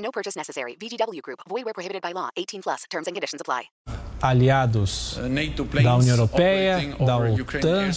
No 0.00 0.10
purchase 0.10 0.36
necessary. 0.36 0.76
VGW 0.80 1.22
Group. 1.22 1.40
Void 1.48 1.64
where 1.64 1.74
prohibited 1.74 2.02
by 2.02 2.12
law. 2.12 2.30
18 2.36 2.62
plus. 2.62 2.84
Terms 2.90 3.06
and 3.06 3.14
conditions 3.14 3.40
apply. 3.40 3.70
aliados 4.22 5.18
da 5.82 5.96
União 5.96 6.14
Europeia, 6.14 6.94
da 6.98 7.16
OTAN, 7.16 7.90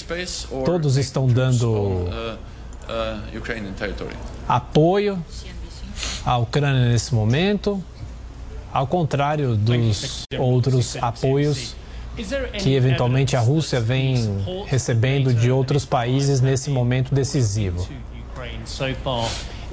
todos 0.64 0.96
estão 0.96 1.28
dando 1.28 2.18
apoio 4.48 5.24
à 6.26 6.38
Ucrânia 6.38 6.90
nesse 6.90 7.14
momento, 7.14 7.84
ao 8.72 8.88
contrário 8.88 9.56
dos 9.56 10.24
outros 10.40 10.96
apoios 10.98 11.76
que 12.62 12.74
eventualmente 12.74 13.36
a 13.36 13.40
Rússia 13.40 13.82
vem 13.82 14.16
recebendo 14.66 15.34
de 15.34 15.52
outros 15.52 15.86
países 15.86 16.42
nesse 16.42 16.70
momento 16.70 17.14
decisivo. 17.14 17.88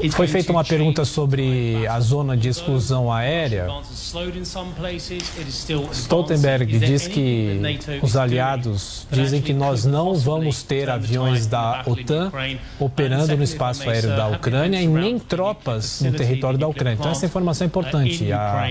Foi 0.09 0.27
feita 0.27 0.51
uma 0.51 0.65
pergunta 0.65 1.05
sobre 1.05 1.87
a 1.87 2.01
zona 2.01 2.37
de 2.37 2.49
exclusão 2.49 3.13
aérea. 3.13 3.67
Stoltenberg 5.93 6.79
diz 6.79 7.07
que 7.07 7.61
os 8.03 8.17
aliados 8.17 9.07
dizem 9.11 9.43
que 9.43 9.53
nós 9.53 9.85
não 9.85 10.15
vamos 10.15 10.63
ter 10.63 10.89
aviões 10.89 11.47
da 11.47 11.83
OTAN 11.87 12.33
operando 12.79 13.37
no 13.37 13.43
espaço 13.43 13.89
aéreo 13.89 14.17
da 14.17 14.29
Ucrânia 14.29 14.81
e 14.81 14.87
nem 14.87 15.19
tropas 15.19 16.01
no 16.01 16.13
território 16.13 16.59
da 16.59 16.67
Ucrânia. 16.67 16.97
Então, 16.99 17.11
essa 17.11 17.27
informação 17.27 17.65
é 17.65 17.69
importante. 17.69 18.33
A, 18.33 18.69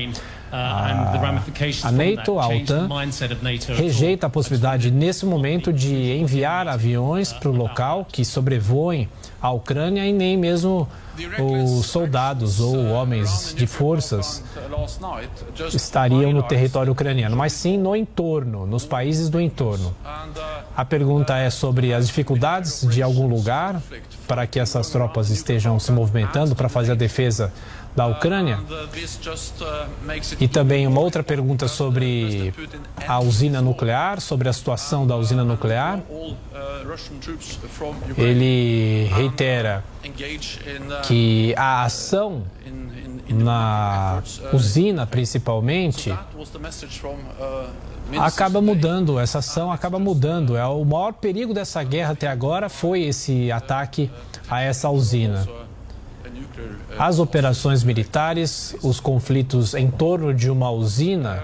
a, 0.51 1.43
a 1.83 1.91
NATO, 1.91 2.39
a 2.39 2.47
OTAN, 2.47 2.89
rejeita 3.75 4.25
a 4.27 4.29
possibilidade, 4.29 4.89
nesse 4.89 5.25
momento, 5.25 5.71
de 5.71 6.13
enviar 6.13 6.67
aviões 6.67 7.31
para 7.31 7.49
o 7.49 7.55
local 7.55 8.07
que 8.11 8.25
sobrevoem 8.25 9.07
a 9.41 9.51
Ucrânia 9.51 10.05
e 10.05 10.13
nem 10.13 10.37
mesmo 10.37 10.87
os 11.37 11.85
soldados 11.85 12.59
ou 12.59 12.85
homens 12.87 13.53
de 13.55 13.67
forças 13.67 14.43
estariam 15.73 16.31
no 16.31 16.43
território 16.43 16.93
ucraniano, 16.93 17.35
mas 17.35 17.53
sim 17.53 17.77
no 17.77 17.95
entorno, 17.95 18.65
nos 18.65 18.85
países 18.85 19.29
do 19.29 19.39
entorno. 19.39 19.93
A 20.75 20.85
pergunta 20.85 21.37
é 21.37 21.49
sobre 21.49 21.93
as 21.93 22.07
dificuldades 22.07 22.87
de 22.87 23.01
algum 23.01 23.27
lugar 23.27 23.81
para 24.27 24.47
que 24.47 24.59
essas 24.59 24.89
tropas 24.89 25.29
estejam 25.29 25.79
se 25.79 25.91
movimentando 25.91 26.55
para 26.55 26.69
fazer 26.69 26.93
a 26.93 26.95
defesa 26.95 27.51
da 27.99 28.07
Ucrânia. 28.07 28.59
E 30.39 30.47
também 30.47 30.87
uma 30.87 31.01
outra 31.01 31.21
pergunta 31.21 31.67
sobre 31.67 32.53
a 33.05 33.19
usina 33.19 33.61
nuclear, 33.61 34.21
sobre 34.21 34.47
a 34.47 34.53
situação 34.53 35.05
da 35.05 35.17
usina 35.17 35.43
nuclear. 35.43 35.99
Ele 38.17 39.09
reitera 39.13 39.83
que 41.03 41.53
a 41.57 41.83
ação 41.83 42.43
na 43.27 44.23
usina, 44.53 45.05
principalmente, 45.05 46.17
acaba 48.17 48.61
mudando, 48.61 49.19
essa 49.19 49.39
ação 49.39 49.73
acaba 49.73 49.99
mudando. 49.99 50.55
É 50.55 50.65
o 50.65 50.85
maior 50.85 51.11
perigo 51.11 51.53
dessa 51.53 51.83
guerra 51.83 52.13
até 52.13 52.27
agora 52.27 52.69
foi 52.69 53.01
esse 53.03 53.51
ataque 53.51 54.09
a 54.49 54.61
essa 54.61 54.89
usina. 54.89 55.45
As 56.97 57.19
operações 57.19 57.83
militares, 57.83 58.75
os 58.81 58.99
conflitos 58.99 59.73
em 59.73 59.89
torno 59.89 60.33
de 60.33 60.49
uma 60.49 60.69
usina 60.69 61.43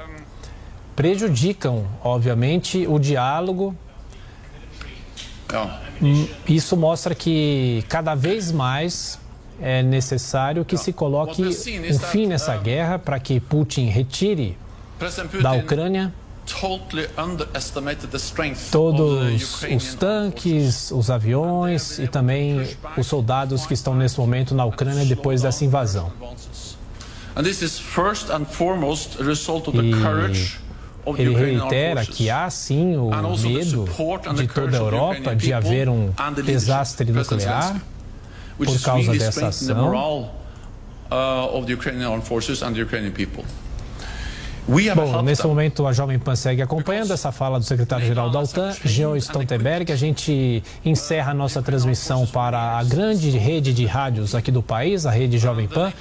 prejudicam, 0.95 1.85
obviamente, 2.03 2.85
o 2.87 2.99
diálogo. 2.99 3.75
Isso 6.47 6.75
mostra 6.75 7.15
que 7.15 7.83
cada 7.87 8.15
vez 8.15 8.51
mais 8.51 9.19
é 9.61 9.81
necessário 9.81 10.65
que 10.65 10.77
se 10.77 10.91
coloque 10.91 11.43
um 11.43 11.99
fim 11.99 12.27
nessa 12.27 12.57
guerra 12.57 12.99
para 12.99 13.19
que 13.19 13.39
Putin 13.39 13.87
retire 13.87 14.57
da 15.41 15.53
Ucrânia 15.53 16.13
todos 18.71 19.63
os 19.63 19.95
tanques, 19.95 20.91
os 20.91 21.09
aviões 21.09 21.97
e 21.99 22.07
também 22.07 22.67
os 22.97 23.07
soldados 23.07 23.65
que 23.65 23.73
estão 23.73 23.95
nesse 23.95 24.19
momento 24.19 24.53
na 24.53 24.63
Ucrânia 24.65 25.03
depois 25.05 25.41
dessa 25.41 25.65
invasão. 25.65 26.11
E 31.17 31.21
ele 31.21 31.35
reitera 31.35 32.05
que 32.05 32.29
há 32.29 32.49
sim 32.49 32.95
o 32.97 33.09
medo 33.41 33.85
de 34.35 34.47
toda 34.47 34.77
a 34.77 34.79
Europa 34.79 35.35
de 35.35 35.53
haver 35.53 35.87
um 35.89 36.11
desastre 36.43 37.11
nuclear 37.11 37.81
por 38.57 38.81
causa 38.81 39.11
dessa 39.19 39.47
ação. 39.47 39.91
Bom, 44.67 45.21
nesse 45.21 45.45
momento 45.45 45.85
a 45.85 45.93
Jovem 45.93 46.17
Pan 46.17 46.35
segue 46.35 46.61
acompanhando 46.61 47.13
essa 47.13 47.31
fala 47.31 47.59
do 47.59 47.65
secretário-geral 47.65 48.31
da 48.31 48.39
OTAN, 48.39 48.73
Jean 48.83 49.15
Stoltenberg. 49.17 49.91
A 49.91 49.95
gente 49.95 50.63
encerra 50.83 51.31
a 51.31 51.33
nossa 51.33 51.61
transmissão 51.61 52.25
para 52.25 52.77
a 52.77 52.83
grande 52.83 53.29
rede 53.37 53.73
de 53.73 53.85
rádios 53.85 54.33
aqui 54.33 54.51
do 54.51 54.63
país, 54.63 55.05
a 55.05 55.11
rede 55.11 55.37
Jovem 55.37 55.67
Pan, 55.67 55.93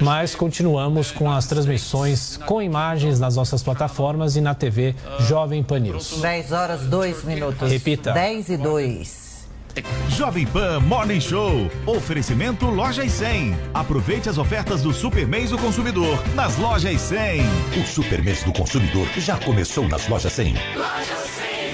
mas 0.00 0.36
continuamos 0.36 1.10
com 1.10 1.30
as 1.30 1.46
transmissões 1.46 2.36
com 2.46 2.62
imagens 2.62 3.18
nas 3.18 3.34
nossas 3.34 3.62
plataformas 3.62 4.36
e 4.36 4.40
na 4.40 4.54
TV 4.54 4.94
Jovem 5.20 5.62
Pan 5.62 5.80
News. 5.80 6.18
10 6.20 6.52
horas 6.52 6.80
2 6.82 7.24
minutos. 7.24 7.70
Repita. 7.70 8.12
10 8.12 8.50
e 8.50 8.56
2. 8.56 9.27
Jovem 10.10 10.46
Pan 10.46 10.80
Morning 10.80 11.20
Show. 11.20 11.70
Oferecimento 11.86 12.66
Lojas 12.66 13.12
100. 13.12 13.56
Aproveite 13.74 14.28
as 14.28 14.38
ofertas 14.38 14.82
do 14.82 14.92
Super 14.92 15.26
Mês 15.26 15.50
do 15.50 15.58
Consumidor 15.58 16.22
nas 16.34 16.56
Lojas 16.58 17.00
100. 17.00 17.42
O 17.80 17.86
Super 17.86 18.22
Mês 18.22 18.42
do 18.42 18.52
Consumidor 18.52 19.06
já 19.16 19.36
começou 19.36 19.88
nas 19.88 20.08
Lojas 20.08 20.32
100. 20.32 20.54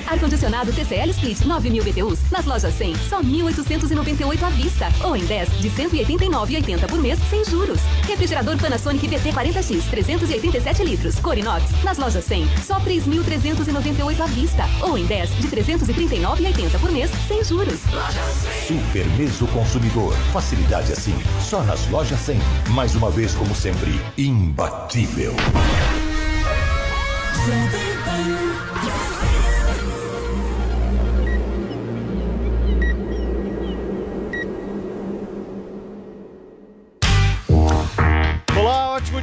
Ar-condicionado 0.06 0.72
TCL 0.72 1.10
Split 1.10 1.44
9000 1.44 1.84
BTUs 1.84 2.19
nas 2.31 2.44
lojas 2.44 2.75
100, 2.75 2.97
só 3.09 3.22
1.898 3.22 4.42
à 4.42 4.50
vista. 4.50 4.88
Ou 5.03 5.16
em 5.16 5.25
10 5.25 5.60
de 5.60 5.70
189,80 5.70 6.87
por 6.88 7.00
mês, 7.00 7.19
sem 7.31 7.44
juros. 7.44 7.81
Refrigerador 8.06 8.59
Panasonic 8.59 9.09
VT40X 9.09 9.91
387 9.91 10.84
litros, 10.84 11.19
Corinox, 11.19 11.64
nas 11.82 11.98
lojas 11.98 12.25
100, 12.25 12.47
só 12.66 12.78
3.398 12.81 14.20
à 14.20 14.26
vista. 14.26 14.64
Ou 14.82 14.98
em 14.98 15.04
10 15.06 15.31
de 15.41 15.48
339,80 15.48 16.78
por 16.81 16.91
mês, 16.91 17.10
sem 17.26 17.43
juros. 17.44 17.81
Super 18.66 19.06
Mês 19.16 19.38
do 19.38 19.47
Consumidor. 19.48 20.14
Facilidade 20.32 20.93
assim, 20.93 21.14
só 21.41 21.62
nas 21.62 21.88
Lojas 21.88 22.20
100. 22.20 22.38
Mais 22.70 22.94
uma 22.94 23.10
vez, 23.10 23.34
como 23.34 23.54
sempre, 23.54 24.00
imbatível. 24.16 25.34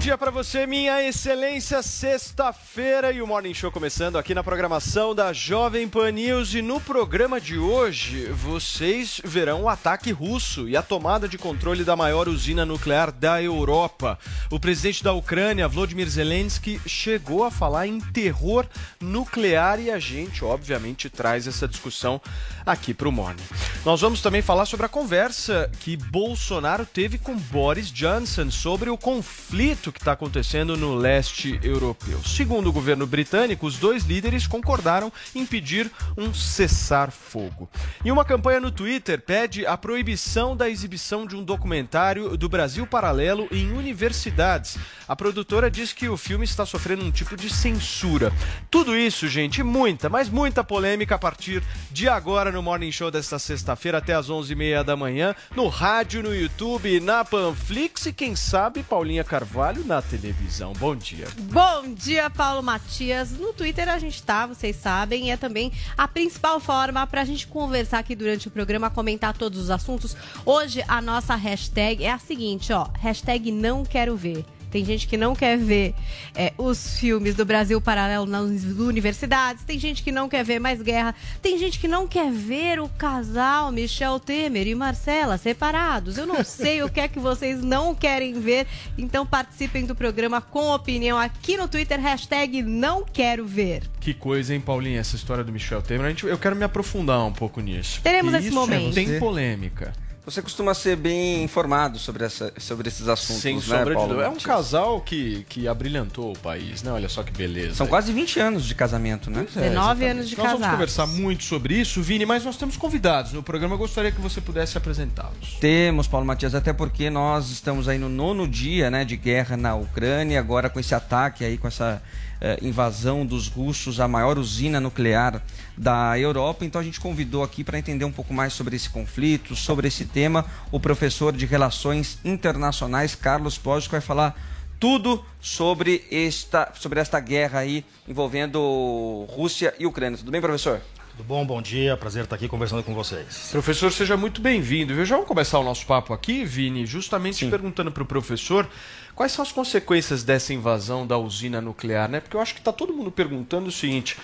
Dia 0.01 0.17
para 0.17 0.31
você, 0.31 0.65
minha 0.65 0.99
excelência. 1.03 1.83
Sexta-feira 1.83 3.11
e 3.11 3.21
o 3.21 3.27
Morning 3.27 3.53
Show 3.53 3.71
começando 3.71 4.17
aqui 4.17 4.33
na 4.33 4.43
programação 4.43 5.13
da 5.13 5.31
Jovem 5.31 5.87
Pan 5.87 6.09
News. 6.09 6.55
E 6.55 6.61
no 6.63 6.81
programa 6.81 7.39
de 7.39 7.59
hoje, 7.59 8.25
vocês 8.29 9.21
verão 9.23 9.61
o 9.61 9.69
ataque 9.69 10.11
russo 10.11 10.67
e 10.67 10.75
a 10.75 10.81
tomada 10.81 11.27
de 11.27 11.37
controle 11.37 11.83
da 11.83 11.95
maior 11.95 12.27
usina 12.27 12.65
nuclear 12.65 13.11
da 13.11 13.43
Europa. 13.43 14.17
O 14.49 14.59
presidente 14.59 15.03
da 15.03 15.13
Ucrânia, 15.13 15.67
Volodymyr 15.67 16.09
Zelensky, 16.09 16.81
chegou 16.87 17.43
a 17.43 17.51
falar 17.51 17.85
em 17.85 17.99
terror 17.99 18.65
nuclear 18.99 19.79
e 19.79 19.91
a 19.91 19.99
gente, 19.99 20.43
obviamente, 20.43 21.11
traz 21.11 21.45
essa 21.45 21.67
discussão 21.67 22.19
aqui 22.65 22.93
para 22.93 23.07
o 23.07 23.11
Morning. 23.11 23.43
Nós 23.83 24.01
vamos 24.01 24.21
também 24.21 24.41
falar 24.41 24.65
sobre 24.65 24.85
a 24.85 24.89
conversa 24.89 25.69
que 25.79 25.97
Bolsonaro 25.97 26.85
teve 26.85 27.17
com 27.17 27.35
Boris 27.35 27.91
Johnson 27.91 28.51
sobre 28.51 28.89
o 28.89 28.97
conflito 28.97 29.91
que 29.91 29.99
está 29.99 30.11
acontecendo 30.11 30.77
no 30.77 30.93
leste 30.93 31.59
europeu. 31.63 32.21
Segundo 32.23 32.67
o 32.67 32.71
governo 32.71 33.07
britânico, 33.07 33.65
os 33.65 33.77
dois 33.77 34.03
líderes 34.03 34.45
concordaram 34.45 35.11
em 35.33 35.45
pedir 35.45 35.91
um 36.17 36.33
cessar-fogo. 36.33 37.69
E 38.05 38.11
uma 38.11 38.23
campanha 38.23 38.59
no 38.59 38.71
Twitter 38.71 39.19
pede 39.19 39.65
a 39.65 39.75
proibição 39.75 40.55
da 40.55 40.69
exibição 40.69 41.25
de 41.25 41.35
um 41.35 41.43
documentário 41.43 42.37
do 42.37 42.47
Brasil 42.47 42.85
Paralelo 42.85 43.47
em 43.51 43.71
universidades. 43.71 44.77
A 45.11 45.15
produtora 45.17 45.69
diz 45.69 45.91
que 45.91 46.07
o 46.07 46.15
filme 46.15 46.45
está 46.45 46.65
sofrendo 46.65 47.03
um 47.03 47.11
tipo 47.11 47.35
de 47.35 47.49
censura. 47.49 48.31
Tudo 48.69 48.95
isso, 48.95 49.27
gente, 49.27 49.61
muita, 49.61 50.07
mas 50.07 50.29
muita 50.29 50.63
polêmica 50.63 51.15
a 51.15 51.19
partir 51.19 51.61
de 51.91 52.07
agora 52.07 52.49
no 52.49 52.63
Morning 52.63 52.93
Show 52.93 53.11
desta 53.11 53.37
sexta-feira 53.37 53.97
até 53.97 54.13
às 54.13 54.29
11h30 54.29 54.85
da 54.85 54.95
manhã, 54.95 55.35
no 55.53 55.67
rádio, 55.67 56.23
no 56.23 56.33
YouTube, 56.33 57.01
na 57.01 57.25
Panflix 57.25 58.05
e 58.05 58.13
quem 58.13 58.37
sabe 58.37 58.83
Paulinha 58.83 59.21
Carvalho 59.21 59.83
na 59.83 60.01
televisão. 60.01 60.71
Bom 60.79 60.95
dia. 60.95 61.27
Bom 61.41 61.93
dia, 61.93 62.29
Paulo 62.29 62.63
Matias. 62.63 63.31
No 63.31 63.51
Twitter 63.51 63.89
a 63.89 63.99
gente 63.99 64.23
tá, 64.23 64.45
vocês 64.45 64.77
sabem, 64.77 65.29
é 65.29 65.35
também 65.35 65.73
a 65.97 66.07
principal 66.07 66.57
forma 66.61 67.05
para 67.05 67.19
a 67.19 67.25
gente 67.25 67.47
conversar 67.47 67.99
aqui 67.99 68.15
durante 68.15 68.47
o 68.47 68.51
programa, 68.51 68.89
comentar 68.89 69.33
todos 69.33 69.59
os 69.59 69.69
assuntos. 69.69 70.15
Hoje 70.45 70.81
a 70.87 71.01
nossa 71.01 71.35
hashtag 71.35 72.05
é 72.05 72.11
a 72.13 72.17
seguinte, 72.17 72.71
ó, 72.71 72.87
hashtag 72.97 73.51
não 73.51 73.83
quero 73.83 74.15
ver. 74.15 74.45
Tem 74.71 74.85
gente 74.85 75.05
que 75.05 75.17
não 75.17 75.35
quer 75.35 75.57
ver 75.57 75.93
é, 76.33 76.53
os 76.57 76.97
filmes 76.97 77.35
do 77.35 77.43
Brasil 77.43 77.79
Paralelo 77.81 78.25
nas 78.25 78.63
universidades. 78.63 79.63
Tem 79.65 79.77
gente 79.77 80.01
que 80.01 80.11
não 80.11 80.29
quer 80.29 80.45
ver 80.45 80.59
mais 80.59 80.81
guerra. 80.81 81.13
Tem 81.41 81.57
gente 81.57 81.77
que 81.77 81.87
não 81.87 82.07
quer 82.07 82.31
ver 82.31 82.79
o 82.79 82.87
casal 82.87 83.71
Michel 83.71 84.19
Temer 84.19 84.67
e 84.67 84.73
Marcela 84.73 85.37
separados. 85.37 86.17
Eu 86.17 86.25
não 86.25 86.43
sei 86.43 86.81
o 86.81 86.89
que 86.89 87.01
é 87.01 87.07
que 87.07 87.19
vocês 87.19 87.61
não 87.61 87.93
querem 87.93 88.39
ver. 88.39 88.65
Então 88.97 89.25
participem 89.25 89.85
do 89.85 89.93
programa 89.93 90.39
com 90.39 90.73
opinião 90.73 91.17
aqui 91.17 91.57
no 91.57 91.67
Twitter. 91.67 91.99
Hashtag 91.99 92.63
não 92.63 93.03
quero 93.03 93.45
ver. 93.45 93.83
Que 93.99 94.13
coisa, 94.13 94.55
hein, 94.55 94.61
Paulinha, 94.61 95.01
essa 95.01 95.17
história 95.17 95.43
do 95.43 95.51
Michel 95.51 95.81
Temer. 95.81 96.07
Gente, 96.09 96.25
eu 96.25 96.37
quero 96.37 96.55
me 96.55 96.63
aprofundar 96.63 97.25
um 97.25 97.33
pouco 97.33 97.59
nisso. 97.59 97.99
Teremos 98.01 98.33
esse 98.33 98.51
momento. 98.51 98.93
Tem 98.93 99.19
polêmica. 99.19 99.93
Você 100.23 100.39
costuma 100.39 100.73
ser 100.75 100.95
bem 100.95 101.43
informado 101.43 101.97
sobre, 101.97 102.23
essa, 102.23 102.53
sobre 102.59 102.87
esses 102.87 103.07
assuntos, 103.07 103.41
Sem 103.41 103.55
né, 103.55 103.61
sombra 103.61 103.95
Paulo? 103.95 104.01
de 104.01 104.13
dúvida. 104.13 104.27
É 104.27 104.29
um 104.29 104.39
casal 104.39 105.01
que, 105.01 105.43
que 105.49 105.67
abrilhantou 105.67 106.31
o 106.31 106.37
país, 106.37 106.83
né? 106.83 106.91
Olha 106.91 107.09
só 107.09 107.23
que 107.23 107.31
beleza. 107.31 107.73
São 107.73 107.87
quase 107.87 108.13
20 108.13 108.39
anos 108.39 108.65
de 108.65 108.75
casamento, 108.75 109.31
né? 109.31 109.47
19 109.51 110.05
anos 110.05 110.29
de 110.29 110.37
Nós 110.37 110.51
vamos 110.51 110.67
conversar 110.67 111.07
muito 111.07 111.43
sobre 111.43 111.73
isso, 111.73 112.03
Vini, 112.03 112.23
mas 112.23 112.45
nós 112.45 112.55
temos 112.55 112.77
convidados 112.77 113.33
no 113.33 113.41
programa. 113.41 113.73
Eu 113.73 113.79
gostaria 113.79 114.11
que 114.11 114.21
você 114.21 114.39
pudesse 114.39 114.77
apresentá-los. 114.77 115.57
Temos, 115.59 116.07
Paulo 116.07 116.25
Matias, 116.25 116.53
até 116.53 116.71
porque 116.71 117.09
nós 117.09 117.49
estamos 117.49 117.87
aí 117.87 117.97
no 117.97 118.07
nono 118.07 118.47
dia 118.47 118.91
né, 118.91 119.03
de 119.03 119.17
guerra 119.17 119.57
na 119.57 119.73
Ucrânia, 119.73 120.39
agora 120.39 120.69
com 120.69 120.79
esse 120.79 120.93
ataque 120.93 121.43
aí, 121.43 121.57
com 121.57 121.67
essa 121.67 121.99
eh, 122.41 122.57
invasão 122.61 123.25
dos 123.25 123.47
russos 123.47 123.99
à 123.99 124.07
maior 124.07 124.37
usina 124.39 124.79
nuclear 124.79 125.41
da 125.77 126.17
Europa. 126.17 126.65
Então 126.65 126.81
a 126.81 126.83
gente 126.83 126.99
convidou 126.99 127.43
aqui 127.43 127.63
para 127.63 127.77
entender 127.77 128.03
um 128.03 128.11
pouco 128.11 128.33
mais 128.33 128.53
sobre 128.53 128.75
esse 128.75 128.89
conflito, 128.89 129.55
sobre 129.55 129.87
esse 129.87 130.05
tema, 130.05 130.45
o 130.71 130.79
professor 130.79 131.31
de 131.31 131.45
Relações 131.45 132.17
Internacionais, 132.25 133.13
Carlos 133.13 133.57
Pós, 133.57 133.85
que 133.85 133.91
vai 133.91 134.01
falar 134.01 134.35
tudo 134.79 135.23
sobre 135.39 136.03
esta, 136.11 136.71
sobre 136.73 136.99
esta 136.99 137.19
guerra 137.19 137.59
aí 137.59 137.85
envolvendo 138.07 139.27
Rússia 139.29 139.75
e 139.77 139.85
Ucrânia. 139.85 140.17
Tudo 140.17 140.31
bem, 140.31 140.41
professor? 140.41 140.81
Tudo 141.11 141.27
bom? 141.27 141.45
Bom 141.45 141.61
dia. 141.61 141.95
Prazer 141.95 142.23
estar 142.23 142.35
aqui 142.35 142.47
conversando 142.47 142.81
com 142.81 142.95
vocês. 142.95 143.49
Professor, 143.51 143.91
seja 143.91 144.17
muito 144.17 144.41
bem-vindo. 144.41 145.05
Já 145.05 145.15
vamos 145.15 145.27
começar 145.27 145.59
o 145.59 145.63
nosso 145.63 145.85
papo 145.85 146.13
aqui, 146.13 146.43
Vini, 146.43 146.85
justamente 146.85 147.45
perguntando 147.45 147.91
para 147.91 148.01
o 148.01 148.05
professor 148.07 148.67
quais 149.15 149.31
são 149.31 149.43
as 149.43 149.51
consequências 149.51 150.23
dessa 150.23 150.53
invasão 150.53 151.05
da 151.05 151.17
usina 151.17 151.61
nuclear, 151.61 152.09
né? 152.09 152.19
Porque 152.19 152.35
eu 152.35 152.41
acho 152.41 152.53
que 152.53 152.59
está 152.59 152.71
todo 152.71 152.93
mundo 152.93 153.11
perguntando 153.11 153.67
o 153.67 153.71
seguinte. 153.71 154.17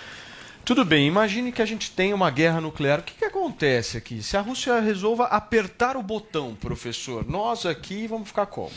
Tudo 0.64 0.84
bem, 0.84 1.08
imagine 1.08 1.52
que 1.52 1.62
a 1.62 1.66
gente 1.66 1.92
tenha 1.92 2.14
uma 2.14 2.30
guerra 2.30 2.60
nuclear. 2.60 3.00
O 3.00 3.04
que, 3.04 3.14
que 3.14 3.26
acontece 3.26 3.98
aqui? 3.98 4.22
Se 4.22 4.36
a 4.36 4.42
Rússia 4.42 4.80
resolva 4.82 5.26
apertar 5.26 5.96
o 5.96 6.04
botão, 6.04 6.56
professor, 6.56 7.26
nós 7.26 7.66
aqui 7.66 8.06
vamos 8.06 8.28
ficar 8.28 8.48
como? 8.48 8.72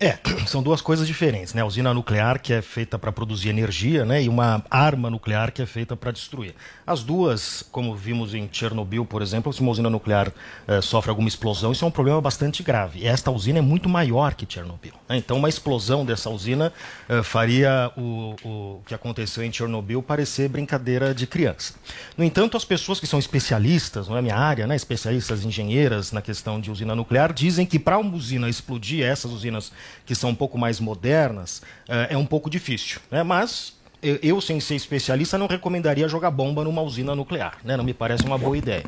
É, 0.00 0.16
são 0.46 0.62
duas 0.62 0.80
coisas 0.80 1.08
diferentes, 1.08 1.52
né? 1.54 1.62
A 1.62 1.66
usina 1.66 1.92
nuclear 1.92 2.40
que 2.40 2.52
é 2.52 2.62
feita 2.62 2.96
para 2.96 3.10
produzir 3.10 3.48
energia, 3.48 4.04
né? 4.04 4.22
E 4.22 4.28
uma 4.28 4.64
arma 4.70 5.10
nuclear 5.10 5.50
que 5.50 5.60
é 5.60 5.66
feita 5.66 5.96
para 5.96 6.12
destruir. 6.12 6.54
As 6.86 7.02
duas, 7.02 7.64
como 7.72 7.96
vimos 7.96 8.32
em 8.32 8.48
Chernobyl, 8.50 9.04
por 9.04 9.22
exemplo, 9.22 9.52
se 9.52 9.60
uma 9.60 9.72
usina 9.72 9.90
nuclear 9.90 10.32
eh, 10.68 10.80
sofre 10.80 11.10
alguma 11.10 11.28
explosão, 11.28 11.72
isso 11.72 11.84
é 11.84 11.88
um 11.88 11.90
problema 11.90 12.20
bastante 12.20 12.62
grave. 12.62 13.00
E 13.00 13.08
esta 13.08 13.32
usina 13.32 13.58
é 13.58 13.62
muito 13.62 13.88
maior 13.88 14.34
que 14.34 14.46
Chernobyl. 14.48 14.92
né? 15.08 15.16
Então, 15.16 15.36
uma 15.36 15.48
explosão 15.48 16.04
dessa 16.04 16.30
usina 16.30 16.72
eh, 17.08 17.22
faria 17.24 17.90
o, 17.96 18.36
o 18.44 18.80
que 18.86 18.94
aconteceu 18.94 19.42
em 19.42 19.52
Chernobyl 19.52 20.00
parecer 20.00 20.48
brincadeira 20.48 21.12
de 21.12 21.26
criança. 21.26 21.74
No 22.16 22.22
entanto, 22.22 22.56
as 22.56 22.64
pessoas 22.64 23.00
que 23.00 23.06
são 23.06 23.18
especialistas, 23.18 24.06
não 24.06 24.16
é 24.16 24.22
minha 24.22 24.36
área, 24.36 24.64
né? 24.64 24.76
Especialistas 24.76 25.44
engenheiras 25.44 26.12
na 26.12 26.22
questão 26.22 26.60
de 26.60 26.70
usina 26.70 26.94
nuclear, 26.94 27.32
dizem 27.32 27.66
que 27.66 27.80
para 27.80 27.98
uma 27.98 28.14
usina 28.14 28.48
explodir, 28.48 29.04
essas 29.04 29.32
usinas 29.32 29.72
que 30.04 30.14
são 30.14 30.30
um 30.30 30.34
pouco 30.34 30.58
mais 30.58 30.80
modernas, 30.80 31.62
eh, 31.88 32.08
é 32.10 32.16
um 32.16 32.26
pouco 32.26 32.48
difícil. 32.48 33.00
Né? 33.10 33.22
Mas 33.22 33.78
eu, 34.00 34.40
sem 34.40 34.60
ser 34.60 34.76
especialista, 34.76 35.36
não 35.36 35.48
recomendaria 35.48 36.08
jogar 36.08 36.30
bomba 36.30 36.62
numa 36.62 36.82
usina 36.82 37.16
nuclear. 37.16 37.58
Né? 37.64 37.76
Não 37.76 37.82
me 37.82 37.92
parece 37.92 38.24
uma 38.24 38.38
boa 38.38 38.56
ideia. 38.56 38.84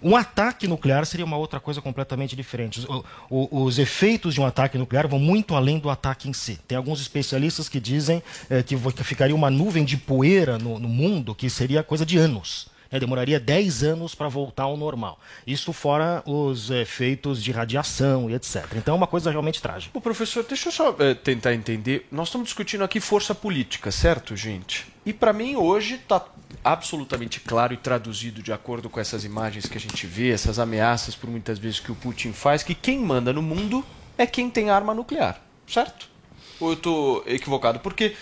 Um 0.00 0.14
ataque 0.14 0.68
nuclear 0.68 1.04
seria 1.04 1.26
uma 1.26 1.36
outra 1.36 1.58
coisa 1.58 1.80
completamente 1.80 2.36
diferente. 2.36 2.86
O, 3.28 3.64
os 3.64 3.80
efeitos 3.80 4.34
de 4.34 4.40
um 4.40 4.46
ataque 4.46 4.78
nuclear 4.78 5.08
vão 5.08 5.18
muito 5.18 5.56
além 5.56 5.80
do 5.80 5.90
ataque 5.90 6.28
em 6.28 6.32
si. 6.32 6.60
Tem 6.68 6.78
alguns 6.78 7.00
especialistas 7.00 7.68
que 7.68 7.80
dizem 7.80 8.22
eh, 8.48 8.62
que, 8.62 8.76
que 8.76 9.04
ficaria 9.04 9.34
uma 9.34 9.50
nuvem 9.50 9.84
de 9.84 9.96
poeira 9.96 10.58
no, 10.58 10.78
no 10.78 10.88
mundo 10.88 11.34
que 11.34 11.50
seria 11.50 11.82
coisa 11.82 12.06
de 12.06 12.16
anos. 12.16 12.71
Né? 12.92 13.00
demoraria 13.00 13.40
10 13.40 13.82
anos 13.82 14.14
para 14.14 14.28
voltar 14.28 14.64
ao 14.64 14.76
normal. 14.76 15.18
Isso 15.46 15.72
fora 15.72 16.22
os 16.26 16.70
efeitos 16.70 17.42
de 17.42 17.50
radiação 17.50 18.28
e 18.28 18.34
etc. 18.34 18.66
Então 18.76 18.94
é 18.94 18.96
uma 18.96 19.06
coisa 19.06 19.30
realmente 19.30 19.60
trágica. 19.62 19.96
Ô, 19.96 20.00
professor, 20.00 20.44
deixa 20.44 20.68
eu 20.68 20.72
só 20.72 20.94
eh, 20.98 21.14
tentar 21.14 21.54
entender. 21.54 22.06
Nós 22.10 22.28
estamos 22.28 22.48
discutindo 22.48 22.84
aqui 22.84 23.00
força 23.00 23.34
política, 23.34 23.90
certo, 23.90 24.36
gente? 24.36 24.86
E 25.04 25.12
para 25.12 25.32
mim 25.32 25.56
hoje 25.56 25.94
está 25.94 26.24
absolutamente 26.62 27.40
claro 27.40 27.72
e 27.72 27.76
traduzido 27.76 28.42
de 28.42 28.52
acordo 28.52 28.90
com 28.90 29.00
essas 29.00 29.24
imagens 29.24 29.66
que 29.66 29.76
a 29.76 29.80
gente 29.80 30.06
vê, 30.06 30.30
essas 30.30 30.58
ameaças 30.58 31.14
por 31.14 31.28
muitas 31.28 31.58
vezes 31.58 31.80
que 31.80 31.90
o 31.90 31.94
Putin 31.94 32.32
faz, 32.32 32.62
que 32.62 32.74
quem 32.74 32.98
manda 32.98 33.32
no 33.32 33.42
mundo 33.42 33.84
é 34.18 34.26
quem 34.26 34.50
tem 34.50 34.70
arma 34.70 34.94
nuclear, 34.94 35.40
certo? 35.66 36.08
Ou 36.60 36.68
eu 36.68 36.74
estou 36.74 37.24
equivocado? 37.26 37.80
Porque 37.80 38.14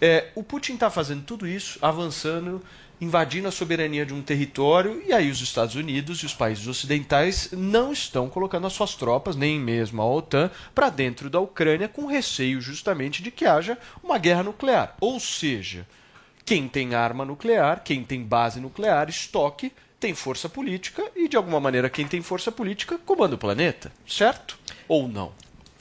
eh, 0.00 0.28
o 0.34 0.42
Putin 0.42 0.74
está 0.74 0.90
fazendo 0.90 1.22
tudo 1.22 1.46
isso, 1.46 1.78
avançando, 1.80 2.62
invadindo 3.00 3.48
a 3.48 3.52
soberania 3.52 4.06
de 4.06 4.14
um 4.14 4.22
território, 4.22 5.02
e 5.06 5.12
aí 5.12 5.30
os 5.30 5.40
Estados 5.40 5.74
Unidos 5.74 6.20
e 6.20 6.26
os 6.26 6.34
países 6.34 6.66
ocidentais 6.66 7.50
não 7.52 7.92
estão 7.92 8.28
colocando 8.28 8.66
as 8.66 8.72
suas 8.72 8.94
tropas, 8.94 9.36
nem 9.36 9.60
mesmo 9.60 10.00
a 10.00 10.06
OTAN, 10.06 10.50
para 10.74 10.88
dentro 10.88 11.28
da 11.28 11.40
Ucrânia, 11.40 11.88
com 11.88 12.06
receio 12.06 12.60
justamente 12.60 13.22
de 13.22 13.30
que 13.30 13.44
haja 13.44 13.78
uma 14.02 14.18
guerra 14.18 14.42
nuclear. 14.42 14.96
Ou 15.00 15.20
seja, 15.20 15.86
quem 16.44 16.68
tem 16.68 16.94
arma 16.94 17.24
nuclear, 17.24 17.82
quem 17.84 18.02
tem 18.02 18.22
base 18.22 18.60
nuclear, 18.60 19.08
estoque, 19.08 19.72
tem 19.98 20.14
força 20.14 20.48
política, 20.48 21.02
e 21.14 21.28
de 21.28 21.36
alguma 21.36 21.58
maneira 21.58 21.90
quem 21.90 22.06
tem 22.06 22.22
força 22.22 22.52
política 22.52 22.98
comanda 23.04 23.34
o 23.34 23.38
planeta, 23.38 23.90
certo? 24.06 24.58
Ou 24.86 25.08
não? 25.08 25.32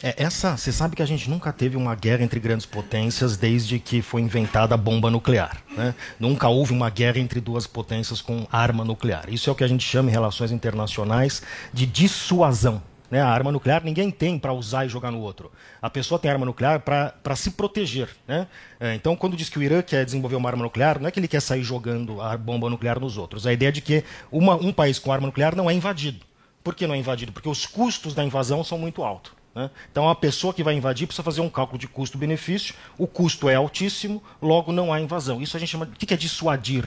É, 0.04 0.14
essa, 0.22 0.58
você 0.58 0.72
sabe 0.72 0.96
que 0.96 1.02
a 1.02 1.06
gente 1.06 1.30
nunca 1.30 1.54
teve 1.54 1.78
uma 1.78 1.96
guerra 1.96 2.24
entre 2.24 2.40
grandes 2.40 2.66
potências 2.66 3.38
desde 3.38 3.80
que 3.80 4.02
foi 4.02 4.22
inventada 4.22 4.76
a 4.76 4.78
bomba 4.78 5.10
nuclear. 5.10 5.58
Né? 5.72 5.96
Nunca 6.20 6.50
houve 6.50 6.74
uma 6.74 6.90
guerra 6.90 7.20
entre 7.20 7.40
duas 7.40 7.66
potências 7.66 8.22
com 8.22 8.46
arma 8.52 8.84
nuclear. 8.84 9.30
Isso 9.30 9.50
é 9.50 9.54
o 9.54 9.56
que 9.56 9.64
a 9.64 9.68
gente 9.68 9.86
chama 9.86 10.10
em 10.10 10.12
relações 10.12 10.52
internacionais 10.52 11.42
de 11.72 11.86
dissuasão. 11.86 12.82
Né? 13.10 13.22
A 13.22 13.28
arma 13.28 13.54
nuclear 13.54 13.84
ninguém 13.86 14.12
tem 14.12 14.38
para 14.38 14.52
usar 14.52 14.86
e 14.86 14.90
jogar 14.90 15.12
no 15.12 15.20
outro. 15.22 15.50
A 15.82 15.90
pessoa 15.90 16.20
tem 16.20 16.30
arma 16.30 16.46
nuclear 16.46 16.82
para 16.82 17.36
se 17.36 17.52
proteger. 17.52 18.10
Né? 18.28 18.48
É, 18.78 18.96
então, 18.96 19.16
quando 19.16 19.38
diz 19.38 19.48
que 19.48 19.58
o 19.58 19.64
Irã 19.64 19.82
quer 19.82 20.04
desenvolver 20.04 20.36
uma 20.36 20.50
arma 20.50 20.64
nuclear, 20.64 21.00
não 21.00 21.08
é 21.08 21.12
que 21.12 21.20
ele 21.22 21.28
quer 21.28 21.42
sair 21.42 21.64
jogando 21.64 22.22
a 22.22 22.36
bomba 22.36 22.70
nuclear 22.70 23.00
nos 23.00 23.18
outros. 23.18 23.48
A 23.48 23.54
ideia 23.54 23.70
é 23.70 23.72
de 23.72 23.82
que 23.82 24.04
uma, 24.30 24.56
um 24.56 24.74
país 24.74 25.00
com 25.00 25.12
arma 25.14 25.28
nuclear 25.28 25.56
não 25.56 25.70
é 25.70 25.74
invadido. 25.74 26.26
Por 26.62 26.76
que 26.76 26.86
não 26.86 26.96
é 26.96 26.98
invadido? 26.98 27.32
Porque 27.32 27.48
os 27.48 27.66
custos 27.66 28.14
da 28.14 28.24
invasão 28.26 28.62
são 28.62 28.78
muito 28.78 29.02
altos. 29.02 29.32
Né? 29.56 29.70
Então, 29.90 30.10
a 30.10 30.14
pessoa 30.14 30.54
que 30.54 30.62
vai 30.62 30.76
invadir 30.76 31.08
precisa 31.08 31.24
fazer 31.24 31.40
um 31.40 31.50
cálculo 31.50 31.80
de 31.80 31.88
custo-benefício. 31.88 32.76
O 32.98 33.08
custo 33.08 33.48
é 33.48 33.56
altíssimo, 33.56 34.22
logo 34.42 34.74
não 34.74 34.92
há 34.92 35.00
invasão. 35.00 35.42
Isso 35.42 35.56
a 35.56 35.60
gente 35.60 35.70
chama. 35.70 35.86
O 35.86 35.90
que 35.90 36.14
é 36.14 36.18
dissuadir? 36.18 36.86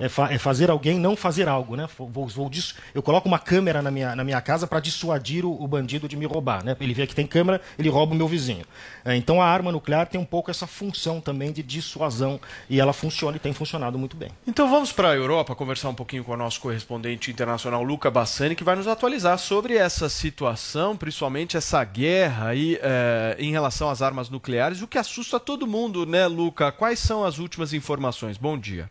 É, 0.00 0.08
fa 0.08 0.32
é, 0.32 0.38
fazer 0.38 0.70
alguém 0.70 0.98
não 0.98 1.14
fazer 1.14 1.46
algo, 1.46 1.76
né? 1.76 1.86
Vou, 1.96 2.26
vou 2.26 2.50
eu 2.94 3.02
coloco 3.02 3.28
uma 3.28 3.38
câmera 3.38 3.82
na 3.82 3.90
minha, 3.90 4.16
na 4.16 4.24
minha 4.24 4.40
casa 4.40 4.66
para 4.66 4.80
dissuadir 4.80 5.44
o, 5.44 5.62
o, 5.62 5.68
bandido 5.68 6.08
de 6.08 6.16
me 6.16 6.24
roubar, 6.24 6.64
né? 6.64 6.76
Ele 6.80 6.94
vê 6.94 7.06
que 7.06 7.14
tem 7.14 7.26
câmera, 7.26 7.60
ele 7.78 7.88
rouba 7.88 8.14
o 8.14 8.16
meu 8.16 8.26
vizinho. 8.26 8.64
É, 9.04 9.14
então 9.14 9.40
a 9.40 9.46
arma 9.46 9.70
nuclear 9.70 10.06
tem 10.06 10.20
um 10.20 10.24
pouco 10.24 10.50
essa 10.50 10.66
função 10.66 11.20
também 11.20 11.52
de 11.52 11.62
dissuasão 11.62 12.40
e 12.68 12.80
ela 12.80 12.92
funciona 12.92 13.36
e 13.36 13.40
tem 13.40 13.52
funcionado 13.52 13.98
muito 13.98 14.16
bem. 14.16 14.30
Então 14.46 14.70
vamos 14.70 14.90
para 14.90 15.10
a 15.10 15.14
Europa 15.14 15.54
conversar 15.54 15.90
um 15.90 15.94
pouquinho 15.94 16.24
com 16.24 16.32
o 16.32 16.36
nosso 16.36 16.60
correspondente 16.60 17.30
internacional 17.30 17.82
Luca 17.82 18.10
Bassani, 18.10 18.56
que 18.56 18.64
vai 18.64 18.76
nos 18.76 18.88
atualizar 18.88 19.38
sobre 19.38 19.76
essa 19.76 20.08
situação, 20.08 20.96
principalmente 20.96 21.56
essa 21.56 21.84
guerra 21.84 22.48
aí 22.48 22.78
é, 22.82 23.36
em 23.38 23.50
relação 23.50 23.90
às 23.90 24.00
armas 24.00 24.30
nucleares, 24.30 24.80
o 24.80 24.88
que 24.88 24.98
assusta 24.98 25.38
todo 25.38 25.66
mundo, 25.66 26.06
né, 26.06 26.26
Luca? 26.26 26.72
Quais 26.72 26.98
são 26.98 27.24
as 27.24 27.38
últimas 27.38 27.72
informações? 27.72 28.38
Bom 28.38 28.58
dia. 28.58 28.90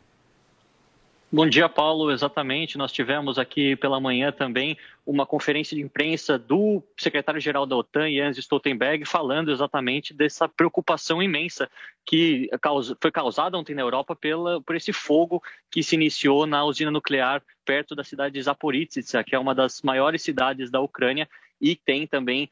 Bom 1.31 1.47
dia, 1.47 1.69
Paulo. 1.69 2.11
Exatamente. 2.11 2.75
Nós 2.75 2.91
tivemos 2.91 3.37
aqui 3.37 3.75
pela 3.75 3.99
manhã 3.99 4.31
também 4.31 4.75
uma 5.05 5.27
conferência 5.27 5.75
de 5.75 5.83
imprensa 5.83 6.39
do 6.39 6.81
secretário-geral 6.97 7.67
da 7.67 7.75
OTAN, 7.75 8.09
Jens 8.09 8.39
Stoltenberg, 8.39 9.05
falando 9.05 9.51
exatamente 9.51 10.11
dessa 10.11 10.49
preocupação 10.49 11.21
imensa 11.21 11.69
que 12.03 12.49
foi 12.99 13.11
causada 13.11 13.55
ontem 13.55 13.75
na 13.75 13.83
Europa 13.83 14.15
pela, 14.15 14.59
por 14.59 14.75
esse 14.75 14.91
fogo 14.91 15.39
que 15.69 15.83
se 15.83 15.93
iniciou 15.93 16.47
na 16.47 16.65
usina 16.65 16.89
nuclear 16.89 17.43
perto 17.63 17.93
da 17.93 18.03
cidade 18.03 18.33
de 18.33 18.41
Zaporizhzhia, 18.41 19.23
que 19.23 19.35
é 19.35 19.39
uma 19.39 19.53
das 19.53 19.83
maiores 19.83 20.23
cidades 20.23 20.71
da 20.71 20.81
Ucrânia 20.81 21.29
e 21.61 21.75
tem 21.75 22.07
também 22.07 22.49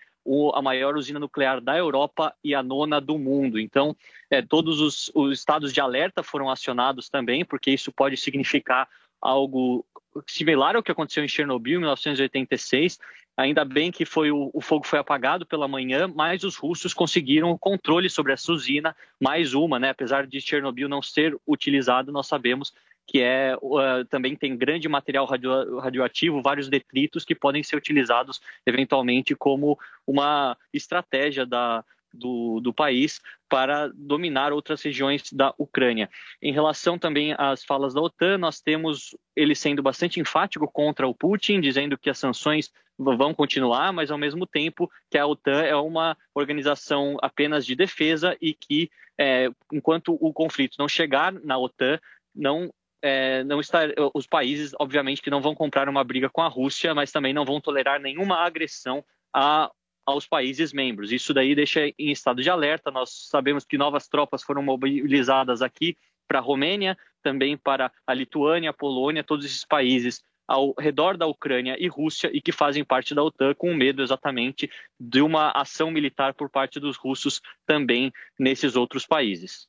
a 0.54 0.62
maior 0.62 0.96
usina 0.96 1.20
nuclear 1.20 1.62
da 1.62 1.78
Europa 1.78 2.34
e 2.44 2.54
a 2.54 2.62
nona 2.62 3.00
do 3.00 3.18
mundo. 3.18 3.60
Então, 3.60 3.96
é, 4.30 4.42
todos 4.42 4.82
os, 4.82 5.12
os 5.16 5.40
estados 5.40 5.74
de 5.74 5.80
alerta 5.80 6.22
foram 6.22 6.50
acionados 6.50 7.10
também, 7.10 7.46
porque 7.46 7.72
isso 7.72 7.92
pode 7.92 8.18
significar 8.18 8.88
algo 9.22 9.86
similar 10.28 10.76
ao 10.76 10.84
que 10.84 10.92
aconteceu 10.92 11.24
em 11.24 11.28
Chernobyl 11.28 11.76
em 11.76 11.80
1986. 11.80 13.00
Ainda 13.38 13.64
bem 13.64 13.92
que 13.92 14.04
foi 14.04 14.32
o, 14.32 14.50
o, 14.52 14.60
fogo 14.60 14.86
foi 14.86 14.98
apagado 14.98 15.46
pela 15.46 15.68
manhã, 15.68 16.08
mas 16.08 16.44
os 16.44 16.56
russos 16.56 16.94
conseguiram 16.94 17.52
o 17.52 17.60
controle 17.60 18.10
sobre 18.10 18.34
essa 18.34 18.52
usina, 18.52 18.96
mais 19.20 19.54
uma, 19.54 19.78
né? 19.78 19.90
Apesar 19.92 20.26
de 20.26 20.42
Chernobyl 20.42 20.90
não 20.90 21.04
ser 21.04 21.38
utilizado, 21.48 22.12
nós 22.12 22.26
sabemos 22.26 22.74
que 23.08 23.22
é 23.22 23.56
uh, 23.62 24.06
também 24.10 24.36
tem 24.36 24.58
grande 24.58 24.90
material 24.90 25.26
radio, 25.26 25.80
radioativo, 25.80 26.42
vários 26.42 26.68
detritos 26.68 27.24
que 27.24 27.34
podem 27.34 27.64
ser 27.64 27.78
utilizados 27.78 28.42
eventualmente 28.66 29.34
como 29.34 29.80
uma 30.06 30.58
estratégia 30.74 31.46
da, 31.46 31.86
do, 32.14 32.60
do, 32.60 32.74
país 32.74 33.22
para 33.48 33.90
dominar 33.96 34.52
outras 34.52 34.82
regiões 34.82 35.32
da 35.32 35.54
Ucrânia. 35.58 36.10
Em 36.42 36.52
relação 36.52 37.00
também 37.00 37.34
às 37.38 37.64
falas 37.64 37.94
da 37.94 38.02
OTAN, 38.02 38.38
nós 38.38 38.60
temos 38.60 39.16
ele 39.36 39.56
sendo 39.56 39.82
bastante 39.82 40.20
enfático 40.20 40.70
contra 40.70 41.08
o 41.08 41.16
Putin, 41.16 41.62
dizendo 41.62 41.98
que 41.98 42.10
as 42.10 42.18
sanções 42.18 42.72
vão 42.98 43.34
continuar, 43.34 43.94
mas 43.94 44.10
ao 44.10 44.18
mesmo 44.18 44.46
tempo 44.46 44.92
que 45.10 45.18
a 45.18 45.26
OTAN 45.26 45.62
é 45.62 45.76
uma 45.76 46.18
organização 46.34 47.16
apenas 47.22 47.66
de 47.66 47.76
defesa 47.76 48.36
e 48.42 48.54
que, 48.54 48.90
é, 49.18 49.50
enquanto 49.72 50.18
o 50.20 50.34
conflito 50.34 50.76
não 50.80 50.90
chegar 50.90 51.32
na 51.32 51.58
OTAN, 51.58 52.00
não 52.36 52.72
é, 53.02 53.44
não 53.44 53.60
estar, 53.60 53.90
os 54.14 54.26
países, 54.26 54.74
obviamente, 54.80 55.22
que 55.22 55.30
não 55.30 55.42
vão 55.42 55.54
comprar 55.54 55.88
uma 55.88 56.04
briga 56.04 56.30
com 56.30 56.42
a 56.42 56.48
Rússia, 56.48 56.94
mas 56.94 57.12
também 57.12 57.34
não 57.34 57.46
vão 57.46 57.62
tolerar 57.62 58.00
nenhuma 58.00 58.38
agressão 58.38 59.04
a, 59.34 59.72
aos 60.06 60.28
países 60.28 60.74
membros. 60.74 61.12
Isso 61.12 61.34
daí 61.34 61.54
deixa 61.54 61.88
em 61.88 62.12
estado 62.12 62.42
de 62.42 62.50
alerta. 62.50 62.92
Nós 62.92 63.28
sabemos 63.30 63.66
que 63.66 63.78
novas 63.78 64.08
tropas 64.08 64.44
foram 64.44 64.64
mobilizadas 64.64 65.62
aqui 65.62 65.98
para 66.28 66.40
a 66.40 66.42
Romênia, 66.42 66.98
também 67.22 67.58
para 67.58 67.92
a 68.06 68.14
Lituânia, 68.14 68.72
a 68.72 68.74
Polônia, 68.74 69.24
todos 69.24 69.46
esses 69.46 69.66
países 69.66 70.24
ao 70.48 70.74
redor 70.80 71.18
da 71.18 71.28
Ucrânia 71.28 71.76
e 71.78 71.88
Rússia 71.88 72.30
e 72.34 72.42
que 72.42 72.54
fazem 72.54 72.84
parte 72.84 73.14
da 73.14 73.22
OTAN 73.22 73.54
com 73.54 73.74
medo 73.74 74.02
exatamente 74.02 74.70
de 74.98 75.22
uma 75.22 75.52
ação 75.52 75.92
militar 75.92 76.34
por 76.34 76.50
parte 76.50 76.80
dos 76.80 76.96
russos 76.96 77.42
também 77.66 78.14
nesses 78.40 78.78
outros 78.78 79.06
países 79.06 79.68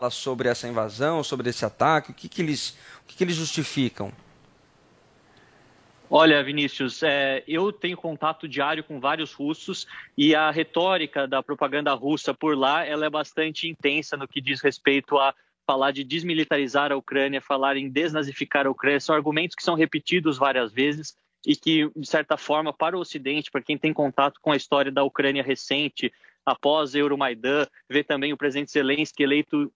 fala 0.00 0.10
sobre 0.10 0.48
essa 0.48 0.66
invasão, 0.66 1.22
sobre 1.22 1.50
esse 1.50 1.62
ataque? 1.62 2.10
O 2.10 2.14
que, 2.14 2.26
que, 2.26 2.40
eles, 2.40 2.70
o 3.02 3.06
que, 3.06 3.16
que 3.16 3.24
eles 3.24 3.36
justificam? 3.36 4.10
Olha, 6.08 6.42
Vinícius, 6.42 7.02
é, 7.02 7.44
eu 7.46 7.70
tenho 7.70 7.96
contato 7.96 8.48
diário 8.48 8.82
com 8.82 8.98
vários 8.98 9.32
russos 9.32 9.86
e 10.16 10.34
a 10.34 10.50
retórica 10.50 11.28
da 11.28 11.42
propaganda 11.42 11.92
russa 11.92 12.34
por 12.34 12.56
lá 12.56 12.84
ela 12.84 13.06
é 13.06 13.10
bastante 13.10 13.68
intensa 13.68 14.16
no 14.16 14.26
que 14.26 14.40
diz 14.40 14.60
respeito 14.60 15.18
a 15.18 15.34
falar 15.64 15.92
de 15.92 16.02
desmilitarizar 16.02 16.90
a 16.90 16.96
Ucrânia, 16.96 17.40
falar 17.40 17.76
em 17.76 17.88
desnazificar 17.88 18.66
a 18.66 18.70
Ucrânia. 18.70 18.98
São 18.98 19.14
argumentos 19.14 19.54
que 19.54 19.62
são 19.62 19.76
repetidos 19.76 20.36
várias 20.36 20.72
vezes 20.72 21.16
e 21.46 21.54
que, 21.54 21.88
de 21.94 22.08
certa 22.08 22.36
forma, 22.36 22.72
para 22.72 22.96
o 22.96 23.00
Ocidente, 23.00 23.50
para 23.50 23.62
quem 23.62 23.78
tem 23.78 23.92
contato 23.92 24.40
com 24.40 24.50
a 24.50 24.56
história 24.56 24.90
da 24.90 25.04
Ucrânia 25.04 25.44
recente, 25.44 26.12
após 26.44 26.94
Euromaidan, 26.94 27.66
ver 27.88 28.04
também 28.04 28.32
o 28.32 28.36
presidente 28.36 28.72
Zelensky 28.72 29.22
eleito 29.22 29.72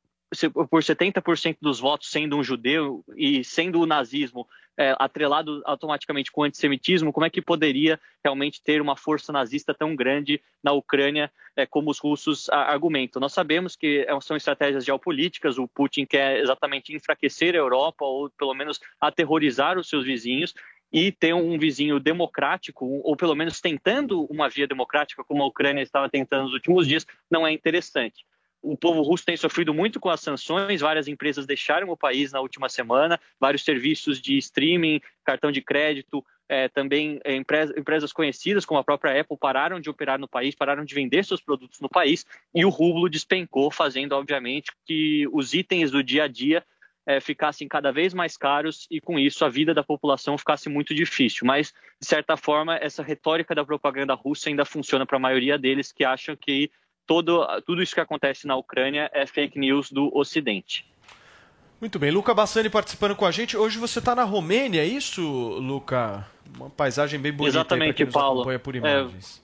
por 0.70 0.82
70% 0.82 1.58
dos 1.60 1.80
votos 1.80 2.10
sendo 2.10 2.36
um 2.36 2.44
judeu 2.44 3.04
e 3.16 3.44
sendo 3.44 3.80
o 3.80 3.86
nazismo 3.86 4.46
é, 4.76 4.94
atrelado 4.98 5.62
automaticamente 5.64 6.32
com 6.32 6.40
o 6.40 6.44
antissemitismo, 6.44 7.12
como 7.12 7.26
é 7.26 7.30
que 7.30 7.40
poderia 7.40 8.00
realmente 8.22 8.62
ter 8.62 8.80
uma 8.80 8.96
força 8.96 9.32
nazista 9.32 9.72
tão 9.72 9.94
grande 9.94 10.42
na 10.62 10.72
Ucrânia 10.72 11.30
é, 11.56 11.64
como 11.64 11.90
os 11.90 11.98
russos 11.98 12.48
argumentam? 12.50 13.20
Nós 13.20 13.32
sabemos 13.32 13.76
que 13.76 14.04
é, 14.08 14.20
são 14.20 14.36
estratégias 14.36 14.84
geopolíticas, 14.84 15.58
o 15.58 15.68
Putin 15.68 16.04
quer 16.04 16.40
exatamente 16.40 16.94
enfraquecer 16.94 17.54
a 17.54 17.58
Europa 17.58 18.04
ou 18.04 18.30
pelo 18.30 18.54
menos 18.54 18.80
aterrorizar 19.00 19.78
os 19.78 19.88
seus 19.88 20.04
vizinhos, 20.04 20.52
e 20.92 21.10
ter 21.10 21.34
um 21.34 21.58
vizinho 21.58 21.98
democrático, 21.98 22.86
ou 23.02 23.16
pelo 23.16 23.34
menos 23.34 23.60
tentando 23.60 24.22
uma 24.26 24.48
via 24.48 24.64
democrática, 24.64 25.24
como 25.24 25.42
a 25.42 25.46
Ucrânia 25.46 25.82
estava 25.82 26.08
tentando 26.08 26.44
nos 26.44 26.52
últimos 26.52 26.86
dias, 26.86 27.04
não 27.28 27.44
é 27.44 27.50
interessante 27.50 28.24
o 28.64 28.76
povo 28.76 29.02
russo 29.02 29.26
tem 29.26 29.36
sofrido 29.36 29.74
muito 29.74 30.00
com 30.00 30.08
as 30.08 30.20
sanções, 30.20 30.80
várias 30.80 31.06
empresas 31.06 31.44
deixaram 31.44 31.90
o 31.90 31.96
país 31.96 32.32
na 32.32 32.40
última 32.40 32.68
semana, 32.68 33.20
vários 33.38 33.62
serviços 33.62 34.20
de 34.20 34.38
streaming, 34.38 35.02
cartão 35.22 35.52
de 35.52 35.60
crédito, 35.60 36.24
é, 36.48 36.68
também 36.68 37.20
é, 37.24 37.34
empresa, 37.34 37.78
empresas 37.78 38.12
conhecidas 38.12 38.64
como 38.64 38.80
a 38.80 38.84
própria 38.84 39.20
Apple 39.20 39.36
pararam 39.36 39.78
de 39.78 39.90
operar 39.90 40.18
no 40.18 40.26
país, 40.26 40.54
pararam 40.54 40.84
de 40.84 40.94
vender 40.94 41.24
seus 41.24 41.42
produtos 41.42 41.80
no 41.80 41.88
país 41.88 42.24
e 42.54 42.64
o 42.64 42.70
rublo 42.70 43.08
despencou, 43.08 43.70
fazendo, 43.70 44.12
obviamente, 44.12 44.72
que 44.86 45.28
os 45.32 45.52
itens 45.52 45.90
do 45.90 46.02
dia 46.02 46.24
a 46.24 46.28
dia 46.28 46.64
é, 47.06 47.20
ficassem 47.20 47.68
cada 47.68 47.92
vez 47.92 48.14
mais 48.14 48.36
caros 48.36 48.86
e, 48.90 48.98
com 49.00 49.18
isso, 49.18 49.44
a 49.44 49.48
vida 49.48 49.74
da 49.74 49.82
população 49.82 50.38
ficasse 50.38 50.70
muito 50.70 50.94
difícil. 50.94 51.46
Mas, 51.46 51.72
de 52.00 52.06
certa 52.06 52.36
forma, 52.36 52.76
essa 52.76 53.02
retórica 53.02 53.54
da 53.54 53.64
propaganda 53.64 54.14
russa 54.14 54.48
ainda 54.48 54.64
funciona 54.64 55.04
para 55.04 55.16
a 55.16 55.20
maioria 55.20 55.58
deles 55.58 55.92
que 55.92 56.04
acham 56.04 56.34
que 56.34 56.70
todo, 57.06 57.46
tudo 57.66 57.82
isso 57.82 57.94
que 57.94 58.00
acontece 58.00 58.46
na 58.46 58.56
Ucrânia 58.56 59.10
é 59.12 59.26
fake 59.26 59.58
news 59.58 59.90
do 59.90 60.10
Ocidente. 60.16 60.86
Muito 61.80 61.98
bem, 61.98 62.10
Luca 62.10 62.32
Bassani 62.32 62.70
participando 62.70 63.14
com 63.14 63.26
a 63.26 63.30
gente. 63.30 63.56
Hoje 63.56 63.78
você 63.78 63.98
está 63.98 64.14
na 64.14 64.24
Romênia, 64.24 64.80
é 64.80 64.86
isso, 64.86 65.22
Luca? 65.22 66.26
Uma 66.56 66.70
paisagem 66.70 67.20
bem 67.20 67.32
bonita 67.32 67.58
Exatamente, 67.58 68.06
Paulo. 68.06 68.40
acompanha 68.40 68.58
por 68.58 68.74
imagens. 68.74 69.42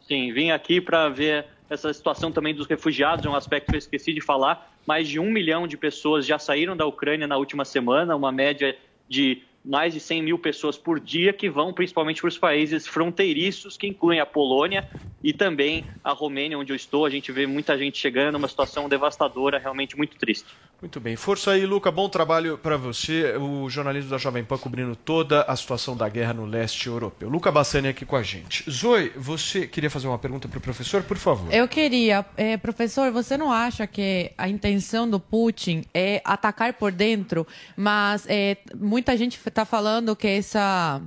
É, 0.00 0.04
sim, 0.04 0.32
vim 0.32 0.50
aqui 0.50 0.80
para 0.80 1.08
ver 1.08 1.46
essa 1.70 1.92
situação 1.92 2.30
também 2.30 2.54
dos 2.54 2.66
refugiados, 2.66 3.24
é 3.24 3.28
um 3.28 3.34
aspecto 3.34 3.70
que 3.70 3.76
eu 3.76 3.78
esqueci 3.78 4.12
de 4.12 4.20
falar. 4.20 4.70
Mais 4.86 5.08
de 5.08 5.18
um 5.18 5.30
milhão 5.30 5.66
de 5.66 5.76
pessoas 5.76 6.26
já 6.26 6.38
saíram 6.38 6.76
da 6.76 6.84
Ucrânia 6.84 7.26
na 7.26 7.36
última 7.36 7.64
semana, 7.64 8.14
uma 8.16 8.32
média 8.32 8.76
de 9.08 9.42
mais 9.64 9.92
de 9.92 10.00
100 10.00 10.22
mil 10.22 10.38
pessoas 10.38 10.76
por 10.76 10.98
dia 10.98 11.32
que 11.32 11.48
vão 11.48 11.72
principalmente 11.72 12.20
para 12.20 12.28
os 12.28 12.38
países 12.38 12.86
fronteiriços, 12.86 13.76
que 13.76 13.86
incluem 13.86 14.20
a 14.20 14.26
Polônia 14.26 14.88
e 15.22 15.32
também 15.32 15.84
a 16.02 16.12
Romênia, 16.12 16.58
onde 16.58 16.72
eu 16.72 16.76
estou. 16.76 17.06
A 17.06 17.10
gente 17.10 17.30
vê 17.30 17.46
muita 17.46 17.78
gente 17.78 17.98
chegando, 17.98 18.36
uma 18.36 18.48
situação 18.48 18.88
devastadora, 18.88 19.58
realmente 19.58 19.96
muito 19.96 20.16
triste. 20.16 20.46
Muito 20.82 20.98
bem. 20.98 21.14
Força 21.14 21.52
aí, 21.52 21.64
Luca. 21.64 21.92
Bom 21.92 22.08
trabalho 22.08 22.58
para 22.58 22.76
você. 22.76 23.36
O 23.36 23.70
jornalismo 23.70 24.10
da 24.10 24.18
Jovem 24.18 24.42
Pan 24.42 24.58
cobrindo 24.58 24.96
toda 24.96 25.42
a 25.42 25.54
situação 25.54 25.96
da 25.96 26.08
guerra 26.08 26.34
no 26.34 26.44
leste 26.44 26.88
europeu. 26.88 27.28
Luca 27.28 27.52
Bassani 27.52 27.86
aqui 27.86 28.04
com 28.04 28.16
a 28.16 28.22
gente. 28.22 28.68
Zoe, 28.68 29.12
você 29.14 29.68
queria 29.68 29.88
fazer 29.88 30.08
uma 30.08 30.18
pergunta 30.18 30.48
para 30.48 30.58
o 30.58 30.60
professor, 30.60 31.04
por 31.04 31.16
favor? 31.16 31.54
Eu 31.54 31.68
queria. 31.68 32.26
É, 32.36 32.56
professor, 32.56 33.12
você 33.12 33.36
não 33.36 33.52
acha 33.52 33.86
que 33.86 34.32
a 34.36 34.48
intenção 34.48 35.08
do 35.08 35.20
Putin 35.20 35.84
é 35.94 36.20
atacar 36.24 36.72
por 36.72 36.90
dentro, 36.90 37.46
mas 37.76 38.26
é, 38.28 38.56
muita 38.74 39.16
gente 39.16 39.38
está 39.52 39.66
falando 39.66 40.16
que 40.16 40.28
essa 40.28 41.00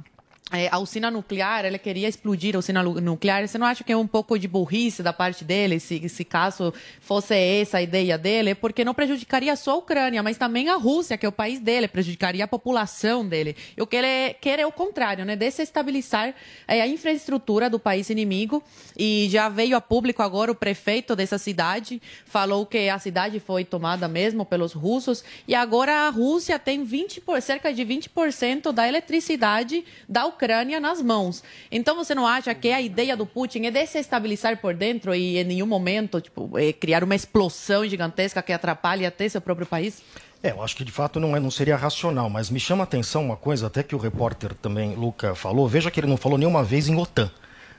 é, 0.51 0.69
a 0.71 0.77
usina 0.77 1.09
nuclear, 1.09 1.65
ele 1.65 1.79
queria 1.79 2.07
explodir 2.07 2.55
a 2.55 2.59
usina 2.59 2.83
nuclear. 2.83 3.47
Você 3.47 3.57
não 3.57 3.65
acha 3.65 3.83
que 3.83 3.91
é 3.91 3.97
um 3.97 4.05
pouco 4.05 4.37
de 4.37 4.47
burrice 4.47 5.01
da 5.01 5.11
parte 5.11 5.43
dele, 5.43 5.79
se, 5.79 6.07
se 6.07 6.23
caso 6.23 6.71
fosse 7.01 7.33
essa 7.33 7.79
a 7.79 7.81
ideia 7.81 8.15
dele? 8.15 8.53
Porque 8.53 8.85
não 8.85 8.93
prejudicaria 8.93 9.55
só 9.55 9.71
a 9.71 9.75
Ucrânia, 9.77 10.21
mas 10.21 10.37
também 10.37 10.69
a 10.69 10.75
Rússia, 10.75 11.17
que 11.17 11.25
é 11.25 11.29
o 11.29 11.31
país 11.31 11.59
dele, 11.59 11.87
prejudicaria 11.87 12.43
a 12.43 12.47
população 12.47 13.27
dele. 13.27 13.55
E 13.75 13.81
o 13.81 13.87
que 13.87 13.95
ele 13.95 14.35
quer 14.35 14.59
é 14.59 14.67
o 14.67 14.71
contrário, 14.71 15.25
né? 15.25 15.35
Desestabilizar 15.35 16.35
é, 16.67 16.79
a 16.79 16.87
infraestrutura 16.87 17.67
do 17.67 17.79
país 17.79 18.11
inimigo. 18.11 18.63
E 18.95 19.27
já 19.31 19.49
veio 19.49 19.75
a 19.75 19.81
público 19.81 20.21
agora 20.21 20.51
o 20.51 20.55
prefeito 20.55 21.15
dessa 21.15 21.39
cidade, 21.39 21.99
falou 22.23 22.67
que 22.67 22.87
a 22.87 22.99
cidade 22.99 23.39
foi 23.39 23.65
tomada 23.65 24.07
mesmo 24.07 24.45
pelos 24.45 24.73
russos. 24.73 25.23
E 25.47 25.55
agora 25.55 26.07
a 26.07 26.09
Rússia 26.09 26.59
tem 26.59 26.83
20 26.83 27.21
por, 27.21 27.41
cerca 27.41 27.73
de 27.73 27.83
20% 27.83 28.71
da 28.71 28.87
eletricidade 28.87 29.83
da 30.07 30.27
Ucrânia 30.27 30.34
Ucrânia 30.35 30.81
nas 30.81 31.01
mãos. 31.01 31.41
Então 31.71 31.95
você 31.95 32.13
não 32.13 32.27
acha 32.27 32.53
que 32.53 32.69
a 32.71 32.81
ideia 32.81 33.15
do 33.15 33.25
Putin 33.25 33.65
é 33.65 33.71
desestabilizar 33.71 34.57
por 34.57 34.73
dentro 34.73 35.15
e 35.15 35.37
em 35.37 35.43
nenhum 35.45 35.65
momento 35.65 36.19
tipo, 36.19 36.57
é 36.59 36.73
criar 36.73 37.03
uma 37.03 37.15
explosão 37.15 37.87
gigantesca 37.87 38.41
que 38.41 38.51
atrapalhe 38.51 39.05
até 39.05 39.27
seu 39.29 39.39
próprio 39.39 39.65
país? 39.65 40.01
É, 40.43 40.51
eu 40.51 40.61
acho 40.61 40.75
que 40.75 40.83
de 40.83 40.91
fato 40.91 41.19
não, 41.19 41.35
é, 41.35 41.39
não 41.39 41.49
seria 41.49 41.77
racional, 41.77 42.29
mas 42.29 42.49
me 42.49 42.59
chama 42.59 42.83
a 42.83 42.85
atenção 42.85 43.23
uma 43.23 43.37
coisa, 43.37 43.67
até 43.67 43.81
que 43.81 43.95
o 43.95 43.97
repórter 43.97 44.53
também, 44.53 44.93
Luca, 44.93 45.33
falou. 45.33 45.67
Veja 45.67 45.89
que 45.89 45.99
ele 45.99 46.07
não 46.07 46.17
falou 46.17 46.37
nenhuma 46.37 46.63
vez 46.63 46.87
em 46.87 46.95
OTAN. 46.95 47.31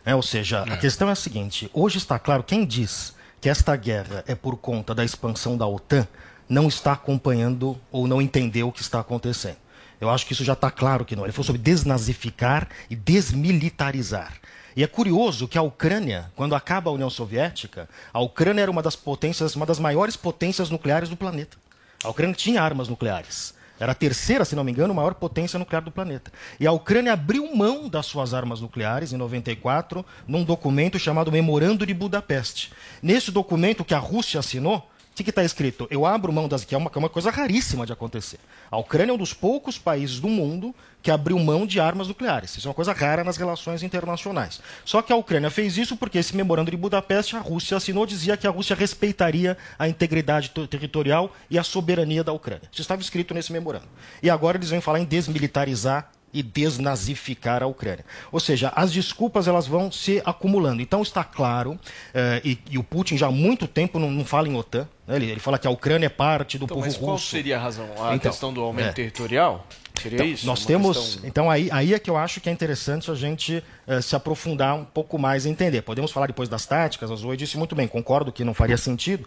É, 0.04 0.14
ou 0.14 0.22
seja, 0.22 0.62
a 0.62 0.76
questão 0.76 1.08
é 1.08 1.12
a 1.12 1.16
seguinte: 1.16 1.70
hoje 1.74 1.98
está 1.98 2.18
claro, 2.18 2.42
quem 2.42 2.64
diz 2.64 3.14
que 3.40 3.48
esta 3.48 3.76
guerra 3.76 4.24
é 4.26 4.34
por 4.34 4.56
conta 4.56 4.94
da 4.94 5.04
expansão 5.04 5.56
da 5.56 5.66
OTAN 5.66 6.08
não 6.48 6.68
está 6.68 6.92
acompanhando 6.92 7.78
ou 7.92 8.06
não 8.06 8.22
entendeu 8.22 8.68
o 8.68 8.72
que 8.72 8.80
está 8.80 9.00
acontecendo. 9.00 9.58
Eu 10.00 10.10
acho 10.10 10.26
que 10.26 10.32
isso 10.32 10.44
já 10.44 10.52
está 10.52 10.70
claro 10.70 11.04
que 11.04 11.16
não. 11.16 11.24
Ele 11.24 11.32
falou 11.32 11.46
sobre 11.46 11.62
desnazificar 11.62 12.68
e 12.90 12.96
desmilitarizar. 12.96 14.34
E 14.76 14.84
é 14.84 14.86
curioso 14.86 15.48
que 15.48 15.56
a 15.56 15.62
Ucrânia, 15.62 16.30
quando 16.36 16.54
acaba 16.54 16.90
a 16.90 16.92
União 16.92 17.08
Soviética, 17.08 17.88
a 18.12 18.20
Ucrânia 18.20 18.60
era 18.60 18.70
uma 18.70 18.82
das 18.82 18.94
potências, 18.94 19.56
uma 19.56 19.64
das 19.64 19.78
maiores 19.78 20.16
potências 20.16 20.68
nucleares 20.68 21.08
do 21.08 21.16
planeta. 21.16 21.56
A 22.04 22.10
Ucrânia 22.10 22.34
tinha 22.34 22.60
armas 22.60 22.88
nucleares. 22.88 23.54
Era 23.78 23.92
a 23.92 23.94
terceira, 23.94 24.44
se 24.44 24.54
não 24.54 24.64
me 24.64 24.72
engano, 24.72 24.94
maior 24.94 25.14
potência 25.14 25.58
nuclear 25.58 25.82
do 25.82 25.90
planeta. 25.90 26.32
E 26.58 26.66
a 26.66 26.72
Ucrânia 26.72 27.12
abriu 27.12 27.54
mão 27.54 27.88
das 27.88 28.06
suas 28.06 28.32
armas 28.32 28.60
nucleares 28.60 29.12
em 29.12 29.16
94, 29.16 30.04
num 30.26 30.44
documento 30.44 30.98
chamado 30.98 31.32
Memorando 31.32 31.86
de 31.86 31.92
Budapeste. 31.92 32.72
Nesse 33.02 33.30
documento 33.30 33.84
que 33.84 33.94
a 33.94 33.98
Rússia 33.98 34.40
assinou, 34.40 34.90
o 35.22 35.24
que 35.24 35.30
está 35.30 35.42
escrito? 35.42 35.86
Eu 35.90 36.04
abro 36.04 36.32
mão 36.32 36.46
das. 36.46 36.64
que 36.64 36.74
é 36.74 36.78
uma, 36.78 36.90
é 36.94 36.98
uma 36.98 37.08
coisa 37.08 37.30
raríssima 37.30 37.86
de 37.86 37.92
acontecer. 37.92 38.38
A 38.70 38.76
Ucrânia 38.76 39.12
é 39.12 39.14
um 39.14 39.18
dos 39.18 39.32
poucos 39.32 39.78
países 39.78 40.20
do 40.20 40.28
mundo 40.28 40.74
que 41.02 41.10
abriu 41.10 41.38
mão 41.38 41.66
de 41.66 41.80
armas 41.80 42.08
nucleares. 42.08 42.56
Isso 42.56 42.66
é 42.66 42.68
uma 42.68 42.74
coisa 42.74 42.92
rara 42.92 43.24
nas 43.24 43.36
relações 43.36 43.82
internacionais. 43.82 44.60
Só 44.84 45.00
que 45.00 45.12
a 45.12 45.16
Ucrânia 45.16 45.50
fez 45.50 45.78
isso 45.78 45.96
porque 45.96 46.18
esse 46.18 46.36
memorando 46.36 46.70
de 46.70 46.76
Budapeste, 46.76 47.36
a 47.36 47.38
Rússia 47.38 47.76
assinou, 47.76 48.04
dizia 48.04 48.36
que 48.36 48.46
a 48.46 48.50
Rússia 48.50 48.76
respeitaria 48.76 49.56
a 49.78 49.88
integridade 49.88 50.50
territorial 50.50 51.32
e 51.48 51.58
a 51.58 51.62
soberania 51.62 52.22
da 52.22 52.32
Ucrânia. 52.32 52.68
Isso 52.72 52.82
estava 52.82 53.00
escrito 53.00 53.32
nesse 53.32 53.52
memorando. 53.52 53.86
E 54.22 54.28
agora 54.28 54.58
eles 54.58 54.70
vêm 54.70 54.80
falar 54.80 55.00
em 55.00 55.04
desmilitarizar 55.04 56.10
e 56.36 56.42
desnazificar 56.42 57.62
a 57.62 57.66
Ucrânia. 57.66 58.04
Ou 58.30 58.38
seja, 58.38 58.70
as 58.76 58.92
desculpas 58.92 59.48
elas 59.48 59.66
vão 59.66 59.90
se 59.90 60.22
acumulando. 60.24 60.82
Então 60.82 61.00
está 61.00 61.24
claro, 61.24 61.78
eh, 62.12 62.42
e, 62.44 62.58
e, 62.72 62.78
o 62.78 62.84
Putin 62.84 63.16
já 63.16 63.28
há 63.28 63.30
muito 63.30 63.66
tempo 63.66 63.98
não, 63.98 64.10
não 64.10 64.22
fala 64.22 64.46
em 64.46 64.54
OTAN, 64.54 64.86
né? 65.06 65.16
ele, 65.16 65.30
ele, 65.30 65.40
fala 65.40 65.58
que 65.58 65.66
a 65.66 65.70
Ucrânia 65.70 66.06
é 66.06 66.10
parte 66.10 66.58
do 66.58 66.66
então, 66.66 66.74
povo 66.74 66.86
mas 66.86 66.94
russo. 66.94 67.06
Qual 67.06 67.18
seria 67.18 67.56
a 67.56 67.60
razão? 67.60 67.86
A 67.98 68.14
então, 68.14 68.30
questão 68.30 68.52
do 68.52 68.60
aumento 68.60 68.88
é. 68.88 68.92
territorial? 68.92 69.66
Seria 70.08 70.16
então, 70.16 70.26
isso? 70.26 70.46
Nós 70.46 70.64
temos. 70.64 70.96
Questão... 70.96 71.28
Então, 71.28 71.50
aí, 71.50 71.68
aí 71.72 71.94
é 71.94 71.98
que 71.98 72.08
eu 72.08 72.16
acho 72.16 72.40
que 72.40 72.48
é 72.48 72.52
interessante 72.52 73.10
a 73.10 73.14
gente 73.14 73.62
uh, 73.86 74.00
se 74.00 74.14
aprofundar 74.14 74.74
um 74.76 74.84
pouco 74.84 75.18
mais 75.18 75.44
e 75.44 75.48
entender. 75.48 75.82
Podemos 75.82 76.12
falar 76.12 76.28
depois 76.28 76.48
das 76.48 76.64
táticas, 76.64 77.10
a 77.10 77.16
Zoe 77.16 77.36
disse 77.36 77.58
muito 77.58 77.74
bem, 77.74 77.88
concordo 77.88 78.30
que 78.30 78.44
não 78.44 78.54
faria 78.54 78.76
sentido. 78.76 79.26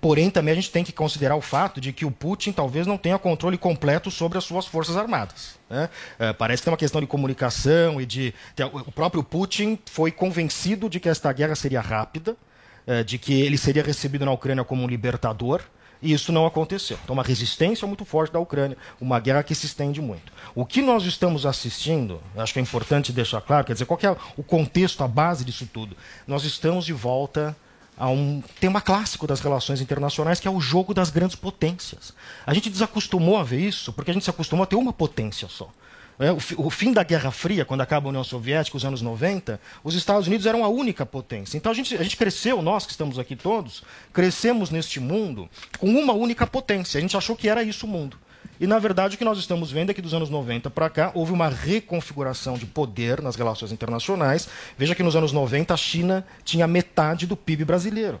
Porém, 0.00 0.28
também 0.28 0.52
a 0.52 0.54
gente 0.54 0.70
tem 0.70 0.84
que 0.84 0.92
considerar 0.92 1.36
o 1.36 1.40
fato 1.40 1.80
de 1.80 1.92
que 1.92 2.04
o 2.04 2.10
Putin 2.10 2.52
talvez 2.52 2.86
não 2.86 2.98
tenha 2.98 3.18
controle 3.18 3.56
completo 3.56 4.10
sobre 4.10 4.36
as 4.36 4.44
suas 4.44 4.66
forças 4.66 4.96
armadas. 4.96 5.58
Né? 5.70 5.88
Uh, 6.18 6.34
parece 6.34 6.60
que 6.60 6.64
tem 6.64 6.72
uma 6.72 6.76
questão 6.76 7.00
de 7.00 7.06
comunicação 7.06 8.00
e 8.00 8.06
de. 8.06 8.34
O 8.72 8.92
próprio 8.92 9.22
Putin 9.22 9.78
foi 9.86 10.10
convencido 10.10 10.90
de 10.90 11.00
que 11.00 11.08
esta 11.08 11.32
guerra 11.32 11.54
seria 11.54 11.80
rápida, 11.80 12.36
uh, 12.86 13.04
de 13.04 13.16
que 13.18 13.40
ele 13.40 13.56
seria 13.56 13.82
recebido 13.82 14.24
na 14.24 14.32
Ucrânia 14.32 14.64
como 14.64 14.82
um 14.82 14.88
libertador. 14.88 15.62
E 16.02 16.12
isso 16.12 16.32
não 16.32 16.46
aconteceu. 16.46 16.98
Então, 17.02 17.14
uma 17.14 17.22
resistência 17.22 17.86
muito 17.86 18.04
forte 18.04 18.32
da 18.32 18.38
Ucrânia, 18.38 18.76
uma 19.00 19.18
guerra 19.18 19.42
que 19.42 19.54
se 19.54 19.66
estende 19.66 20.00
muito. 20.00 20.32
O 20.54 20.64
que 20.64 20.82
nós 20.82 21.04
estamos 21.04 21.46
assistindo, 21.46 22.20
acho 22.36 22.52
que 22.52 22.58
é 22.58 22.62
importante 22.62 23.12
deixar 23.12 23.40
claro, 23.40 23.64
quer 23.64 23.72
dizer, 23.72 23.86
qual 23.86 23.98
é 24.02 24.16
o 24.36 24.42
contexto, 24.42 25.02
a 25.02 25.08
base 25.08 25.44
disso 25.44 25.68
tudo? 25.72 25.96
Nós 26.26 26.44
estamos 26.44 26.84
de 26.84 26.92
volta 26.92 27.56
a 27.96 28.08
um 28.08 28.42
tema 28.60 28.80
clássico 28.80 29.26
das 29.26 29.40
relações 29.40 29.80
internacionais, 29.80 30.38
que 30.38 30.46
é 30.46 30.50
o 30.50 30.60
jogo 30.60 30.92
das 30.92 31.08
grandes 31.08 31.34
potências. 31.34 32.12
A 32.46 32.52
gente 32.52 32.68
desacostumou 32.68 33.38
a 33.38 33.42
ver 33.42 33.60
isso, 33.60 33.92
porque 33.92 34.10
a 34.10 34.14
gente 34.14 34.24
se 34.24 34.30
acostumou 34.30 34.64
a 34.64 34.66
ter 34.66 34.76
uma 34.76 34.92
potência 34.92 35.48
só. 35.48 35.70
É, 36.18 36.32
o, 36.32 36.70
fim 36.70 36.92
da 36.92 37.02
Guerra 37.02 37.30
Fria, 37.30 37.64
quando 37.64 37.82
acaba 37.82 38.06
a 38.06 38.10
União 38.10 38.24
Soviética, 38.24 38.76
os 38.76 38.84
anos 38.84 39.02
90, 39.02 39.60
os 39.84 39.94
Estados 39.94 40.26
Unidos 40.26 40.46
eram 40.46 40.64
a 40.64 40.68
única 40.68 41.04
potência. 41.04 41.58
Então 41.58 41.70
a 41.70 41.74
gente, 41.74 41.94
a 41.94 42.02
gente 42.02 42.16
cresceu, 42.16 42.62
nós 42.62 42.86
que 42.86 42.92
estamos 42.92 43.18
aqui 43.18 43.36
todos, 43.36 43.82
crescemos 44.12 44.70
neste 44.70 44.98
mundo 44.98 45.48
com 45.78 45.88
uma 45.88 46.14
única 46.14 46.46
potência. 46.46 46.96
A 46.96 47.00
gente 47.00 47.16
achou 47.16 47.36
que 47.36 47.48
era 47.48 47.62
isso 47.62 47.86
o 47.86 47.88
mundo. 47.88 48.18
E, 48.58 48.66
na 48.66 48.78
verdade, 48.78 49.16
o 49.16 49.18
que 49.18 49.24
nós 49.24 49.38
estamos 49.38 49.70
vendo 49.70 49.90
é 49.90 49.94
que 49.94 50.00
dos 50.00 50.14
anos 50.14 50.30
90 50.30 50.70
para 50.70 50.88
cá 50.88 51.10
houve 51.14 51.32
uma 51.32 51.48
reconfiguração 51.48 52.54
de 52.54 52.64
poder 52.64 53.20
nas 53.20 53.36
relações 53.36 53.70
internacionais. 53.70 54.48
Veja 54.78 54.94
que 54.94 55.02
nos 55.02 55.14
anos 55.14 55.32
90 55.32 55.74
a 55.74 55.76
China 55.76 56.26
tinha 56.44 56.66
metade 56.66 57.26
do 57.26 57.36
PIB 57.36 57.64
brasileiro. 57.64 58.20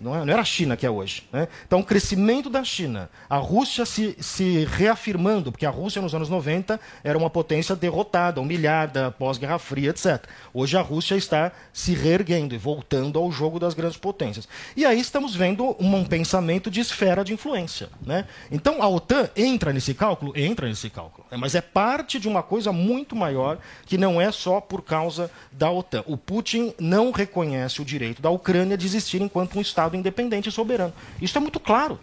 Não, 0.00 0.16
é, 0.16 0.24
não 0.24 0.32
era 0.32 0.40
a 0.40 0.44
China 0.44 0.76
que 0.76 0.86
é 0.86 0.90
hoje. 0.90 1.22
Né? 1.30 1.46
Então, 1.66 1.80
o 1.80 1.84
crescimento 1.84 2.48
da 2.48 2.64
China, 2.64 3.10
a 3.28 3.36
Rússia 3.36 3.84
se, 3.84 4.16
se 4.18 4.64
reafirmando, 4.64 5.52
porque 5.52 5.66
a 5.66 5.70
Rússia 5.70 6.00
nos 6.00 6.14
anos 6.14 6.30
90 6.30 6.80
era 7.04 7.18
uma 7.18 7.28
potência 7.28 7.76
derrotada, 7.76 8.40
humilhada, 8.40 9.10
pós-Guerra 9.10 9.58
Fria, 9.58 9.90
etc. 9.90 10.24
Hoje 10.54 10.76
a 10.76 10.80
Rússia 10.80 11.16
está 11.16 11.52
se 11.70 11.92
reerguendo 11.92 12.54
e 12.54 12.58
voltando 12.58 13.18
ao 13.18 13.30
jogo 13.30 13.60
das 13.60 13.74
grandes 13.74 13.98
potências. 13.98 14.48
E 14.74 14.86
aí 14.86 14.98
estamos 14.98 15.36
vendo 15.36 15.76
um, 15.78 16.04
pensamento 16.04 16.70
de 16.70 16.80
esfera 16.80 17.22
de 17.22 17.34
influência. 17.34 17.90
Né? 18.00 18.24
Então, 18.50 18.82
a 18.82 18.88
OTAN 18.88 19.28
entra 19.36 19.70
nesse 19.70 19.92
cálculo? 19.92 20.32
Entra 20.34 20.66
nesse 20.66 20.88
cálculo. 20.88 21.26
Né? 21.30 21.36
Mas 21.36 21.54
é 21.54 21.60
parte 21.60 22.18
de 22.18 22.26
uma 22.26 22.42
coisa 22.42 22.72
muito 22.72 23.14
maior 23.14 23.58
que 23.84 23.98
não 23.98 24.18
é 24.18 24.32
só 24.32 24.62
por 24.62 24.82
causa 24.82 25.30
da 25.52 25.70
OTAN. 25.70 26.02
O 26.06 26.16
Putin 26.16 26.72
não 26.78 27.10
reconhece 27.10 27.82
o 27.82 27.84
direito 27.84 28.22
da 28.22 28.30
Ucrânia 28.30 28.78
de 28.78 28.86
existir 28.86 29.20
enquanto 29.20 29.58
um 29.58 29.60
Estado 29.60 29.89
Estado 29.90 29.96
independente 29.96 30.48
e 30.48 30.52
soberano. 30.52 30.92
Isso 31.20 31.36
é 31.36 31.40
muito 31.40 31.58
claro. 31.58 31.98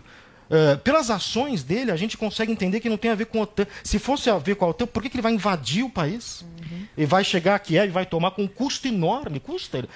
Uh, 0.50 0.78
pelas 0.80 1.10
ações 1.10 1.62
dele, 1.62 1.92
a 1.92 1.98
gente 1.98 2.18
consegue 2.18 2.52
entender 2.52 2.80
que 2.80 2.88
não 2.88 2.96
tem 2.98 3.12
a 3.12 3.16
ver 3.16 3.26
com 3.26 3.40
a 3.40 3.44
OTAN. 3.44 3.68
Se 3.84 4.00
fosse 4.00 4.30
a 4.30 4.38
ver 4.38 4.56
com 4.56 4.64
a 4.64 4.70
OTAN, 4.70 4.88
por 4.88 5.04
que, 5.04 5.10
que 5.10 5.16
ele 5.18 5.22
vai 5.22 5.34
invadir 5.34 5.84
o 5.84 5.90
país? 5.90 6.42
Uhum. 6.42 6.86
E 6.98 7.06
vai 7.06 7.24
chegar 7.24 7.56
a 7.56 7.60
Kiev 7.60 7.90
e 7.90 7.92
vai 7.92 8.06
tomar 8.06 8.32
com 8.32 8.44
um 8.44 8.48
custo 8.48 8.88
enorme? 8.88 9.40
Custa. 9.40 9.80
Uh, 9.80 9.88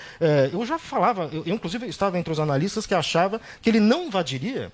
eu 0.54 0.66
já 0.66 0.78
falava, 0.78 1.30
eu, 1.32 1.44
eu, 1.46 1.56
inclusive 1.56 1.88
estava 1.88 2.20
entre 2.20 2.32
os 2.34 2.40
analistas 2.40 2.86
que 2.86 2.94
achava 2.94 3.40
que 3.62 3.70
ele 3.70 3.80
não 3.80 4.06
invadiria 4.06 4.72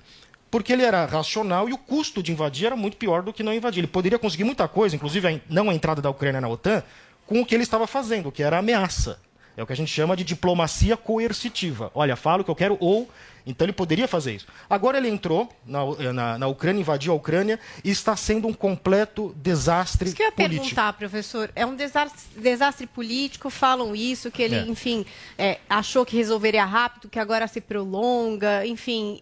porque 0.49 0.71
ele 0.71 0.84
era 0.84 1.06
racional 1.06 1.67
e 1.67 1.73
o 1.73 1.77
custo 1.77 2.23
de 2.23 2.32
invadir 2.32 2.67
era 2.67 2.75
muito 2.75 2.95
pior 2.95 3.21
do 3.21 3.34
que 3.34 3.43
não 3.43 3.53
invadir. 3.53 3.82
Ele 3.82 3.88
poderia 3.88 4.17
conseguir 4.17 4.45
muita 4.45 4.65
coisa, 4.67 4.95
inclusive 4.95 5.27
a, 5.27 5.39
não 5.49 5.69
a 5.69 5.75
entrada 5.75 6.01
da 6.01 6.10
Ucrânia 6.10 6.39
na 6.39 6.47
OTAN, 6.47 6.82
com 7.25 7.41
o 7.41 7.45
que 7.45 7.53
ele 7.53 7.63
estava 7.63 7.86
fazendo, 7.86 8.32
que 8.32 8.41
era 8.41 8.58
ameaça. 8.58 9.19
É 9.57 9.63
o 9.63 9.65
que 9.65 9.73
a 9.73 9.75
gente 9.75 9.91
chama 9.91 10.15
de 10.15 10.23
diplomacia 10.23 10.95
coercitiva. 10.95 11.91
Olha, 11.95 12.15
falo 12.15 12.41
o 12.41 12.45
que 12.45 12.51
eu 12.51 12.55
quero 12.55 12.77
ou. 12.79 13.09
Então 13.43 13.65
ele 13.65 13.73
poderia 13.73 14.07
fazer 14.07 14.35
isso. 14.35 14.45
Agora 14.69 14.97
ele 14.99 15.09
entrou 15.09 15.49
na, 15.65 16.13
na, 16.13 16.37
na 16.37 16.47
Ucrânia, 16.47 16.81
invadiu 16.81 17.11
a 17.11 17.15
Ucrânia 17.15 17.59
e 17.83 17.89
está 17.89 18.15
sendo 18.15 18.47
um 18.47 18.53
completo 18.53 19.33
desastre 19.37 20.09
isso 20.09 20.15
que 20.15 20.21
eu 20.21 20.27
ia 20.27 20.31
político. 20.31 20.61
perguntar, 20.61 20.93
professor. 20.93 21.49
É 21.55 21.65
um 21.65 21.75
desastre, 21.75 22.39
desastre 22.39 22.85
político, 22.85 23.49
falam 23.49 23.95
isso, 23.95 24.29
que 24.29 24.43
ele, 24.43 24.55
é. 24.55 24.61
enfim, 24.61 25.05
é, 25.37 25.57
achou 25.67 26.05
que 26.05 26.15
resolveria 26.15 26.65
rápido, 26.65 27.09
que 27.09 27.17
agora 27.17 27.47
se 27.47 27.59
prolonga, 27.59 28.63
enfim. 28.63 29.21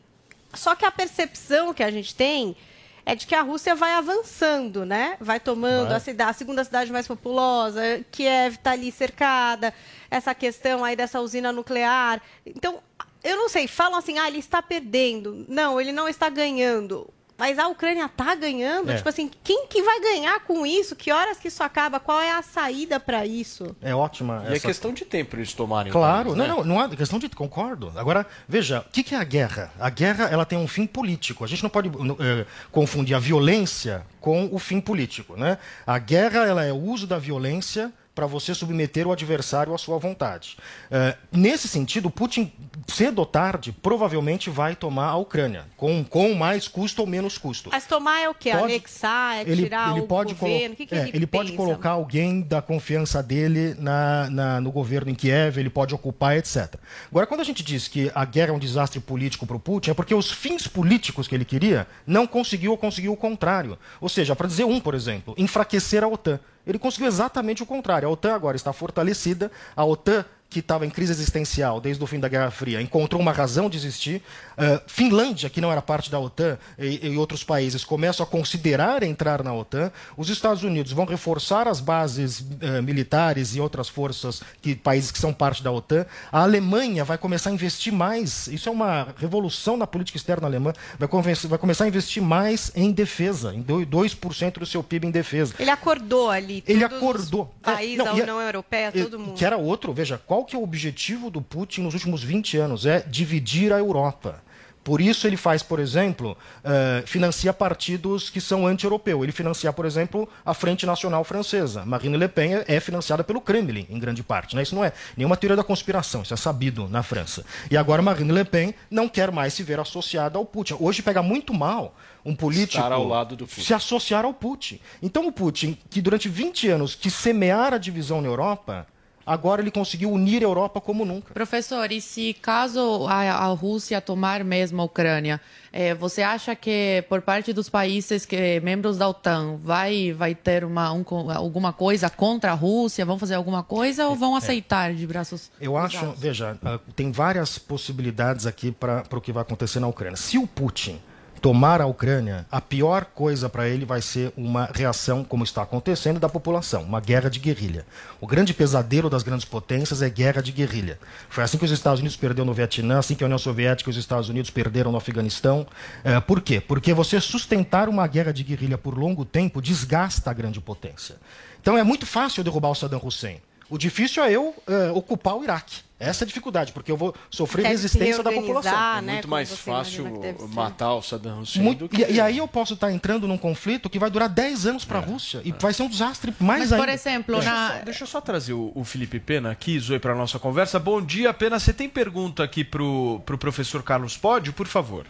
Só 0.54 0.76
que 0.76 0.84
a 0.84 0.92
percepção 0.92 1.74
que 1.74 1.84
a 1.84 1.92
gente 1.92 2.14
tem 2.14 2.58
é 3.06 3.16
de 3.16 3.28
que 3.28 3.36
a 3.36 3.42
Rússia 3.42 3.76
vai 3.76 3.94
avançando, 3.94 4.86
né? 4.86 5.16
Vai 5.20 5.40
tomando 5.40 5.90
vai. 5.90 5.98
A, 5.98 6.00
cidade, 6.00 6.30
a 6.32 6.34
segunda 6.34 6.64
cidade 6.64 6.92
mais 6.92 7.08
populosa, 7.08 7.82
Kiev 8.12 8.56
está 8.56 8.72
ali 8.72 8.92
cercada, 8.92 9.74
essa 10.10 10.34
questão 10.34 10.84
aí 10.84 10.96
dessa 10.96 11.22
usina 11.22 11.52
nuclear. 11.52 12.22
Então, 12.46 12.80
eu 13.24 13.38
não 13.38 13.48
sei, 13.48 13.68
falam 13.68 14.00
assim, 14.00 14.18
ah, 14.18 14.28
ele 14.28 14.40
está 14.40 14.62
perdendo. 14.62 15.46
Não, 15.48 15.80
ele 15.80 15.92
não 15.92 16.10
está 16.10 16.30
ganhando. 16.30 17.08
Mas 17.38 17.60
a 17.60 17.68
Ucrânia 17.68 18.08
tá 18.10 18.34
ganhando? 18.36 18.92
É. 18.92 18.96
Tipo 18.96 19.10
assim, 19.10 19.30
quem 19.44 19.68
que 19.68 19.82
vai 19.82 20.00
ganhar 20.00 20.40
com 20.42 20.66
isso? 20.66 20.96
Que 20.96 21.12
horas 21.12 21.38
que 21.38 21.48
isso 21.50 21.62
acaba? 21.64 22.00
Qual 22.00 22.20
é 22.20 22.32
a 22.32 22.42
saída 22.42 23.00
para 23.00 23.26
isso? 23.26 23.76
É 23.82 23.94
ótima. 23.94 24.44
E 24.48 24.54
é 24.54 24.56
essa- 24.56 24.68
questão 24.68 24.94
de 24.94 25.04
tempo 25.06 25.36
eles 25.36 25.54
tomarem. 25.54 25.92
Claro, 25.92 26.30
país, 26.30 26.38
não, 26.38 26.48
né? 26.48 26.54
não, 26.54 26.64
não 26.64 26.80
há 26.80 26.90
questão 26.90 27.20
de 27.20 27.28
concordo. 27.30 27.92
Agora, 27.96 28.26
veja, 28.48 28.86
o 28.88 28.92
que, 28.92 29.04
que 29.04 29.14
é 29.16 29.18
a 29.18 29.24
guerra? 29.24 29.72
A 29.80 29.90
guerra 29.90 30.26
ela 30.32 30.46
tem 30.46 30.58
um 30.58 30.68
fim 30.68 30.88
político. 30.88 31.44
A 31.44 31.48
gente 31.48 31.62
não 31.64 31.70
pode 31.70 31.90
eh, 31.90 32.46
confundir 32.72 33.16
a 33.16 33.20
violência 33.20 34.06
com 34.22 34.50
o 34.52 34.58
fim 34.58 34.80
político, 34.80 35.36
né? 35.36 35.58
A 35.86 36.00
guerra 36.00 36.46
ela 36.46 36.64
é 36.64 36.72
o 36.72 36.78
uso 36.82 37.06
da 37.06 37.18
violência 37.20 37.92
para 38.16 38.26
você 38.26 38.56
submeter 38.56 39.06
o 39.06 39.12
adversário 39.12 39.74
à 39.76 39.78
sua 39.78 39.98
vontade. 40.00 40.56
Eh, 40.90 41.18
nesse 41.34 41.68
sentido, 41.68 42.10
Putin, 42.10 42.50
cedo 42.88 43.20
ou 43.20 43.26
tarde, 43.26 43.74
provavelmente 43.74 44.50
vai 44.50 44.74
tomar 44.74 45.08
a 45.10 45.18
Ucrânia, 45.18 45.66
com, 45.76 46.02
com 46.02 46.34
mais 46.34 46.66
custo 46.70 47.02
ou 47.02 47.08
menos 47.08 47.38
custo. 47.38 47.70
Mas 47.74 47.86
tomar 47.86 48.22
é 48.22 48.30
o 48.30 48.34
quê? 48.34 48.52
Pode- 48.52 48.64
Anexar? 48.64 49.38
É 49.38 49.42
ele, 49.42 49.64
tirar 49.64 49.92
ele 49.92 50.00
o 50.00 50.08
pode 50.08 50.34
governo? 50.34 50.74
O 50.74 50.78
que, 50.78 50.86
que 50.86 50.96
é, 50.96 51.00
ele, 51.10 51.12
ele 51.18 51.28
pode 51.28 51.52
colocar 51.52 51.90
alguém 51.92 52.40
da 52.42 52.62
confiança 52.62 53.22
dele 53.22 53.76
na, 53.78 54.30
na- 54.30 54.62
no 54.62 54.72
governo 54.72 55.12
em 55.12 55.16
Kiev, 55.16 55.58
ele 55.60 55.70
pode 55.70 55.94
ocupar, 55.94 56.38
etc. 56.38 56.76
Agora, 57.12 57.28
quando 57.28 57.42
a 57.42 57.46
gente 57.46 57.62
diz 57.64 57.90
que 57.90 58.10
a 58.16 58.24
guerra 58.24 58.52
é 58.52 58.54
um 58.54 58.60
desastre 58.60 59.02
político 59.02 59.46
para 59.46 59.58
o 59.58 59.60
Putin, 59.60 59.90
é 59.92 59.94
porque 59.94 60.16
os 60.16 60.32
fins 60.32 60.68
políticos 60.68 61.28
que 61.28 61.36
ele 61.36 61.44
queria 61.46 61.86
não 62.08 62.26
conseguiu 62.26 62.72
ou 62.72 62.78
conseguiu 62.78 63.12
o 63.12 63.18
contrário. 63.18 63.78
Ou 64.00 64.08
seja, 64.08 64.34
para 64.38 64.48
dizer 64.48 64.64
um, 64.64 64.80
por 64.80 64.96
exemplo, 64.96 65.34
enfraquecer 65.38 66.02
a 66.02 66.08
OTAN. 66.08 66.40
Ele 66.66 66.80
conseguiu 66.80 67.08
exatamente 67.08 67.64
o 67.64 67.66
contrário. 67.66 68.08
A 68.08 68.12
OTAN 68.12 68.34
agora 68.34 68.56
está 68.56 68.74
fortalecida, 68.74 69.52
a 69.76 69.86
OTAN 69.86 70.26
que 70.50 70.60
estava 70.60 70.86
em 70.86 70.90
crise 70.90 71.12
existencial 71.12 71.82
desde 71.82 72.02
o 72.04 72.08
fim 72.08 72.20
da 72.20 72.30
Guerra 72.30 72.50
Fria, 72.50 72.82
encontrou 72.82 73.22
uma 73.22 73.32
razão 73.34 73.70
de 73.70 73.78
existir. 73.78 74.22
Uh, 74.58 74.80
Finlândia, 74.88 75.50
que 75.50 75.60
não 75.60 75.70
era 75.72 75.82
parte 75.82 76.10
da 76.10 76.18
OTAN, 76.18 76.58
e, 76.80 77.08
e 77.08 77.18
outros 77.18 77.44
países 77.44 77.84
começam 77.84 78.24
a 78.24 78.28
considerar 78.28 79.04
entrar 79.04 79.44
na 79.44 79.54
OTAN. 79.54 79.92
Os 80.16 80.30
Estados 80.30 80.64
Unidos 80.64 80.94
vão 80.94 81.04
reforçar 81.06 81.68
as 81.68 81.82
bases 81.82 82.40
uh, 82.40 82.82
militares 82.82 83.56
e 83.56 83.60
outras 83.60 83.90
forças, 83.90 84.42
que 84.62 84.76
países 84.76 85.12
que 85.12 85.20
são 85.20 85.34
parte 85.34 85.62
da 85.62 85.72
OTAN. 85.72 86.06
A 86.32 86.42
Alemanha 86.44 87.04
vai 87.04 87.18
começar 87.18 87.50
a 87.50 87.54
investir 87.54 87.92
mais. 87.92 88.48
Isso 88.48 88.70
é 88.70 88.72
uma 88.72 89.10
revolução 89.18 89.76
na 89.76 89.86
política 89.86 90.18
externa 90.18 90.48
alemã. 90.48 90.72
Vai, 90.98 91.10
vai 91.50 91.58
começar 91.58 91.84
a 91.84 91.88
investir 91.88 92.24
mais 92.24 92.72
em 92.76 92.92
defesa, 92.94 93.54
em 93.54 93.62
do- 93.62 93.86
2% 93.86 94.54
do 94.60 94.66
seu 94.66 94.82
PIB 94.82 95.08
em 95.08 95.12
defesa. 95.12 95.54
Ele 95.60 95.70
acordou 95.72 96.30
ali. 96.30 96.64
Ele 96.66 96.84
acordou. 96.84 97.54
Os 97.58 97.74
países, 97.74 97.96
É, 97.96 97.98
não, 97.98 98.06
a 98.08 98.10
a- 98.12 98.14
União 98.14 98.42
Europeia, 98.42 98.92
todo 98.92 99.20
mundo. 99.20 99.34
Que 99.34 99.44
era 99.44 99.58
outro, 99.58 99.92
veja, 99.92 100.22
qual 100.26 100.35
que 100.44 100.56
é 100.56 100.60
o 100.60 100.64
objetivo 100.64 101.30
do 101.30 101.42
Putin 101.42 101.84
nos 101.84 101.94
últimos 101.94 102.24
20 102.24 102.58
anos? 102.58 102.86
É 102.86 103.00
dividir 103.02 103.72
a 103.72 103.78
Europa. 103.78 104.44
Por 104.86 105.02
isso 105.02 105.26
ele 105.26 105.36
faz, 105.36 105.64
por 105.64 105.80
exemplo, 105.80 106.38
eh, 106.64 107.04
financia 107.08 107.52
partidos 107.52 108.30
que 108.30 108.40
são 108.40 108.68
anti-europeus. 108.68 109.24
Ele 109.24 109.32
financia, 109.32 109.74
por 109.74 109.84
exemplo, 109.84 110.30
a 110.46 110.54
Frente 110.54 110.86
Nacional 110.86 111.24
Francesa. 111.24 111.84
Marine 111.84 112.16
Le 112.16 112.28
Pen 112.28 112.54
é, 112.54 112.66
é 112.68 112.80
financiada 112.80 113.24
pelo 113.24 113.42
Kremlin, 113.42 113.88
em 113.90 113.98
grande 113.98 114.22
parte. 114.22 114.56
Né? 114.56 114.62
Isso 114.62 114.76
não 114.76 114.86
é 114.86 114.94
nenhuma 115.18 115.36
teoria 115.36 115.56
da 115.56 115.64
conspiração, 115.64 116.22
isso 116.22 116.36
é 116.36 116.38
sabido 116.38 116.88
na 116.88 117.02
França. 117.02 117.44
E 117.72 117.76
agora 117.76 118.04
Marine 118.04 118.32
Le 118.32 118.46
Pen 118.46 118.76
não 118.92 119.10
quer 119.10 119.32
mais 119.32 119.56
se 119.56 119.64
ver 119.64 119.80
associada 119.80 120.38
ao 120.38 120.46
Putin. 120.46 120.76
Hoje 120.80 121.02
pega 121.02 121.24
muito 121.24 121.52
mal 121.52 121.96
um 122.24 122.36
político 122.36 122.78
Estar 122.78 122.92
ao 122.92 123.08
lado 123.08 123.36
do 123.36 123.48
Putin. 123.48 123.62
se 123.62 123.74
associar 123.74 124.24
ao 124.24 124.36
Putin. 124.36 124.80
Então 125.02 125.26
o 125.26 125.32
Putin, 125.32 125.76
que 125.90 126.00
durante 126.00 126.30
20 126.30 126.70
anos 126.70 126.94
quis 126.94 127.16
semear 127.16 127.74
a 127.74 127.80
divisão 127.80 128.22
na 128.22 128.28
Europa, 128.28 128.86
agora 129.26 129.62
ele 129.62 129.72
conseguiu 129.72 130.12
unir 130.12 130.44
a 130.44 130.46
Europa 130.46 130.80
como 130.80 131.04
nunca. 131.04 131.34
Professor, 131.34 131.92
e 131.92 132.00
se 132.00 132.34
caso 132.34 133.08
a, 133.08 133.22
a 133.22 133.48
Rússia 133.48 134.00
tomar 134.00 134.44
mesmo 134.44 134.82
a 134.82 134.86
Ucrânia, 134.86 135.42
eh, 135.74 135.94
você 135.96 136.22
acha 136.22 136.56
que 136.56 137.04
por 137.10 137.22
parte 137.22 137.52
dos 137.52 137.70
países 137.70 138.26
que 138.26 138.60
membros 138.60 138.98
da 138.98 139.10
OTAN 139.10 139.58
vai 139.62 140.14
vai 140.14 140.36
ter 140.36 140.64
uma 140.64 140.92
um 140.94 141.04
alguma 141.32 141.74
coisa 141.74 142.10
contra 142.10 142.52
a 142.52 142.56
Rússia? 142.56 143.06
Vão 143.06 143.18
fazer 143.18 143.36
alguma 143.36 143.64
coisa 143.64 144.08
ou 144.08 144.16
vão 144.16 144.36
aceitar 144.36 144.94
de 144.94 145.08
braços? 145.08 145.52
Eu 145.60 145.76
acho, 145.78 146.12
veja, 146.12 146.58
ah, 146.64 146.80
tem 146.96 147.12
várias 147.12 147.58
possibilidades 147.58 148.46
aqui 148.46 148.72
para 148.72 149.04
o 149.12 149.22
que 149.22 149.32
vai 149.32 149.42
acontecer 149.42 149.80
na 149.80 149.88
Ucrânia. 149.88 150.18
Se 150.18 150.38
o 150.38 150.46
Putin 150.46 151.00
tomar 151.42 151.82
a 151.82 151.86
Ucrânia, 151.86 152.46
a 152.52 152.60
pior 152.60 153.06
coisa 153.06 153.48
para 153.48 153.68
ele 153.68 153.86
vai 153.86 154.02
ser 154.02 154.32
uma 154.36 154.70
reação, 154.74 155.24
como 155.24 155.44
está 155.44 155.62
acontecendo, 155.62 156.20
da 156.20 156.30
população, 156.30 156.84
uma 156.84 157.00
guerra 157.00 157.30
de 157.30 157.40
guerrilha. 157.40 157.86
O 158.20 158.28
grande 158.28 158.54
pesadelo 158.54 159.10
das 159.10 159.24
grandes 159.24 159.46
potências 159.46 160.02
é 160.02 160.10
guerra 160.10 160.42
de 160.42 160.52
guerrilha. 160.52 161.00
Foi 161.30 161.44
assim 161.44 161.58
que 161.58 161.66
os 161.66 161.72
Estados 161.72 162.00
Unidos 162.00 162.18
perderam 162.18 162.46
no 162.46 162.54
Vietnã, 162.54 163.00
assim 163.00 163.16
que 163.16 163.24
a 163.24 163.28
União 163.28 163.38
Soviética 163.38 163.90
e 163.90 163.92
os 163.92 163.98
Estados 163.98 164.30
Unidos 164.30 164.50
perderam 164.50 164.92
no 164.92 164.98
Afeganistão. 164.98 165.68
Eh, 166.04 166.20
por 166.22 166.42
quê? 166.42 166.60
Porque 166.60 166.94
você 166.94 167.20
sustentar 167.20 167.90
uma 167.90 168.08
guerra 168.08 168.32
de 168.32 168.44
guerrilha 168.44 168.78
por 168.78 168.98
longo 168.98 169.26
tempo 169.26 169.62
desgasta 169.62 170.30
a 170.32 170.34
grande 170.34 170.60
potência. 170.60 171.16
Então 171.62 171.78
é 171.78 171.84
muito 171.84 172.06
fácil 172.06 172.44
derrubar 172.44 172.70
o 172.70 172.76
Saddam 172.76 173.02
Hussein. 173.04 173.42
O 173.70 173.78
difícil 173.78 174.24
é 174.24 174.32
eu 174.32 174.54
eh, 174.68 174.92
ocupar 174.92 175.36
o 175.36 175.44
Iraque. 175.44 175.84
Essa 175.98 176.24
é 176.24 176.26
a 176.26 176.28
dificuldade, 176.28 176.74
porque 176.74 176.92
eu 176.92 176.98
vou 176.98 177.16
sofrer 177.32 177.64
Deve 177.64 177.78
se 177.78 177.84
resistência 177.84 178.22
da 178.22 178.30
população. 178.32 178.72
É 178.98 179.02
né, 179.02 179.12
muito 179.14 179.22
como 179.24 179.32
mais 179.32 179.50
fácil 179.58 180.06
matar 180.50 180.94
o 180.94 181.02
Saddam 181.02 181.40
Hussein 181.40 181.64
Muito- 181.64 181.80
do 181.88 181.90
que... 181.90 182.04
e, 182.04 182.16
e 182.16 182.22
aí 182.22 182.38
eu 182.38 182.48
posso 182.50 182.74
estar 182.74 182.92
entrando 182.92 183.28
num 183.28 183.38
conflito 183.38 183.90
que 183.90 183.98
vai 183.98 184.10
durar 184.12 184.28
10 184.28 184.66
anos 184.68 184.84
para 184.86 185.00
a 185.00 185.02
Rússia 185.02 185.42
e 185.46 185.54
vai 185.54 185.74
ser 185.74 185.84
um 185.84 185.88
desastre 185.88 186.34
mais 186.38 186.70
Mas, 186.70 186.70
por 186.70 186.80
ainda. 186.82 186.92
exemplo, 186.92 187.36
Deixa, 187.36 187.50
na- 187.50 187.68
eu 187.74 187.78
só, 187.80 187.86
deixa 187.86 188.04
eu 188.04 188.08
só 188.08 188.22
trazer 188.22 188.54
o, 188.54 188.74
o 188.76 188.84
Felipe 188.84 189.20
Pena 189.22 189.52
aqui, 189.52 189.80
Zoe, 189.80 189.98
para 189.98 190.12
a 190.12 190.16
nossa 190.16 190.38
conversa. 190.38 190.78
Bom 190.78 191.02
dia, 191.02 191.34
Pena. 191.34 191.58
Você 191.58 191.72
tem 191.72 191.88
pergunta 191.90 192.44
aqui 192.44 192.64
pro, 192.66 193.22
pro 193.26 193.38
professor 193.38 193.82
Carlos 193.82 194.18
Pódio, 194.18 194.52
por 194.52 194.68
favor? 194.68 195.06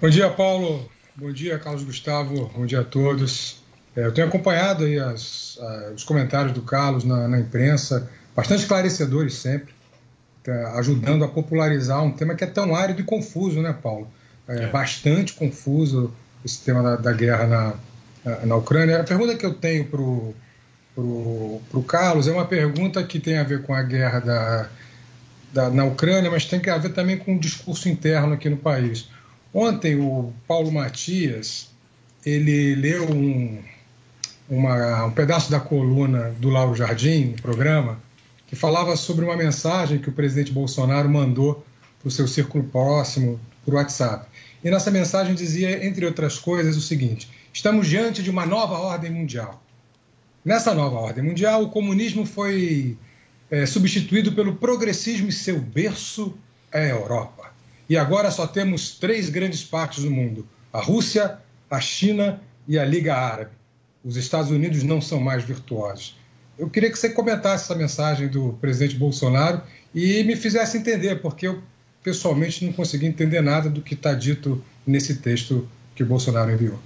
Bom 0.00 0.10
dia, 0.10 0.28
Paulo. 0.30 0.86
Bom 1.16 1.32
dia, 1.32 1.58
Carlos 1.58 1.82
Gustavo. 1.82 2.50
Bom 2.54 2.66
dia 2.66 2.80
a 2.80 2.84
todos. 2.84 3.61
É, 3.96 4.04
eu 4.06 4.12
tenho 4.12 4.26
acompanhado 4.28 4.84
aí 4.84 4.98
as- 4.98 5.58
a- 5.60 5.92
os 5.94 6.04
comentários 6.04 6.52
do 6.52 6.62
Carlos 6.62 7.04
na, 7.04 7.28
na 7.28 7.38
imprensa, 7.38 8.08
bastante 8.34 8.60
esclarecedores 8.62 9.34
sempre, 9.34 9.74
tá 10.42 10.78
ajudando 10.78 11.24
a 11.24 11.28
popularizar 11.28 12.02
um 12.02 12.10
tema 12.10 12.34
que 12.34 12.42
é 12.44 12.46
tão 12.46 12.74
árido 12.74 13.00
e 13.00 13.04
confuso, 13.04 13.60
né, 13.60 13.74
Paulo? 13.82 14.08
É, 14.48 14.66
Bastante 14.68 15.34
confuso 15.34 16.12
esse 16.44 16.58
tema 16.60 16.82
da, 16.82 16.96
da 16.96 17.12
guerra 17.12 17.46
na, 17.46 17.74
na, 18.24 18.46
na 18.46 18.56
Ucrânia. 18.56 19.00
A 19.00 19.04
pergunta 19.04 19.36
que 19.36 19.46
eu 19.46 19.54
tenho 19.54 19.84
para 19.84 20.00
o 20.00 20.34
pro 21.70 21.82
Carlos 21.82 22.26
é 22.28 22.32
uma 22.32 22.44
pergunta 22.44 23.02
que 23.02 23.18
tem 23.18 23.38
a 23.38 23.42
ver 23.42 23.62
com 23.62 23.72
a 23.74 23.82
guerra 23.82 24.20
da, 24.20 24.68
da, 25.52 25.70
na 25.70 25.84
Ucrânia, 25.84 26.30
mas 26.30 26.44
tem 26.44 26.60
que 26.60 26.68
a 26.68 26.76
ver 26.76 26.90
também 26.92 27.16
com 27.16 27.34
o 27.36 27.38
discurso 27.38 27.88
interno 27.88 28.34
aqui 28.34 28.50
no 28.50 28.56
país. 28.58 29.08
Ontem 29.54 29.96
o 29.96 30.32
Paulo 30.46 30.70
Matias 30.70 31.70
ele 32.26 32.74
leu 32.74 33.10
um, 33.10 33.58
uma- 34.56 35.06
um 35.06 35.10
pedaço 35.10 35.50
da 35.50 35.58
coluna 35.58 36.34
do 36.38 36.50
Lauro 36.50 36.74
Jardim, 36.74 37.30
no 37.30 37.40
programa, 37.40 37.98
que 38.46 38.54
falava 38.54 38.94
sobre 38.96 39.24
uma 39.24 39.36
mensagem 39.36 39.98
que 39.98 40.10
o 40.10 40.12
presidente 40.12 40.52
Bolsonaro 40.52 41.08
mandou 41.08 41.64
para 41.98 42.08
o 42.08 42.10
seu 42.10 42.28
círculo 42.28 42.64
próximo 42.64 43.40
por 43.64 43.74
WhatsApp. 43.74 44.26
E 44.62 44.70
nessa 44.70 44.90
mensagem 44.90 45.34
dizia, 45.34 45.84
entre 45.86 46.04
outras 46.04 46.38
coisas, 46.38 46.76
o 46.76 46.82
seguinte: 46.82 47.30
estamos 47.52 47.88
diante 47.88 48.22
de 48.22 48.28
uma 48.28 48.44
nova 48.44 48.78
ordem 48.78 49.10
mundial. 49.10 49.62
Nessa 50.44 50.74
nova 50.74 50.96
ordem 50.96 51.24
mundial, 51.24 51.62
o 51.62 51.70
comunismo 51.70 52.26
foi 52.26 52.96
é, 53.50 53.64
substituído 53.64 54.32
pelo 54.32 54.56
progressismo 54.56 55.28
e 55.28 55.32
seu 55.32 55.58
berço 55.58 56.34
é 56.70 56.86
a 56.86 56.88
Europa. 56.88 57.52
E 57.88 57.96
agora 57.96 58.30
só 58.30 58.46
temos 58.46 58.98
três 58.98 59.30
grandes 59.30 59.64
partes 59.64 60.04
do 60.04 60.10
mundo: 60.10 60.46
a 60.70 60.80
Rússia, 60.80 61.38
a 61.70 61.80
China 61.80 62.40
e 62.68 62.78
a 62.78 62.84
Liga 62.84 63.14
Árabe. 63.14 63.61
Os 64.04 64.16
Estados 64.16 64.50
Unidos 64.50 64.82
não 64.82 65.00
são 65.00 65.20
mais 65.20 65.44
virtuosos. 65.44 66.16
Eu 66.58 66.68
queria 66.68 66.90
que 66.90 66.98
você 66.98 67.08
comentasse 67.10 67.64
essa 67.64 67.74
mensagem 67.74 68.28
do 68.28 68.52
presidente 68.60 68.96
Bolsonaro 68.96 69.62
e 69.94 70.22
me 70.24 70.36
fizesse 70.36 70.76
entender, 70.76 71.16
porque 71.22 71.46
eu 71.46 71.62
pessoalmente 72.02 72.64
não 72.64 72.72
consegui 72.72 73.06
entender 73.06 73.40
nada 73.40 73.70
do 73.70 73.80
que 73.80 73.94
está 73.94 74.12
dito 74.12 74.62
nesse 74.86 75.16
texto 75.16 75.68
que 75.94 76.02
o 76.02 76.06
Bolsonaro 76.06 76.50
enviou. 76.50 76.78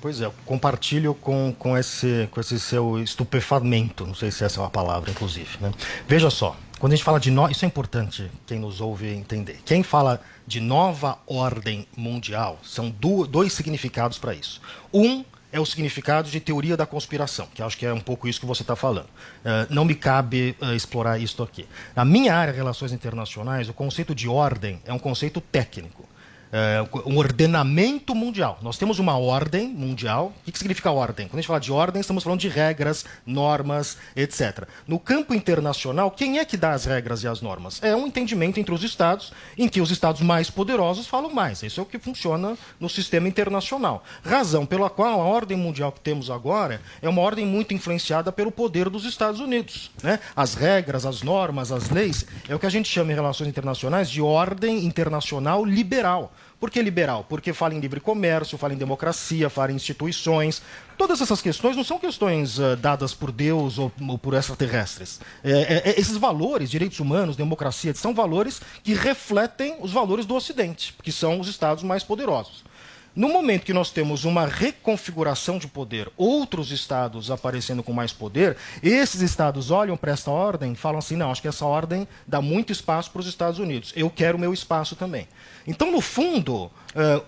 Pois 0.00 0.20
é, 0.20 0.30
compartilho 0.46 1.14
com, 1.14 1.54
com, 1.58 1.76
esse, 1.76 2.28
com 2.30 2.40
esse 2.40 2.58
seu 2.58 3.02
estupefamento, 3.02 4.06
não 4.06 4.14
sei 4.14 4.30
se 4.30 4.44
essa 4.44 4.58
é 4.58 4.62
uma 4.62 4.70
palavra, 4.70 5.10
inclusive. 5.10 5.58
Né? 5.60 5.72
Veja 6.08 6.30
só, 6.30 6.56
quando 6.78 6.92
a 6.92 6.96
gente 6.96 7.04
fala 7.04 7.20
de 7.20 7.30
nós, 7.30 7.52
isso 7.56 7.64
é 7.64 7.68
importante 7.68 8.30
quem 8.46 8.58
nos 8.58 8.80
ouve 8.80 9.08
entender. 9.08 9.58
Quem 9.64 9.82
fala 9.82 10.22
de 10.46 10.58
nova 10.60 11.18
ordem 11.26 11.86
mundial, 11.96 12.58
são 12.62 12.88
du- 12.90 13.26
dois 13.26 13.52
significados 13.52 14.18
para 14.18 14.34
isso. 14.34 14.60
Um 14.92 15.22
é 15.52 15.58
o 15.58 15.66
significado 15.66 16.30
de 16.30 16.40
teoria 16.40 16.76
da 16.76 16.86
conspiração, 16.86 17.48
que 17.52 17.62
acho 17.62 17.76
que 17.76 17.84
é 17.84 17.92
um 17.92 18.00
pouco 18.00 18.28
isso 18.28 18.40
que 18.40 18.46
você 18.46 18.62
está 18.62 18.76
falando. 18.76 19.08
Eh, 19.44 19.66
não 19.70 19.84
me 19.84 19.94
cabe 19.94 20.56
eh, 20.60 20.74
explorar 20.74 21.18
isso 21.18 21.42
aqui. 21.42 21.66
Na 21.94 22.04
minha 22.04 22.34
área, 22.34 22.52
relações 22.52 22.92
internacionais, 22.92 23.68
o 23.68 23.72
conceito 23.72 24.14
de 24.14 24.28
ordem 24.28 24.80
é 24.84 24.92
um 24.92 24.98
conceito 24.98 25.40
técnico. 25.40 26.08
É, 26.52 26.84
um 27.06 27.16
ordenamento 27.16 28.14
mundial. 28.14 28.58
Nós 28.62 28.76
temos 28.76 28.98
uma 28.98 29.16
ordem 29.16 29.68
mundial. 29.68 30.32
O 30.46 30.50
que, 30.50 30.58
significa 30.58 30.90
ordem? 30.90 31.28
Quando 31.28 31.38
a 31.38 31.40
gente 31.40 31.46
fala 31.46 31.60
de 31.60 31.72
ordem, 31.72 32.00
estamos 32.00 32.24
falando 32.24 32.40
de 32.40 32.48
regras, 32.48 33.04
normas, 33.24 33.96
etc. 34.16 34.66
No 34.86 34.98
campo 34.98 35.34
internacional, 35.34 36.10
quem 36.10 36.38
é 36.38 36.44
que 36.44 36.56
dá 36.56 36.72
as 36.72 36.84
regras 36.84 37.22
e 37.22 37.28
as 37.28 37.40
normas? 37.40 37.80
É 37.82 37.94
um 37.94 38.06
entendimento 38.06 38.58
entre 38.58 38.74
os 38.74 38.82
Estados, 38.82 39.32
em 39.56 39.68
que 39.68 39.80
os 39.80 39.90
Estados 39.90 40.20
mais 40.20 40.50
poderosos 40.50 41.06
falam 41.06 41.32
mais. 41.32 41.62
Isso 41.62 41.80
é 41.80 41.82
o 41.82 41.86
que 41.86 41.98
funciona 41.98 42.56
no 42.78 42.88
sistema 42.88 43.28
internacional. 43.28 44.04
Razão 44.24 44.66
pela 44.66 44.90
qual 44.90 45.20
a 45.20 45.24
ordem 45.24 45.56
mundial 45.56 45.92
que 45.92 46.00
temos 46.00 46.30
agora 46.30 46.80
é 47.00 47.08
uma 47.08 47.22
ordem 47.22 47.46
muito 47.46 47.74
influenciada 47.74 48.32
pelo 48.32 48.50
poder 48.50 48.88
dos 48.90 49.04
Estados 49.04 49.40
Unidos. 49.40 49.90
Né? 50.02 50.18
As 50.34 50.54
regras, 50.54 51.06
as 51.06 51.22
normas, 51.22 51.70
as 51.70 51.90
leis, 51.90 52.26
é 52.48 52.54
o 52.54 52.58
que 52.58 52.66
a 52.66 52.70
gente 52.70 52.88
chama 52.88 53.12
em 53.12 53.14
relações 53.14 53.48
internacionais 53.48 54.10
de 54.10 54.20
ordem 54.20 54.84
internacional 54.84 55.64
liberal. 55.64 56.32
Por 56.60 56.70
que 56.70 56.82
liberal? 56.82 57.24
Porque 57.26 57.54
fala 57.54 57.74
em 57.74 57.80
livre 57.80 58.00
comércio, 58.00 58.58
fala 58.58 58.74
em 58.74 58.76
democracia, 58.76 59.48
fala 59.48 59.72
em 59.72 59.76
instituições. 59.76 60.60
Todas 60.98 61.22
essas 61.22 61.40
questões 61.40 61.74
não 61.74 61.82
são 61.82 61.98
questões 61.98 62.58
uh, 62.58 62.76
dadas 62.76 63.14
por 63.14 63.32
Deus 63.32 63.78
ou, 63.78 63.90
ou 64.06 64.18
por 64.18 64.34
extraterrestres. 64.34 65.18
É, 65.42 65.50
é, 65.52 65.82
é, 65.90 65.98
esses 65.98 66.18
valores, 66.18 66.70
direitos 66.70 67.00
humanos, 67.00 67.34
democracia, 67.34 67.94
são 67.94 68.14
valores 68.14 68.60
que 68.84 68.92
refletem 68.92 69.78
os 69.80 69.90
valores 69.90 70.26
do 70.26 70.34
Ocidente, 70.34 70.94
que 71.02 71.10
são 71.10 71.40
os 71.40 71.48
estados 71.48 71.82
mais 71.82 72.04
poderosos. 72.04 72.62
No 73.14 73.28
momento 73.28 73.64
que 73.64 73.72
nós 73.72 73.90
temos 73.90 74.24
uma 74.24 74.46
reconfiguração 74.46 75.58
de 75.58 75.66
poder, 75.66 76.08
outros 76.16 76.70
estados 76.70 77.28
aparecendo 77.28 77.82
com 77.82 77.92
mais 77.92 78.12
poder, 78.12 78.56
esses 78.82 79.20
estados 79.20 79.72
olham 79.72 79.96
para 79.96 80.12
essa 80.12 80.30
ordem 80.30 80.72
e 80.72 80.76
falam 80.76 80.98
assim: 80.98 81.16
não, 81.16 81.30
acho 81.30 81.42
que 81.42 81.48
essa 81.48 81.66
ordem 81.66 82.06
dá 82.24 82.40
muito 82.40 82.72
espaço 82.72 83.10
para 83.10 83.20
os 83.20 83.26
Estados 83.26 83.58
Unidos. 83.58 83.92
Eu 83.96 84.08
quero 84.10 84.38
meu 84.38 84.54
espaço 84.54 84.94
também. 84.94 85.26
Então, 85.66 85.90
no 85.90 86.00
fundo, 86.00 86.64
uh, 86.64 86.70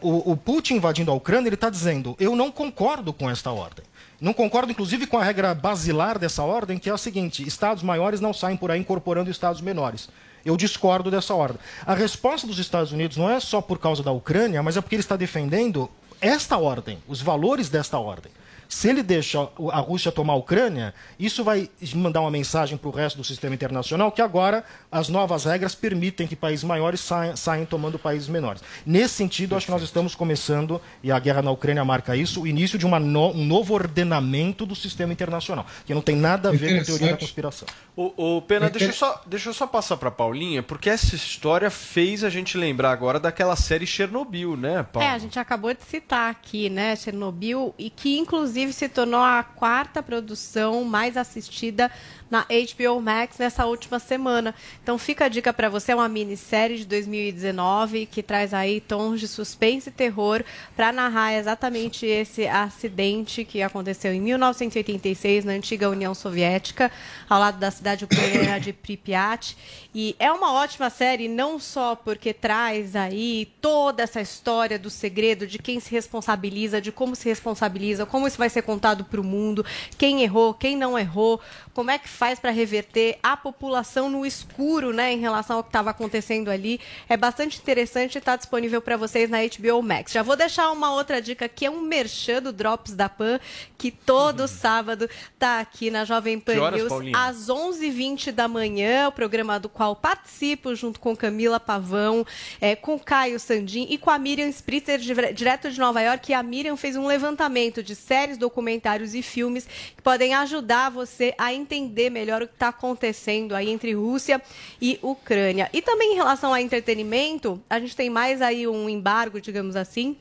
o, 0.01 0.33
o, 0.33 0.37
Putin 0.37 0.75
invadindo 0.75 1.11
a 1.11 1.15
Ucrânia, 1.15 1.49
ele 1.49 1.57
está 1.57 1.69
dizendo: 1.69 2.17
eu 2.21 2.37
não 2.37 2.53
concordo 2.53 3.13
com 3.13 3.29
esta 3.29 3.51
ordem. 3.51 3.85
Não 4.21 4.33
concordo, 4.33 4.71
inclusive, 4.71 5.09
com 5.09 5.19
a 5.19 5.25
regra 5.25 5.53
basilar 5.53 6.17
dessa 6.17 6.45
ordem, 6.45 6.79
que 6.79 6.89
é 6.89 6.93
a 6.93 6.99
seguinte: 6.99 7.47
estados 7.47 7.83
maiores 7.83 8.21
não 8.21 8.33
saem 8.33 8.57
por 8.57 8.71
aí 8.71 8.79
incorporando 8.79 9.31
estados 9.31 9.61
menores. 9.61 10.09
Eu 10.45 10.57
discordo 10.57 11.11
dessa 11.11 11.35
ordem. 11.35 11.59
A 11.87 11.95
resposta 11.95 12.47
dos 12.47 12.59
Estados 12.59 12.93
Unidos 12.93 13.17
não 13.17 13.31
é 13.31 13.39
só 13.41 13.61
por 13.61 13.79
causa 13.79 14.03
da 14.03 14.13
Ucrânia, 14.13 14.63
mas 14.63 14.77
é 14.77 14.81
porque 14.81 14.97
ele 14.97 15.03
está 15.03 15.17
defendendo 15.17 15.91
esta 16.21 16.57
ordem, 16.57 16.99
os 17.09 17.21
valores 17.21 17.69
desta 17.69 17.99
ordem. 17.99 18.31
Se 18.73 18.89
ele 18.89 19.03
deixa 19.03 19.39
a 19.71 19.81
Rússia 19.81 20.11
tomar 20.11 20.33
a 20.33 20.37
Ucrânia, 20.37 20.95
isso 21.21 21.45
vai 21.45 21.69
mandar 21.95 22.23
uma 22.23 22.31
mensagem 22.31 22.79
para 22.79 22.89
o 22.89 22.91
resto 22.91 23.19
do 23.19 23.23
sistema 23.23 23.55
internacional 23.55 24.11
que 24.11 24.23
agora 24.23 24.65
as 24.91 25.11
novas 25.11 25.45
regras 25.45 25.75
permitem 25.75 26.27
que 26.27 26.35
países 26.35 26.65
maiores 26.65 27.01
saiam, 27.01 27.37
saiam 27.37 27.67
tomando 27.67 27.99
países 27.99 28.29
menores. 28.29 28.63
Nesse 28.87 29.13
sentido, 29.15 29.55
acho 29.55 29.67
que 29.67 29.73
nós 29.73 29.83
estamos 29.83 30.15
começando, 30.15 30.81
e 31.03 31.13
a 31.13 31.19
guerra 31.19 31.43
na 31.43 31.51
Ucrânia 31.51 31.85
marca 31.85 32.17
isso, 32.17 32.41
o 32.41 32.47
início 32.47 32.79
de 32.79 32.87
no, 32.87 33.33
um 33.33 33.45
novo 33.45 33.75
ordenamento 33.75 34.65
do 34.65 34.75
sistema 34.75 35.13
internacional, 35.13 35.67
que 35.85 35.93
não 35.93 36.01
tem 36.01 36.17
nada 36.17 36.49
a 36.49 36.53
ver 36.53 36.75
com 36.75 36.81
a 36.81 36.85
teoria 36.85 37.11
da 37.13 37.19
conspiração. 37.19 37.69
O, 37.95 38.39
o 38.39 38.43
Pena, 38.43 38.71
deixa 38.71 38.87
eu 38.87 38.93
só, 38.95 39.23
deixa 39.27 39.51
eu 39.51 39.55
só 39.55 39.67
passar 39.67 39.99
para 39.99 40.11
Paulinha, 40.11 40.63
porque 40.63 40.89
essa 40.89 41.15
história 41.15 41.71
fez 41.71 42.25
a 42.25 42.31
gente 42.31 42.57
lembrar 42.57 42.91
agora 42.91 43.21
daquela 43.21 43.55
série 43.55 43.87
Chernobyl, 43.87 44.57
né, 44.57 44.83
Paulo? 44.83 45.07
É, 45.07 45.13
a 45.13 45.19
gente 45.19 45.39
acabou 45.39 45.75
de 45.75 45.83
citar 45.83 46.31
aqui, 46.31 46.71
né, 46.71 46.97
Chernobyl, 46.97 47.75
e 47.79 47.91
que 47.91 48.17
inclusive 48.19 48.62
inclusive 48.63 48.73
se 48.73 48.89
tornou 48.89 49.21
a 49.21 49.43
quarta 49.43 50.03
produção 50.03 50.85
mais 50.85 51.17
assistida 51.17 51.91
na 52.33 52.47
HBO 52.47 52.99
Max 52.99 53.37
nessa 53.37 53.67
última 53.67 53.99
semana. 53.99 54.55
Então 54.83 54.97
fica 54.97 55.27
a 55.27 55.29
dica 55.29 55.53
para 55.53 55.69
você, 55.69 55.93
é 55.93 55.95
uma 55.95 56.09
minissérie 56.09 56.79
de 56.79 56.87
2019 56.87 58.07
que 58.07 58.23
traz 58.23 58.55
aí 58.55 58.81
tons 58.81 59.21
de 59.21 59.29
suspense 59.29 59.91
e 59.91 59.93
terror 59.93 60.43
para 60.75 60.91
narrar 60.91 61.35
exatamente 61.35 62.07
esse 62.07 62.47
acidente 62.47 63.45
que 63.45 63.61
aconteceu 63.61 64.15
em 64.15 64.21
1986 64.21 65.45
na 65.45 65.53
antiga 65.53 65.91
União 65.91 66.15
Soviética, 66.15 66.91
ao 67.29 67.39
lado 67.39 67.59
da 67.59 67.71
cidade 67.71 68.07
ucraniana 68.07 68.59
de 68.59 68.73
Pripyat. 68.73 69.55
E 69.95 70.17
é 70.19 70.33
uma 70.33 70.55
ótima 70.55 70.89
série 70.89 71.29
não 71.29 71.61
só 71.61 71.95
porque 71.95 72.33
traz 72.33 72.97
aí 72.97 73.53
toda 73.61 74.03
essa 74.03 74.23
história 74.23 74.79
do 74.79 74.89
segredo, 74.89 75.47
de 75.47 75.59
quem 75.59 75.79
se 75.81 75.91
responsabiliza, 75.91 76.81
de 76.81 76.91
como 76.91 77.15
se 77.15 77.29
responsabiliza, 77.29 78.07
como 78.07 78.27
isso 78.27 78.39
vai 78.39 78.49
ser 78.49 78.63
contado 78.63 79.05
para 79.05 79.21
o 79.21 79.25
mundo, 79.25 79.67
quem 79.99 80.23
errou, 80.23 80.55
quem 80.55 80.79
não 80.79 80.99
errou, 80.99 81.39
como 81.75 81.91
é 81.91 81.99
que 81.99 82.09
faz 82.23 82.39
para 82.39 82.53
reverter 82.53 83.19
a 83.21 83.37
população 83.37 84.09
no 84.09 84.25
escuro, 84.25 84.93
né, 84.93 85.13
em 85.13 85.19
relação 85.19 85.57
ao 85.57 85.65
que 85.65 85.71
estava 85.71 85.91
acontecendo 85.91 86.53
ali. 86.53 86.79
É 87.09 87.17
bastante 87.17 87.59
interessante 87.59 88.15
e 88.15 88.19
está 88.19 88.37
disponível 88.37 88.81
para 88.81 88.97
vocês 88.97 89.29
na 89.29 89.39
HBO 89.39 89.83
Max. 89.83 90.13
Já 90.13 90.23
vou 90.23 90.37
deixar 90.37 90.71
uma 90.71 90.95
outra 90.95 91.21
dica 91.21 91.49
que 91.49 91.67
é 91.67 91.71
um 91.71 91.81
merchan 91.81 92.41
do 92.41 92.53
Drops 92.53 92.93
da 92.93 93.09
Pan, 93.09 93.41
que 93.77 93.91
todo 93.91 94.43
uhum. 94.43 94.47
sábado 94.47 95.11
está 95.35 95.59
aqui 95.59 95.91
na 95.91 96.05
Jovem 96.05 96.39
Pan 96.39 96.61
horas, 96.61 96.79
News, 96.79 96.89
Paulinha? 96.91 97.19
às 97.19 97.49
11h20 97.49 98.31
da 98.31 98.47
manhã, 98.47 99.09
o 99.09 99.13
programa 99.13 99.59
do 99.59 99.69
qual 99.69 99.97
participo 99.97 100.77
junto 100.77 101.01
com 101.01 101.17
Camila 101.17 101.59
Pavão, 101.59 102.25
é, 102.61 102.77
com 102.77 103.01
Caio 103.01 103.41
Sandim 103.41 103.89
e 103.91 103.99
com 103.99 104.11
a 104.11 104.19
Miriam 104.21 104.49
Spritzer, 104.49 105.01
direto 105.35 105.73
de 105.73 105.81
Nova 105.81 106.01
York. 106.01 106.31
E 106.31 106.35
a 106.35 106.43
Miriam 106.45 106.77
fez 106.77 106.95
um 106.95 107.05
levantamento 107.05 107.83
de 107.83 107.97
séries, 107.97 108.39
documentários 108.39 109.13
e 109.13 109.23
filmes 109.23 109.67
que 109.97 110.03
podem 110.03 110.35
ajudar 110.35 110.89
você 110.89 111.35
a 111.37 111.53
entender 111.53 112.12
melhor 112.13 112.43
o 112.43 112.47
que 112.47 112.55
está 112.55 112.69
acontecendo 112.69 113.55
aí 113.55 113.71
entre 113.71 113.95
Rússia 113.95 114.41
e 114.81 114.99
Ucrânia. 115.03 115.69
E 115.73 115.83
também 115.83 116.13
em 116.13 116.17
relação 116.17 116.53
a 116.53 116.61
entretenimento, 116.61 117.61
a 117.69 117.81
gente 117.81 117.97
tem 117.97 118.11
mais 118.11 118.41
aí 118.41 118.69
um 118.69 118.89
embargo, 118.89 119.41
digamos 119.41 119.75
assim, 119.75 120.17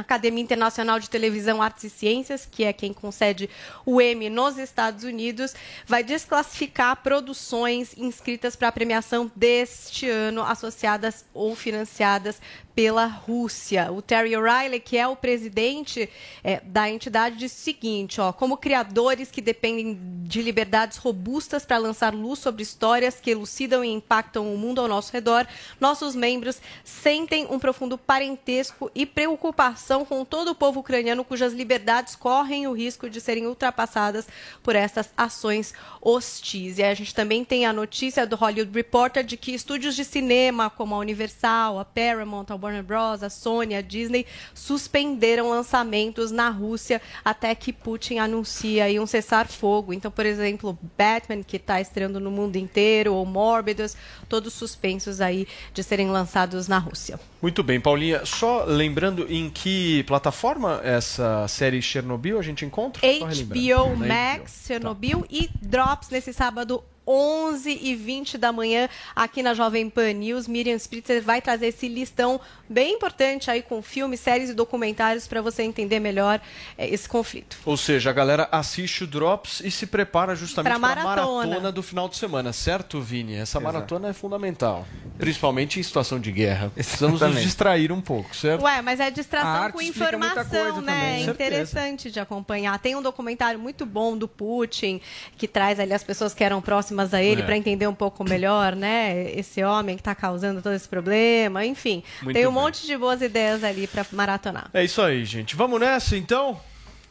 Academia 0.00 0.42
Internacional 0.42 0.98
de 0.98 1.10
Televisão, 1.10 1.60
Artes 1.60 1.84
e 1.84 1.90
Ciências, 1.90 2.48
que 2.50 2.64
é 2.64 2.72
quem 2.72 2.92
concede 2.94 3.50
o 3.84 4.00
Emmy 4.00 4.30
nos 4.30 4.56
Estados 4.56 5.04
Unidos, 5.04 5.54
vai 5.86 6.02
desclassificar 6.02 7.02
produções 7.02 7.94
inscritas 7.98 8.56
para 8.56 8.68
a 8.68 8.72
premiação 8.72 9.30
deste 9.36 10.08
ano, 10.08 10.42
associadas 10.42 11.26
ou 11.34 11.54
financiadas 11.54 12.40
pela 12.74 13.06
Rússia. 13.06 13.92
O 13.92 14.00
Terry 14.00 14.36
O'Reilly, 14.36 14.80
que 14.80 14.96
é 14.96 15.06
o 15.06 15.16
presidente 15.16 16.08
é, 16.42 16.60
da 16.64 16.88
entidade, 16.88 17.36
disse 17.36 17.60
o 17.60 17.64
seguinte: 17.64 18.20
ó, 18.20 18.32
como 18.32 18.56
criadores 18.56 19.30
que 19.30 19.40
dependem 19.40 19.98
de 20.22 20.40
liberdades 20.40 20.98
robustas 20.98 21.64
para 21.64 21.78
lançar 21.78 22.14
luz 22.14 22.38
sobre 22.38 22.62
histórias 22.62 23.20
que 23.20 23.30
elucidam 23.30 23.84
e 23.84 23.90
impactam 23.90 24.52
o 24.52 24.58
mundo 24.58 24.80
ao 24.80 24.88
nosso 24.88 25.12
redor, 25.12 25.46
nossos 25.80 26.14
membros 26.14 26.60
sentem 26.84 27.46
um 27.50 27.58
profundo 27.58 27.98
parentesco 27.98 28.90
e 28.94 29.04
preocupação 29.04 30.04
com 30.04 30.24
todo 30.24 30.52
o 30.52 30.54
povo 30.54 30.80
ucraniano 30.80 31.24
cujas 31.24 31.52
liberdades 31.52 32.16
correm 32.16 32.66
o 32.66 32.72
risco 32.72 33.08
de 33.08 33.20
serem 33.20 33.46
ultrapassadas 33.46 34.26
por 34.62 34.74
essas 34.74 35.10
ações 35.16 35.74
hostis. 36.00 36.78
E 36.78 36.82
a 36.82 36.94
gente 36.94 37.14
também 37.14 37.44
tem 37.44 37.66
a 37.66 37.72
notícia 37.72 38.26
do 38.26 38.36
Hollywood 38.36 38.72
Reporter 38.74 39.24
de 39.24 39.36
que 39.36 39.52
estúdios 39.52 39.94
de 39.94 40.04
cinema 40.04 40.70
como 40.70 40.94
a 40.94 40.98
Universal, 40.98 41.78
a 41.78 41.84
Paramount, 41.84 42.46
a 42.48 42.56
Warner 42.62 42.82
Bros., 42.82 43.22
a 43.22 43.30
Sony, 43.30 43.74
a 43.74 43.80
Disney 43.80 44.26
suspenderam 44.54 45.50
lançamentos 45.50 46.30
na 46.30 46.48
Rússia 46.48 47.00
até 47.24 47.54
que 47.54 47.72
Putin 47.72 48.18
anuncia 48.18 48.84
aí 48.84 48.98
um 48.98 49.06
cessar-fogo. 49.06 49.92
Então, 49.92 50.10
por 50.10 50.26
exemplo, 50.26 50.78
Batman, 50.96 51.42
que 51.42 51.56
está 51.56 51.80
estreando 51.80 52.20
no 52.20 52.30
mundo 52.30 52.56
inteiro, 52.56 53.14
ou 53.14 53.26
Morbidos, 53.26 53.96
todos 54.28 54.52
suspensos 54.52 55.20
aí 55.20 55.46
de 55.74 55.82
serem 55.82 56.10
lançados 56.10 56.68
na 56.68 56.78
Rússia. 56.78 57.18
Muito 57.40 57.62
bem, 57.62 57.80
Paulinha. 57.80 58.24
Só 58.24 58.64
lembrando 58.64 59.26
em 59.28 59.50
que 59.50 60.04
plataforma 60.04 60.80
essa 60.84 61.46
série 61.48 61.82
Chernobyl 61.82 62.38
a 62.38 62.42
gente 62.42 62.64
encontra? 62.64 63.02
HBO 63.02 63.96
Max, 63.96 64.52
tá. 64.52 64.66
Chernobyl 64.68 65.20
tá. 65.20 65.26
e 65.30 65.50
Drops 65.60 66.10
nesse 66.10 66.32
sábado 66.32 66.84
11 67.06 67.78
e 67.82 67.94
20 67.94 68.38
da 68.38 68.52
manhã 68.52 68.88
aqui 69.14 69.42
na 69.42 69.54
Jovem 69.54 69.88
Pan 69.90 70.12
News. 70.12 70.46
Miriam 70.46 70.76
Spritzer 70.76 71.22
vai 71.22 71.40
trazer 71.40 71.66
esse 71.66 71.88
listão 71.88 72.40
bem 72.68 72.94
importante 72.94 73.50
aí 73.50 73.62
com 73.62 73.82
filmes, 73.82 74.20
séries 74.20 74.50
e 74.50 74.54
documentários 74.54 75.26
para 75.26 75.42
você 75.42 75.62
entender 75.62 76.00
melhor 76.00 76.40
é, 76.78 76.88
esse 76.88 77.08
conflito. 77.08 77.58
Ou 77.64 77.76
seja, 77.76 78.10
a 78.10 78.12
galera 78.12 78.48
assiste 78.50 79.04
o 79.04 79.06
Drops 79.06 79.60
e 79.60 79.70
se 79.70 79.86
prepara 79.86 80.34
justamente 80.34 80.70
para 80.70 80.76
a 80.76 81.04
maratona 81.04 81.70
do 81.72 81.82
final 81.82 82.08
de 82.08 82.16
semana, 82.16 82.52
certo, 82.52 83.00
Vini? 83.00 83.34
Essa 83.34 83.58
Exato. 83.58 83.64
maratona 83.64 84.08
é 84.08 84.12
fundamental, 84.12 84.86
principalmente 85.18 85.78
em 85.78 85.82
situação 85.82 86.18
de 86.18 86.32
guerra. 86.32 86.70
Precisamos 86.74 87.20
nos 87.20 87.42
distrair 87.42 87.92
um 87.92 88.00
pouco, 88.00 88.34
certo? 88.34 88.62
Ué, 88.62 88.80
mas 88.82 89.00
é 89.00 89.10
distração 89.10 89.70
com 89.72 89.80
informação, 89.80 90.80
né? 90.80 91.20
É 91.20 91.22
interessante 91.22 92.10
de 92.10 92.20
acompanhar. 92.20 92.78
Tem 92.78 92.96
um 92.96 93.02
documentário 93.02 93.58
muito 93.58 93.84
bom 93.84 94.16
do 94.16 94.28
Putin 94.28 95.00
que 95.36 95.48
traz 95.48 95.78
ali 95.78 95.92
as 95.92 96.04
pessoas 96.04 96.34
que 96.34 96.44
eram 96.44 96.60
próximas 96.60 97.01
próximas 97.02 97.14
a 97.14 97.22
ele 97.22 97.42
é. 97.42 97.44
para 97.44 97.56
entender 97.56 97.86
um 97.86 97.94
pouco 97.94 98.24
melhor, 98.24 98.76
né? 98.76 99.30
Esse 99.32 99.62
homem 99.62 99.96
que 99.96 100.00
está 100.00 100.14
causando 100.14 100.62
todo 100.62 100.74
esse 100.74 100.88
problema, 100.88 101.64
enfim. 101.64 102.02
Muito 102.22 102.36
tem 102.36 102.46
um 102.46 102.52
bem. 102.52 102.62
monte 102.62 102.86
de 102.86 102.96
boas 102.96 103.20
ideias 103.20 103.64
ali 103.64 103.86
para 103.86 104.06
maratonar. 104.12 104.70
É 104.72 104.84
isso 104.84 105.02
aí, 105.02 105.24
gente. 105.24 105.56
Vamos 105.56 105.80
nessa 105.80 106.16
então? 106.16 106.60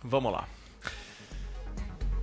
Vamos 0.03 0.31
lá. 0.31 0.47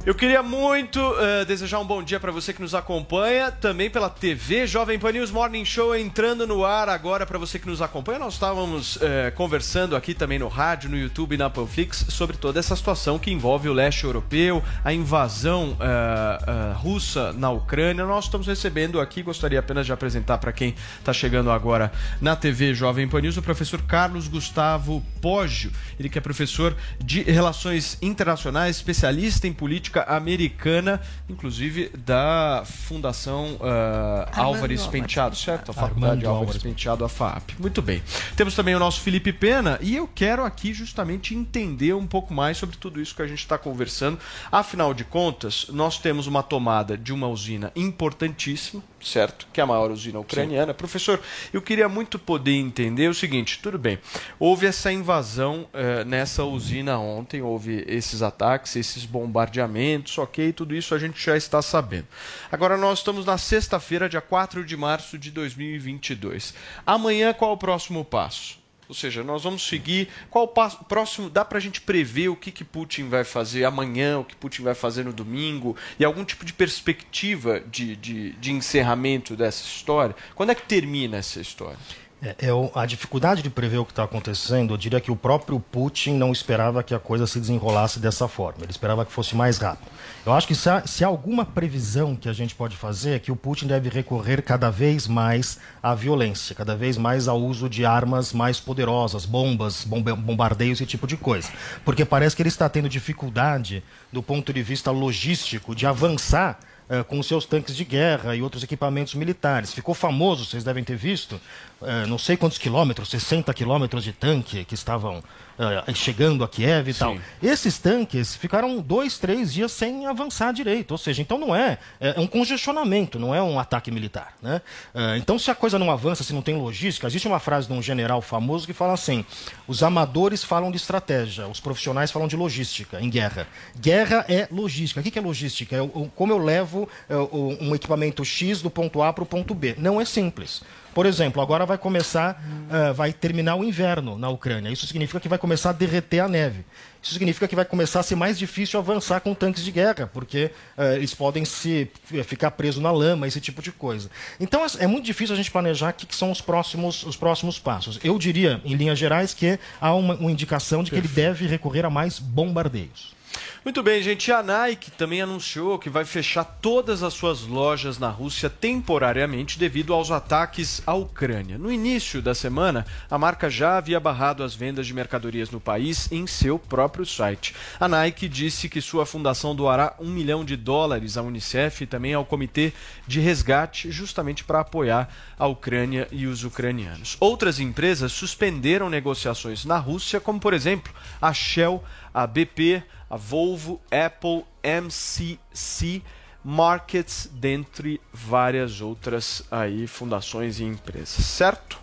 Eu 0.08 0.14
queria 0.14 0.42
muito 0.42 0.98
uh, 0.98 1.44
desejar 1.44 1.78
um 1.80 1.84
bom 1.84 2.02
dia 2.02 2.18
para 2.18 2.32
você 2.32 2.54
que 2.54 2.62
nos 2.62 2.74
acompanha, 2.74 3.52
também 3.52 3.90
pela 3.90 4.08
TV 4.08 4.66
Jovem 4.66 4.98
Pan 4.98 5.12
News 5.12 5.30
Morning 5.30 5.66
Show 5.66 5.94
entrando 5.94 6.46
no 6.46 6.64
ar 6.64 6.88
agora 6.88 7.26
para 7.26 7.38
você 7.38 7.58
que 7.58 7.66
nos 7.66 7.82
acompanha. 7.82 8.18
Nós 8.18 8.32
estávamos 8.32 8.96
uh, 8.96 9.00
conversando 9.34 9.94
aqui 9.94 10.14
também 10.14 10.38
no 10.38 10.48
rádio, 10.48 10.88
no 10.88 10.96
YouTube 10.96 11.34
e 11.34 11.36
na 11.36 11.50
Panflix 11.50 12.06
sobre 12.08 12.38
toda 12.38 12.58
essa 12.58 12.74
situação 12.74 13.18
que 13.18 13.30
envolve 13.30 13.68
o 13.68 13.72
leste 13.74 14.04
europeu, 14.04 14.64
a 14.82 14.94
invasão 14.94 15.72
uh, 15.72 16.72
russa 16.78 17.34
na 17.34 17.50
Ucrânia. 17.50 18.06
Nós 18.06 18.24
estamos 18.24 18.46
recebendo 18.46 19.02
aqui, 19.02 19.22
gostaria 19.22 19.58
apenas 19.58 19.84
de 19.84 19.92
apresentar 19.92 20.38
para 20.38 20.52
quem 20.52 20.74
está 20.98 21.12
chegando 21.12 21.50
agora 21.50 21.92
na 22.18 22.34
TV 22.34 22.72
Jovem 22.72 23.06
Pan 23.06 23.20
News, 23.20 23.36
o 23.36 23.42
professor 23.42 23.82
Carlos 23.82 24.26
Gustavo 24.26 25.04
Poggio. 25.20 25.70
Ele 26.00 26.08
que 26.08 26.16
é 26.16 26.20
professor 26.22 26.74
de 26.98 27.20
Relações 27.24 27.98
Internacionais, 28.00 28.76
especialista 28.76 29.46
em 29.46 29.52
política 29.52 29.97
americana, 30.06 31.00
inclusive 31.28 31.90
da 31.96 32.62
Fundação 32.64 33.54
uh, 33.54 34.30
Álvares 34.32 34.86
Penteado, 34.86 35.36
certo? 35.36 35.70
A 35.70 35.74
Faculdade 35.74 36.24
Armando 36.24 36.28
Álvares 36.28 36.62
Penteado, 36.62 37.04
a 37.04 37.08
FAP. 37.08 37.50
Muito 37.58 37.82
bem. 37.82 38.02
Temos 38.36 38.54
também 38.54 38.74
o 38.74 38.78
nosso 38.78 39.00
Felipe 39.00 39.32
Pena 39.32 39.78
e 39.80 39.96
eu 39.96 40.08
quero 40.12 40.44
aqui 40.44 40.72
justamente 40.72 41.34
entender 41.34 41.94
um 41.94 42.06
pouco 42.06 42.32
mais 42.32 42.56
sobre 42.56 42.76
tudo 42.76 43.00
isso 43.00 43.14
que 43.14 43.22
a 43.22 43.26
gente 43.26 43.40
está 43.40 43.58
conversando. 43.58 44.18
Afinal 44.50 44.94
de 44.94 45.04
contas, 45.04 45.66
nós 45.70 45.98
temos 45.98 46.26
uma 46.26 46.42
tomada 46.42 46.96
de 46.96 47.12
uma 47.12 47.28
usina 47.28 47.72
importantíssima, 47.74 48.82
certo? 49.00 49.46
Que 49.52 49.60
é 49.60 49.64
a 49.64 49.66
maior 49.66 49.90
usina 49.90 50.18
ucraniana. 50.18 50.72
Sim. 50.72 50.78
Professor, 50.78 51.20
eu 51.52 51.62
queria 51.62 51.88
muito 51.88 52.18
poder 52.18 52.52
entender 52.52 53.08
o 53.08 53.14
seguinte: 53.14 53.60
tudo 53.62 53.78
bem, 53.78 53.98
houve 54.38 54.66
essa 54.66 54.92
invasão 54.92 55.66
uh, 55.72 56.04
nessa 56.04 56.44
usina 56.44 56.98
ontem, 56.98 57.42
houve 57.42 57.84
esses 57.86 58.22
ataques, 58.22 58.76
esses 58.76 59.04
bombardeamentos, 59.04 59.77
ok, 60.18 60.52
tudo 60.52 60.74
isso 60.74 60.94
a 60.94 60.98
gente 60.98 61.24
já 61.24 61.36
está 61.36 61.62
sabendo. 61.62 62.06
Agora 62.50 62.76
nós 62.76 62.98
estamos 62.98 63.24
na 63.24 63.38
sexta-feira, 63.38 64.08
dia 64.08 64.20
4 64.20 64.64
de 64.64 64.76
março 64.76 65.18
de 65.18 65.30
2022. 65.30 66.54
Amanhã, 66.86 67.32
qual 67.32 67.52
é 67.52 67.54
o 67.54 67.58
próximo 67.58 68.04
passo? 68.04 68.58
Ou 68.88 68.94
seja, 68.94 69.22
nós 69.22 69.42
vamos 69.42 69.62
seguir. 69.66 70.08
Qual 70.30 70.44
o 70.44 70.48
passo, 70.48 70.82
próximo? 70.84 71.28
Dá 71.28 71.44
para 71.44 71.58
a 71.58 71.60
gente 71.60 71.80
prever 71.80 72.28
o 72.28 72.36
que, 72.36 72.50
que 72.50 72.64
Putin 72.64 73.08
vai 73.08 73.22
fazer 73.22 73.64
amanhã, 73.64 74.18
o 74.18 74.24
que 74.24 74.34
Putin 74.34 74.62
vai 74.62 74.74
fazer 74.74 75.04
no 75.04 75.12
domingo? 75.12 75.76
E 75.98 76.04
algum 76.04 76.24
tipo 76.24 76.44
de 76.44 76.54
perspectiva 76.54 77.60
de, 77.60 77.94
de, 77.96 78.32
de 78.32 78.50
encerramento 78.50 79.36
dessa 79.36 79.62
história? 79.62 80.16
Quando 80.34 80.50
é 80.50 80.54
que 80.54 80.62
termina 80.62 81.18
essa 81.18 81.38
história? 81.38 81.78
É, 82.20 82.34
é, 82.46 82.70
a 82.74 82.84
dificuldade 82.84 83.42
de 83.42 83.50
prever 83.50 83.78
o 83.78 83.84
que 83.84 83.92
está 83.92 84.02
acontecendo, 84.02 84.74
eu 84.74 84.76
diria 84.76 85.00
que 85.00 85.10
o 85.10 85.14
próprio 85.14 85.60
Putin 85.60 86.14
não 86.14 86.32
esperava 86.32 86.82
que 86.82 86.92
a 86.92 86.98
coisa 86.98 87.28
se 87.28 87.38
desenrolasse 87.38 88.00
dessa 88.00 88.26
forma. 88.26 88.64
Ele 88.64 88.72
esperava 88.72 89.06
que 89.06 89.12
fosse 89.12 89.36
mais 89.36 89.56
rápido. 89.58 89.88
Eu 90.26 90.32
acho 90.32 90.46
que 90.48 90.54
se 90.54 90.68
há, 90.68 90.84
se 90.84 91.04
há 91.04 91.06
alguma 91.06 91.44
previsão 91.44 92.16
que 92.16 92.28
a 92.28 92.32
gente 92.32 92.56
pode 92.56 92.76
fazer 92.76 93.12
é 93.12 93.18
que 93.20 93.30
o 93.30 93.36
Putin 93.36 93.68
deve 93.68 93.88
recorrer 93.88 94.42
cada 94.42 94.68
vez 94.68 95.06
mais 95.06 95.60
à 95.80 95.94
violência, 95.94 96.56
cada 96.56 96.74
vez 96.74 96.98
mais 96.98 97.28
ao 97.28 97.40
uso 97.40 97.68
de 97.68 97.84
armas 97.84 98.32
mais 98.32 98.58
poderosas, 98.58 99.24
bombas, 99.24 99.84
bombardeios, 99.84 100.80
esse 100.80 100.86
tipo 100.86 101.06
de 101.06 101.16
coisa. 101.16 101.48
Porque 101.84 102.04
parece 102.04 102.34
que 102.34 102.42
ele 102.42 102.48
está 102.48 102.68
tendo 102.68 102.88
dificuldade, 102.88 103.82
do 104.12 104.24
ponto 104.24 104.52
de 104.52 104.62
vista 104.62 104.90
logístico, 104.90 105.72
de 105.72 105.86
avançar 105.86 106.58
uh, 106.88 107.04
com 107.04 107.22
seus 107.22 107.44
tanques 107.44 107.76
de 107.76 107.84
guerra 107.84 108.34
e 108.34 108.42
outros 108.42 108.62
equipamentos 108.62 109.14
militares. 109.14 109.72
Ficou 109.72 109.94
famoso, 109.94 110.44
vocês 110.44 110.64
devem 110.64 110.84
ter 110.84 110.96
visto, 110.96 111.40
uh, 111.80 112.06
não 112.08 112.18
sei 112.18 112.36
quantos 112.36 112.58
quilômetros, 112.58 113.08
60 113.10 113.52
quilômetros 113.54 114.04
de 114.04 114.12
tanque 114.12 114.64
que 114.64 114.74
estavam 114.74 115.22
uh, 115.58 115.94
chegando 115.94 116.44
a 116.44 116.48
Kiev 116.48 116.88
e 116.88 116.92
Sim. 116.92 116.98
tal. 116.98 117.16
Esses 117.42 117.78
tanques 117.78 118.36
ficaram 118.36 118.80
dois, 118.80 119.18
três 119.18 119.52
dias 119.52 119.72
sem 119.72 120.06
avançar 120.06 120.52
direito. 120.52 120.92
Ou 120.92 120.98
seja, 120.98 121.20
então 121.20 121.38
não 121.38 121.54
é, 121.54 121.78
é, 122.00 122.14
é 122.16 122.20
um 122.20 122.26
congestionamento, 122.26 123.18
não 123.18 123.34
é 123.34 123.42
um 123.42 123.58
ataque 123.58 123.90
militar. 123.90 124.34
Né? 124.40 124.60
Uh, 124.94 125.16
então, 125.16 125.38
se 125.38 125.50
a 125.50 125.54
coisa 125.54 125.78
não 125.78 125.90
avança, 125.90 126.22
se 126.22 126.32
não 126.32 126.42
tem 126.42 126.56
logística, 126.56 127.06
existe 127.06 127.26
uma 127.26 127.38
frase 127.38 127.66
de 127.66 127.72
um 127.72 127.82
general 127.82 128.22
famoso 128.22 128.66
que 128.66 128.72
fala 128.72 128.92
assim: 128.92 129.24
os 129.66 129.82
amadores 129.82 130.44
falam 130.44 130.70
de 130.70 130.76
estratégia, 130.76 131.46
os 131.48 131.60
profissionais 131.60 132.10
falam 132.10 132.28
de 132.28 132.36
logística 132.36 133.00
em 133.00 133.10
guerra. 133.10 133.46
Guerra 133.78 134.24
é 134.28 134.48
logística. 134.50 135.00
O 135.00 135.02
que 135.02 135.18
é 135.18 135.22
logística? 135.22 135.76
É 135.76 136.08
como 136.14 136.32
eu 136.32 136.38
levo 136.38 136.88
é, 137.08 137.16
um 137.16 137.74
equipamento 137.74 138.24
X 138.24 138.62
do 138.62 138.70
ponto 138.70 139.02
A 139.02 139.12
para 139.12 139.24
o 139.24 139.26
ponto 139.26 139.54
B. 139.54 139.74
Não 139.78 140.00
é 140.00 140.04
simples. 140.04 140.62
Por 140.94 141.06
exemplo, 141.06 141.40
agora 141.40 141.64
vai 141.64 141.78
começar, 141.78 142.42
uh, 142.70 142.94
vai 142.94 143.12
terminar 143.12 143.56
o 143.56 143.64
inverno 143.64 144.18
na 144.18 144.28
Ucrânia. 144.28 144.70
Isso 144.70 144.86
significa 144.86 145.20
que 145.20 145.28
vai 145.28 145.38
começar 145.38 145.70
a 145.70 145.72
derreter 145.72 146.20
a 146.20 146.28
neve. 146.28 146.64
Isso 147.02 147.12
significa 147.12 147.46
que 147.46 147.54
vai 147.54 147.64
começar 147.64 148.00
a 148.00 148.02
ser 148.02 148.16
mais 148.16 148.38
difícil 148.38 148.78
avançar 148.78 149.20
com 149.20 149.32
tanques 149.32 149.64
de 149.64 149.70
guerra, 149.70 150.10
porque 150.12 150.50
uh, 150.76 150.96
eles 150.96 151.14
podem 151.14 151.44
se 151.44 151.88
ficar 152.24 152.50
presos 152.52 152.82
na 152.82 152.90
lama, 152.90 153.26
esse 153.26 153.40
tipo 153.40 153.62
de 153.62 153.70
coisa. 153.70 154.10
Então 154.40 154.64
é, 154.64 154.68
é 154.80 154.86
muito 154.86 155.04
difícil 155.04 155.34
a 155.34 155.36
gente 155.36 155.50
planejar 155.50 155.90
o 155.90 155.94
que, 155.94 156.06
que, 156.06 156.16
são 156.16 156.30
os 156.30 156.40
próximos, 156.40 157.04
os 157.04 157.16
próximos 157.16 157.58
passos. 157.58 158.00
Eu 158.02 158.18
diria, 158.18 158.60
em 158.64 158.74
linhas 158.74 158.98
gerais, 158.98 159.32
que 159.32 159.58
há 159.80 159.94
uma, 159.94 160.14
uma 160.14 160.30
indicação 160.30 160.82
de 160.82 160.90
que 160.90 160.96
Perfeito. 160.96 161.18
ele 161.18 161.28
deve 161.28 161.46
recorrer 161.46 161.84
a 161.84 161.90
mais 161.90 162.18
bombardeios. 162.18 163.17
Muito 163.64 163.82
bem, 163.82 164.00
gente. 164.00 164.30
A 164.30 164.40
Nike 164.40 164.90
também 164.92 165.20
anunciou 165.20 165.80
que 165.80 165.90
vai 165.90 166.04
fechar 166.04 166.44
todas 166.44 167.02
as 167.02 167.12
suas 167.12 167.42
lojas 167.42 167.98
na 167.98 168.08
Rússia 168.08 168.48
temporariamente 168.48 169.58
devido 169.58 169.92
aos 169.92 170.12
ataques 170.12 170.80
à 170.86 170.94
Ucrânia. 170.94 171.58
No 171.58 171.70
início 171.70 172.22
da 172.22 172.34
semana, 172.36 172.86
a 173.10 173.18
marca 173.18 173.50
já 173.50 173.76
havia 173.76 173.98
barrado 173.98 174.44
as 174.44 174.54
vendas 174.54 174.86
de 174.86 174.94
mercadorias 174.94 175.50
no 175.50 175.60
país 175.60 176.10
em 176.12 176.24
seu 176.26 176.56
próprio 176.56 177.04
site. 177.04 177.54
A 177.80 177.88
Nike 177.88 178.28
disse 178.28 178.68
que 178.68 178.80
sua 178.80 179.04
fundação 179.04 179.56
doará 179.56 179.92
um 179.98 180.08
milhão 180.08 180.44
de 180.44 180.56
dólares 180.56 181.16
à 181.16 181.22
Unicef 181.22 181.82
e 181.82 181.86
também 181.86 182.14
ao 182.14 182.24
Comitê 182.24 182.72
de 183.08 183.18
Resgate, 183.18 183.90
justamente 183.90 184.44
para 184.44 184.60
apoiar 184.60 185.12
a 185.36 185.48
Ucrânia 185.48 186.06
e 186.12 186.26
os 186.26 186.44
ucranianos. 186.44 187.16
Outras 187.18 187.58
empresas 187.58 188.12
suspenderam 188.12 188.88
negociações 188.88 189.64
na 189.64 189.78
Rússia, 189.78 190.20
como 190.20 190.38
por 190.38 190.54
exemplo 190.54 190.92
a 191.20 191.32
Shell, 191.32 191.82
a 192.14 192.26
BP, 192.26 192.82
a 193.08 193.16
Volvo, 193.16 193.80
Apple, 193.90 194.44
MCC, 194.62 196.02
Markets, 196.44 197.28
dentre 197.32 198.00
várias 198.12 198.80
outras 198.80 199.42
aí 199.50 199.86
fundações 199.86 200.60
e 200.60 200.64
empresas, 200.64 201.24
certo? 201.24 201.78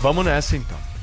Vamos 0.00 0.24
nessa 0.24 0.56
então. 0.56 0.95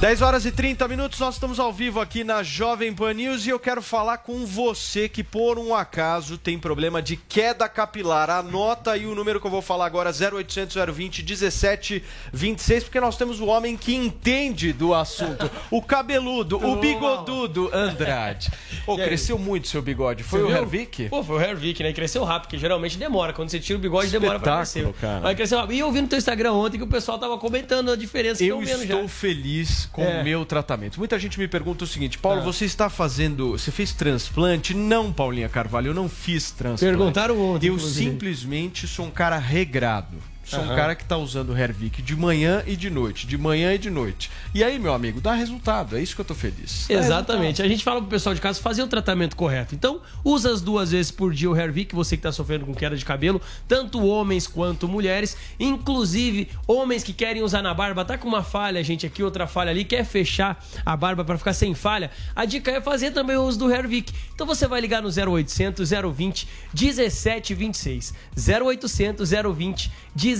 10 0.00 0.22
horas 0.22 0.46
e 0.46 0.50
30 0.50 0.88
minutos, 0.88 1.20
nós 1.20 1.34
estamos 1.34 1.60
ao 1.60 1.70
vivo 1.70 2.00
aqui 2.00 2.24
na 2.24 2.42
Jovem 2.42 2.90
Pan 2.90 3.12
News 3.12 3.44
e 3.44 3.50
eu 3.50 3.60
quero 3.60 3.82
falar 3.82 4.16
com 4.16 4.46
você 4.46 5.10
que 5.10 5.22
por 5.22 5.58
um 5.58 5.74
acaso 5.74 6.38
tem 6.38 6.58
problema 6.58 7.02
de 7.02 7.16
queda 7.16 7.68
capilar. 7.68 8.30
Anota 8.30 8.92
aí 8.92 9.04
o 9.04 9.14
número 9.14 9.38
que 9.38 9.46
eu 9.46 9.50
vou 9.50 9.60
falar 9.60 9.84
agora, 9.84 10.08
0800 10.08 10.74
020 10.90 11.22
1726, 11.22 12.84
porque 12.84 12.98
nós 12.98 13.18
temos 13.18 13.40
o 13.40 13.44
homem 13.44 13.76
que 13.76 13.94
entende 13.94 14.72
do 14.72 14.94
assunto, 14.94 15.50
o 15.70 15.82
cabeludo, 15.82 16.56
o 16.56 16.76
bigodudo 16.76 17.68
Andrade. 17.70 18.50
Pô, 18.86 18.96
cresceu 19.04 19.38
muito 19.38 19.68
seu 19.68 19.82
bigode. 19.82 20.22
Foi 20.22 20.42
o 20.42 20.50
Hervik? 20.50 21.10
Pô, 21.10 21.22
foi 21.22 21.36
o 21.36 21.40
Hervik, 21.42 21.82
né? 21.82 21.92
Cresceu 21.92 22.24
rápido, 22.24 22.44
porque 22.44 22.56
geralmente 22.56 22.96
demora. 22.96 23.34
Quando 23.34 23.50
você 23.50 23.60
tira 23.60 23.78
o 23.78 23.82
bigode, 23.82 24.10
demora 24.10 24.40
pra 24.40 24.56
crescer. 24.56 24.90
Cara. 24.94 25.20
Mas 25.20 25.36
cresceu 25.36 25.58
rápido. 25.58 25.76
E 25.76 25.80
eu 25.80 25.92
vi 25.92 26.00
no 26.00 26.08
teu 26.08 26.16
Instagram 26.16 26.54
ontem 26.54 26.78
que 26.78 26.84
o 26.84 26.88
pessoal 26.88 27.18
tava 27.18 27.36
comentando 27.36 27.92
a 27.92 27.96
diferença 27.96 28.42
eu 28.42 28.60
que 28.60 28.70
eu 28.70 28.82
estou 28.82 29.02
já. 29.02 29.08
feliz 29.08 29.89
com 29.92 30.02
é. 30.02 30.20
o 30.20 30.24
meu 30.24 30.44
tratamento. 30.44 30.98
Muita 30.98 31.18
gente 31.18 31.38
me 31.38 31.48
pergunta 31.48 31.84
o 31.84 31.86
seguinte, 31.86 32.18
Paulo, 32.18 32.40
ah. 32.40 32.44
você 32.44 32.64
está 32.64 32.88
fazendo. 32.88 33.52
Você 33.52 33.70
fez 33.70 33.92
transplante? 33.92 34.74
Não, 34.74 35.12
Paulinha 35.12 35.48
Carvalho, 35.48 35.88
eu 35.88 35.94
não 35.94 36.08
fiz 36.08 36.50
transplante. 36.50 36.96
Perguntaram 36.96 37.40
ontem. 37.40 37.68
Eu 37.68 37.78
simplesmente 37.78 38.86
sou 38.86 39.06
um 39.06 39.10
cara 39.10 39.38
regrado. 39.38 40.16
Sou 40.50 40.58
uhum. 40.58 40.72
um 40.72 40.74
cara 40.74 40.96
que 40.96 41.04
está 41.04 41.16
usando 41.16 41.50
o 41.50 41.56
Hervik 41.56 42.02
de 42.02 42.16
manhã 42.16 42.64
e 42.66 42.74
de 42.74 42.90
noite, 42.90 43.24
de 43.24 43.38
manhã 43.38 43.72
e 43.72 43.78
de 43.78 43.88
noite. 43.88 44.28
E 44.52 44.64
aí, 44.64 44.80
meu 44.80 44.92
amigo, 44.92 45.20
dá 45.20 45.32
resultado. 45.32 45.96
É 45.96 46.02
isso 46.02 46.12
que 46.12 46.20
eu 46.20 46.24
tô 46.24 46.34
feliz. 46.34 46.86
Dá 46.88 46.94
Exatamente. 46.94 47.42
Resultado. 47.44 47.66
A 47.66 47.68
gente 47.68 47.84
fala 47.84 48.00
pro 48.00 48.10
pessoal 48.10 48.34
de 48.34 48.40
casa 48.40 48.60
fazer 48.60 48.82
o 48.82 48.88
tratamento 48.88 49.36
correto. 49.36 49.76
Então, 49.76 50.00
usa 50.24 50.52
as 50.52 50.60
duas 50.60 50.90
vezes 50.90 51.12
por 51.12 51.32
dia 51.32 51.48
o 51.48 51.56
Hervik, 51.56 51.94
você 51.94 52.16
que 52.16 52.18
está 52.18 52.32
sofrendo 52.32 52.66
com 52.66 52.74
queda 52.74 52.96
de 52.96 53.04
cabelo, 53.04 53.40
tanto 53.68 54.04
homens 54.04 54.48
quanto 54.48 54.88
mulheres, 54.88 55.36
inclusive 55.60 56.48
homens 56.66 57.04
que 57.04 57.12
querem 57.12 57.44
usar 57.44 57.62
na 57.62 57.72
barba, 57.72 58.04
tá 58.04 58.18
com 58.18 58.26
uma 58.26 58.42
falha, 58.42 58.82
gente, 58.82 59.06
aqui 59.06 59.22
outra 59.22 59.46
falha 59.46 59.70
ali, 59.70 59.84
quer 59.84 60.04
fechar 60.04 60.60
a 60.84 60.96
barba 60.96 61.24
para 61.24 61.38
ficar 61.38 61.52
sem 61.52 61.76
falha. 61.76 62.10
A 62.34 62.44
dica 62.44 62.72
é 62.72 62.80
fazer 62.80 63.12
também 63.12 63.36
o 63.36 63.44
uso 63.44 63.60
do 63.60 63.72
Hervik. 63.72 64.12
Então 64.34 64.48
você 64.48 64.66
vai 64.66 64.80
ligar 64.80 65.00
no 65.00 65.10
0800 65.10 65.90
020 65.90 66.48
1726. 66.74 68.14
0800 68.36 69.30
020 69.30 69.92
1726, 70.16 70.39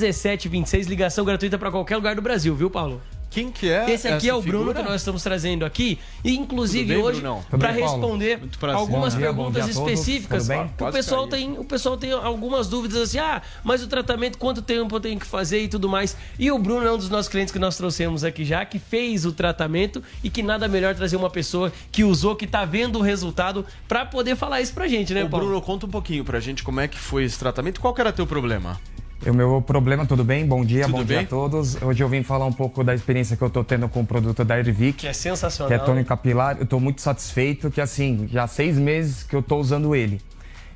ligação 0.86 1.24
gratuita 1.24 1.58
para 1.58 1.70
qualquer 1.70 1.96
lugar 1.96 2.14
do 2.14 2.22
Brasil, 2.22 2.54
viu, 2.54 2.70
Paulo? 2.70 3.00
Quem 3.30 3.52
que 3.52 3.70
é? 3.70 3.88
Esse 3.88 4.08
aqui 4.08 4.28
é 4.28 4.34
o 4.34 4.42
Bruno 4.42 4.74
que 4.74 4.82
nós 4.82 4.96
estamos 4.96 5.22
trazendo 5.22 5.64
aqui. 5.64 6.00
E, 6.24 6.36
inclusive, 6.36 6.94
bem, 6.94 7.02
hoje, 7.02 7.22
para 7.48 7.70
responder 7.70 8.40
algumas 8.74 9.14
dia, 9.14 9.26
perguntas 9.26 9.68
específicas, 9.68 10.48
o 10.48 10.92
pessoal, 10.92 11.28
tem, 11.28 11.52
o 11.56 11.64
pessoal 11.64 11.96
tem 11.96 12.10
algumas 12.10 12.66
dúvidas 12.66 13.00
assim: 13.00 13.18
ah, 13.18 13.40
mas 13.62 13.84
o 13.84 13.86
tratamento, 13.86 14.36
quanto 14.36 14.60
tempo 14.60 14.96
eu 14.96 15.00
tenho 15.00 15.18
que 15.18 15.26
fazer 15.26 15.62
e 15.62 15.68
tudo 15.68 15.88
mais. 15.88 16.16
E 16.40 16.50
o 16.50 16.58
Bruno 16.58 16.84
é 16.84 16.92
um 16.92 16.98
dos 16.98 17.08
nossos 17.08 17.28
clientes 17.28 17.52
que 17.52 17.58
nós 17.60 17.76
trouxemos 17.76 18.24
aqui 18.24 18.44
já, 18.44 18.64
que 18.64 18.80
fez 18.80 19.24
o 19.24 19.30
tratamento 19.30 20.02
e 20.24 20.28
que 20.28 20.42
nada 20.42 20.66
melhor 20.66 20.96
trazer 20.96 21.14
uma 21.14 21.30
pessoa 21.30 21.72
que 21.92 22.02
usou, 22.02 22.34
que 22.34 22.46
está 22.46 22.64
vendo 22.64 22.98
o 22.98 23.02
resultado, 23.02 23.64
para 23.86 24.04
poder 24.04 24.34
falar 24.34 24.60
isso 24.60 24.74
pra 24.74 24.88
gente, 24.88 25.14
né, 25.14 25.22
Ô, 25.22 25.28
Paulo? 25.28 25.46
Bruno, 25.46 25.62
conta 25.62 25.86
um 25.86 25.90
pouquinho 25.90 26.24
pra 26.24 26.40
gente 26.40 26.64
como 26.64 26.80
é 26.80 26.88
que 26.88 26.98
foi 26.98 27.22
esse 27.22 27.38
tratamento. 27.38 27.80
Qual 27.80 27.94
que 27.94 28.00
era 28.00 28.12
teu 28.12 28.26
problema? 28.26 28.80
O 29.26 29.34
meu 29.34 29.60
problema, 29.60 30.06
tudo 30.06 30.24
bem? 30.24 30.46
Bom 30.46 30.64
dia, 30.64 30.84
tudo 30.84 30.92
bom 30.92 30.98
bem? 30.98 31.06
dia 31.06 31.20
a 31.20 31.26
todos. 31.26 31.80
Hoje 31.82 32.02
eu 32.02 32.08
vim 32.08 32.22
falar 32.22 32.46
um 32.46 32.52
pouco 32.52 32.82
da 32.82 32.94
experiência 32.94 33.36
que 33.36 33.42
eu 33.42 33.50
tô 33.50 33.62
tendo 33.62 33.86
com 33.86 34.00
o 34.00 34.06
produto 34.06 34.42
da 34.42 34.58
Ervic. 34.58 34.94
Que 34.94 35.08
é 35.08 35.12
sensacional. 35.12 35.68
Que 35.68 35.74
é 35.74 35.78
tônico 35.78 36.08
capilar. 36.08 36.56
Eu 36.58 36.64
tô 36.64 36.80
muito 36.80 37.02
satisfeito, 37.02 37.70
que 37.70 37.82
assim, 37.82 38.26
já 38.32 38.44
há 38.44 38.46
seis 38.46 38.78
meses 38.78 39.22
que 39.22 39.36
eu 39.36 39.42
tô 39.42 39.58
usando 39.58 39.94
ele. 39.94 40.22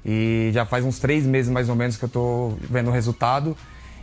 E 0.04 0.50
já 0.52 0.66
faz 0.66 0.85
uns 0.85 0.98
três 0.98 1.24
meses 1.24 1.50
mais 1.50 1.70
ou 1.70 1.74
menos 1.74 1.96
que 1.96 2.04
eu 2.04 2.09
tô 2.09 2.52
vendo 2.68 2.90
o 2.90 2.92
resultado. 2.92 3.57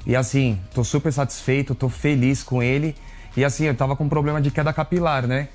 E 0.08 0.16
assim, 0.16 0.58
tô 0.74 0.84
super 0.84 1.14
satisfeito, 1.14 1.76
tô 1.76 1.88
feliz 1.88 2.42
com 2.42 2.64
ele. 2.64 2.96
E 3.38 3.46
assim, 3.46 3.66
eu 3.66 3.76
tava 3.76 3.96
com 3.96 4.06
um 4.06 4.10
problema 4.10 4.42
de 4.42 4.50
queda 4.50 4.74
capilar, 4.74 5.28
né? 5.28 5.50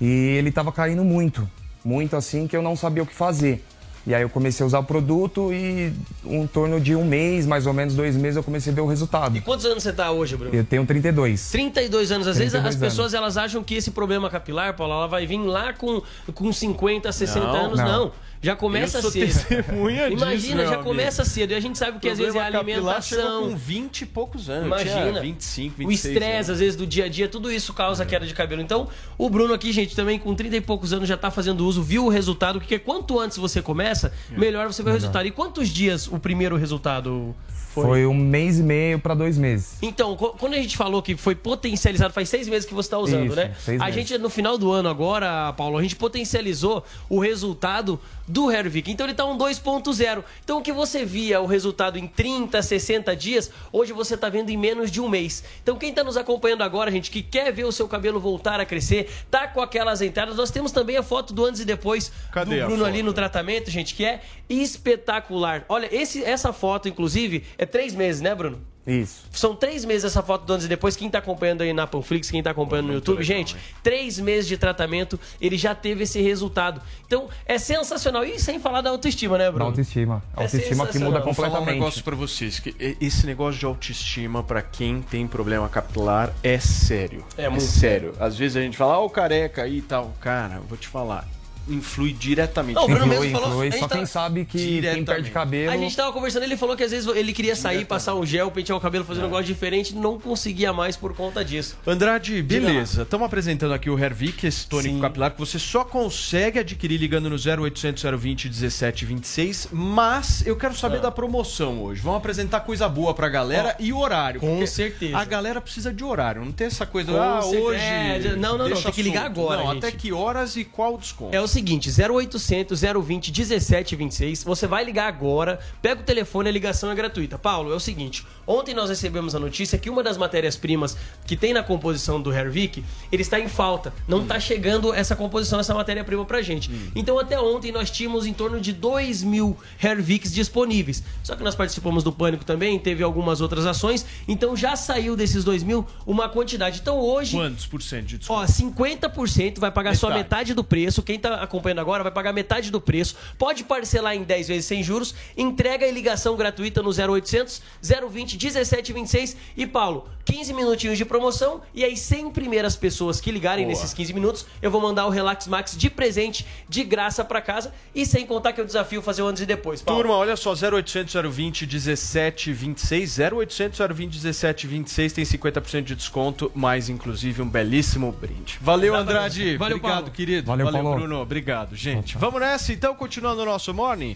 E 0.00 0.06
ele 0.06 0.50
tava 0.50 0.72
caindo 0.72 1.04
muito. 1.04 1.48
Muito 1.84 2.16
assim 2.16 2.48
que 2.48 2.56
eu 2.56 2.62
não 2.62 2.74
sabia 2.74 3.04
o 3.04 3.06
que 3.06 3.14
fazer. 3.14 3.64
E 4.06 4.14
aí 4.14 4.22
eu 4.22 4.28
comecei 4.28 4.64
a 4.64 4.66
usar 4.66 4.78
o 4.80 4.84
produto 4.84 5.52
e 5.52 5.92
em 6.24 6.46
torno 6.46 6.80
de 6.80 6.94
um 6.96 7.04
mês, 7.04 7.46
mais 7.46 7.66
ou 7.66 7.72
menos 7.72 7.94
dois 7.94 8.16
meses, 8.16 8.36
eu 8.36 8.42
comecei 8.42 8.72
a 8.72 8.74
ver 8.74 8.80
o 8.80 8.86
resultado. 8.86 9.36
E 9.36 9.40
quantos 9.40 9.64
anos 9.64 9.82
você 9.82 9.92
tá 9.92 10.10
hoje, 10.10 10.36
Bruno? 10.36 10.52
Eu 10.54 10.64
tenho 10.64 10.84
32. 10.84 11.50
32 11.50 12.10
anos. 12.10 12.26
Às 12.26 12.36
32 12.36 12.38
vezes 12.38 12.54
as 12.54 12.74
anos. 12.74 12.76
pessoas 12.76 13.14
elas 13.14 13.36
acham 13.36 13.62
que 13.62 13.74
esse 13.74 13.92
problema 13.92 14.28
capilar, 14.28 14.74
Paulo, 14.74 14.92
ela 14.92 15.06
vai 15.06 15.24
vir 15.26 15.38
lá 15.38 15.72
com, 15.72 16.02
com 16.34 16.52
50, 16.52 17.12
60 17.12 17.46
Não, 17.46 17.54
anos. 17.66 17.78
não. 17.78 17.86
Não. 18.06 18.12
Já 18.42 18.56
começa 18.56 18.98
Eu 18.98 19.02
sou 19.02 19.10
cedo. 19.12 19.26
testemunha 19.26 20.10
disso, 20.10 20.22
Imagina, 20.22 20.54
meu 20.56 20.64
já 20.66 20.74
amigo. 20.74 20.82
começa 20.88 21.24
cedo. 21.24 21.52
E 21.52 21.54
a 21.54 21.60
gente 21.60 21.78
sabe 21.78 22.00
que 22.00 22.08
às 22.08 22.18
vezes 22.18 22.34
é 22.34 22.40
alimentação. 22.40 23.50
com 23.50 23.56
20 23.56 24.00
e 24.00 24.06
poucos 24.06 24.50
anos. 24.50 24.66
Imagina. 24.66 25.10
Tinha 25.10 25.20
25, 25.22 25.76
26 25.78 25.88
o 25.88 25.92
estresse, 25.92 26.50
às 26.50 26.58
vezes, 26.58 26.74
do 26.76 26.84
dia 26.86 27.04
a 27.04 27.08
dia, 27.08 27.28
tudo 27.28 27.52
isso 27.52 27.72
causa 27.72 28.04
queda 28.04 28.26
de 28.26 28.34
cabelo. 28.34 28.60
Então, 28.60 28.88
o 29.16 29.30
Bruno 29.30 29.54
aqui, 29.54 29.72
gente, 29.72 29.94
também 29.94 30.18
com 30.18 30.34
30 30.34 30.56
e 30.56 30.60
poucos 30.60 30.92
anos 30.92 31.08
já 31.08 31.16
tá 31.16 31.30
fazendo 31.30 31.64
uso, 31.66 31.82
viu 31.82 32.04
o 32.06 32.08
resultado, 32.08 32.58
porque 32.58 32.78
quanto 32.80 33.20
antes 33.20 33.36
você 33.38 33.62
começa, 33.62 34.12
melhor 34.30 34.66
você 34.66 34.82
vê 34.82 34.90
o 34.90 34.94
resultado. 34.94 35.26
E 35.26 35.30
quantos 35.30 35.68
dias 35.68 36.08
o 36.08 36.18
primeiro 36.18 36.56
resultado 36.56 37.34
foi? 37.72 37.84
Foi 37.84 38.06
um 38.06 38.12
mês 38.14 38.58
e 38.58 38.62
meio 38.62 38.98
para 38.98 39.14
dois 39.14 39.38
meses. 39.38 39.78
Então, 39.80 40.14
quando 40.16 40.54
a 40.54 40.58
gente 40.58 40.76
falou 40.76 41.00
que 41.00 41.16
foi 41.16 41.34
potencializado, 41.34 42.12
faz 42.12 42.28
seis 42.28 42.48
meses 42.48 42.68
que 42.68 42.74
você 42.74 42.86
está 42.88 42.98
usando, 42.98 43.26
Isso, 43.28 43.36
né? 43.36 43.54
seis 43.60 43.80
A 43.80 43.84
meses. 43.86 44.08
gente, 44.08 44.18
no 44.18 44.28
final 44.28 44.58
do 44.58 44.70
ano 44.72 44.88
agora, 44.88 45.52
Paulo, 45.54 45.78
a 45.78 45.82
gente 45.82 45.94
potencializou 45.96 46.84
o 47.08 47.18
resultado 47.20 47.98
do 48.26 48.50
Hervik. 48.50 48.90
Então 48.90 49.06
ele 49.06 49.14
tá 49.14 49.24
um 49.24 49.36
2.0. 49.36 50.24
Então 50.44 50.58
o 50.58 50.62
que 50.62 50.72
você 50.72 51.04
via 51.04 51.40
o 51.40 51.46
resultado 51.46 51.98
em 51.98 52.06
30, 52.06 52.60
60 52.62 53.14
dias, 53.16 53.50
hoje 53.72 53.92
você 53.92 54.16
tá 54.16 54.28
vendo 54.28 54.50
em 54.50 54.56
menos 54.56 54.90
de 54.90 55.00
um 55.00 55.08
mês. 55.08 55.42
Então 55.62 55.76
quem 55.76 55.92
tá 55.92 56.04
nos 56.04 56.16
acompanhando 56.16 56.62
agora, 56.62 56.90
gente, 56.90 57.10
que 57.10 57.22
quer 57.22 57.52
ver 57.52 57.64
o 57.64 57.72
seu 57.72 57.88
cabelo 57.88 58.20
voltar 58.20 58.60
a 58.60 58.66
crescer, 58.66 59.10
tá 59.30 59.46
com 59.46 59.60
aquelas 59.60 60.02
entradas, 60.02 60.36
nós 60.36 60.50
temos 60.50 60.72
também 60.72 60.96
a 60.96 61.02
foto 61.02 61.32
do 61.32 61.44
antes 61.44 61.60
e 61.60 61.64
depois 61.64 62.12
Cadê 62.30 62.60
do 62.60 62.66
Bruno 62.66 62.84
ali 62.84 63.02
no 63.02 63.12
tratamento, 63.12 63.70
gente, 63.70 63.94
que 63.94 64.04
é 64.04 64.20
espetacular. 64.48 65.64
Olha, 65.68 65.88
esse, 65.94 66.24
essa 66.24 66.52
foto, 66.52 66.88
inclusive, 66.88 67.44
é 67.58 67.66
três 67.66 67.94
meses, 67.94 68.20
né, 68.20 68.34
Bruno? 68.34 68.71
Isso. 68.86 69.26
São 69.30 69.54
três 69.54 69.84
meses 69.84 70.04
essa 70.04 70.22
foto 70.22 70.44
do 70.44 70.52
antes 70.52 70.66
e 70.66 70.68
depois. 70.68 70.96
Quem 70.96 71.08
tá 71.08 71.18
acompanhando 71.18 71.62
aí 71.62 71.72
na 71.72 71.86
Panflix, 71.86 72.30
quem 72.30 72.42
tá 72.42 72.50
acompanhando 72.50 72.86
no 72.88 72.94
YouTube, 72.94 73.22
gente, 73.22 73.56
três 73.82 74.18
meses 74.18 74.48
de 74.48 74.56
tratamento, 74.56 75.18
ele 75.40 75.56
já 75.56 75.72
teve 75.74 76.02
esse 76.02 76.20
resultado. 76.20 76.80
Então, 77.06 77.28
é 77.46 77.58
sensacional. 77.58 78.24
E 78.24 78.40
sem 78.40 78.58
falar 78.58 78.80
da 78.80 78.90
autoestima, 78.90 79.38
né, 79.38 79.44
Da 79.44 79.52
Bruno? 79.52 79.66
autoestima. 79.66 80.22
É 80.36 80.42
Autoestima 80.42 80.86
que 80.86 80.98
muda 80.98 81.20
Vou 81.20 81.32
falar 81.32 81.48
um 81.48 81.50
completamente. 81.52 81.78
negócio 81.80 82.02
pra 82.04 82.16
vocês, 82.16 82.58
que 82.58 82.74
esse 83.00 83.24
negócio 83.26 83.60
de 83.60 83.66
autoestima 83.66 84.42
pra 84.42 84.62
quem 84.62 85.00
tem 85.00 85.26
problema 85.28 85.68
capilar 85.68 86.32
é 86.42 86.58
sério. 86.58 87.24
É 87.38 87.48
muito 87.48 87.62
sério. 87.64 88.14
Às 88.18 88.36
vezes 88.36 88.56
a 88.56 88.60
gente 88.62 88.76
fala, 88.76 88.94
ah, 88.94 89.00
o 89.00 89.08
careca 89.10 89.62
aí 89.62 89.78
e 89.78 89.82
tal. 89.82 90.12
Cara, 90.20 90.60
vou 90.68 90.76
te 90.76 90.88
falar, 90.88 91.24
influi 91.68 92.12
diretamente. 92.12 92.74
Não, 92.74 92.84
o 92.84 92.88
Bruno 92.88 93.06
Influi, 93.06 93.20
mesmo 93.26 93.32
falou- 93.40 93.48
influi. 93.54 93.68
a 93.68 93.70
gente 93.70 93.80
Só 93.80 93.88
tá- 93.88 93.96
quem 93.96 94.06
sabe 94.06 94.44
que 94.44 94.80
quem 94.80 95.04
perde 95.04 95.30
cabelo. 95.30 95.72
A 95.72 95.76
gente 95.76 95.96
tava 95.96 96.12
conversando, 96.12 96.42
ele 96.42 96.56
falou 96.56 96.76
que 96.76 96.82
às 96.84 96.90
vezes 96.90 97.08
ele 97.14 97.32
queria 97.32 97.54
sair, 97.56 97.84
passar 97.84 98.14
um 98.14 98.24
gel, 98.26 98.50
pentear 98.50 98.76
o 98.76 98.80
cabelo, 98.80 99.04
fazer 99.04 99.20
um 99.20 99.24
negócio 99.24 99.44
diferente, 99.46 99.94
não 99.94 100.18
conseguia 100.18 100.72
mais 100.72 100.96
por 100.96 101.14
conta 101.14 101.44
disso. 101.44 101.76
Andrade, 101.86 102.42
beleza. 102.42 103.02
Estamos 103.02 103.26
apresentando 103.26 103.72
aqui 103.74 103.88
o 103.90 103.98
Hervik, 103.98 104.46
esse 104.46 104.66
tônico 104.66 104.94
Sim. 104.96 105.00
capilar 105.00 105.30
que 105.32 105.38
você 105.38 105.58
só 105.58 105.84
consegue 105.84 106.58
adquirir 106.58 106.98
ligando 106.98 107.28
no 107.30 107.38
0800 107.38 108.02
020 108.02 108.48
1726. 108.48 109.68
Mas 109.72 110.44
eu 110.46 110.56
quero 110.56 110.76
saber 110.76 110.98
Ah. 110.98 111.02
da 111.02 111.10
promoção 111.10 111.82
hoje. 111.82 112.00
Vamos 112.00 112.18
apresentar 112.18 112.60
coisa 112.60 112.88
boa 112.88 113.14
pra 113.14 113.28
galera 113.28 113.76
e 113.78 113.92
o 113.92 113.98
horário. 113.98 114.40
com 114.40 114.66
certeza. 114.66 115.16
A 115.16 115.24
galera 115.24 115.60
precisa 115.60 115.92
de 115.92 116.04
horário. 116.04 116.44
Não 116.44 116.52
tem 116.52 116.66
essa 116.66 116.84
coisa, 116.86 117.12
Com 117.12 117.20
ah, 117.20 117.42
certeza. 117.42 117.62
hoje. 117.62 117.80
É, 117.80 118.18
não, 118.36 118.52
não, 118.52 118.58
não, 118.58 118.64
deixa 118.66 118.82
tem 118.84 118.92
que 118.92 119.02
ligar 119.02 119.26
agora, 119.26 119.62
Não, 119.62 119.72
gente. 119.74 119.84
até 119.86 119.96
que 119.96 120.12
horas 120.12 120.56
e 120.56 120.64
qual 120.64 120.94
o 120.94 120.98
desconto? 120.98 121.34
É 121.34 121.40
o 121.40 121.46
seguinte, 121.52 121.90
0800 121.90 122.80
020 122.80 123.30
1726. 123.30 124.44
Você 124.44 124.66
vai 124.66 124.84
ligar 124.84 125.06
agora, 125.06 125.60
pega 125.80 126.00
o 126.00 126.04
telefone, 126.04 126.48
a 126.48 126.52
ligação 126.52 126.90
é 126.90 126.94
gratuita. 126.94 127.38
Paulo, 127.38 127.72
é 127.72 127.74
o 127.74 127.80
seguinte, 127.80 128.26
ontem 128.46 128.74
nós 128.74 128.88
recebemos 128.88 129.34
a 129.34 129.38
notícia 129.38 129.78
que 129.78 129.90
uma 129.90 130.02
das 130.02 130.16
matérias-primas 130.16 130.96
que 131.26 131.36
tem 131.36 131.52
na 131.52 131.62
composição 131.62 132.20
do 132.20 132.32
Hervik, 132.32 132.84
ele 133.10 133.22
está 133.22 133.38
em 133.38 133.48
falta. 133.48 133.92
Não 134.08 134.22
está 134.22 134.40
chegando 134.40 134.92
essa 134.94 135.14
composição, 135.14 135.60
essa 135.60 135.74
matéria-prima 135.74 136.24
pra 136.24 136.40
gente. 136.40 136.70
Então 136.94 137.18
até 137.18 137.38
ontem 137.38 137.70
nós 137.70 137.90
tínhamos 137.90 138.26
em 138.26 138.32
torno 138.32 138.60
de 138.60 138.72
2 138.72 139.22
mil 139.22 139.56
Herviks 139.82 140.32
disponíveis. 140.32 141.02
Só 141.22 141.36
que 141.36 141.42
nós 141.42 141.54
participamos 141.54 142.02
do 142.02 142.12
Pânico 142.12 142.44
também, 142.44 142.78
teve 142.78 143.02
algumas 143.02 143.40
outras 143.40 143.66
ações, 143.66 144.06
então 144.26 144.56
já 144.56 144.74
saiu 144.74 145.14
desses 145.14 145.44
2 145.44 145.62
mil 145.62 145.86
uma 146.06 146.28
quantidade. 146.28 146.80
Então 146.80 146.98
hoje... 146.98 147.36
Quantos 147.36 147.66
por 147.66 147.82
cento 147.82 148.06
de 148.06 148.18
desconto? 148.18 148.40
Ó, 148.40 148.44
50% 148.46 149.58
vai 149.58 149.70
pagar 149.70 149.94
só 149.94 150.08
Metade. 150.08 150.22
metade 150.22 150.54
do 150.54 150.64
preço. 150.64 151.02
Quem 151.02 151.18
tá 151.18 151.41
acompanhando 151.44 151.80
agora 151.80 152.02
vai 152.02 152.12
pagar 152.12 152.32
metade 152.32 152.70
do 152.70 152.80
preço. 152.80 153.16
Pode 153.38 153.64
parcelar 153.64 154.14
em 154.14 154.22
10 154.22 154.48
vezes 154.48 154.66
sem 154.66 154.82
juros. 154.82 155.14
Entrega 155.36 155.86
e 155.86 155.90
ligação 155.92 156.36
gratuita 156.36 156.82
no 156.82 156.90
0800 156.90 157.62
020 158.10 158.32
1726. 158.38 159.36
E 159.56 159.66
Paulo, 159.66 160.08
15 160.24 160.52
minutinhos 160.54 160.98
de 160.98 161.04
promoção. 161.04 161.62
E 161.74 161.84
aí, 161.84 161.96
100 161.96 162.30
primeiras 162.30 162.76
pessoas 162.76 163.20
que 163.20 163.30
ligarem 163.30 163.64
Boa. 163.64 163.74
nesses 163.76 163.92
15 163.94 164.12
minutos, 164.14 164.46
eu 164.60 164.70
vou 164.70 164.80
mandar 164.80 165.06
o 165.06 165.10
Relax 165.10 165.46
Max 165.46 165.76
de 165.76 165.90
presente, 165.90 166.46
de 166.68 166.84
graça 166.84 167.24
pra 167.24 167.40
casa. 167.40 167.72
E 167.94 168.04
sem 168.06 168.26
contar 168.26 168.52
que 168.52 168.60
eu 168.60 168.64
desafio 168.64 169.02
fazer 169.02 169.22
o 169.22 169.26
antes 169.26 169.42
e 169.42 169.46
depois. 169.46 169.82
Paulo. 169.82 170.02
Turma, 170.02 170.16
olha 170.16 170.36
só, 170.36 170.52
0800 170.52 171.14
020 171.34 171.66
1726, 171.66 173.18
0800 173.18 173.78
020 173.78 174.12
1726 174.12 175.12
tem 175.12 175.24
50% 175.24 175.82
de 175.82 175.94
desconto, 175.94 176.50
mais 176.54 176.88
inclusive 176.88 177.42
um 177.42 177.48
belíssimo 177.48 178.12
brinde. 178.12 178.58
Valeu, 178.60 178.94
Exatamente. 178.94 179.16
Andrade. 179.18 179.56
Valeu, 179.56 179.76
obrigado, 179.76 179.98
Paulo. 180.00 180.10
querido. 180.10 180.46
Valeu, 180.46 180.70
Paulo. 180.70 180.94
Bruno. 180.94 181.20
Obrigado, 181.32 181.74
gente. 181.74 182.18
Vamos 182.18 182.42
nessa, 182.42 182.74
então, 182.74 182.94
continuando 182.94 183.40
o 183.40 183.46
nosso 183.46 183.72
morning. 183.72 184.14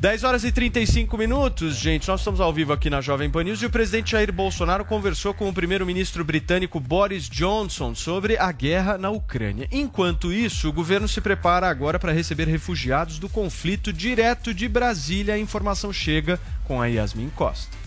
10 0.00 0.24
horas 0.24 0.42
e 0.42 0.50
35 0.50 1.18
minutos, 1.18 1.76
gente. 1.76 2.08
Nós 2.08 2.22
estamos 2.22 2.40
ao 2.40 2.50
vivo 2.50 2.72
aqui 2.72 2.88
na 2.88 3.02
Jovem 3.02 3.28
Pan 3.28 3.44
News 3.44 3.60
e 3.60 3.66
o 3.66 3.70
presidente 3.70 4.12
Jair 4.12 4.32
Bolsonaro 4.32 4.86
conversou 4.86 5.34
com 5.34 5.50
o 5.50 5.52
primeiro-ministro 5.52 6.24
britânico 6.24 6.80
Boris 6.80 7.28
Johnson 7.28 7.94
sobre 7.94 8.38
a 8.38 8.50
guerra 8.50 8.96
na 8.96 9.10
Ucrânia. 9.10 9.68
Enquanto 9.70 10.32
isso, 10.32 10.70
o 10.70 10.72
governo 10.72 11.06
se 11.06 11.20
prepara 11.20 11.68
agora 11.68 11.98
para 11.98 12.10
receber 12.10 12.48
refugiados 12.48 13.18
do 13.18 13.28
conflito 13.28 13.92
direto 13.92 14.54
de 14.54 14.66
Brasília. 14.66 15.34
A 15.34 15.38
informação 15.38 15.92
chega 15.92 16.40
com 16.64 16.80
a 16.80 16.86
Yasmin 16.86 17.28
Costa. 17.36 17.79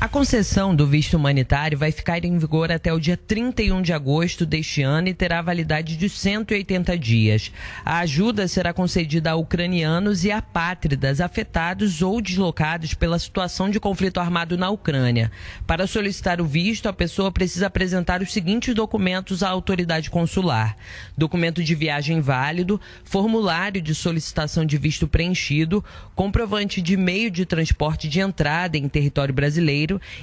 A 0.00 0.06
concessão 0.06 0.74
do 0.74 0.86
visto 0.86 1.16
humanitário 1.16 1.76
vai 1.76 1.92
ficar 1.92 2.24
em 2.24 2.38
vigor 2.38 2.70
até 2.70 2.92
o 2.92 3.00
dia 3.00 3.16
31 3.16 3.82
de 3.82 3.92
agosto 3.92 4.46
deste 4.46 4.80
ano 4.80 5.08
e 5.08 5.14
terá 5.14 5.42
validade 5.42 5.96
de 5.96 6.08
180 6.08 6.96
dias. 6.96 7.52
A 7.84 7.98
ajuda 7.98 8.46
será 8.48 8.72
concedida 8.72 9.32
a 9.32 9.34
ucranianos 9.34 10.24
e 10.24 10.30
apátridas 10.30 11.20
afetados 11.20 12.00
ou 12.00 12.20
deslocados 12.20 12.94
pela 12.94 13.18
situação 13.18 13.68
de 13.68 13.80
conflito 13.80 14.20
armado 14.20 14.56
na 14.56 14.70
Ucrânia. 14.70 15.30
Para 15.66 15.86
solicitar 15.86 16.40
o 16.40 16.46
visto, 16.46 16.88
a 16.88 16.92
pessoa 16.92 17.32
precisa 17.32 17.66
apresentar 17.66 18.22
os 18.22 18.32
seguintes 18.32 18.74
documentos 18.74 19.42
à 19.42 19.48
autoridade 19.48 20.10
consular: 20.10 20.76
documento 21.16 21.62
de 21.62 21.74
viagem 21.74 22.20
válido, 22.20 22.80
formulário 23.04 23.82
de 23.82 23.94
solicitação 23.94 24.64
de 24.64 24.78
visto 24.78 25.08
preenchido, 25.08 25.84
comprovante 26.14 26.80
de 26.80 26.96
meio 26.96 27.30
de 27.30 27.44
transporte 27.44 28.08
de 28.08 28.20
entrada 28.20 28.76
em 28.76 28.88
território 28.88 29.34
brasileiro 29.34 29.67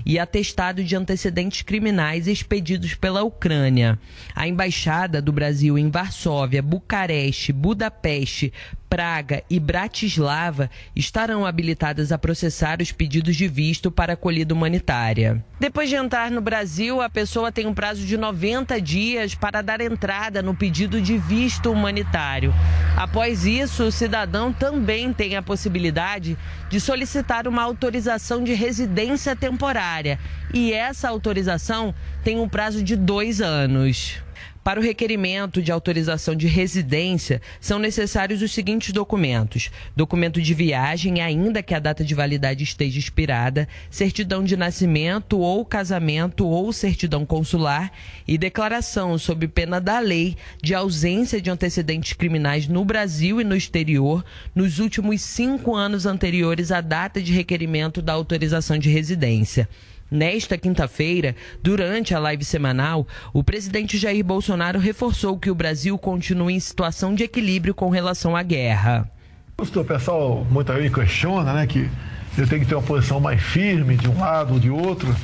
e 0.05 0.17
atestado 0.17 0.83
de 0.83 0.95
antecedentes 0.95 1.61
criminais 1.61 2.27
expedidos 2.27 2.95
pela 2.95 3.23
Ucrânia. 3.23 3.99
A 4.33 4.47
embaixada 4.47 5.21
do 5.21 5.31
Brasil 5.31 5.77
em 5.77 5.89
Varsóvia, 5.89 6.61
Bucareste, 6.61 7.53
Budapeste, 7.53 8.51
Praga 8.89 9.43
e 9.49 9.59
Bratislava 9.59 10.69
estarão 10.95 11.45
habilitadas 11.45 12.11
a 12.11 12.17
processar 12.17 12.81
os 12.81 12.91
pedidos 12.91 13.35
de 13.35 13.47
visto 13.47 13.91
para 13.91 14.13
acolhida 14.13 14.53
humanitária. 14.53 15.43
Depois 15.59 15.89
de 15.89 15.95
entrar 15.95 16.29
no 16.29 16.41
Brasil, 16.41 17.01
a 17.01 17.09
pessoa 17.09 17.51
tem 17.51 17.65
um 17.65 17.73
prazo 17.73 18.05
de 18.05 18.17
90 18.17 18.79
dias 18.81 19.35
para 19.35 19.61
dar 19.61 19.81
entrada 19.81 20.41
no 20.41 20.55
pedido 20.55 21.01
de 21.01 21.17
visto 21.17 21.71
humanitário. 21.71 22.53
Após 22.95 23.45
isso, 23.45 23.83
o 23.83 23.91
cidadão 23.91 24.53
também 24.53 25.11
tem 25.11 25.35
a 25.35 25.41
possibilidade 25.41 26.37
de 26.69 26.79
solicitar 26.79 27.47
uma 27.47 27.63
autorização 27.63 28.43
de 28.43 28.53
residência 28.53 29.35
temporária. 29.35 30.19
E 30.53 30.71
essa 30.71 31.09
autorização 31.09 31.93
tem 32.23 32.39
um 32.39 32.47
prazo 32.47 32.83
de 32.83 32.95
dois 32.95 33.41
anos. 33.41 34.23
Para 34.65 34.79
o 34.79 34.83
requerimento 34.83 35.61
de 35.61 35.71
autorização 35.71 36.35
de 36.35 36.47
residência, 36.47 37.39
são 37.61 37.77
necessários 37.77 38.41
os 38.41 38.51
seguintes 38.51 38.91
documentos: 38.91 39.69
documento 39.95 40.41
de 40.41 40.55
viagem, 40.55 41.21
ainda 41.21 41.61
que 41.61 41.75
a 41.75 41.79
data 41.79 42.03
de 42.03 42.15
validade 42.15 42.63
esteja 42.63 42.97
expirada, 42.97 43.67
certidão 43.91 44.43
de 44.43 44.57
nascimento 44.57 45.37
ou 45.37 45.63
casamento 45.63 46.47
ou 46.47 46.73
certidão 46.73 47.27
consular 47.27 47.91
e 48.27 48.39
declaração, 48.39 49.19
sob 49.19 49.47
pena 49.49 49.79
da 49.79 49.99
lei, 49.99 50.35
de 50.63 50.73
ausência 50.73 51.39
de 51.39 51.51
antecedentes 51.51 52.13
criminais 52.13 52.67
no 52.67 52.83
Brasil 52.83 53.39
e 53.39 53.43
no 53.43 53.55
exterior 53.55 54.25
nos 54.55 54.79
últimos 54.79 55.21
cinco 55.21 55.75
anos 55.75 56.07
anteriores 56.07 56.71
à 56.71 56.81
data 56.81 57.21
de 57.21 57.31
requerimento 57.31 58.01
da 58.01 58.13
autorização 58.13 58.79
de 58.79 58.89
residência. 58.89 59.69
Nesta 60.09 60.57
quinta-feira, 60.57 61.35
durante 61.63 62.13
a 62.13 62.19
live 62.19 62.45
semanal, 62.45 63.07
o 63.33 63.43
presidente 63.43 63.97
Jair 63.97 64.23
Bolsonaro 64.23 64.79
reforçou 64.79 65.37
que 65.37 65.49
o 65.49 65.55
Brasil 65.55 65.97
continua 65.97 66.51
em 66.51 66.59
situação 66.59 67.15
de 67.15 67.23
equilíbrio 67.23 67.73
com 67.73 67.89
relação 67.89 68.35
à 68.35 68.43
guerra. 68.43 69.09
O 69.57 69.83
pessoal 69.83 70.45
muitas 70.49 70.75
vezes 70.75 70.93
questiona 70.93 71.53
né, 71.53 71.65
que 71.65 71.89
ele 72.37 72.47
tem 72.47 72.59
que 72.59 72.65
ter 72.65 72.75
uma 72.75 72.83
posição 72.83 73.19
mais 73.19 73.41
firme 73.41 73.95
de 73.95 74.07
um 74.07 74.19
lado 74.19 74.53
ou 74.53 74.59
de 74.59 74.69
outro. 74.69 75.15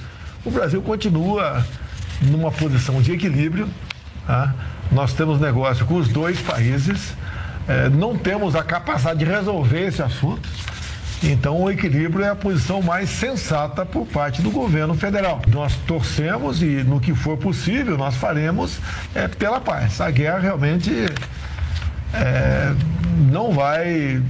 O 0.44 0.50
Brasil 0.50 0.82
continua 0.82 1.64
numa 2.22 2.52
posição 2.52 3.02
de 3.02 3.12
equilíbrio. 3.12 3.70
Tá? 4.26 4.56
Nós 4.92 5.14
temos 5.14 5.40
negócio 5.40 5.86
com 5.86 5.96
os 5.96 6.08
dois 6.08 6.40
países, 6.42 7.14
é, 7.68 7.90
não 7.90 8.18
temos 8.18 8.56
a 8.56 8.64
capacidade 8.64 9.20
de 9.20 9.26
resolver 9.26 9.88
esse 9.88 10.02
assunto. 10.02 10.50
Então, 11.24 11.62
o 11.62 11.70
equilíbrio 11.70 12.26
é 12.26 12.30
a 12.30 12.36
posição 12.36 12.82
mais 12.82 13.10
sensata 13.10 13.86
por 13.86 14.08
parte 14.08 14.42
do 14.42 14.50
governo 14.50 14.96
federal. 14.96 15.42
Nós 15.48 15.76
torcemos 15.88 16.64
e, 16.64 16.84
no 16.84 17.00
que 17.00 17.14
for 17.14 17.38
possível, 17.38 17.98
nós 17.98 18.16
faremos 18.16 18.80
é, 19.14 19.28
pela 19.28 19.62
paz. 19.62 20.02
A 20.02 20.10
guerra 20.10 20.40
realmente 20.40 20.92
é, 22.14 22.74
não 23.32 23.52
vai 23.52 24.22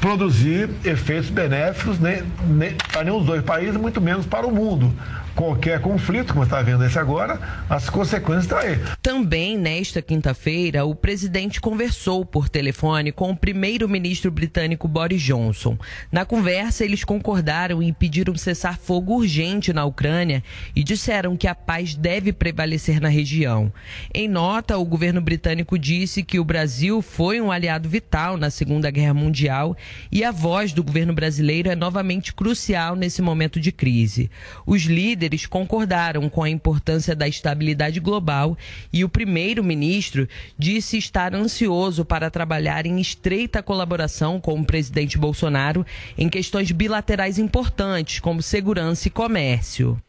produzir 0.00 0.70
efeitos 0.82 1.28
benéficos 1.28 2.00
nem, 2.00 2.22
nem, 2.46 2.74
para 2.90 3.04
nenhum 3.04 3.18
dos 3.18 3.26
dois 3.26 3.42
países, 3.42 3.76
muito 3.76 4.00
menos 4.00 4.24
para 4.24 4.46
o 4.46 4.50
mundo 4.50 4.94
qualquer 5.34 5.80
conflito, 5.80 6.32
como 6.32 6.44
está 6.44 6.60
vendo 6.62 6.84
esse 6.84 6.98
agora, 6.98 7.40
as 7.68 7.88
consequências 7.88 8.44
estão 8.44 8.58
aí. 8.58 8.78
Também 9.02 9.56
nesta 9.56 10.02
quinta-feira, 10.02 10.84
o 10.84 10.94
presidente 10.94 11.60
conversou 11.60 12.24
por 12.24 12.48
telefone 12.48 13.12
com 13.12 13.30
o 13.30 13.36
primeiro-ministro 13.36 14.30
britânico 14.30 14.88
Boris 14.88 15.22
Johnson. 15.22 15.78
Na 16.10 16.24
conversa, 16.24 16.84
eles 16.84 17.04
concordaram 17.04 17.82
em 17.82 17.92
pedir 17.92 18.28
um 18.28 18.36
cessar-fogo 18.36 19.14
urgente 19.14 19.72
na 19.72 19.84
Ucrânia 19.84 20.42
e 20.74 20.82
disseram 20.82 21.36
que 21.36 21.46
a 21.46 21.54
paz 21.54 21.94
deve 21.94 22.32
prevalecer 22.32 23.00
na 23.00 23.08
região. 23.08 23.72
Em 24.12 24.28
nota, 24.28 24.76
o 24.76 24.84
governo 24.84 25.20
britânico 25.20 25.78
disse 25.78 26.22
que 26.22 26.38
o 26.38 26.44
Brasil 26.44 27.00
foi 27.00 27.40
um 27.40 27.52
aliado 27.52 27.88
vital 27.88 28.36
na 28.36 28.50
Segunda 28.50 28.90
Guerra 28.90 29.14
Mundial 29.14 29.76
e 30.10 30.24
a 30.24 30.30
voz 30.30 30.72
do 30.72 30.82
governo 30.82 31.12
brasileiro 31.12 31.70
é 31.70 31.76
novamente 31.76 32.34
crucial 32.34 32.96
nesse 32.96 33.22
momento 33.22 33.60
de 33.60 33.72
crise. 33.72 34.30
Os 34.66 34.82
líderes 34.82 35.19
líderes 35.20 35.44
concordaram 35.44 36.30
com 36.30 36.42
a 36.42 36.48
importância 36.48 37.14
da 37.14 37.28
estabilidade 37.28 38.00
global 38.00 38.56
e 38.90 39.04
o 39.04 39.08
primeiro-ministro 39.08 40.26
disse 40.58 40.96
estar 40.96 41.34
ansioso 41.34 42.06
para 42.06 42.30
trabalhar 42.30 42.86
em 42.86 42.98
estreita 42.98 43.62
colaboração 43.62 44.40
com 44.40 44.58
o 44.58 44.64
presidente 44.64 45.18
Bolsonaro 45.18 45.84
em 46.16 46.28
questões 46.28 46.72
bilaterais 46.72 47.38
importantes, 47.38 48.18
como 48.18 48.40
segurança 48.40 49.08
e 49.08 49.10
comércio. 49.10 50.00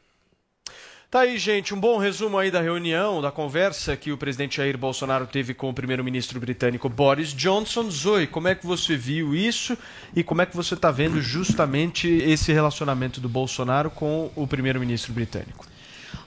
Tá 1.12 1.20
aí, 1.24 1.38
gente, 1.38 1.74
um 1.74 1.78
bom 1.78 1.97
resumo 1.97 2.38
aí 2.38 2.49
da 2.49 2.62
reunião, 2.62 3.22
da 3.22 3.30
conversa 3.30 3.97
que 3.97 4.14
o 4.14 4.18
presidente 4.18 4.55
Jair 4.55 4.78
Bolsonaro 4.78 5.28
teve 5.28 5.53
com 5.53 5.70
o 5.70 5.74
primeiro-ministro 5.74 6.39
britânico 6.39 6.88
Boris 6.88 7.34
Johnson. 7.34 7.89
Zoe, 7.89 8.26
como 8.26 8.47
é 8.47 8.55
que 8.55 8.66
você 8.66 8.95
viu 8.95 9.36
isso 9.36 9.78
e 10.16 10.24
como 10.24 10.41
é 10.41 10.45
que 10.45 10.55
você 10.55 10.74
está 10.74 10.89
vendo 10.89 11.22
justamente 11.22 12.07
esse 12.07 12.53
relacionamento 12.53 13.20
do 13.20 13.28
Bolsonaro 13.28 13.89
com 13.89 14.32
o 14.38 14.47
primeiro-ministro 14.47 15.12
britânico? 15.12 15.70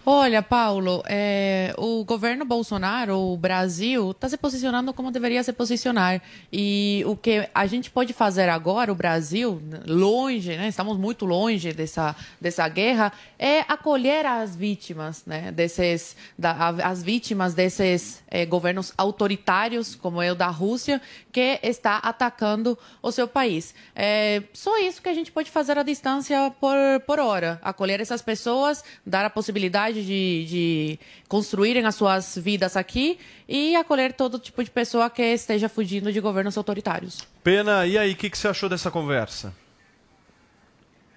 Olha, 0.06 0.42
Paulo, 0.42 1.02
é, 1.06 1.72
o 1.78 2.04
governo 2.04 2.44
Bolsonaro, 2.44 3.18
o 3.18 3.38
Brasil, 3.38 4.10
está 4.10 4.28
se 4.28 4.36
posicionando 4.36 4.92
como 4.92 5.10
deveria 5.10 5.42
se 5.42 5.50
posicionar. 5.50 6.20
E 6.52 7.02
o 7.06 7.16
que 7.16 7.48
a 7.54 7.66
gente 7.66 7.90
pode 7.90 8.12
fazer 8.12 8.50
agora, 8.50 8.92
o 8.92 8.94
Brasil, 8.94 9.62
longe, 9.86 10.58
né, 10.58 10.68
estamos 10.68 10.98
muito 10.98 11.24
longe 11.24 11.72
dessa, 11.72 12.14
dessa 12.38 12.68
guerra, 12.68 13.14
é 13.38 13.60
acolher 13.60 14.26
as 14.26 14.54
vítimas, 14.54 15.24
né, 15.24 15.50
desses, 15.50 16.14
da, 16.38 16.68
as 16.68 17.02
vítimas 17.02 17.54
desses 17.54 18.22
é, 18.28 18.44
governos 18.44 18.92
autoritários, 18.98 19.94
como 19.94 20.20
é 20.20 20.30
o 20.30 20.34
da 20.34 20.48
Rússia, 20.48 21.00
que 21.32 21.58
está 21.62 21.96
atacando 21.96 22.78
o 23.00 23.10
seu 23.10 23.26
país. 23.26 23.74
É 23.96 24.42
só 24.52 24.78
isso 24.78 25.00
que 25.00 25.08
a 25.08 25.14
gente 25.14 25.32
pode 25.32 25.50
fazer 25.50 25.78
à 25.78 25.82
distância 25.82 26.52
por, 26.60 26.76
por 27.06 27.18
hora. 27.18 27.58
Acolher 27.62 28.02
essas 28.02 28.20
pessoas, 28.20 28.84
dar 29.06 29.24
a 29.24 29.30
possibilidade 29.30 29.93
de, 30.02 30.44
de 30.46 30.98
construírem 31.28 31.84
as 31.84 31.94
suas 31.94 32.36
vidas 32.36 32.76
aqui 32.76 33.18
e 33.48 33.74
acolher 33.76 34.12
todo 34.12 34.38
tipo 34.38 34.62
de 34.62 34.70
pessoa 34.70 35.10
que 35.10 35.22
esteja 35.22 35.68
fugindo 35.68 36.12
de 36.12 36.20
governos 36.20 36.56
autoritários. 36.56 37.26
Pena, 37.42 37.86
e 37.86 37.98
aí, 37.98 38.12
o 38.12 38.16
que, 38.16 38.30
que 38.30 38.38
você 38.38 38.48
achou 38.48 38.68
dessa 38.68 38.90
conversa? 38.90 39.52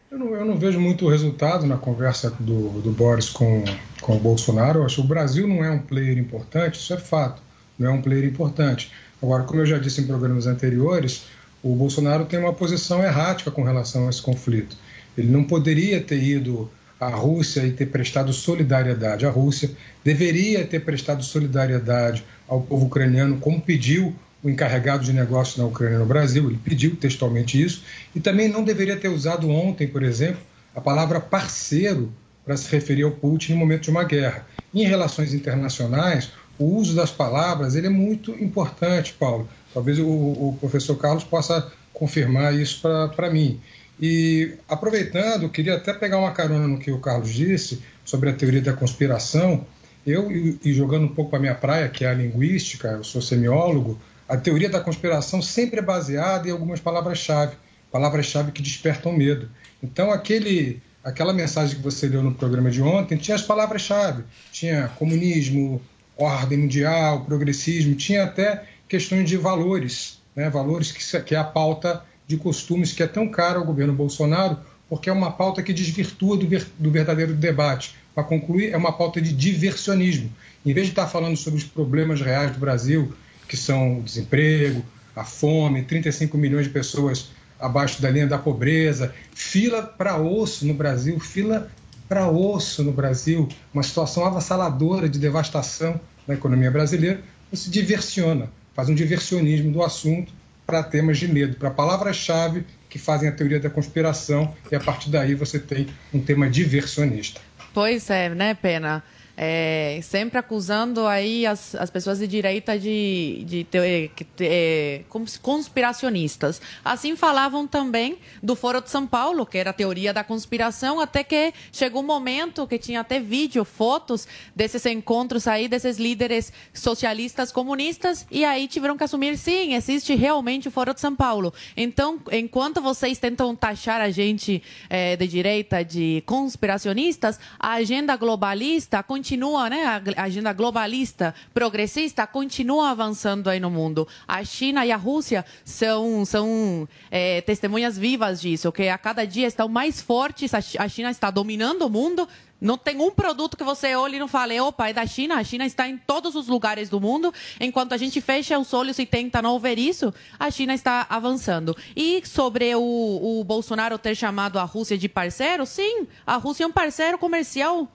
Eu 0.10 0.20
não, 0.20 0.36
eu 0.36 0.46
não, 0.46 0.58
vejo 0.58 0.80
muito 0.80 1.08
resultado 1.10 1.66
na 1.66 1.78
conversa 1.78 2.30
do, 2.40 2.82
do 2.82 2.92
Boris 2.92 3.30
com, 3.30 3.64
com 4.00 4.16
o 4.16 4.20
Bolsonaro. 4.20 4.80
Eu 4.80 4.86
acho 4.86 4.96
que 4.96 5.02
o 5.02 5.04
Brasil 5.06 5.48
não 5.48 5.64
é 5.64 5.70
um 5.70 5.80
player 5.80 6.18
importante, 6.18 6.80
isso 6.80 6.94
é 6.94 6.98
fato, 6.98 7.42
não 7.78 7.90
é 7.90 7.94
um 7.94 8.02
player 8.02 8.24
importante. 8.24 8.90
Agora, 9.22 9.44
como 9.44 9.62
eu 9.62 9.66
já 9.66 9.78
disse 9.78 10.00
em 10.00 10.08
programas 10.08 10.48
anteriores, 10.48 11.26
o 11.62 11.76
Bolsonaro 11.76 12.26
tem 12.26 12.40
uma 12.40 12.54
posição 12.54 13.04
errática 13.04 13.52
com 13.52 13.64
relação 13.64 14.08
a 14.08 14.10
esse 14.10 14.22
conflito. 14.22 14.78
Ele 15.18 15.30
não 15.30 15.44
poderia 15.44 16.00
ter 16.00 16.22
ido 16.22 16.70
a 17.00 17.10
Rússia 17.10 17.66
e 17.66 17.72
ter 17.72 17.88
prestado 17.88 18.34
solidariedade 18.34 19.26
à 19.26 19.30
Rússia, 19.30 19.72
deveria 20.04 20.66
ter 20.66 20.80
prestado 20.80 21.24
solidariedade 21.24 22.24
ao 22.48 22.62
povo 22.62 22.86
ucraniano, 22.86 23.38
como 23.38 23.62
pediu 23.62 24.16
o 24.44 24.50
encarregado 24.50 25.04
de 25.04 25.14
negócios 25.14 25.58
na 25.58 25.66
Ucrânia 25.66 26.00
no 26.00 26.06
Brasil, 26.06 26.48
ele 26.48 26.60
pediu 26.64 26.96
textualmente 26.96 27.62
isso, 27.62 27.84
e 28.16 28.20
também 28.20 28.48
não 28.48 28.64
deveria 28.64 28.96
ter 28.96 29.10
usado 29.10 29.50
ontem, 29.50 29.88
por 29.88 30.04
exemplo, 30.04 30.42
a 30.76 30.82
palavra 30.82 31.20
parceiro 31.20 32.12
para 32.46 32.56
se 32.56 32.72
referir 32.72 33.04
ao 33.04 33.12
Putin 33.12 33.54
no 33.54 33.58
momento 33.58 33.84
de 33.84 33.90
uma 33.90 34.04
guerra. 34.04 34.46
Em 34.74 34.86
relações 34.86 35.34
internacionais, 35.34 36.32
o 36.58 36.66
uso 36.66 36.96
das 36.96 37.12
palavras 37.12 37.76
ele 37.76 37.88
é 37.88 37.90
muito 37.90 38.32
importante, 38.32 39.14
Paulo. 39.14 39.48
Talvez 39.74 40.00
o, 40.00 40.08
o 40.08 40.58
professor 40.60 40.96
Carlos 40.96 41.24
possa 41.24 41.72
confirmar 41.94 42.54
isso 42.54 42.82
para 43.16 43.30
mim. 43.30 43.60
E 44.00 44.54
aproveitando, 44.70 45.50
queria 45.50 45.76
até 45.76 45.94
pegar 45.94 46.20
uma 46.20 46.32
carona 46.32 46.68
no 46.68 46.78
que 46.78 46.92
o 46.92 47.00
Carlos 47.00 47.34
disse 47.34 47.82
sobre 48.06 48.30
a 48.30 48.34
teoria 48.34 48.62
da 48.62 48.74
conspiração. 48.74 49.66
Eu, 50.06 50.32
e 50.32 50.74
jogando 50.74 51.06
um 51.06 51.14
pouco 51.14 51.32
para 51.32 51.40
a 51.40 51.42
minha 51.42 51.56
praia, 51.56 51.90
que 51.90 52.06
é 52.06 52.10
a 52.10 52.14
linguística, 52.14 52.88
eu 52.90 53.04
sou 53.04 53.22
semiólogo, 53.22 54.00
a 54.28 54.38
teoria 54.38 54.70
da 54.70 54.80
conspiração 54.80 55.42
sempre 55.42 55.80
é 55.80 55.82
baseada 55.82 56.48
em 56.48 56.52
algumas 56.52 56.80
palavras-chave, 56.80 57.56
palavras-chave 57.92 58.52
que 58.52 58.62
despertam 58.62 59.12
medo. 59.12 59.50
Então, 59.82 60.12
aquele, 60.12 60.82
aquela 61.04 61.34
mensagem 61.34 61.76
que 61.76 61.82
você 61.82 62.08
leu 62.08 62.22
no 62.22 62.34
programa 62.34 62.70
de 62.70 62.82
ontem 62.82 63.18
tinha 63.18 63.36
as 63.36 63.42
palavras-chave, 63.42 64.24
tinha 64.52 64.90
comunismo, 65.00 65.82
ordem 66.18 66.58
mundial, 66.58 67.26
progressismo, 67.26 67.96
tinha 67.96 68.24
até 68.24 68.64
questões 68.88 69.30
de 69.30 69.38
valores, 69.38 70.20
né? 70.36 70.50
valores 70.50 70.92
que, 70.92 71.22
que 71.24 71.36
é 71.36 71.38
a 71.38 71.44
pauta 71.44 72.04
de 72.28 72.36
costumes 72.38 72.92
que 72.92 73.02
é 73.02 73.08
tão 73.08 73.28
cara 73.30 73.58
ao 73.58 73.66
governo 73.66 73.94
Bolsonaro, 73.94 74.58
porque 74.90 75.10
é 75.10 75.14
uma 75.14 75.32
pauta 75.32 75.64
que 75.64 75.74
desvirtua 75.74 76.38
do, 76.38 76.48
ver, 76.48 76.68
do 76.78 76.92
verdadeiro 76.92 77.34
debate. 77.34 77.96
Para 78.14 78.24
concluir, 78.24 78.72
é 78.72 78.78
uma 78.78 78.92
pauta 78.92 79.22
de 79.22 79.34
diversionismo. 79.34 80.30
Em 80.66 80.74
vez 80.74 80.88
de 80.88 80.92
estar 80.92 81.08
falando 81.08 81.38
sobre 81.38 81.60
os 81.60 81.64
problemas 81.64 82.22
reais 82.22 82.52
do 82.52 82.60
Brasil, 82.60 83.14
que 83.48 83.56
são 83.56 84.00
o 84.00 84.04
desemprego, 84.04 84.84
a 85.16 85.24
fome, 85.24 85.84
35 85.84 86.38
milhões 86.38 86.66
de 86.66 86.72
pessoas 86.72 87.30
abaixo 87.60 88.02
da 88.02 88.10
linha 88.10 88.28
da 88.28 88.38
pobreza, 88.38 89.14
fila 89.34 89.82
para 89.82 90.18
osso 90.18 90.66
no 90.66 90.74
Brasil, 90.74 91.20
fila 91.20 91.72
para 92.08 92.30
osso 92.30 92.84
no 92.84 92.92
Brasil, 92.92 93.50
uma 93.74 93.84
situação 93.84 94.26
avassaladora 94.26 95.10
de 95.10 95.18
devastação 95.18 96.00
na 96.28 96.36
economia 96.36 96.70
brasileira, 96.70 97.22
você 97.52 97.70
diversiona, 97.70 98.52
faz 98.74 98.90
um 98.90 98.96
diversionismo 98.96 99.72
do 99.72 99.82
assunto 99.82 100.32
para 100.68 100.84
temas 100.84 101.18
de 101.18 101.30
medo, 101.30 101.56
para 101.56 101.72
palavras-chave 101.72 102.66
que 102.90 103.00
fazem 103.00 103.30
a 103.30 103.32
teoria 103.32 103.60
da 103.60 103.70
conspiração, 103.70 104.54
e 104.70 104.76
a 104.76 104.80
partir 104.80 105.10
daí 105.10 105.34
você 105.34 105.58
tem 105.60 105.88
um 106.14 106.20
tema 106.20 106.50
diversionista. 106.50 107.40
Pois 107.74 108.10
é, 108.10 108.30
né, 108.30 108.54
Pena? 108.54 109.04
É, 109.40 110.00
sempre 110.02 110.40
acusando 110.40 111.06
aí 111.06 111.46
as, 111.46 111.76
as 111.76 111.92
pessoas 111.92 112.18
de 112.18 112.26
direita 112.26 112.78
de, 112.80 113.44
de, 113.46 113.64
de, 113.64 114.12
de, 114.36 115.06
conspiracionistas. 115.44 116.60
Assim 116.84 117.16
falavam 117.16 117.68
também 117.68 118.18
do 118.42 118.56
Foro 118.56 118.82
de 118.82 118.90
São 118.90 119.06
Paulo, 119.06 119.46
que 119.46 119.60
era 119.60 119.70
a 119.70 119.74
teoria 119.74 120.12
da 120.12 120.24
conspiração, 120.24 121.00
até 121.00 121.24
que 121.24 121.54
chegou 121.72 122.02
um 122.02 122.06
momento 122.06 122.66
que 122.66 122.80
tinha 122.80 123.02
até 123.02 123.20
vídeo, 123.20 123.64
fotos 123.64 124.28
desses 124.56 124.84
encontros 124.88 125.48
aí, 125.48 125.68
desses 125.68 126.00
líderes 126.00 126.52
socialistas 126.74 127.52
comunistas, 127.52 128.26
e 128.32 128.44
aí 128.44 128.68
tiveram 128.68 128.98
que 128.98 129.04
assumir, 129.04 129.38
sim, 129.38 129.76
existe 129.76 130.16
realmente 130.16 130.68
o 130.68 130.72
Foro 130.72 130.96
de 130.96 131.00
São 131.00 131.16
Paulo. 131.16 131.54
Então, 131.76 132.20
enquanto 132.32 132.82
vocês 132.82 133.20
tentam 133.20 133.56
taxar 133.56 134.02
a 134.02 134.10
gente 134.10 134.64
é, 134.90 135.16
de 135.16 135.28
direita 135.28 135.86
de 135.86 136.24
conspiracionistas, 136.26 137.40
a 137.60 137.74
agenda 137.74 138.16
globalista 138.16 139.04
continua 139.04 139.27
continua, 139.28 139.70
né, 139.70 139.84
a 140.16 140.24
agenda 140.24 140.54
globalista, 140.54 141.36
progressista, 141.54 142.26
continua 142.26 142.92
avançando 142.92 143.50
aí 143.50 143.60
no 143.60 143.70
mundo. 143.70 144.08
A 144.26 144.42
China 144.46 144.86
e 144.86 144.92
a 144.92 144.96
Rússia 144.96 145.44
são, 145.66 146.24
são 146.24 146.88
é, 147.12 147.42
testemunhas 147.42 147.98
vivas 147.98 148.40
disso, 148.40 148.72
que 148.72 148.88
a 148.88 148.98
cada 148.98 149.28
dia 149.28 149.46
estão 149.46 149.68
mais 149.68 150.02
fortes, 150.02 150.54
a 150.54 150.88
China 150.88 151.12
está 151.12 151.30
dominando 151.30 151.82
o 151.82 151.90
mundo, 151.90 152.26
não 152.62 152.78
tem 152.78 153.02
um 153.02 153.12
produto 153.12 153.58
que 153.58 153.66
você 153.66 153.96
olhe 153.96 154.16
e 154.16 154.20
não 154.20 154.30
fale, 154.30 154.60
opa, 154.62 154.90
é 154.90 154.94
da 154.94 155.06
China. 155.06 155.36
A 155.36 155.44
China 155.44 155.64
está 155.64 155.88
em 155.88 155.96
todos 155.96 156.34
os 156.34 156.48
lugares 156.48 156.90
do 156.90 157.00
mundo. 157.00 157.32
Enquanto 157.60 157.94
a 157.94 157.98
gente 157.98 158.20
fecha 158.20 158.58
os 158.58 158.74
olhos 158.74 158.98
e 158.98 159.06
tenta 159.06 159.44
não 159.44 159.60
ver 159.60 159.78
isso, 159.78 160.12
a 160.40 160.50
China 160.50 160.74
está 160.74 161.06
avançando. 161.08 161.78
E 161.96 162.24
sobre 162.26 162.74
o, 162.74 162.82
o 162.82 163.44
Bolsonaro 163.44 164.00
ter 164.00 164.16
chamado 164.16 164.58
a 164.58 164.64
Rússia 164.64 164.98
de 164.98 165.08
parceiro, 165.08 165.68
sim, 165.68 166.08
a 166.26 166.38
Rússia 166.38 166.64
é 166.64 166.68
um 166.68 166.72
parceiro 166.72 167.20
comercial 167.20 167.88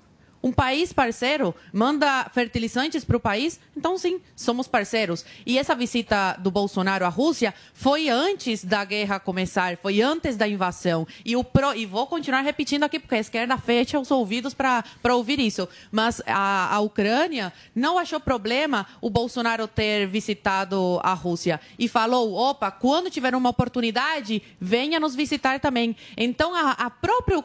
um 0.43 0.51
país 0.51 0.93
parceiro 0.93 1.55
manda 1.73 2.29
fertilizantes 2.35 3.05
para 3.05 3.17
o 3.17 3.21
país, 3.21 3.61
então 3.77 3.97
sim, 3.97 4.21
somos 4.35 4.67
parceiros. 4.67 5.25
E 5.47 5.59
essa 5.59 5.75
visita 5.75 6.37
do 6.41 6.51
Bolsonaro 6.51 7.05
à 7.05 7.09
Rússia 7.09 7.55
foi 7.73 8.09
antes 8.09 8.65
da 8.65 8.85
guerra 8.85 9.21
começar, 9.21 9.77
foi 9.77 10.01
antes 10.01 10.37
da 10.37 10.49
invasão. 10.49 11.07
E, 11.25 11.37
o 11.37 11.45
pro, 11.45 11.75
e 11.75 11.87
vou 11.87 12.07
continuar 12.07 12.41
repetindo 12.41 12.83
aqui, 12.83 12.99
porque 12.99 13.15
a 13.15 13.21
esquerda 13.21 13.57
fecha 13.57 14.01
os 14.01 14.11
ouvidos 14.11 14.53
para 14.53 14.85
ouvir 15.15 15.39
isso. 15.39 15.69
Mas 15.91 16.21
a, 16.27 16.75
a 16.75 16.81
Ucrânia 16.81 17.53
não 17.75 17.99
achou 17.99 18.19
problema 18.19 18.87
o 19.01 19.09
Bolsonaro 19.09 19.69
ter 19.69 20.07
visitado 20.07 20.99
a 21.03 21.15
Rússia. 21.15 21.61
E 21.79 21.87
falou: 21.87 22.35
opa, 22.35 22.71
quando 22.71 23.11
tiver 23.11 23.35
uma 23.35 23.51
oportunidade, 23.51 24.43
venha 24.61 24.99
nos 24.99 25.15
visitar 25.15 25.61
também. 25.61 25.95
Então 26.17 26.55
a, 26.55 26.73
a 26.73 26.91
própria 26.91 27.39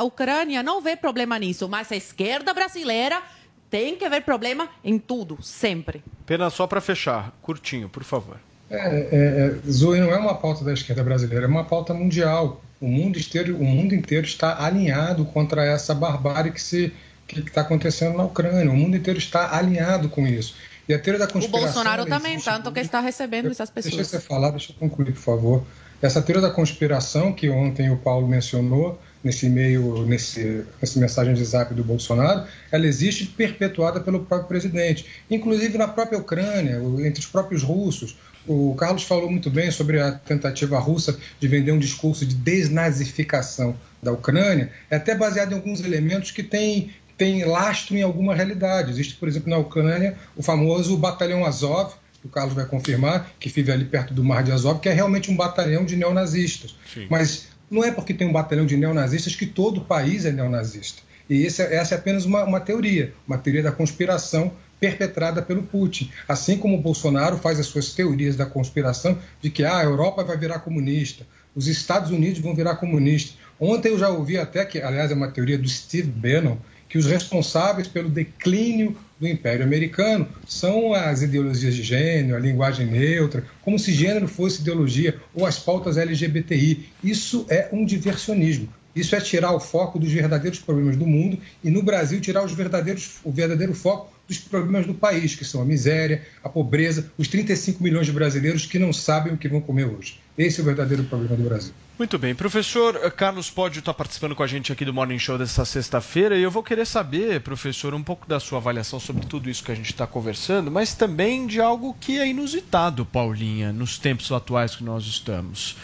Ucrânia 0.00 0.62
não 0.62 0.80
vê 0.80 0.96
problema 0.96 1.38
nisso, 1.38 1.68
mas 1.68 1.90
a 1.90 1.96
esquerda 1.96 2.41
esquerda 2.42 2.52
brasileira 2.52 3.22
tem 3.70 3.96
que 3.96 4.04
haver 4.04 4.22
problema 4.22 4.68
em 4.84 4.98
tudo, 4.98 5.38
sempre. 5.40 6.02
Pena 6.26 6.50
só 6.50 6.66
para 6.66 6.80
fechar, 6.80 7.32
curtinho, 7.40 7.88
por 7.88 8.04
favor. 8.04 8.36
É, 8.68 8.76
é, 8.76 9.58
é, 9.66 9.70
Zoe 9.70 10.00
não 10.00 10.10
é 10.10 10.16
uma 10.16 10.34
pauta 10.34 10.64
da 10.64 10.72
esquerda 10.72 11.02
brasileira, 11.02 11.46
é 11.46 11.48
uma 11.48 11.64
pauta 11.64 11.94
mundial. 11.94 12.60
O 12.80 12.86
mundo 12.86 13.18
inteiro, 13.18 13.56
o 13.56 13.64
mundo 13.64 13.94
inteiro 13.94 14.26
está 14.26 14.62
alinhado 14.62 15.24
contra 15.26 15.64
essa 15.64 15.94
barbárie 15.94 16.52
que 16.52 16.60
se 16.60 16.92
que 17.26 17.40
está 17.40 17.62
acontecendo 17.62 18.16
na 18.16 18.24
Ucrânia. 18.24 18.70
O 18.70 18.76
mundo 18.76 18.96
inteiro 18.96 19.18
está 19.18 19.56
alinhado 19.56 20.08
com 20.08 20.26
isso. 20.26 20.54
E 20.86 20.92
a 20.92 20.98
teoria 20.98 21.20
da 21.20 21.32
conspiração. 21.32 21.60
O 21.60 21.64
Bolsonaro 21.64 22.04
também, 22.04 22.38
tanto 22.38 22.70
que 22.72 22.80
está 22.80 23.00
recebendo 23.00 23.50
essas 23.50 23.70
pessoas. 23.70 23.94
Deixa 23.94 24.10
você 24.10 24.20
falar, 24.20 24.50
deixa 24.50 24.72
eu 24.72 24.76
concluir, 24.76 25.12
por 25.12 25.20
favor. 25.20 25.64
Essa 26.02 26.20
teoria 26.20 26.42
da 26.42 26.50
conspiração 26.50 27.32
que 27.32 27.48
ontem 27.48 27.90
o 27.90 27.96
Paulo 27.96 28.26
mencionou, 28.26 29.00
nesse 29.22 29.46
e-mail, 29.46 30.04
nesse, 30.06 30.64
nessa 30.80 30.98
mensagem 30.98 31.34
de 31.34 31.44
zap 31.44 31.72
do 31.74 31.84
Bolsonaro, 31.84 32.46
ela 32.70 32.86
existe 32.86 33.26
perpetuada 33.26 34.00
pelo 34.00 34.24
próprio 34.24 34.48
presidente, 34.48 35.06
inclusive 35.30 35.78
na 35.78 35.88
própria 35.88 36.18
Ucrânia, 36.18 36.80
entre 37.06 37.20
os 37.20 37.26
próprios 37.26 37.62
russos. 37.62 38.16
O 38.46 38.74
Carlos 38.74 39.04
falou 39.04 39.30
muito 39.30 39.48
bem 39.48 39.70
sobre 39.70 40.00
a 40.00 40.12
tentativa 40.12 40.78
russa 40.78 41.16
de 41.38 41.46
vender 41.46 41.70
um 41.70 41.78
discurso 41.78 42.26
de 42.26 42.34
desnazificação 42.34 43.76
da 44.02 44.10
Ucrânia, 44.10 44.70
é 44.90 44.96
até 44.96 45.14
baseado 45.14 45.52
em 45.52 45.54
alguns 45.54 45.80
elementos 45.80 46.32
que 46.32 46.42
têm 46.42 46.90
tem 47.16 47.44
lastro 47.44 47.94
em 47.96 48.02
alguma 48.02 48.34
realidade. 48.34 48.90
Existe, 48.90 49.14
por 49.14 49.28
exemplo, 49.28 49.48
na 49.48 49.58
Ucrânia, 49.58 50.16
o 50.34 50.42
famoso 50.42 50.96
Batalhão 50.96 51.44
Azov, 51.44 51.94
que 52.20 52.26
o 52.26 52.30
Carlos 52.30 52.54
vai 52.54 52.64
confirmar, 52.64 53.30
que 53.38 53.48
fica 53.48 53.72
ali 53.72 53.84
perto 53.84 54.12
do 54.12 54.24
Mar 54.24 54.42
de 54.42 54.50
Azov, 54.50 54.80
que 54.80 54.88
é 54.88 54.92
realmente 54.92 55.30
um 55.30 55.36
batalhão 55.36 55.84
de 55.84 55.94
neonazistas. 55.94 56.74
Sim. 56.92 57.06
Mas 57.08 57.48
não 57.72 57.82
é 57.82 57.90
porque 57.90 58.12
tem 58.12 58.28
um 58.28 58.32
batalhão 58.32 58.66
de 58.66 58.76
neonazistas 58.76 59.34
que 59.34 59.46
todo 59.46 59.78
o 59.78 59.84
país 59.84 60.26
é 60.26 60.30
neonazista. 60.30 61.02
E 61.28 61.46
esse, 61.46 61.62
é, 61.62 61.76
essa 61.76 61.94
é 61.94 61.98
apenas 61.98 62.26
uma, 62.26 62.44
uma 62.44 62.60
teoria, 62.60 63.14
uma 63.26 63.38
teoria 63.38 63.62
da 63.62 63.72
conspiração 63.72 64.52
perpetrada 64.78 65.40
pelo 65.40 65.62
Putin. 65.62 66.10
Assim 66.28 66.58
como 66.58 66.76
o 66.76 66.80
Bolsonaro 66.80 67.38
faz 67.38 67.58
as 67.58 67.66
suas 67.66 67.94
teorias 67.94 68.36
da 68.36 68.44
conspiração 68.44 69.18
de 69.40 69.48
que 69.48 69.64
ah, 69.64 69.78
a 69.78 69.84
Europa 69.84 70.22
vai 70.22 70.36
virar 70.36 70.58
comunista, 70.58 71.26
os 71.54 71.66
Estados 71.66 72.10
Unidos 72.10 72.40
vão 72.40 72.54
virar 72.54 72.76
comunistas. 72.76 73.36
Ontem 73.58 73.88
eu 73.88 73.98
já 73.98 74.10
ouvi 74.10 74.36
até 74.36 74.64
que, 74.64 74.82
aliás, 74.82 75.10
é 75.10 75.14
uma 75.14 75.30
teoria 75.30 75.56
do 75.56 75.68
Steve 75.68 76.10
Bannon, 76.10 76.56
que 76.88 76.98
os 76.98 77.06
responsáveis 77.06 77.88
pelo 77.88 78.10
declínio 78.10 78.96
do 79.22 79.28
Império 79.28 79.64
Americano 79.64 80.28
são 80.44 80.92
as 80.92 81.22
ideologias 81.22 81.76
de 81.76 81.82
gênero, 81.84 82.34
a 82.34 82.40
linguagem 82.40 82.86
neutra, 82.86 83.44
como 83.62 83.78
se 83.78 83.92
gênero 83.92 84.26
fosse 84.26 84.62
ideologia, 84.62 85.16
ou 85.32 85.46
as 85.46 85.60
pautas 85.60 85.96
LGBTI. 85.96 86.88
Isso 87.04 87.46
é 87.48 87.68
um 87.72 87.84
diversionismo. 87.84 88.68
Isso 88.94 89.14
é 89.14 89.20
tirar 89.20 89.52
o 89.52 89.60
foco 89.60 89.96
dos 89.96 90.10
verdadeiros 90.12 90.58
problemas 90.58 90.96
do 90.96 91.06
mundo 91.06 91.38
e, 91.62 91.70
no 91.70 91.84
Brasil, 91.84 92.20
tirar 92.20 92.44
os 92.44 92.52
verdadeiros, 92.52 93.20
o 93.22 93.30
verdadeiro 93.30 93.72
foco 93.72 94.12
dos 94.38 94.48
problemas 94.48 94.86
do 94.86 94.94
país, 94.94 95.34
que 95.34 95.44
são 95.44 95.60
a 95.62 95.64
miséria, 95.64 96.22
a 96.42 96.48
pobreza, 96.48 97.10
os 97.16 97.28
35 97.28 97.82
milhões 97.82 98.06
de 98.06 98.12
brasileiros 98.12 98.66
que 98.66 98.78
não 98.78 98.92
sabem 98.92 99.32
o 99.32 99.36
que 99.36 99.48
vão 99.48 99.60
comer 99.60 99.84
hoje. 99.84 100.20
Esse 100.36 100.60
é 100.60 100.62
o 100.62 100.66
verdadeiro 100.66 101.04
problema 101.04 101.36
do 101.36 101.42
Brasil. 101.42 101.72
Muito 101.98 102.18
bem. 102.18 102.34
Professor 102.34 102.98
Carlos 103.12 103.50
Pódio 103.50 103.80
está 103.80 103.92
participando 103.92 104.34
com 104.34 104.42
a 104.42 104.46
gente 104.46 104.72
aqui 104.72 104.84
do 104.84 104.94
Morning 104.94 105.18
Show 105.18 105.36
dessa 105.36 105.64
sexta-feira 105.64 106.36
e 106.36 106.42
eu 106.42 106.50
vou 106.50 106.62
querer 106.62 106.86
saber, 106.86 107.40
professor, 107.42 107.94
um 107.94 108.02
pouco 108.02 108.26
da 108.26 108.40
sua 108.40 108.58
avaliação 108.58 108.98
sobre 108.98 109.26
tudo 109.26 109.50
isso 109.50 109.62
que 109.62 109.70
a 109.70 109.74
gente 109.74 109.92
está 109.92 110.06
conversando, 110.06 110.70
mas 110.70 110.94
também 110.94 111.46
de 111.46 111.60
algo 111.60 111.94
que 112.00 112.18
é 112.18 112.26
inusitado, 112.26 113.04
Paulinha, 113.04 113.72
nos 113.72 113.98
tempos 113.98 114.32
atuais 114.32 114.74
que 114.74 114.82
nós 114.82 115.04
estamos 115.04 115.76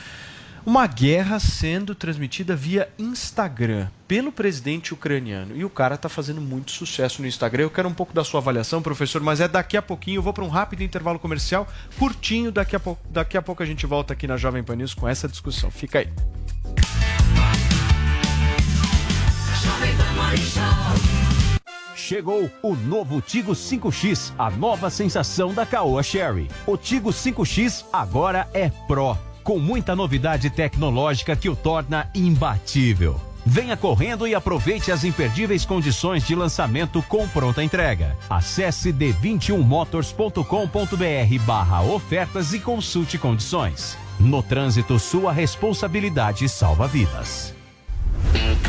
uma 0.65 0.87
guerra 0.87 1.39
sendo 1.39 1.95
transmitida 1.95 2.55
via 2.55 2.89
Instagram 2.99 3.89
pelo 4.07 4.33
presidente 4.33 4.95
ucraniano. 4.95 5.57
E 5.57 5.65
o 5.65 5.71
cara 5.71 5.95
está 5.95 6.09
fazendo 6.09 6.41
muito 6.41 6.71
sucesso 6.71 7.21
no 7.21 7.29
Instagram. 7.29 7.65
Eu 7.65 7.71
quero 7.71 7.89
um 7.89 7.95
pouco 7.95 8.13
da 8.13 8.25
sua 8.25 8.41
avaliação, 8.41 8.83
professor, 8.83 9.23
mas 9.23 9.41
é 9.41 9.49
daqui 9.49 9.77
a 9.77 9.83
pouquinho. 9.83 10.19
Eu 10.19 10.23
vou 10.23 10.33
para 10.33 10.45
um 10.45 10.49
rápido 10.49 10.83
intervalo 10.83 11.19
comercial, 11.19 11.67
curtinho. 11.99 12.51
Daqui 12.51 12.75
a, 12.77 12.81
pouco, 12.81 13.03
daqui 13.11 13.37
a 13.37 13.43
pouco 13.43 13.63
a 13.63 13.67
gente 13.67 13.87
volta 13.87 14.13
aqui 14.13 14.27
na 14.27 14.37
Jovem 14.37 14.63
Pan 14.63 14.77
News 14.77 14.95
com 14.95 15.07
essa 15.09 15.29
discussão. 15.29 15.71
Fica 15.71 15.99
aí. 15.99 16.09
Chegou 21.95 22.51
o 22.63 22.75
novo 22.75 23.21
Tigo 23.21 23.53
5X, 23.53 24.33
a 24.39 24.51
nova 24.51 24.89
sensação 24.89 25.53
da 25.53 25.67
Caoa 25.67 26.03
Sherry. 26.03 26.49
O 26.67 26.75
Tigo 26.75 27.11
5X 27.11 27.85
agora 27.93 28.49
é 28.55 28.71
Pro 28.87 29.28
com 29.49 29.59
muita 29.59 29.97
novidade 29.97 30.51
tecnológica 30.51 31.35
que 31.35 31.49
o 31.49 31.57
torna 31.57 32.11
imbatível. 32.15 33.19
Venha 33.47 33.79
correndo 33.79 34.29
e 34.29 34.35
aproveite 34.35 34.93
as 34.93 35.05
imperdíveis 35.05 35.65
condições 35.65 36.27
de 36.27 36.35
lançamento 36.35 37.03
com 37.05 37.27
pronta 37.27 37.65
entrega. 37.65 38.15
Acesse 38.29 38.93
d21motors.com.br 38.93 41.45
barra 41.47 41.81
ofertas 41.81 42.53
e 42.53 42.61
consulte 42.61 43.17
condições. 43.17 43.97
No 44.21 44.43
trânsito, 44.43 44.99
sua 44.99 45.33
responsabilidade 45.33 46.47
salva 46.47 46.87
vidas. 46.87 47.55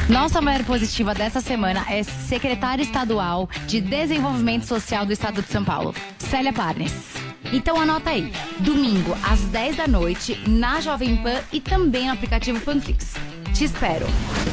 Nossa 0.07 0.39
mulher 0.39 0.63
positiva 0.63 1.13
dessa 1.13 1.41
semana 1.41 1.86
é 1.89 2.03
secretária 2.03 2.84
estadual 2.84 3.49
de 3.67 3.82
Desenvolvimento 3.82 4.65
Social 4.65 5.05
do 5.05 5.11
Estado 5.11 5.41
de 5.41 5.49
São 5.49 5.65
Paulo, 5.65 5.93
Célia 6.17 6.53
Parnes. 6.53 7.28
Então 7.51 7.79
anota 7.79 8.11
aí, 8.11 8.31
domingo 8.59 9.15
às 9.23 9.39
10 9.41 9.77
da 9.77 9.87
noite 9.87 10.39
na 10.47 10.81
Jovem 10.81 11.17
Pan 11.17 11.39
e 11.51 11.59
também 11.59 12.05
no 12.05 12.13
aplicativo 12.13 12.59
Panflix. 12.59 13.15
Te 13.53 13.63
espero. 13.63 14.05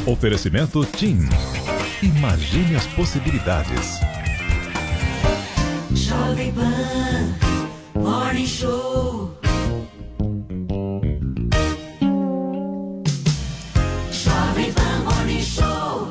Oferecimento 0.06 0.84
TIM. 0.84 1.28
Imagine 2.02 2.76
as 2.76 2.86
possibilidades. 2.88 4.00
Jovem 5.92 6.52
Pan 6.52 8.00
Morning 8.00 8.46
Show. 8.46 9.36
Jovem 14.10 14.72
Pan 14.72 14.98
Morning 15.04 15.42
Show. 15.42 16.08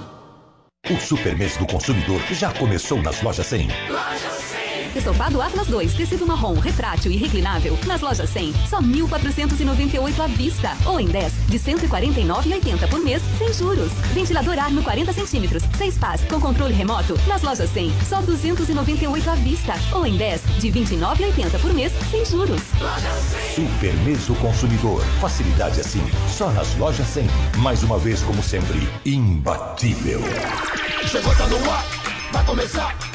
O 0.90 1.00
Super 1.00 1.36
Mês 1.38 1.58
do 1.58 1.66
Consumidor 1.66 2.22
já 2.32 2.52
começou 2.54 3.02
nas 3.02 3.22
lojas 3.22 3.48
100. 3.48 3.68
Loja 3.90 4.30
100. 4.30 4.55
Estofado 4.96 5.42
Atlas 5.42 5.68
2, 5.68 5.94
tecido 5.94 6.26
marrom, 6.26 6.58
retrátil 6.58 7.12
e 7.12 7.18
reclinável. 7.18 7.78
Nas 7.86 8.00
lojas 8.00 8.30
100, 8.30 8.54
só 8.70 8.80
1.498 8.80 10.20
à 10.24 10.28
vista. 10.28 10.72
Ou 10.86 11.00
em 11.00 11.08
10, 11.08 11.34
de 11.48 11.60
149,80 11.60 12.88
por 12.90 13.00
mês, 13.02 13.22
sem 13.38 13.52
juros. 13.54 13.92
Ventilador 14.14 14.58
Arno 14.58 14.82
40 14.82 15.12
centímetros, 15.12 15.64
6 15.78 15.98
pás, 15.98 16.22
com 16.26 16.40
controle 16.40 16.74
remoto. 16.74 17.20
Nas 17.28 17.42
lojas 17.42 17.70
100, 17.72 17.92
só 18.08 18.22
298 18.22 19.30
à 19.30 19.36
vista. 19.36 19.74
Ou 19.92 20.06
em 20.06 20.16
10, 20.16 20.42
de 20.60 20.72
29,80 20.72 21.60
por 21.60 21.74
mês, 21.74 21.92
sem 22.10 22.26
juros. 22.26 22.62
Super 23.54 23.94
Mês 24.06 24.26
do 24.28 24.36
Consumidor. 24.36 25.02
Facilidade 25.20 25.82
assim, 25.82 26.02
só 26.30 26.50
nas 26.52 26.76
lojas 26.78 27.08
100. 27.08 27.28
Mais 27.58 27.84
uma 27.84 27.98
vez, 27.98 28.22
como 28.22 28.42
sempre, 28.42 28.88
imbatível. 29.06 30.22
Chegou, 31.06 31.36
tá 31.36 31.48
no 31.48 31.58
ar, 31.70 31.86
vai 32.32 32.46
começar. 32.46 33.15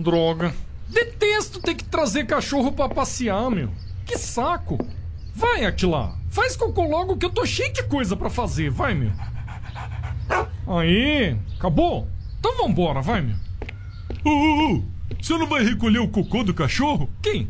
Droga. 0.00 0.54
Detesto 0.88 1.60
ter 1.60 1.74
que 1.74 1.84
trazer 1.84 2.26
cachorro 2.26 2.72
pra 2.72 2.88
passear, 2.88 3.50
meu. 3.50 3.70
Que 4.04 4.18
saco. 4.18 4.78
Vai, 5.34 5.64
Atila. 5.64 6.18
Faz 6.30 6.56
cocô 6.56 6.84
logo 6.84 7.16
que 7.16 7.26
eu 7.26 7.30
tô 7.30 7.44
cheio 7.46 7.72
de 7.72 7.82
coisa 7.84 8.16
pra 8.16 8.30
fazer. 8.30 8.70
Vai, 8.70 8.94
meu. 8.94 9.12
Aí, 10.66 11.36
acabou? 11.56 12.08
Então 12.38 12.56
vambora, 12.56 13.00
vai, 13.00 13.20
meu. 13.20 13.36
Ô, 14.24 14.30
ô, 14.30 14.76
ô, 14.76 14.82
você 15.20 15.36
não 15.36 15.46
vai 15.46 15.64
recolher 15.64 15.98
o 15.98 16.08
cocô 16.08 16.42
do 16.42 16.54
cachorro? 16.54 17.08
Quem? 17.22 17.48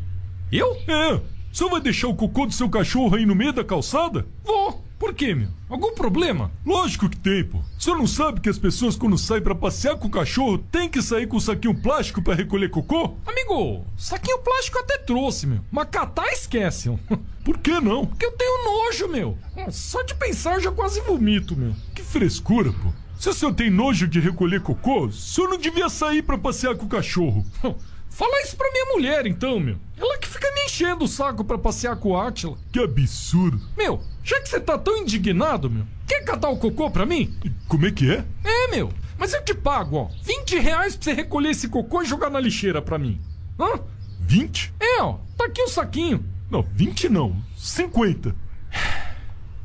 Eu? 0.50 0.76
É. 0.88 1.20
Você 1.52 1.68
vai 1.68 1.80
deixar 1.80 2.08
o 2.08 2.14
cocô 2.14 2.46
do 2.46 2.52
seu 2.52 2.68
cachorro 2.68 3.16
aí 3.16 3.26
no 3.26 3.34
meio 3.34 3.52
da 3.52 3.64
calçada? 3.64 4.26
Vou. 4.44 4.84
Por 5.00 5.14
quê, 5.14 5.34
meu? 5.34 5.48
Algum 5.66 5.94
problema? 5.94 6.52
Lógico 6.64 7.08
que 7.08 7.16
tem, 7.16 7.42
pô. 7.42 7.58
Você 7.78 7.90
não 7.90 8.06
sabe 8.06 8.38
que 8.38 8.50
as 8.50 8.58
pessoas 8.58 8.96
quando 8.96 9.16
saem 9.16 9.40
pra 9.40 9.54
passear 9.54 9.96
com 9.96 10.08
o 10.08 10.10
cachorro 10.10 10.58
tem 10.58 10.90
que 10.90 11.00
sair 11.00 11.26
com 11.26 11.38
um 11.38 11.40
saquinho 11.40 11.74
plástico 11.74 12.20
pra 12.20 12.34
recolher 12.34 12.68
cocô? 12.68 13.14
Amigo, 13.24 13.82
saquinho 13.96 14.38
plástico 14.40 14.78
até 14.78 14.98
trouxe, 14.98 15.46
meu. 15.46 15.60
Mas 15.72 15.88
catar 15.90 16.30
esquece. 16.30 16.90
Por 17.42 17.56
que 17.56 17.80
não? 17.80 18.04
Porque 18.04 18.26
eu 18.26 18.32
tenho 18.32 18.62
nojo, 18.62 19.08
meu. 19.08 19.38
Só 19.70 20.02
de 20.02 20.14
pensar 20.14 20.56
eu 20.56 20.60
já 20.60 20.70
quase 20.70 21.00
vomito, 21.00 21.56
meu. 21.56 21.74
Que 21.94 22.02
frescura, 22.02 22.70
pô. 22.70 22.92
Se 23.18 23.30
o 23.30 23.32
senhor 23.32 23.54
tem 23.54 23.70
nojo 23.70 24.06
de 24.06 24.20
recolher 24.20 24.60
cocô, 24.60 25.06
o 25.06 25.12
senhor 25.12 25.48
não 25.48 25.56
devia 25.56 25.88
sair 25.88 26.20
pra 26.20 26.36
passear 26.36 26.76
com 26.76 26.84
o 26.84 26.90
cachorro. 26.90 27.42
Fala 28.10 28.42
isso 28.42 28.56
pra 28.56 28.70
minha 28.70 28.86
mulher, 28.92 29.26
então, 29.26 29.58
meu. 29.58 29.78
Ela 29.96 30.18
que 30.18 30.28
fica 30.28 30.50
me 30.52 30.64
enchendo 30.64 31.04
o 31.04 31.08
saco 31.08 31.42
pra 31.44 31.56
passear 31.56 31.96
com 31.96 32.10
o 32.10 32.20
Átila. 32.20 32.58
Que 32.72 32.80
absurdo. 32.80 33.60
Meu, 33.76 34.02
já 34.22 34.40
que 34.40 34.48
você 34.48 34.60
tá 34.60 34.78
tão 34.78 34.98
indignado, 34.98 35.70
meu, 35.70 35.84
quer 36.06 36.24
catar 36.24 36.48
o 36.48 36.56
cocô 36.58 36.90
pra 36.90 37.06
mim? 37.06 37.34
Como 37.68 37.86
é 37.86 37.90
que 37.90 38.10
é? 38.10 38.24
É, 38.44 38.68
meu. 38.68 38.92
Mas 39.18 39.32
eu 39.32 39.44
te 39.44 39.54
pago, 39.54 39.96
ó. 39.96 40.08
20 40.22 40.58
reais 40.58 40.96
pra 40.96 41.04
você 41.04 41.12
recolher 41.12 41.50
esse 41.50 41.68
cocô 41.68 42.02
e 42.02 42.06
jogar 42.06 42.30
na 42.30 42.40
lixeira 42.40 42.80
pra 42.80 42.98
mim. 42.98 43.20
Hã? 43.58 43.80
20? 44.20 44.72
É, 44.80 45.02
ó. 45.02 45.18
Tá 45.36 45.44
aqui 45.46 45.62
o 45.62 45.68
saquinho. 45.68 46.24
Não, 46.50 46.62
20 46.62 47.08
não. 47.08 47.36
50. 47.56 48.34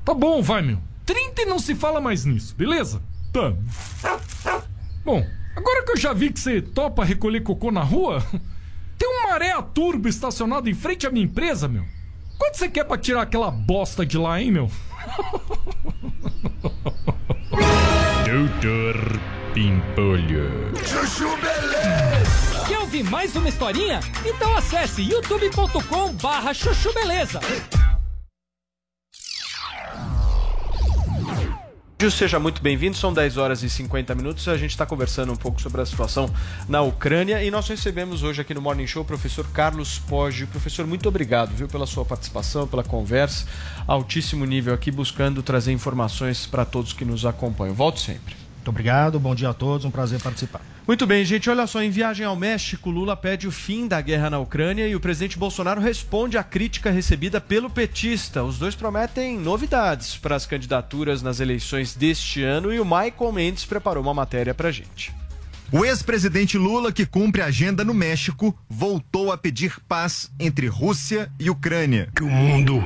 Tá 0.03 0.13
bom, 0.13 0.41
vai, 0.41 0.61
meu. 0.61 0.79
30 1.05 1.41
e 1.41 1.45
não 1.45 1.59
se 1.59 1.73
fala 1.75 2.01
mais 2.01 2.25
nisso, 2.25 2.55
beleza? 2.55 3.01
Tá. 3.31 3.53
Bom, 5.03 5.25
agora 5.55 5.83
que 5.83 5.91
eu 5.91 5.97
já 5.97 6.13
vi 6.13 6.31
que 6.31 6.39
você 6.39 6.61
topa 6.61 7.05
recolher 7.05 7.41
cocô 7.41 7.71
na 7.71 7.83
rua, 7.83 8.25
tem 8.97 9.07
um 9.07 9.29
maré 9.29 9.53
turbo 9.73 10.07
estacionado 10.07 10.69
em 10.69 10.73
frente 10.73 11.05
à 11.05 11.11
minha 11.11 11.25
empresa, 11.25 11.67
meu. 11.67 11.85
Quanto 12.37 12.57
você 12.57 12.69
quer 12.69 12.83
pra 12.85 12.97
tirar 12.97 13.21
aquela 13.23 13.49
bosta 13.51 14.05
de 14.05 14.17
lá, 14.17 14.41
hein, 14.41 14.51
meu? 14.51 14.71
Doutor 18.25 19.19
Pimpolho. 19.53 20.73
Chuchu 20.85 21.29
Beleza. 21.37 22.65
Quer 22.67 22.79
ouvir 22.79 23.03
mais 23.03 23.35
uma 23.35 23.47
historinha? 23.47 23.99
Então 24.25 24.55
acesse 24.57 25.01
youtube.com 25.01 26.13
barra 26.13 26.53
chuchu 26.53 26.91
beleza. 26.93 27.39
Seja 31.97 32.37
muito 32.39 32.61
bem-vindo, 32.61 32.97
são 32.97 33.13
10 33.13 33.37
horas 33.37 33.63
e 33.63 33.69
50 33.69 34.13
minutos. 34.15 34.49
A 34.49 34.57
gente 34.57 34.71
está 34.71 34.85
conversando 34.85 35.31
um 35.31 35.35
pouco 35.35 35.61
sobre 35.61 35.81
a 35.81 35.85
situação 35.85 36.29
na 36.67 36.81
Ucrânia 36.81 37.41
e 37.41 37.49
nós 37.49 37.69
recebemos 37.69 38.21
hoje 38.21 38.41
aqui 38.41 38.53
no 38.53 38.61
Morning 38.61 38.85
Show 38.85 39.01
o 39.01 39.05
professor 39.05 39.47
Carlos 39.51 39.97
Poggi. 39.99 40.45
Professor, 40.45 40.85
muito 40.85 41.07
obrigado 41.07 41.55
viu, 41.55 41.69
pela 41.69 41.87
sua 41.87 42.03
participação, 42.03 42.67
pela 42.67 42.83
conversa, 42.83 43.47
altíssimo 43.87 44.43
nível 44.43 44.73
aqui, 44.73 44.91
buscando 44.91 45.41
trazer 45.41 45.71
informações 45.71 46.45
para 46.45 46.65
todos 46.65 46.91
que 46.91 47.05
nos 47.05 47.25
acompanham. 47.25 47.73
Volte 47.73 48.01
sempre. 48.01 48.44
Muito 48.65 48.71
obrigado, 48.71 49.19
bom 49.19 49.35
dia 49.35 49.49
a 49.49 49.53
todos, 49.53 49.85
um 49.85 49.91
prazer 49.91 50.19
participar. 50.19 50.59
Muito 50.87 51.05
bem, 51.05 51.23
gente. 51.23 51.47
Olha 51.51 51.67
só, 51.67 51.83
em 51.83 51.91
viagem 51.91 52.25
ao 52.25 52.35
México, 52.35 52.89
Lula 52.89 53.15
pede 53.15 53.47
o 53.47 53.51
fim 53.51 53.87
da 53.87 54.01
guerra 54.01 54.27
na 54.27 54.39
Ucrânia 54.39 54.87
e 54.87 54.95
o 54.95 54.99
presidente 54.99 55.37
Bolsonaro 55.37 55.79
responde 55.79 56.35
à 56.35 56.43
crítica 56.43 56.89
recebida 56.89 57.39
pelo 57.39 57.69
petista. 57.69 58.43
Os 58.43 58.57
dois 58.57 58.73
prometem 58.73 59.37
novidades 59.37 60.17
para 60.17 60.35
as 60.35 60.47
candidaturas 60.47 61.21
nas 61.21 61.39
eleições 61.39 61.93
deste 61.93 62.41
ano 62.41 62.73
e 62.73 62.79
o 62.79 62.83
Michael 62.85 63.31
Mendes 63.31 63.65
preparou 63.65 64.01
uma 64.01 64.15
matéria 64.15 64.55
para 64.55 64.71
gente. 64.71 65.13
O 65.71 65.85
ex-presidente 65.85 66.57
Lula, 66.57 66.91
que 66.91 67.05
cumpre 67.05 67.43
a 67.43 67.45
agenda 67.45 67.83
no 67.83 67.93
México, 67.93 68.57
voltou 68.67 69.31
a 69.31 69.37
pedir 69.37 69.79
paz 69.87 70.31
entre 70.39 70.65
Rússia 70.65 71.31
e 71.39 71.51
Ucrânia. 71.51 72.09
Que 72.15 72.23
o 72.23 72.29
mundo 72.29 72.83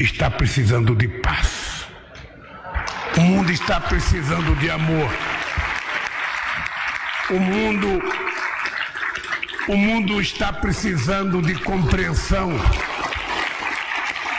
está 0.00 0.28
precisando 0.28 0.96
de 0.96 1.06
paz. 1.06 1.79
O 3.16 3.20
mundo 3.22 3.50
está 3.50 3.80
precisando 3.80 4.54
de 4.56 4.70
amor. 4.70 5.10
O 7.30 7.38
mundo 7.38 8.00
o 9.68 9.76
mundo 9.76 10.20
está 10.20 10.52
precisando 10.52 11.42
de 11.42 11.54
compreensão. 11.54 12.50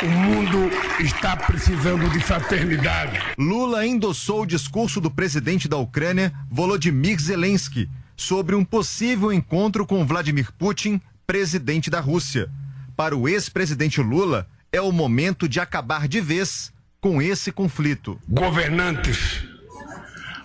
O 0.04 0.10
mundo 0.10 0.70
está 1.00 1.38
precisando 1.38 2.10
de 2.10 2.20
fraternidade. 2.20 3.20
Lula 3.38 3.86
endossou 3.86 4.42
o 4.42 4.46
discurso 4.48 5.00
do 5.00 5.12
presidente 5.12 5.68
da 5.68 5.78
Ucrânia, 5.78 6.34
Volodymyr 6.50 7.20
Zelensky, 7.22 7.90
sobre 8.16 8.56
um 8.56 8.66
possível 8.66 9.32
encontro 9.32 9.86
com 9.86 10.06
Vladimir 10.06 10.52
Putin, 10.54 11.00
presidente 11.28 11.90
da 11.90 12.00
Rússia. 12.00 12.50
Para 12.96 13.16
o 13.16 13.28
ex-presidente 13.28 14.02
Lula, 14.02 14.48
é 14.72 14.82
o 14.82 14.92
momento 14.92 15.48
de 15.48 15.60
acabar 15.60 16.08
de 16.08 16.20
vez 16.20 16.74
com 17.02 17.20
esse 17.20 17.52
conflito. 17.52 18.22
Governantes, 18.30 19.44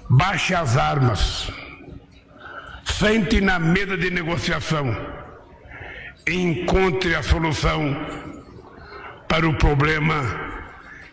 baixe 0.08 0.54
as 0.54 0.78
armas. 0.78 1.50
Sente 2.82 3.42
na 3.42 3.58
mesa 3.58 3.96
de 3.96 4.10
negociação 4.10 4.86
e 6.26 6.34
encontre 6.34 7.14
a 7.14 7.22
solução 7.22 7.94
para 9.28 9.46
o 9.46 9.54
problema 9.58 10.14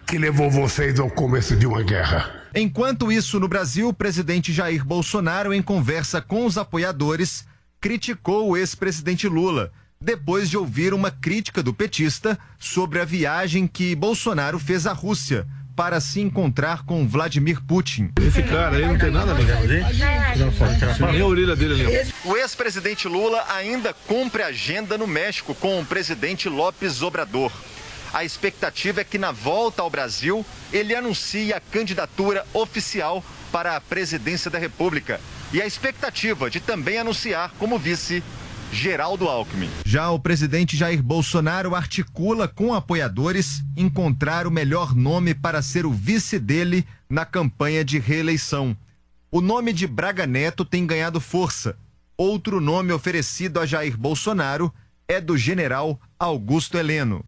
que 0.07 0.17
levou 0.17 0.49
vocês 0.49 0.97
ao 0.97 1.09
começo 1.09 1.57
de 1.57 1.67
uma 1.67 1.83
guerra. 1.83 2.43
Enquanto 2.55 3.11
isso, 3.11 3.37
no 3.39 3.47
Brasil, 3.47 3.89
o 3.89 3.93
presidente 3.93 4.53
Jair 4.53 4.85
Bolsonaro, 4.85 5.53
em 5.53 5.61
conversa 5.61 6.21
com 6.21 6.45
os 6.45 6.57
apoiadores, 6.57 7.45
criticou 7.81 8.49
o 8.49 8.55
ex-presidente 8.55 9.27
Lula, 9.27 9.73
depois 10.04 10.49
de 10.49 10.58
ouvir 10.58 10.93
uma 10.93 11.10
crítica 11.10 11.64
do 11.64 11.74
petista 11.74 12.38
sobre 12.60 12.99
a 12.99 13.06
viagem 13.06 13.66
que 13.66 13.95
Bolsonaro 13.95 14.60
fez 14.60 14.86
à 14.86 14.91
Rússia 14.91 15.47
para 15.78 16.01
se 16.01 16.20
encontrar 16.20 16.84
com 16.84 17.08
Vladimir 17.08 17.62
Putin. 17.62 18.12
Esse 18.22 18.43
cara 18.43 18.76
aí 18.76 18.86
não 18.86 18.97
tem 18.97 19.10
nada 19.10 19.32
a 19.32 19.34
ver 19.34 19.47
com 19.47 19.64
a 19.64 19.66
gente. 19.68 19.95
Tirando 20.34 20.51
foto, 20.51 20.78
tirar 20.78 20.95
foto. 20.95 21.12
Nem 21.14 21.22
a 21.22 21.26
orelha 21.26 21.56
dele 21.56 21.88
ali. 21.88 22.14
O 22.26 22.36
ex-presidente 22.36 23.08
Lula 23.08 23.45
ainda 23.49 23.93
cumpre 23.93 24.43
agenda 24.43 24.97
no 24.97 25.08
México 25.08 25.56
com 25.56 25.80
o 25.80 25.86
presidente 25.86 26.49
López 26.49 27.01
Obrador. 27.01 27.51
A 28.14 28.26
expectativa 28.26 29.01
é 29.01 29.04
que 29.06 29.18
na 29.18 29.32
volta 29.32 29.82
ao 29.82 29.89
Brasil 29.89 30.45
ele 30.72 30.93
anuncie 30.93 31.54
a 31.54 31.62
candidatura 31.62 32.45
oficial 32.54 33.24
para 33.54 33.78
a 33.78 33.82
presidência 33.82 34.51
da 34.51 34.60
República 34.60 35.20
e 35.54 35.62
a 35.62 35.66
expectativa 35.66 36.49
de 36.49 36.60
também 36.60 36.97
anunciar 36.97 37.54
como 37.58 37.80
vice 37.80 38.22
Geraldo 38.74 39.30
Alckmin. 39.30 39.69
Já 39.86 40.09
o 40.09 40.19
presidente 40.19 40.76
Jair 40.76 41.01
Bolsonaro 41.01 41.76
articula 41.76 42.47
com 42.47 42.74
apoiadores 42.74 43.61
encontrar 43.78 44.47
o 44.47 44.51
melhor 44.51 44.95
nome 44.95 45.36
para 45.36 45.61
ser 45.61 45.86
o 45.86 45.91
vice 45.91 46.39
dele 46.39 46.86
na 47.07 47.24
campanha 47.24 47.86
de 47.86 47.99
reeleição. 47.99 48.76
O 49.32 49.41
nome 49.41 49.74
de 49.74 49.86
Braga 49.86 50.26
Neto 50.26 50.65
tem 50.65 50.88
ganhado 50.88 51.21
força. 51.21 51.78
Outro 52.17 52.59
nome 52.59 52.91
oferecido 52.91 53.59
a 53.59 53.65
Jair 53.65 53.95
Bolsonaro 53.95 54.74
é 55.07 55.21
do 55.21 55.38
general 55.38 55.99
Augusto 56.17 56.76
Heleno. 56.76 57.24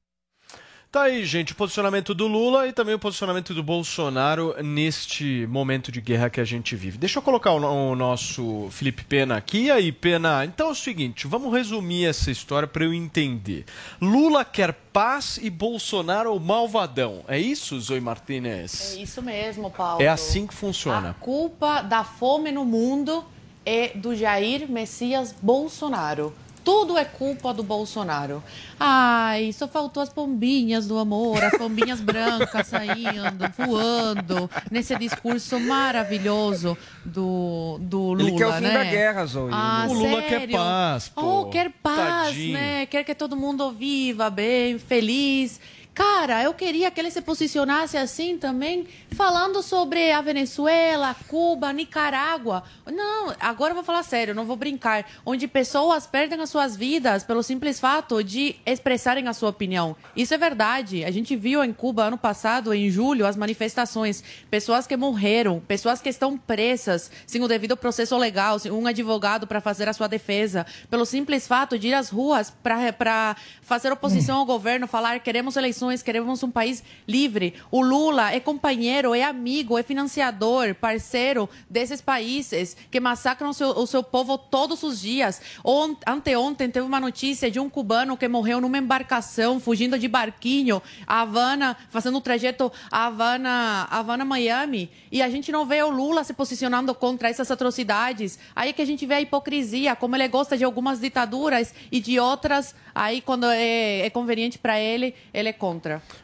Tá 0.96 1.04
aí, 1.04 1.26
gente, 1.26 1.52
o 1.52 1.56
posicionamento 1.58 2.16
do 2.16 2.26
Lula 2.26 2.70
e 2.70 2.72
também 2.72 2.96
o 2.96 3.00
posicionamento 3.00 3.54
do 3.54 3.62
Bolsonaro 3.62 4.56
neste 4.64 5.46
momento 5.48 5.92
de 5.92 6.00
guerra 6.00 6.30
que 6.30 6.40
a 6.40 6.46
gente 6.46 6.74
vive. 6.74 6.98
Deixa 6.98 7.20
eu 7.20 7.22
colocar 7.22 7.52
o, 7.52 7.92
o 7.92 7.96
nosso 7.98 8.70
Felipe 8.72 9.04
Pena 9.04 9.36
aqui. 9.36 9.64
E 9.64 9.72
aí, 9.72 9.92
Pena, 9.92 10.46
então 10.46 10.70
é 10.70 10.72
o 10.72 10.74
seguinte, 10.74 11.28
vamos 11.28 11.54
resumir 11.54 12.06
essa 12.06 12.32
história 12.32 12.66
para 12.66 12.86
eu 12.86 12.94
entender. 12.94 13.66
Lula 14.02 14.46
quer 14.46 14.72
paz 14.72 15.38
e 15.44 15.50
Bolsonaro 15.50 16.34
o 16.34 16.40
malvadão. 16.40 17.26
É 17.28 17.38
isso, 17.38 17.78
Zoe 17.78 18.00
Martinez? 18.00 18.96
É 18.96 19.02
isso 19.02 19.22
mesmo, 19.22 19.70
Paulo. 19.70 20.02
É 20.02 20.08
assim 20.08 20.48
que 20.48 20.54
funciona. 20.54 21.10
A 21.10 21.14
culpa 21.14 21.82
da 21.82 22.06
fome 22.06 22.54
no 22.54 22.64
mundo 22.64 23.26
é 23.66 23.90
do 23.90 24.16
Jair 24.16 24.72
Messias 24.72 25.36
Bolsonaro. 25.42 26.34
Tudo 26.66 26.98
é 26.98 27.06
culpa 27.06 27.54
do 27.54 27.62
Bolsonaro. 27.64 28.44
Ai, 28.80 29.54
só 29.54 29.68
faltou 29.68 30.02
as 30.02 30.10
pombinhas 30.10 30.88
do 30.88 30.98
amor, 30.98 31.42
as 31.44 31.56
pombinhas 31.58 32.02
brancas 32.02 32.68
saindo, 32.68 33.48
voando, 33.58 34.50
nesse 34.72 34.96
discurso 34.98 35.60
maravilhoso 35.60 36.76
do, 37.06 37.78
do 37.80 38.00
Lula, 38.14 38.22
Ele 38.30 38.38
quer 38.38 38.48
o 38.48 38.54
fim 38.54 38.62
né? 38.62 38.74
da 38.74 38.84
guerra, 38.84 39.26
Zoe. 39.28 39.52
Ah, 39.54 39.86
O 39.88 39.94
Lula 39.94 40.22
quer 40.24 40.40
sério? 40.40 40.56
paz, 40.58 41.10
pô. 41.10 41.22
Oh, 41.42 41.46
quer 41.46 41.72
paz, 41.84 42.30
Tadinho. 42.30 42.54
né? 42.54 42.86
Quer 42.88 43.04
que 43.04 43.14
todo 43.14 43.38
mundo 43.38 43.72
viva 43.72 44.30
bem, 44.32 44.80
feliz. 44.80 45.62
Cara, 45.96 46.44
eu 46.44 46.54
queria 46.54 46.92
que 46.92 47.00
ele 47.00 47.10
se 47.10 47.22
posicionasse 47.22 47.96
assim 47.96 48.38
também, 48.38 48.86
falando 49.12 49.64
sobre 49.64 50.12
a 50.12 50.20
Venezuela, 50.20 51.16
Cuba, 51.30 51.72
Nicarágua. 51.72 52.64
Não, 52.86 53.34
agora 53.40 53.72
eu 53.72 53.76
vou 53.76 53.84
falar 53.84 54.04
sério, 54.04 54.36
não 54.36 54.44
vou 54.44 54.58
brincar. 54.58 55.06
Onde 55.26 55.48
pessoas 55.48 56.06
perdem 56.06 56.42
as 56.42 56.50
suas 56.50 56.76
vidas 56.76 57.24
pelo 57.24 57.42
simples 57.42 57.80
fato 57.80 58.22
de 58.22 58.58
expressarem 58.66 59.30
a 59.30 59.34
sua 59.34 59.52
opinião. 59.52 59.96
Isso 60.18 60.34
é 60.34 60.38
verdade. 60.38 61.06
A 61.06 61.12
gente 61.12 61.34
viu 61.34 61.64
em 61.64 61.72
Cuba 61.72 62.04
ano 62.04 62.18
passado, 62.18 62.74
em 62.74 62.90
julho, 62.90 63.26
as 63.26 63.38
manifestações. 63.38 64.22
Pessoas 64.52 64.86
que 64.86 64.98
morreram, 64.98 65.62
pessoas 65.66 66.02
que 66.02 66.10
estão 66.10 66.38
presas 66.38 67.10
sem 67.26 67.42
o 67.42 67.48
devido 67.48 67.78
processo 67.78 68.18
legal, 68.18 68.60
sem 68.60 68.70
um 68.70 68.86
advogado 68.86 69.48
para 69.48 69.62
fazer 69.62 69.88
a 69.88 69.94
sua 69.94 70.08
defesa, 70.08 70.66
pelo 70.90 71.06
simples 71.06 71.48
fato 71.48 71.80
de 71.80 71.88
ir 71.88 71.94
às 71.94 72.10
ruas 72.10 72.54
para 72.62 73.38
fazer 73.62 73.94
oposição 73.94 74.40
ao 74.40 74.46
governo, 74.46 74.88
falar 74.88 75.22
queremos 75.22 75.56
eleições, 75.56 75.85
queremos 76.04 76.44
um 76.44 76.52
país 76.52 76.84
livre. 77.08 77.54
O 77.72 77.82
Lula 77.82 78.32
é 78.32 78.40
companheiro, 78.40 79.14
é 79.14 79.24
amigo, 79.24 79.78
é 79.78 79.84
financiador, 79.84 80.76
parceiro 80.76 81.50
desses 81.70 82.02
países 82.02 82.76
que 82.90 83.00
massacram 83.00 83.50
o 83.50 83.54
seu, 83.54 83.70
o 83.70 83.88
seu 83.88 84.04
povo 84.04 84.38
todos 84.38 84.84
os 84.84 85.02
dias. 85.02 85.42
Ont, 85.64 85.98
anteontem 86.08 86.70
teve 86.70 86.86
uma 86.86 87.00
notícia 87.00 87.50
de 87.50 87.60
um 87.60 87.70
cubano 87.70 88.18
que 88.18 88.28
morreu 88.28 88.62
numa 88.62 88.78
embarcação, 88.78 89.60
fugindo 89.60 89.98
de 89.98 90.08
barquinho, 90.08 90.82
Havana, 91.06 91.76
fazendo 91.90 92.18
o 92.18 92.22
trajeto 92.22 92.72
Havana, 92.92 93.88
Havana, 93.90 94.26
Miami. 94.26 94.90
E 95.12 95.22
a 95.22 95.30
gente 95.30 95.52
não 95.52 95.66
vê 95.66 95.82
o 95.84 95.90
Lula 95.90 96.24
se 96.24 96.34
posicionando 96.34 96.94
contra 96.96 97.30
essas 97.30 97.50
atrocidades. 97.52 98.40
Aí 98.56 98.70
é 98.70 98.74
que 98.74 98.82
a 98.82 98.86
gente 98.86 99.06
vê 99.06 99.16
a 99.16 99.22
hipocrisia, 99.22 99.96
como 99.96 100.16
ele 100.16 100.28
gosta 100.28 100.58
de 100.58 100.64
algumas 100.64 101.00
ditaduras 101.00 101.74
e 101.92 102.00
de 102.00 102.20
outras, 102.20 102.76
aí 102.94 103.22
quando 103.22 103.46
é, 103.46 104.00
é 104.00 104.10
conveniente 104.10 104.58
para 104.58 104.80
ele, 104.80 105.14
ele 105.34 105.50
é 105.50 105.54
contra. 105.54 105.75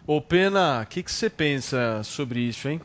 Ô, 0.06 0.22
Pena, 0.22 0.82
o 0.82 0.86
que, 0.86 1.04
você 1.06 1.30
pensa 1.30 2.02
sobre 2.04 2.40
isso, 2.42 2.68
hein? 2.70 2.82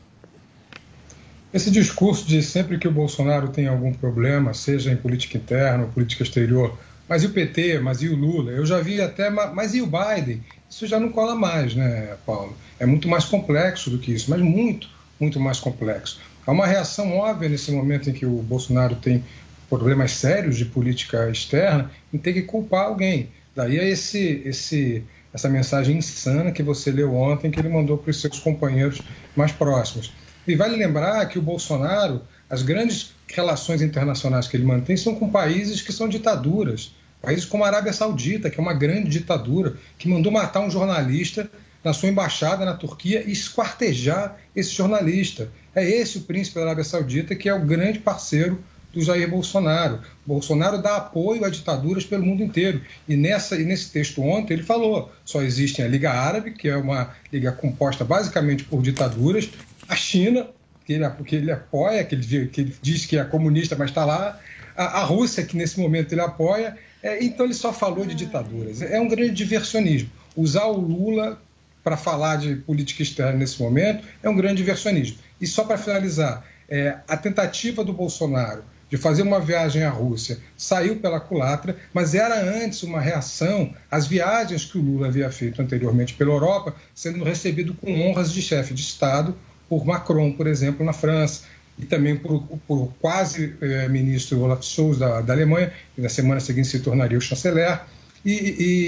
Esse 1.53 1.71
discurso 1.71 2.27
de 2.27 2.43
sempre 2.43 2.77
que 2.77 2.87
o 2.87 2.91
Bolsonaro 2.91 3.49
tem 3.49 3.67
algum 3.67 3.93
problema, 3.93 4.53
seja 4.53 4.91
em 4.91 4.97
política 4.97 5.37
interna 5.37 5.83
ou 5.85 5.89
política 5.89 6.23
exterior, 6.23 6.77
mas 7.07 7.23
e 7.23 7.27
o 7.27 7.29
PT, 7.29 7.79
mas 7.79 8.01
e 8.01 8.09
o 8.09 8.15
Lula? 8.15 8.51
Eu 8.51 8.65
já 8.65 8.81
vi 8.81 9.01
até, 9.01 9.29
ma- 9.29 9.47
mas 9.53 9.73
e 9.73 9.81
o 9.81 9.87
Biden? 9.87 10.43
Isso 10.69 10.85
já 10.85 10.99
não 10.99 11.09
cola 11.09 11.35
mais, 11.35 11.73
né, 11.73 12.17
Paulo? 12.25 12.55
É 12.79 12.85
muito 12.85 13.07
mais 13.07 13.23
complexo 13.25 13.89
do 13.89 13.97
que 13.97 14.11
isso, 14.11 14.29
mas 14.29 14.41
muito, 14.41 14.89
muito 15.19 15.39
mais 15.39 15.59
complexo. 15.59 16.19
Há 16.45 16.51
uma 16.51 16.67
reação 16.67 17.17
óbvia 17.17 17.49
nesse 17.49 17.71
momento 17.71 18.09
em 18.09 18.13
que 18.13 18.25
o 18.25 18.41
Bolsonaro 18.41 18.95
tem 18.97 19.23
problemas 19.69 20.11
sérios 20.11 20.57
de 20.57 20.65
política 20.65 21.29
externa 21.29 21.91
em 22.13 22.17
ter 22.17 22.33
que 22.33 22.41
culpar 22.41 22.85
alguém. 22.85 23.29
Daí 23.55 23.77
é 23.77 23.89
esse, 23.89 24.41
esse, 24.45 25.03
essa 25.37 25.47
mensagem 25.47 25.97
insana 25.97 26.51
que 26.51 26.63
você 26.63 26.89
leu 26.89 27.15
ontem, 27.15 27.51
que 27.51 27.59
ele 27.59 27.69
mandou 27.69 27.95
para 27.95 28.09
os 28.09 28.19
seus 28.19 28.39
companheiros 28.39 29.03
mais 29.35 29.51
próximos. 29.51 30.11
E 30.47 30.55
vale 30.55 30.75
lembrar 30.75 31.23
que 31.27 31.37
o 31.37 31.41
Bolsonaro, 31.43 32.21
as 32.49 32.63
grandes 32.63 33.13
relações 33.27 33.83
internacionais 33.83 34.47
que 34.47 34.57
ele 34.57 34.65
mantém 34.65 34.97
são 34.97 35.13
com 35.13 35.29
países 35.29 35.81
que 35.81 35.93
são 35.93 36.09
ditaduras. 36.09 36.91
Países 37.21 37.45
como 37.45 37.63
a 37.63 37.67
Arábia 37.67 37.93
Saudita, 37.93 38.49
que 38.49 38.59
é 38.59 38.63
uma 38.63 38.73
grande 38.73 39.09
ditadura, 39.09 39.75
que 39.97 40.09
mandou 40.09 40.31
matar 40.31 40.61
um 40.61 40.71
jornalista 40.71 41.49
na 41.83 41.93
sua 41.93 42.09
embaixada 42.09 42.65
na 42.65 42.73
Turquia 42.73 43.23
e 43.23 43.31
esquartejar 43.31 44.37
esse 44.55 44.71
jornalista. 44.71 45.51
É 45.75 45.87
esse 45.87 46.17
o 46.17 46.21
príncipe 46.21 46.55
da 46.55 46.65
Arábia 46.65 46.83
Saudita, 46.83 47.35
que 47.35 47.47
é 47.47 47.53
o 47.53 47.63
grande 47.63 47.99
parceiro 47.99 48.63
do 48.91 49.01
Jair 49.01 49.29
Bolsonaro. 49.29 49.99
Bolsonaro 50.27 50.81
dá 50.81 50.97
apoio 50.97 51.45
a 51.45 51.49
ditaduras 51.49 52.03
pelo 52.03 52.25
mundo 52.25 52.43
inteiro. 52.43 52.81
E, 53.07 53.15
nessa, 53.15 53.55
e 53.55 53.63
nesse 53.63 53.89
texto 53.89 54.21
ontem 54.21 54.55
ele 54.55 54.63
falou: 54.63 55.09
só 55.23 55.41
existe 55.41 55.81
a 55.81 55.87
Liga 55.87 56.11
Árabe, 56.11 56.51
que 56.51 56.67
é 56.67 56.75
uma 56.75 57.15
liga 57.31 57.53
composta 57.53 58.03
basicamente 58.03 58.65
por 58.65 58.81
ditaduras, 58.81 59.49
a 59.87 59.95
China, 59.95 60.47
que 60.85 60.93
ele, 60.93 61.09
que 61.25 61.35
ele 61.37 61.51
apoia, 61.51 62.03
que 62.03 62.13
ele, 62.13 62.47
que 62.47 62.61
ele 62.61 62.75
diz 62.81 63.05
que 63.05 63.17
é 63.17 63.23
comunista, 63.23 63.75
mas 63.77 63.89
está 63.89 64.03
lá, 64.03 64.37
a, 64.75 64.99
a 64.99 65.03
Rússia, 65.03 65.45
que 65.45 65.55
nesse 65.55 65.79
momento 65.79 66.11
ele 66.11 66.21
apoia. 66.21 66.77
É, 67.01 67.23
então 67.23 67.45
ele 67.45 67.53
só 67.53 67.71
falou 67.71 68.05
de 68.05 68.13
ditaduras. 68.13 68.81
É 68.81 68.99
um 68.99 69.07
grande 69.07 69.31
diversionismo. 69.31 70.09
Usar 70.35 70.65
o 70.65 70.77
Lula 70.77 71.41
para 71.83 71.95
falar 71.95 72.35
de 72.35 72.57
política 72.57 73.01
externa 73.01 73.39
nesse 73.39 73.61
momento 73.61 74.05
é 74.21 74.29
um 74.29 74.35
grande 74.35 74.57
diversionismo. 74.57 75.19
E 75.39 75.47
só 75.47 75.63
para 75.63 75.77
finalizar, 75.77 76.43
é, 76.67 76.97
a 77.07 77.15
tentativa 77.15 77.81
do 77.81 77.93
Bolsonaro 77.93 78.63
de 78.89 78.97
fazer 78.97 79.21
uma 79.21 79.39
viagem 79.39 79.83
à 79.83 79.89
Rússia 79.89 80.39
saiu 80.55 80.97
pela 80.97 81.19
culatra, 81.19 81.75
mas 81.93 82.15
era 82.15 82.39
antes 82.63 82.83
uma 82.83 83.01
reação 83.01 83.73
às 83.91 84.07
viagens 84.07 84.65
que 84.65 84.77
o 84.77 84.81
Lula 84.81 85.07
havia 85.07 85.29
feito 85.29 85.61
anteriormente 85.61 86.13
pela 86.13 86.31
Europa, 86.31 86.75
sendo 86.95 87.23
recebido 87.23 87.73
com 87.73 88.01
honras 88.01 88.31
de 88.31 88.41
chefe 88.41 88.73
de 88.73 88.81
Estado 88.81 89.35
por 89.67 89.85
Macron, 89.85 90.31
por 90.31 90.47
exemplo, 90.47 90.85
na 90.85 90.93
França, 90.93 91.43
e 91.77 91.85
também 91.85 92.15
por, 92.15 92.41
por 92.67 92.91
quase 92.99 93.55
eh, 93.61 93.87
ministro 93.87 94.39
Olaf 94.39 94.63
Scholz 94.63 94.97
da, 94.97 95.21
da 95.21 95.33
Alemanha, 95.33 95.71
que 95.93 96.01
na 96.01 96.09
semana 96.09 96.39
seguinte 96.39 96.67
se 96.69 96.79
tornaria 96.79 97.17
o 97.17 97.21
chanceler. 97.21 97.81
E, 98.25 98.31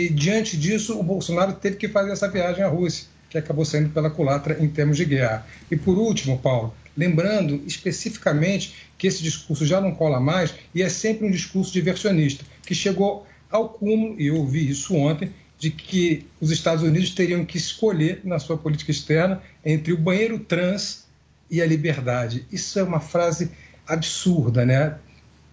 e, 0.05 0.09
diante 0.09 0.57
disso, 0.57 0.99
o 0.99 1.03
Bolsonaro 1.03 1.53
teve 1.53 1.75
que 1.75 1.87
fazer 1.87 2.11
essa 2.11 2.27
viagem 2.27 2.63
à 2.63 2.67
Rússia, 2.67 3.05
que 3.29 3.37
acabou 3.37 3.63
saindo 3.63 3.89
pela 3.89 4.09
culatra 4.09 4.57
em 4.59 4.67
termos 4.67 4.97
de 4.97 5.05
guerra. 5.05 5.45
E 5.69 5.75
por 5.75 5.97
último, 5.97 6.39
Paulo, 6.39 6.73
lembrando 6.99 7.63
especificamente 7.65 8.75
que 8.97 9.07
esse 9.07 9.23
discurso 9.23 9.65
já 9.65 9.79
não 9.79 9.95
cola 9.95 10.19
mais 10.19 10.53
e 10.75 10.81
é 10.81 10.89
sempre 10.89 11.25
um 11.25 11.31
discurso 11.31 11.71
diversionista, 11.71 12.43
que 12.65 12.75
chegou 12.75 13.25
ao 13.49 13.69
cúmulo, 13.69 14.19
e 14.19 14.27
eu 14.27 14.35
ouvi 14.35 14.69
isso 14.69 14.93
ontem, 14.95 15.31
de 15.57 15.71
que 15.71 16.27
os 16.41 16.51
Estados 16.51 16.83
Unidos 16.83 17.11
teriam 17.11 17.45
que 17.45 17.57
escolher 17.57 18.19
na 18.25 18.37
sua 18.37 18.57
política 18.57 18.91
externa 18.91 19.41
entre 19.65 19.93
o 19.93 19.97
banheiro 19.97 20.39
trans 20.39 21.07
e 21.49 21.61
a 21.61 21.65
liberdade. 21.65 22.45
Isso 22.51 22.77
é 22.77 22.83
uma 22.83 22.99
frase 22.99 23.49
absurda, 23.87 24.65
né? 24.65 24.97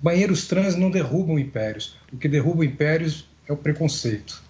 Banheiros 0.02 0.46
trans 0.46 0.74
não 0.74 0.90
derrubam 0.90 1.38
impérios. 1.38 1.96
O 2.12 2.16
que 2.16 2.28
derruba 2.28 2.64
impérios 2.64 3.28
é 3.48 3.52
o 3.52 3.56
preconceito. 3.56 4.42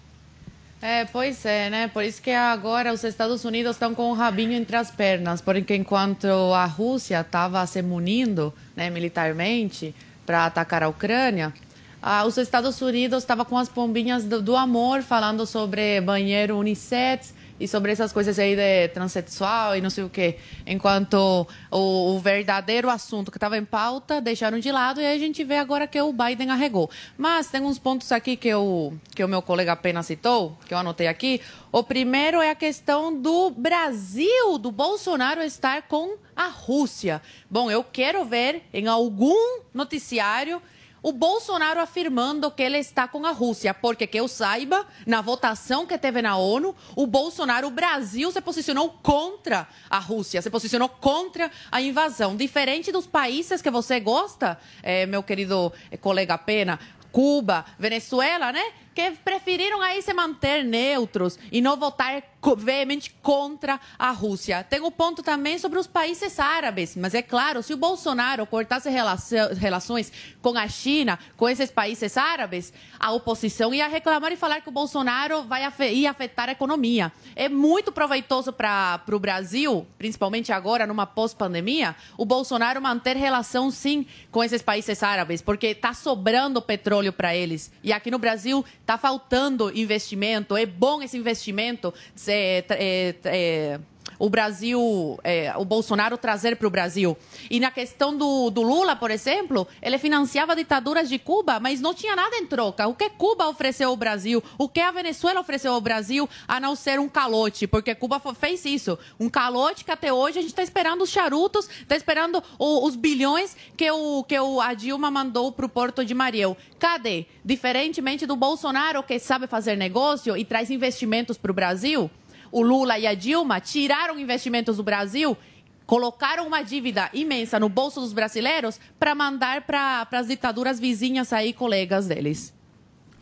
É, 0.81 1.05
pois 1.05 1.43
é, 1.43 1.69
né? 1.71 1.87
Por 1.87 2.03
isso 2.03 2.21
que 2.21 2.29
agora 2.29 2.93
os 2.93 3.03
Estados 3.03 3.43
Unidos 3.43 3.75
estão 3.75 3.95
com 3.95 4.11
o 4.11 4.13
rabinho 4.13 4.53
entre 4.53 4.75
as 4.75 4.91
pernas, 4.91 5.41
porque 5.41 5.75
enquanto 5.75 6.27
a 6.53 6.65
Rússia 6.65 7.21
estava 7.21 7.65
se 7.65 7.81
munindo 7.81 8.53
né, 8.75 8.89
militarmente 8.89 9.95
para 10.23 10.45
atacar 10.45 10.83
a 10.83 10.87
Ucrânia, 10.87 11.51
ah, 11.99 12.25
os 12.25 12.37
Estados 12.37 12.79
Unidos 12.79 13.23
estavam 13.23 13.43
com 13.43 13.57
as 13.57 13.67
pombinhas 13.67 14.23
do, 14.23 14.39
do 14.39 14.55
amor 14.55 15.01
falando 15.01 15.47
sobre 15.47 15.99
banheiro 15.99 16.57
unissex 16.57 17.33
e 17.59 17.67
sobre 17.67 17.91
essas 17.91 18.13
coisas 18.13 18.37
aí 18.37 18.55
de 18.55 18.87
transexual 18.89 19.75
e 19.75 19.81
não 19.81 19.89
sei 19.89 20.03
o 20.03 20.09
quê. 20.09 20.37
Enquanto 20.65 21.47
o, 21.71 22.15
o 22.15 22.19
verdadeiro 22.19 22.89
assunto 22.89 23.31
que 23.31 23.37
estava 23.37 23.57
em 23.57 23.65
pauta 23.65 24.21
deixaram 24.21 24.59
de 24.59 24.71
lado 24.71 25.01
e 25.01 25.05
aí 25.05 25.15
a 25.15 25.19
gente 25.19 25.43
vê 25.43 25.57
agora 25.57 25.87
que 25.87 25.99
o 25.99 26.13
Biden 26.13 26.51
arregou. 26.51 26.89
Mas 27.17 27.47
tem 27.47 27.61
uns 27.61 27.79
pontos 27.79 28.11
aqui 28.11 28.35
que, 28.35 28.47
eu, 28.47 28.97
que 29.15 29.23
o 29.23 29.27
meu 29.27 29.41
colega 29.41 29.71
apenas 29.71 30.05
citou, 30.05 30.57
que 30.65 30.73
eu 30.73 30.77
anotei 30.77 31.07
aqui. 31.07 31.41
O 31.71 31.83
primeiro 31.83 32.41
é 32.41 32.51
a 32.51 32.55
questão 32.55 33.19
do 33.19 33.49
Brasil, 33.49 34.57
do 34.57 34.71
Bolsonaro 34.71 35.41
estar 35.41 35.83
com 35.83 36.15
a 36.35 36.47
Rússia. 36.47 37.21
Bom, 37.49 37.71
eu 37.71 37.83
quero 37.83 38.23
ver 38.25 38.63
em 38.73 38.87
algum 38.87 39.61
noticiário 39.73 40.61
o 41.01 41.11
Bolsonaro 41.11 41.79
afirmando 41.79 42.49
que 42.51 42.63
ele 42.63 42.77
está 42.77 43.07
com 43.07 43.25
a 43.25 43.31
Rússia, 43.31 43.73
porque 43.73 44.07
que 44.07 44.19
eu 44.19 44.27
saiba, 44.27 44.85
na 45.05 45.21
votação 45.21 45.85
que 45.85 45.97
teve 45.97 46.21
na 46.21 46.37
ONU, 46.37 46.75
o 46.95 47.05
Bolsonaro, 47.05 47.67
o 47.67 47.71
Brasil 47.71 48.31
se 48.31 48.41
posicionou 48.41 48.89
contra 49.01 49.67
a 49.89 49.99
Rússia, 49.99 50.41
se 50.41 50.49
posicionou 50.49 50.89
contra 50.89 51.51
a 51.71 51.81
invasão. 51.81 52.35
Diferente 52.35 52.91
dos 52.91 53.07
países 53.07 53.61
que 53.61 53.69
você 53.69 53.99
gosta, 53.99 54.59
eh, 54.81 55.05
meu 55.05 55.23
querido 55.23 55.71
colega 56.01 56.37
Pena, 56.37 56.79
Cuba, 57.11 57.65
Venezuela, 57.79 58.51
né? 58.51 58.63
Que 58.93 59.11
preferiram 59.11 59.81
aí 59.81 60.01
se 60.01 60.13
manter 60.13 60.63
neutros 60.63 61.39
e 61.51 61.61
não 61.61 61.77
votar 61.77 62.21
veemente 62.57 63.11
contra 63.21 63.79
a 63.97 64.11
Rússia. 64.11 64.63
Tem 64.63 64.79
o 64.81 64.91
ponto 64.91 65.21
também 65.21 65.57
sobre 65.57 65.79
os 65.79 65.87
países 65.87 66.39
árabes, 66.39 66.95
mas 66.95 67.13
é 67.13 67.21
claro, 67.21 67.61
se 67.61 67.73
o 67.73 67.77
Bolsonaro 67.77 68.45
cortasse 68.45 68.89
relações 68.89 70.11
com 70.41 70.57
a 70.57 70.67
China, 70.67 71.19
com 71.35 71.49
esses 71.49 71.69
países 71.69 72.17
árabes, 72.17 72.71
a 72.99 73.11
oposição 73.11 73.73
ia 73.73 73.87
reclamar 73.87 74.31
e 74.31 74.37
falar 74.37 74.61
que 74.61 74.69
o 74.69 74.71
Bolsonaro 74.71 75.43
vai 75.43 75.67
ia 75.91 76.11
afetar 76.11 76.49
a 76.49 76.53
economia. 76.53 77.11
É 77.35 77.49
muito 77.49 77.91
proveitoso 77.91 78.53
para 78.53 79.01
o 79.11 79.19
Brasil, 79.19 79.85
principalmente 79.97 80.51
agora, 80.51 80.87
numa 80.87 81.05
pós-pandemia, 81.05 81.95
o 82.17 82.25
Bolsonaro 82.25 82.81
manter 82.81 83.17
relação, 83.17 83.69
sim, 83.69 84.05
com 84.31 84.43
esses 84.43 84.61
países 84.61 85.03
árabes, 85.03 85.41
porque 85.41 85.67
está 85.67 85.93
sobrando 85.93 86.61
petróleo 86.61 87.11
para 87.11 87.35
eles. 87.35 87.71
E 87.83 87.91
aqui 87.91 88.09
no 88.09 88.19
Brasil 88.19 88.63
está 88.81 88.97
faltando 88.97 89.75
investimento. 89.77 90.55
É 90.55 90.65
bom 90.65 91.01
esse 91.01 91.17
investimento. 91.17 91.93
É, 92.27 92.63
é, 92.69 93.15
é, 93.25 93.79
o 94.19 94.29
Brasil, 94.29 95.19
é, 95.23 95.53
o 95.57 95.65
Bolsonaro 95.65 96.17
trazer 96.17 96.55
para 96.55 96.67
o 96.67 96.69
Brasil. 96.69 97.17
E 97.49 97.59
na 97.59 97.71
questão 97.71 98.15
do, 98.17 98.49
do 98.49 98.61
Lula, 98.61 98.95
por 98.95 99.11
exemplo, 99.11 99.67
ele 99.81 99.97
financiava 99.97 100.55
ditaduras 100.55 101.07
de 101.09 101.19
Cuba, 101.19 101.59
mas 101.59 101.79
não 101.81 101.93
tinha 101.93 102.15
nada 102.15 102.35
em 102.37 102.45
troca. 102.45 102.87
O 102.87 102.93
que 102.95 103.09
Cuba 103.09 103.47
ofereceu 103.47 103.89
ao 103.89 103.95
Brasil? 103.97 104.43
O 104.57 104.67
que 104.67 104.79
a 104.79 104.91
Venezuela 104.91 105.39
ofereceu 105.39 105.73
ao 105.73 105.81
Brasil, 105.81 106.27
a 106.47 106.59
não 106.59 106.75
ser 106.75 106.99
um 106.99 107.07
calote? 107.09 107.67
Porque 107.67 107.93
Cuba 107.95 108.19
fez 108.33 108.65
isso. 108.65 108.97
Um 109.19 109.29
calote 109.29 109.85
que 109.85 109.91
até 109.91 110.11
hoje 110.11 110.39
a 110.39 110.41
gente 110.41 110.51
está 110.51 110.63
esperando 110.63 111.01
os 111.03 111.09
charutos, 111.09 111.69
está 111.69 111.95
esperando 111.95 112.43
o- 112.57 112.85
os 112.85 112.95
bilhões 112.95 113.55
que, 113.75 113.89
o, 113.91 114.23
que 114.23 114.39
o, 114.39 114.59
a 114.61 114.73
Dilma 114.73 115.11
mandou 115.11 115.51
para 115.51 115.65
o 115.65 115.69
Porto 115.69 116.03
de 116.03 116.13
Mariel. 116.13 116.57
Cadê? 116.79 117.25
Diferentemente 117.43 118.25
do 118.25 118.35
Bolsonaro, 118.35 119.01
que 119.03 119.17
sabe 119.19 119.47
fazer 119.47 119.75
negócio 119.75 120.35
e 120.37 120.43
traz 120.45 120.69
investimentos 120.69 121.37
para 121.37 121.51
o 121.51 121.53
Brasil, 121.53 122.09
o 122.51 122.61
Lula 122.61 122.97
e 122.97 123.07
a 123.07 123.13
Dilma 123.13 123.59
tiraram 123.59 124.19
investimentos 124.19 124.77
do 124.77 124.83
Brasil, 124.83 125.37
colocaram 125.85 126.45
uma 126.45 126.61
dívida 126.61 127.09
imensa 127.13 127.59
no 127.59 127.69
bolso 127.69 128.01
dos 128.01 128.13
brasileiros 128.13 128.79
para 128.99 129.15
mandar 129.15 129.61
para 129.61 130.07
as 130.11 130.27
ditaduras 130.27 130.79
vizinhas 130.79 131.31
aí, 131.31 131.53
colegas 131.53 132.07
deles. 132.07 132.53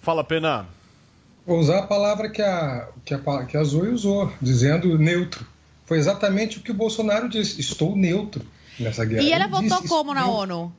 Fala, 0.02 0.24
Pena. 0.24 0.68
Vou 1.46 1.60
usar 1.60 1.80
a 1.80 1.88
palavra 1.88 2.30
que 2.30 2.42
a, 2.42 2.90
que 3.04 3.14
a, 3.14 3.46
que 3.46 3.56
a 3.56 3.64
Zoe 3.64 3.90
usou, 3.90 4.32
dizendo 4.42 4.98
neutro. 4.98 5.46
Foi 5.86 6.00
exatamente 6.00 6.58
o 6.58 6.62
que 6.62 6.72
o 6.72 6.74
Bolsonaro 6.74 7.30
disse. 7.30 7.62
Estou 7.62 7.96
neutro 7.96 8.44
nessa 8.80 9.06
guerra. 9.06 9.22
E 9.22 9.32
ela 9.32 9.48
votou 9.48 9.78
disse, 9.78 9.88
como 9.88 10.14
na 10.14 10.22
"Estou 10.22 10.40
ONU? 10.40 10.74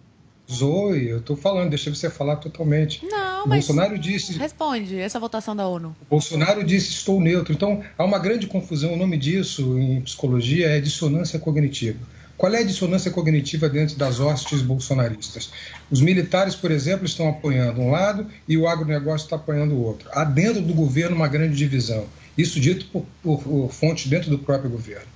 Zoe, 0.51 1.09
eu 1.09 1.19
estou 1.19 1.37
falando, 1.37 1.71
deixa 1.71 1.93
você 1.93 2.09
falar 2.09 2.37
totalmente. 2.37 3.05
Não, 3.05 3.47
mas 3.47 3.67
Bolsonaro 3.67 3.99
disse, 3.99 4.39
responde 4.39 4.99
essa 4.99 5.19
votação 5.19 5.57
da 5.57 5.67
ONU. 5.67 5.95
Bolsonaro 6.09 6.63
disse 6.63 6.91
estou 6.91 7.21
neutro. 7.21 7.53
Então 7.53 7.83
há 7.99 8.05
uma 8.05 8.19
grande 8.19 8.47
confusão. 8.47 8.95
O 8.95 8.97
nome 8.97 9.17
disso 9.17 9.79
em 9.79 10.01
psicologia 10.01 10.69
é 10.69 10.81
dissonância 10.81 11.39
cognitiva. 11.39 11.99
Qual 12.37 12.53
é 12.53 12.59
a 12.59 12.65
dissonância 12.65 13.11
cognitiva 13.11 13.69
dentro 13.69 13.97
das 13.97 14.21
hostes 14.21 14.61
bolsonaristas? 14.61 15.51
Os 15.91 16.03
militares, 16.03 16.55
por 16.55 16.71
exemplo, 16.71 17.07
estão 17.07 17.29
apoiando 17.29 17.81
um 17.81 17.91
lado 17.91 18.27
e 18.47 18.59
o 18.59 18.69
agronegócio 18.69 19.25
está 19.25 19.37
apoiando 19.37 19.75
o 19.75 19.83
outro. 19.83 20.09
Há 20.13 20.23
dentro 20.23 20.61
do 20.61 20.75
governo 20.75 21.17
uma 21.17 21.29
grande 21.29 21.57
divisão. 21.57 22.05
Isso 22.37 22.61
dito 22.61 22.85
por, 22.87 23.07
por, 23.23 23.43
por 23.43 23.73
fontes 23.73 24.07
dentro 24.07 24.29
do 24.29 24.39
próprio 24.39 24.71
governo. 24.71 25.07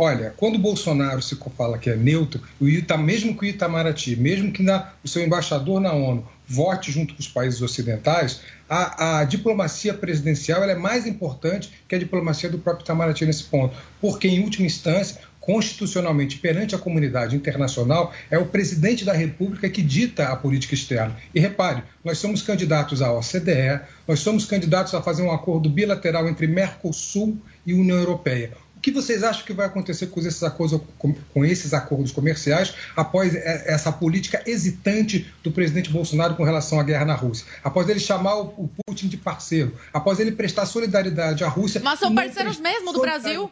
Olha, 0.00 0.32
quando 0.36 0.54
o 0.54 0.58
Bolsonaro 0.60 1.20
se 1.20 1.36
fala 1.56 1.76
que 1.76 1.90
é 1.90 1.96
neutro, 1.96 2.40
o 2.60 2.68
Ita, 2.68 2.96
mesmo 2.96 3.36
que 3.36 3.44
o 3.44 3.48
Itamaraty, 3.48 4.14
mesmo 4.14 4.52
que 4.52 4.62
na- 4.62 4.92
o 5.02 5.08
seu 5.08 5.24
embaixador 5.24 5.80
na 5.80 5.92
ONU 5.92 6.24
vote 6.46 6.92
junto 6.92 7.14
com 7.14 7.20
os 7.20 7.26
países 7.26 7.60
ocidentais, 7.60 8.40
a, 8.70 9.18
a 9.18 9.24
diplomacia 9.24 9.92
presidencial 9.92 10.62
é 10.62 10.76
mais 10.76 11.04
importante 11.04 11.70
que 11.88 11.96
a 11.96 11.98
diplomacia 11.98 12.48
do 12.48 12.58
próprio 12.60 12.84
Itamaraty 12.84 13.26
nesse 13.26 13.42
ponto, 13.44 13.76
porque, 14.00 14.28
em 14.28 14.40
última 14.44 14.66
instância, 14.66 15.18
constitucionalmente 15.40 16.38
perante 16.38 16.76
a 16.76 16.78
comunidade 16.78 17.34
internacional, 17.34 18.12
é 18.30 18.38
o 18.38 18.46
presidente 18.46 19.04
da 19.04 19.12
República 19.12 19.68
que 19.68 19.82
dita 19.82 20.28
a 20.28 20.36
política 20.36 20.74
externa. 20.74 21.16
E 21.34 21.40
repare, 21.40 21.82
nós 22.04 22.18
somos 22.18 22.40
candidatos 22.40 23.02
à 23.02 23.10
OCDE, 23.12 23.80
nós 24.06 24.20
somos 24.20 24.44
candidatos 24.44 24.94
a 24.94 25.02
fazer 25.02 25.22
um 25.22 25.32
acordo 25.32 25.68
bilateral 25.68 26.28
entre 26.28 26.46
Mercosul 26.46 27.36
e 27.66 27.74
União 27.74 27.96
Europeia. 27.96 28.52
O 28.78 28.80
que 28.80 28.92
vocês 28.92 29.24
acham 29.24 29.44
que 29.44 29.52
vai 29.52 29.66
acontecer 29.66 30.06
com 30.06 30.20
esses 30.20 30.40
acordos, 30.40 30.80
com- 30.96 31.44
esses 31.44 31.74
acordos 31.74 32.12
comerciais 32.12 32.72
após 32.94 33.34
e- 33.34 33.38
essa 33.66 33.90
política 33.90 34.40
hesitante 34.46 35.26
do 35.42 35.50
presidente 35.50 35.90
Bolsonaro 35.90 36.36
com 36.36 36.44
relação 36.44 36.78
à 36.78 36.84
guerra 36.84 37.04
na 37.04 37.14
Rússia? 37.14 37.44
Após 37.64 37.88
ele 37.88 37.98
chamar 37.98 38.36
o 38.36 38.70
Putin 38.86 39.08
de 39.08 39.16
parceiro, 39.16 39.74
após 39.92 40.20
ele 40.20 40.30
prestar 40.30 40.64
solidariedade 40.64 41.42
à 41.42 41.48
Rússia. 41.48 41.80
Mas 41.82 41.98
são 41.98 42.14
parceiros 42.14 42.60
mesmo 42.60 42.92
do 42.92 43.00
Brasil. 43.00 43.50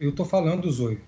Eu 0.00 0.10
estou 0.10 0.26
falando, 0.26 0.68
Zoe. 0.72 0.98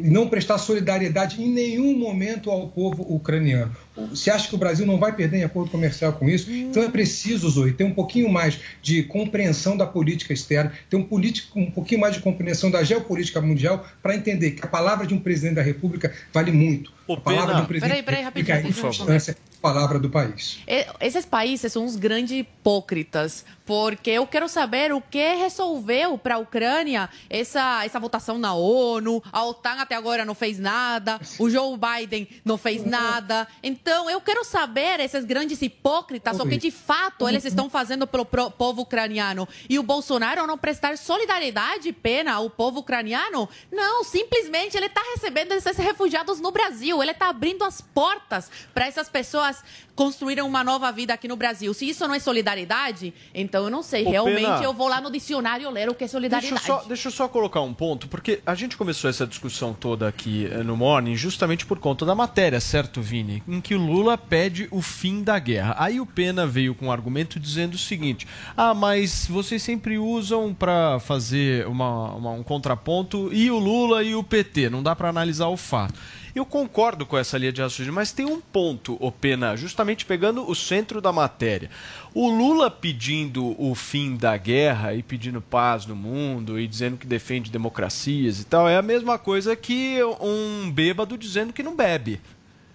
Não 0.00 0.26
prestar 0.30 0.56
solidariedade 0.56 1.42
em 1.42 1.50
nenhum 1.50 1.98
momento 1.98 2.50
ao 2.50 2.68
povo 2.68 3.02
ucraniano. 3.02 3.76
Você 4.10 4.30
acha 4.30 4.48
que 4.48 4.54
o 4.54 4.58
Brasil 4.58 4.84
não 4.84 4.98
vai 4.98 5.14
perder 5.14 5.38
em 5.38 5.44
acordo 5.44 5.70
comercial 5.70 6.12
com 6.12 6.28
isso? 6.28 6.50
Então 6.50 6.82
é 6.82 6.88
preciso, 6.88 7.48
Zoe, 7.48 7.72
ter 7.72 7.84
um 7.84 7.94
pouquinho 7.94 8.28
mais 8.28 8.58
de 8.82 9.02
compreensão 9.04 9.76
da 9.76 9.86
política 9.86 10.32
externa, 10.32 10.72
ter 10.90 10.96
um, 10.96 11.04
político, 11.04 11.58
um 11.60 11.70
pouquinho 11.70 12.00
mais 12.00 12.14
de 12.14 12.20
compreensão 12.20 12.70
da 12.70 12.82
geopolítica 12.82 13.40
mundial 13.40 13.86
para 14.02 14.14
entender 14.16 14.52
que 14.52 14.64
a 14.64 14.68
palavra 14.68 15.06
de 15.06 15.14
um 15.14 15.20
presidente 15.20 15.54
da 15.54 15.62
República 15.62 16.12
vale 16.32 16.50
muito. 16.50 16.92
a 17.08 17.16
palavra 17.16 17.46
Pena. 17.46 17.58
de 17.58 17.62
um 17.62 17.66
presidente 17.66 17.90
Peraí, 17.90 18.02
peraí, 18.02 18.20
da 18.22 18.24
República 18.30 18.52
é, 18.52 18.54
em 18.54 18.58
rapidinho, 18.62 18.86
última 18.86 18.90
por 18.90 18.96
favor. 18.98 19.14
instância, 19.16 19.36
a 19.58 19.60
palavra 19.62 19.98
do 20.00 20.10
país. 20.10 20.58
E- 20.66 20.86
Esses 21.00 21.24
países 21.24 21.72
são 21.72 21.84
uns 21.84 21.94
grandes 21.96 22.32
hipócritas, 22.36 23.44
porque 23.64 24.10
eu 24.10 24.26
quero 24.26 24.48
saber 24.48 24.92
o 24.92 25.00
que 25.00 25.34
resolveu 25.36 26.18
para 26.18 26.34
a 26.34 26.38
Ucrânia 26.38 27.08
essa, 27.30 27.84
essa 27.84 28.00
votação 28.00 28.38
na 28.38 28.54
ONU. 28.54 29.22
A 29.32 29.44
OTAN 29.44 29.76
até 29.80 29.94
agora 29.94 30.24
não 30.24 30.34
fez 30.34 30.58
nada, 30.58 31.20
o 31.38 31.48
Joe 31.48 31.78
Biden 31.78 32.26
não 32.44 32.58
fez 32.58 32.84
nada. 32.84 33.46
Então, 33.62 33.83
eu 34.10 34.20
quero 34.20 34.44
saber 34.44 35.00
esses 35.00 35.24
grandes 35.24 35.60
hipócritas, 35.60 36.38
o 36.40 36.46
que 36.46 36.56
de 36.56 36.70
fato 36.70 37.28
eles 37.28 37.44
estão 37.44 37.68
fazendo 37.68 38.06
pelo 38.06 38.24
povo 38.24 38.82
ucraniano. 38.82 39.48
E 39.68 39.78
o 39.78 39.82
Bolsonaro 39.82 40.46
não 40.46 40.56
prestar 40.56 40.96
solidariedade 40.96 41.88
e 41.88 41.92
pena 41.92 42.34
ao 42.34 42.48
povo 42.48 42.80
ucraniano? 42.80 43.48
Não, 43.70 44.04
simplesmente 44.04 44.76
ele 44.76 44.86
está 44.86 45.02
recebendo 45.14 45.52
esses 45.52 45.76
refugiados 45.76 46.40
no 46.40 46.50
Brasil. 46.50 47.02
Ele 47.02 47.12
está 47.12 47.28
abrindo 47.28 47.64
as 47.64 47.80
portas 47.80 48.50
para 48.72 48.86
essas 48.86 49.08
pessoas 49.08 49.62
construírem 49.94 50.42
uma 50.44 50.64
nova 50.64 50.90
vida 50.90 51.14
aqui 51.14 51.28
no 51.28 51.36
Brasil. 51.36 51.72
Se 51.72 51.88
isso 51.88 52.06
não 52.06 52.14
é 52.14 52.18
solidariedade, 52.18 53.12
então 53.34 53.64
eu 53.64 53.70
não 53.70 53.82
sei. 53.82 54.04
Ô, 54.06 54.10
Realmente 54.10 54.42
Pena. 54.44 54.62
eu 54.62 54.72
vou 54.72 54.88
lá 54.88 55.00
no 55.00 55.10
dicionário 55.10 55.70
ler 55.70 55.88
o 55.88 55.94
que 55.94 56.04
é 56.04 56.06
Deixa 56.06 56.12
solidariedade. 56.12 56.68
eu, 56.68 56.76
só, 56.80 56.84
deixa 56.86 57.08
eu 57.08 57.12
só 57.12 57.28
colocar 57.28 57.60
um 57.60 57.72
ponto, 57.72 58.08
porque 58.08 58.40
a 58.44 58.54
gente 58.54 58.76
começou 58.76 59.08
essa 59.08 59.26
discussão 59.26 59.72
toda 59.72 60.08
aqui 60.08 60.48
eh, 60.50 60.62
no 60.62 60.76
Morning 60.76 61.14
justamente 61.16 61.64
por 61.64 61.78
conta 61.78 62.04
da 62.04 62.14
matéria, 62.14 62.60
certo, 62.60 63.00
Vini? 63.00 63.42
Em 63.46 63.60
que 63.60 63.74
o 63.74 63.78
Lula 63.78 64.18
pede 64.18 64.66
o 64.70 64.82
fim 64.82 65.22
da 65.22 65.38
guerra. 65.38 65.74
Aí 65.78 66.00
o 66.00 66.06
Pena 66.06 66.46
veio 66.46 66.74
com 66.74 66.86
um 66.86 66.92
argumento 66.92 67.38
dizendo 67.38 67.74
o 67.74 67.78
seguinte: 67.78 68.26
ah, 68.56 68.74
mas 68.74 69.26
vocês 69.28 69.62
sempre 69.62 69.98
usam 69.98 70.52
para 70.54 70.98
fazer 71.00 71.66
uma- 71.66 72.14
uma- 72.14 72.30
um 72.32 72.42
contraponto 72.42 73.30
e 73.32 73.50
o 73.50 73.58
Lula 73.58 74.02
e 74.02 74.14
o 74.14 74.22
PT, 74.24 74.68
não 74.70 74.82
dá 74.82 74.94
para 74.96 75.08
analisar 75.08 75.48
o 75.48 75.56
fato. 75.56 75.94
Eu 76.34 76.44
concordo 76.44 77.06
com 77.06 77.16
essa 77.16 77.38
linha 77.38 77.52
de 77.52 77.62
raciocínio, 77.62 77.92
mas 77.92 78.10
tem 78.10 78.26
um 78.26 78.40
ponto, 78.40 78.96
ô 78.98 79.12
Pena, 79.12 79.56
justamente 79.56 80.04
pegando 80.04 80.50
o 80.50 80.52
centro 80.52 81.00
da 81.00 81.12
matéria. 81.12 81.70
O 82.12 82.28
Lula 82.28 82.68
pedindo 82.68 83.54
o 83.56 83.72
fim 83.76 84.16
da 84.16 84.36
guerra 84.36 84.94
e 84.94 85.02
pedindo 85.02 85.40
paz 85.40 85.86
no 85.86 85.94
mundo 85.94 86.58
e 86.58 86.66
dizendo 86.66 86.96
que 86.96 87.06
defende 87.06 87.52
democracias 87.52 88.40
e 88.40 88.44
tal, 88.44 88.68
é 88.68 88.76
a 88.76 88.82
mesma 88.82 89.16
coisa 89.16 89.54
que 89.54 90.00
um 90.20 90.68
bêbado 90.72 91.16
dizendo 91.16 91.52
que 91.52 91.62
não 91.62 91.76
bebe. 91.76 92.20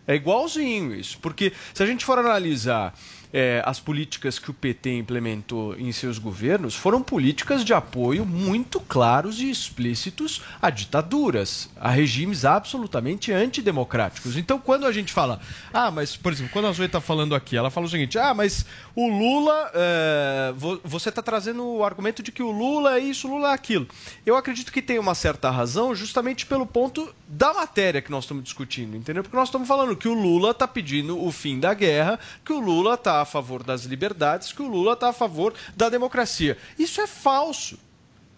É 0.08 0.16
igualzinho 0.16 0.96
isso, 0.96 1.20
porque 1.20 1.52
se 1.74 1.84
a 1.84 1.86
gente 1.86 2.06
for 2.06 2.18
analisar 2.18 2.98
é, 3.32 3.62
as 3.66 3.80
políticas 3.80 4.40
que 4.40 4.50
o 4.50 4.54
PT 4.54 4.98
implementou 4.98 5.76
em 5.78 5.92
seus 5.92 6.18
governos 6.18 6.74
foram 6.76 7.02
políticas 7.02 7.64
de 7.64 7.74
apoio 7.74 8.26
muito 8.26 8.80
claros 8.80 9.40
e 9.40 9.50
explícitos 9.52 10.42
a 10.62 10.70
ditaduras, 10.70 11.70
a 11.80 11.90
regimes 11.92 12.44
absolutamente 12.44 13.32
antidemocráticos. 13.32 14.36
Então, 14.36 14.58
quando 14.60 14.86
a 14.86 14.92
gente 14.92 15.14
fala, 15.14 15.40
ah, 15.72 15.92
mas, 15.92 16.16
por 16.16 16.32
exemplo, 16.32 16.52
quando 16.52 16.68
a 16.68 16.72
Zoe 16.72 16.86
está 16.88 17.00
falando 17.00 17.36
aqui, 17.36 17.56
ela 17.56 17.70
fala 17.70 17.86
o 17.86 17.90
seguinte, 17.90 18.18
ah, 18.18 18.34
mas 18.34 18.66
o 18.96 19.08
Lula, 19.08 19.72
é, 19.74 20.54
vo- 20.56 20.82
você 20.84 21.10
está 21.10 21.22
trazendo 21.22 21.64
o 21.66 21.84
argumento 21.84 22.24
de 22.24 22.32
que 22.32 22.42
o 22.42 22.52
Lula 22.52 22.96
é 22.98 23.00
isso, 23.00 23.28
o 23.28 23.32
Lula 23.36 23.52
é 23.52 23.54
aquilo. 23.54 23.88
Eu 24.26 24.36
acredito 24.36 24.72
que 24.72 24.82
tem 24.82 24.98
uma 24.98 25.14
certa 25.14 25.50
razão 25.52 25.94
justamente 25.94 26.46
pelo 26.46 26.66
ponto 26.66 27.14
da 27.32 27.54
matéria 27.54 28.02
que 28.02 28.10
nós 28.10 28.24
estamos 28.24 28.44
discutindo, 28.44 28.98
entendeu? 28.98 29.22
Porque 29.22 29.38
nós 29.38 29.50
estamos 29.50 29.68
falando 29.68 29.96
que 29.96 30.08
o 30.08 30.14
Lula 30.16 30.50
está 30.50 30.68
pedindo 30.68 31.24
o 31.24 31.32
fim 31.32 31.60
da 31.60 31.76
guerra, 31.76 32.20
que 32.44 32.52
o 32.52 32.60
Lula 32.60 32.96
está 32.96 33.22
a 33.22 33.26
favor 33.26 33.62
das 33.62 33.84
liberdades, 33.84 34.52
que 34.52 34.64
o 34.64 34.68
Lula 34.68 34.94
está 34.94 35.10
a 35.10 35.14
favor 35.14 35.54
da 35.78 35.90
democracia. 35.90 36.58
Isso 36.78 37.00
é 37.00 37.06
falso. 37.06 37.78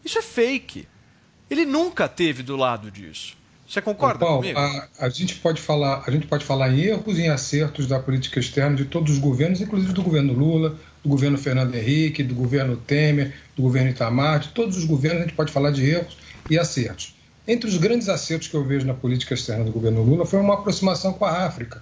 Isso 0.04 0.20
é 0.20 0.22
fake. 0.22 0.86
Ele 1.50 1.66
nunca 1.66 2.10
teve 2.10 2.44
do 2.44 2.58
lado 2.58 2.92
disso. 2.92 3.38
Você 3.66 3.82
concorda 3.82 4.26
Paulo, 4.26 4.42
comigo? 4.42 4.60
a, 4.60 4.90
a 5.00 5.08
gente 5.08 5.36
pode 5.36 5.62
falar, 5.62 6.04
a 6.06 6.12
gente 6.12 6.28
pode 6.28 6.44
falar 6.44 6.74
em 6.74 6.82
erros 6.82 7.18
e 7.18 7.22
em 7.22 7.30
acertos 7.30 7.88
da 7.88 7.98
política 7.98 8.42
externa 8.42 8.76
de 8.76 8.84
todos 8.84 9.14
os 9.14 9.20
governos, 9.20 9.62
inclusive 9.62 9.94
do 9.94 10.04
governo 10.04 10.34
Lula, 10.34 10.78
do 11.02 11.08
governo 11.08 11.38
Fernando 11.38 11.74
Henrique, 11.74 12.22
do 12.22 12.36
governo 12.36 12.76
Temer, 12.76 13.34
do 13.56 13.62
governo 13.62 13.90
Itamar, 13.90 14.40
de 14.40 14.50
todos 14.50 14.78
os 14.78 14.84
governos 14.84 15.22
a 15.22 15.24
gente 15.24 15.36
pode 15.36 15.54
falar 15.54 15.72
de 15.72 15.90
erros 15.90 16.18
e 16.50 16.60
acertos. 16.60 17.21
Entre 17.48 17.68
os 17.68 17.78
grandes 17.78 18.08
acertos 18.08 18.48
que 18.48 18.56
eu 18.56 18.64
vejo 18.64 18.86
na 18.86 18.94
política 18.94 19.34
externa 19.34 19.64
do 19.64 19.72
governo 19.72 20.04
Lula 20.04 20.26
foi 20.26 20.40
uma 20.40 20.54
aproximação 20.54 21.14
com 21.14 21.26
a 21.26 21.46
África, 21.46 21.82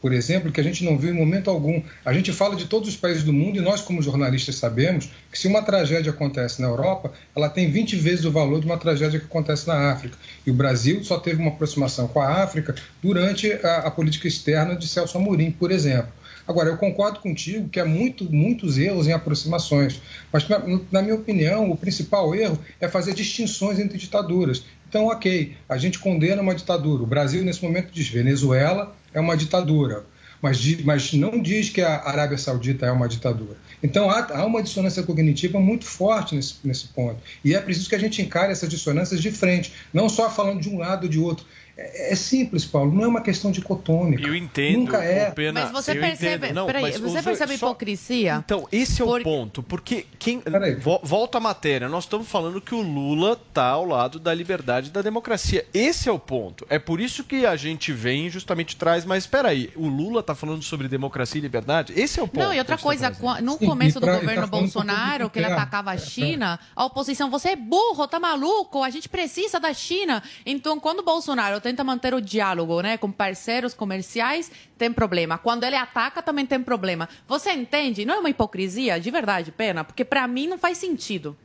por 0.00 0.12
exemplo, 0.12 0.52
que 0.52 0.60
a 0.60 0.64
gente 0.64 0.84
não 0.84 0.98
viu 0.98 1.10
em 1.10 1.16
momento 1.16 1.48
algum. 1.48 1.82
A 2.04 2.12
gente 2.12 2.32
fala 2.32 2.54
de 2.54 2.66
todos 2.66 2.88
os 2.88 2.96
países 2.96 3.22
do 3.22 3.32
mundo 3.32 3.56
e 3.56 3.60
nós, 3.60 3.80
como 3.80 4.02
jornalistas, 4.02 4.56
sabemos 4.56 5.08
que 5.32 5.38
se 5.38 5.48
uma 5.48 5.62
tragédia 5.62 6.10
acontece 6.10 6.60
na 6.60 6.68
Europa, 6.68 7.12
ela 7.34 7.48
tem 7.48 7.70
20 7.70 7.96
vezes 7.96 8.24
o 8.24 8.30
valor 8.30 8.60
de 8.60 8.66
uma 8.66 8.76
tragédia 8.76 9.18
que 9.18 9.26
acontece 9.26 9.66
na 9.66 9.90
África. 9.90 10.16
E 10.46 10.50
o 10.50 10.54
Brasil 10.54 11.02
só 11.02 11.18
teve 11.18 11.40
uma 11.40 11.50
aproximação 11.50 12.08
com 12.08 12.20
a 12.20 12.42
África 12.42 12.74
durante 13.02 13.52
a, 13.52 13.78
a 13.78 13.90
política 13.90 14.28
externa 14.28 14.76
de 14.76 14.86
Celso 14.86 15.16
Amorim, 15.16 15.50
por 15.50 15.70
exemplo. 15.70 16.12
Agora, 16.46 16.68
eu 16.68 16.76
concordo 16.76 17.18
contigo 17.18 17.68
que 17.68 17.80
há 17.80 17.84
muito, 17.84 18.32
muitos 18.32 18.78
erros 18.78 19.08
em 19.08 19.12
aproximações, 19.12 20.00
mas, 20.32 20.48
na, 20.48 20.60
na 20.92 21.02
minha 21.02 21.16
opinião, 21.16 21.68
o 21.70 21.76
principal 21.76 22.32
erro 22.34 22.58
é 22.80 22.86
fazer 22.86 23.14
distinções 23.14 23.80
entre 23.80 23.98
ditaduras. 23.98 24.62
Então, 24.88 25.06
ok, 25.06 25.56
a 25.68 25.76
gente 25.76 25.98
condena 25.98 26.40
uma 26.40 26.54
ditadura. 26.54 27.02
O 27.02 27.06
Brasil, 27.06 27.42
nesse 27.42 27.62
momento, 27.62 27.90
diz 27.92 28.08
Venezuela 28.08 28.94
é 29.12 29.20
uma 29.20 29.36
ditadura, 29.36 30.04
mas, 30.40 30.80
mas 30.82 31.12
não 31.12 31.40
diz 31.40 31.70
que 31.70 31.80
a 31.82 32.02
Arábia 32.04 32.38
Saudita 32.38 32.86
é 32.86 32.92
uma 32.92 33.08
ditadura. 33.08 33.56
Então, 33.82 34.10
há, 34.10 34.26
há 34.32 34.44
uma 34.44 34.62
dissonância 34.62 35.02
cognitiva 35.02 35.58
muito 35.58 35.84
forte 35.84 36.34
nesse, 36.34 36.56
nesse 36.64 36.88
ponto. 36.88 37.20
E 37.44 37.54
é 37.54 37.60
preciso 37.60 37.88
que 37.88 37.94
a 37.94 37.98
gente 37.98 38.22
encare 38.22 38.52
essas 38.52 38.68
dissonâncias 38.68 39.20
de 39.20 39.30
frente, 39.30 39.72
não 39.92 40.08
só 40.08 40.30
falando 40.30 40.60
de 40.60 40.68
um 40.68 40.78
lado 40.78 41.04
ou 41.04 41.08
de 41.08 41.18
outro. 41.18 41.44
É, 41.76 42.12
é 42.12 42.16
simples, 42.16 42.64
Paulo, 42.64 42.92
não 42.94 43.04
é 43.04 43.06
uma 43.06 43.20
questão 43.20 43.50
dicotômica. 43.50 44.26
Eu 44.26 44.34
entendo, 44.34 44.78
Nunca 44.78 45.02
é. 45.04 45.30
Pena, 45.30 45.62
Mas 45.62 45.70
você 45.72 45.90
eu 45.92 46.00
percebe. 46.00 46.52
Não, 46.52 46.66
peraí, 46.66 46.82
mas 46.84 46.98
você 46.98 47.22
percebe 47.22 47.56
só- 47.58 47.66
hipocrisia? 47.66 48.42
Então, 48.44 48.66
esse 48.72 49.02
é 49.02 49.04
o 49.04 49.22
ponto, 49.22 49.62
porque 49.62 50.06
quem 50.18 50.42
vo- 50.80 51.00
volta 51.02 51.36
à 51.38 51.40
matéria, 51.40 51.88
nós 51.88 52.04
estamos 52.04 52.26
falando 52.28 52.60
que 52.60 52.74
o 52.74 52.80
Lula 52.80 53.32
está 53.48 53.66
ao 53.68 53.84
lado 53.84 54.18
da 54.18 54.32
liberdade 54.32 54.88
e 54.88 54.90
da 54.90 55.02
democracia. 55.02 55.66
Esse 55.74 56.08
é 56.08 56.12
o 56.12 56.18
ponto. 56.18 56.66
É 56.70 56.78
por 56.78 57.00
isso 57.00 57.22
que 57.24 57.44
a 57.44 57.56
gente 57.56 57.92
vem 57.92 58.26
e 58.26 58.30
justamente 58.30 58.74
traz, 58.76 59.04
mas 59.04 59.24
espera 59.24 59.48
aí, 59.50 59.70
o 59.76 59.86
Lula 59.86 60.20
está 60.20 60.34
falando 60.34 60.62
sobre 60.62 60.88
democracia 60.88 61.38
e 61.38 61.42
liberdade? 61.42 61.92
Esse 61.94 62.18
é 62.18 62.22
o 62.22 62.28
ponto. 62.28 62.42
Não, 62.42 62.54
e 62.54 62.58
outra 62.58 62.78
coisa, 62.78 63.10
no 63.42 63.58
Sim, 63.58 63.66
começo 63.66 64.00
do 64.00 64.06
pra- 64.06 64.16
e 64.16 64.20
governo 64.20 64.42
tá 64.42 64.46
Bolsonaro, 64.46 65.28
que 65.30 65.38
ele 65.38 65.46
atacava 65.46 65.90
a 65.90 65.98
China, 65.98 66.58
a 66.74 66.84
oposição, 66.86 67.28
você 67.30 67.50
é 67.50 67.56
burro, 67.56 68.06
tá 68.08 68.18
maluco, 68.18 68.82
a 68.82 68.88
gente 68.90 69.08
precisa 69.08 69.60
da 69.60 69.74
China. 69.74 70.22
Então, 70.46 70.80
quando 70.80 71.00
o 71.00 71.04
Bolsonaro 71.04 71.60
tenta 71.66 71.82
manter 71.82 72.14
o 72.14 72.20
diálogo 72.20 72.80
né, 72.80 72.96
com 72.96 73.10
parceiros 73.10 73.74
comerciais, 73.74 74.52
tem 74.78 74.92
problema. 74.92 75.36
Quando 75.36 75.64
ele 75.64 75.74
ataca, 75.74 76.22
também 76.22 76.46
tem 76.46 76.62
problema. 76.62 77.08
Você 77.26 77.50
entende? 77.50 78.04
Não 78.04 78.14
é 78.14 78.18
uma 78.20 78.30
hipocrisia? 78.30 79.00
De 79.00 79.10
verdade, 79.10 79.50
pena? 79.50 79.82
Porque 79.82 80.04
pra 80.04 80.28
mim 80.28 80.46
não 80.46 80.56
faz 80.56 80.78
sentido. 80.78 81.36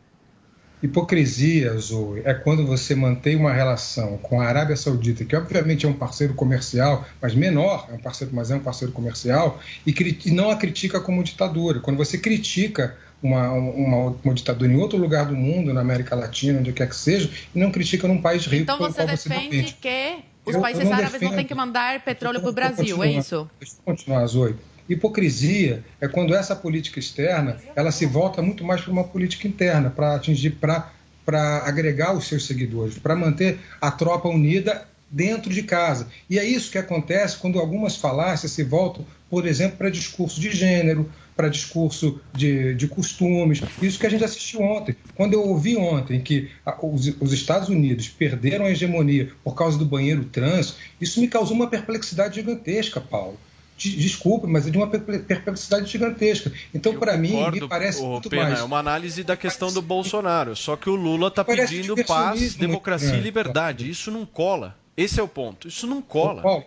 Hipocrisia, 0.83 1.75
Zoe, 1.77 2.21
é 2.23 2.35
quando 2.35 2.67
você 2.67 2.93
mantém 2.93 3.35
uma 3.35 3.51
relação 3.51 4.17
com 4.19 4.39
a 4.39 4.45
Arábia 4.45 4.75
Saudita, 4.75 5.25
que 5.25 5.35
obviamente 5.35 5.87
é 5.87 5.89
um 5.89 5.93
parceiro 5.93 6.35
comercial, 6.35 7.03
mas 7.19 7.33
menor, 7.33 7.87
é 7.89 7.93
um 7.93 7.99
parceiro, 7.99 8.31
mas 8.35 8.51
é 8.51 8.55
um 8.55 8.59
parceiro 8.59 8.93
comercial, 8.93 9.59
e 9.85 10.31
não 10.31 10.51
a 10.51 10.55
critica 10.55 10.99
como 10.99 11.23
ditadura. 11.23 11.79
Quando 11.79 11.97
você 11.97 12.17
critica 12.17 12.95
uma, 13.21 13.51
uma, 13.51 14.15
uma 14.23 14.33
ditadura 14.33 14.71
em 14.71 14.75
outro 14.77 14.97
lugar 14.97 15.25
do 15.25 15.35
mundo, 15.35 15.73
na 15.73 15.81
América 15.81 16.15
Latina, 16.15 16.59
onde 16.59 16.73
quer 16.73 16.87
que 16.89 16.95
seja, 16.95 17.29
e 17.53 17.59
não 17.59 17.71
critica 17.71 18.07
num 18.07 18.21
país 18.21 18.45
rico 18.45 18.63
Então 18.63 18.77
você 18.77 18.95
qual 19.05 19.07
você 19.17 19.29
defende 19.29 19.73
que 19.79 20.15
os 20.45 20.53
Eu- 20.55 20.59
eu 20.59 20.61
países 20.61 20.83
não 20.83 20.93
árabes 20.93 21.13
não 21.13 21.19
defendo. 21.19 21.35
têm 21.35 21.45
que 21.45 21.53
mandar 21.55 22.03
petróleo 22.03 22.41
pro 22.41 22.51
Brasil, 22.51 23.03
é 23.03 23.11
isso? 23.11 23.49
Deixa 23.59 23.75
eu 23.75 23.83
continuar, 23.85 24.25
Zoe. 24.25 24.55
Hipocrisia 24.89 25.83
é 26.01 26.07
quando 26.07 26.35
essa 26.35 26.55
política 26.55 26.99
externa 26.99 27.57
ela 27.75 27.91
se 27.91 28.05
volta 28.05 28.41
muito 28.41 28.63
mais 28.63 28.81
para 28.81 28.91
uma 28.91 29.03
política 29.03 29.47
interna, 29.47 29.89
para 29.89 30.15
atingir, 30.15 30.51
para 30.51 30.91
para 31.23 31.59
agregar 31.67 32.13
os 32.17 32.25
seus 32.27 32.47
seguidores, 32.47 32.97
para 32.97 33.15
manter 33.15 33.59
a 33.79 33.91
tropa 33.91 34.27
unida 34.27 34.87
dentro 35.09 35.53
de 35.53 35.61
casa. 35.61 36.07
E 36.27 36.39
é 36.39 36.43
isso 36.43 36.71
que 36.71 36.79
acontece 36.79 37.37
quando 37.37 37.59
algumas 37.59 37.95
falácias 37.95 38.51
se 38.51 38.63
voltam, 38.63 39.05
por 39.31 39.47
exemplo, 39.47 39.77
para 39.77 39.89
discurso 39.89 40.39
de 40.39 40.51
gênero, 40.51 41.09
para 41.35 41.47
discurso 41.47 42.19
de, 42.33 42.75
de 42.75 42.87
costumes. 42.87 43.61
Isso 43.81 43.97
que 43.97 44.05
a 44.05 44.09
gente 44.09 44.23
assistiu 44.23 44.61
ontem. 44.61 44.95
Quando 45.15 45.33
eu 45.33 45.41
ouvi 45.47 45.77
ontem 45.77 46.19
que 46.21 46.49
os, 46.83 47.07
os 47.19 47.31
Estados 47.33 47.69
Unidos 47.69 48.09
perderam 48.09 48.65
a 48.65 48.69
hegemonia 48.69 49.31
por 49.43 49.55
causa 49.55 49.77
do 49.77 49.85
banheiro 49.85 50.25
trans, 50.25 50.75
isso 50.99 51.21
me 51.21 51.27
causou 51.29 51.55
uma 51.55 51.67
perplexidade 51.67 52.35
gigantesca, 52.35 52.99
Paulo. 52.99 53.39
De- 53.77 53.95
Desculpe, 53.95 54.45
mas 54.45 54.67
é 54.67 54.69
de 54.69 54.77
uma 54.77 54.87
perple- 54.87 55.19
perplexidade 55.19 55.89
gigantesca. 55.89 56.51
Então, 56.75 56.93
para 56.99 57.17
mim, 57.17 57.33
me 57.51 57.67
parece 57.67 58.03
muito 58.03 58.29
Pena, 58.29 58.43
mais. 58.43 58.59
é 58.59 58.63
uma 58.63 58.77
análise 58.77 59.23
da 59.23 59.35
questão 59.37 59.71
do 59.73 59.81
Bolsonaro. 59.81 60.55
Só 60.55 60.75
que 60.75 60.89
o 60.89 60.95
Lula 60.95 61.29
está 61.29 61.43
pedindo 61.43 61.95
paz, 62.05 62.53
democracia 62.53 63.13
né? 63.13 63.17
e 63.19 63.21
liberdade. 63.21 63.89
Isso 63.89 64.11
não 64.11 64.25
cola. 64.25 64.77
Esse 64.95 65.19
é 65.19 65.23
o 65.23 65.27
ponto. 65.27 65.67
Isso 65.69 65.87
não 65.87 66.01
cola. 66.01 66.41
Paulo, 66.43 66.65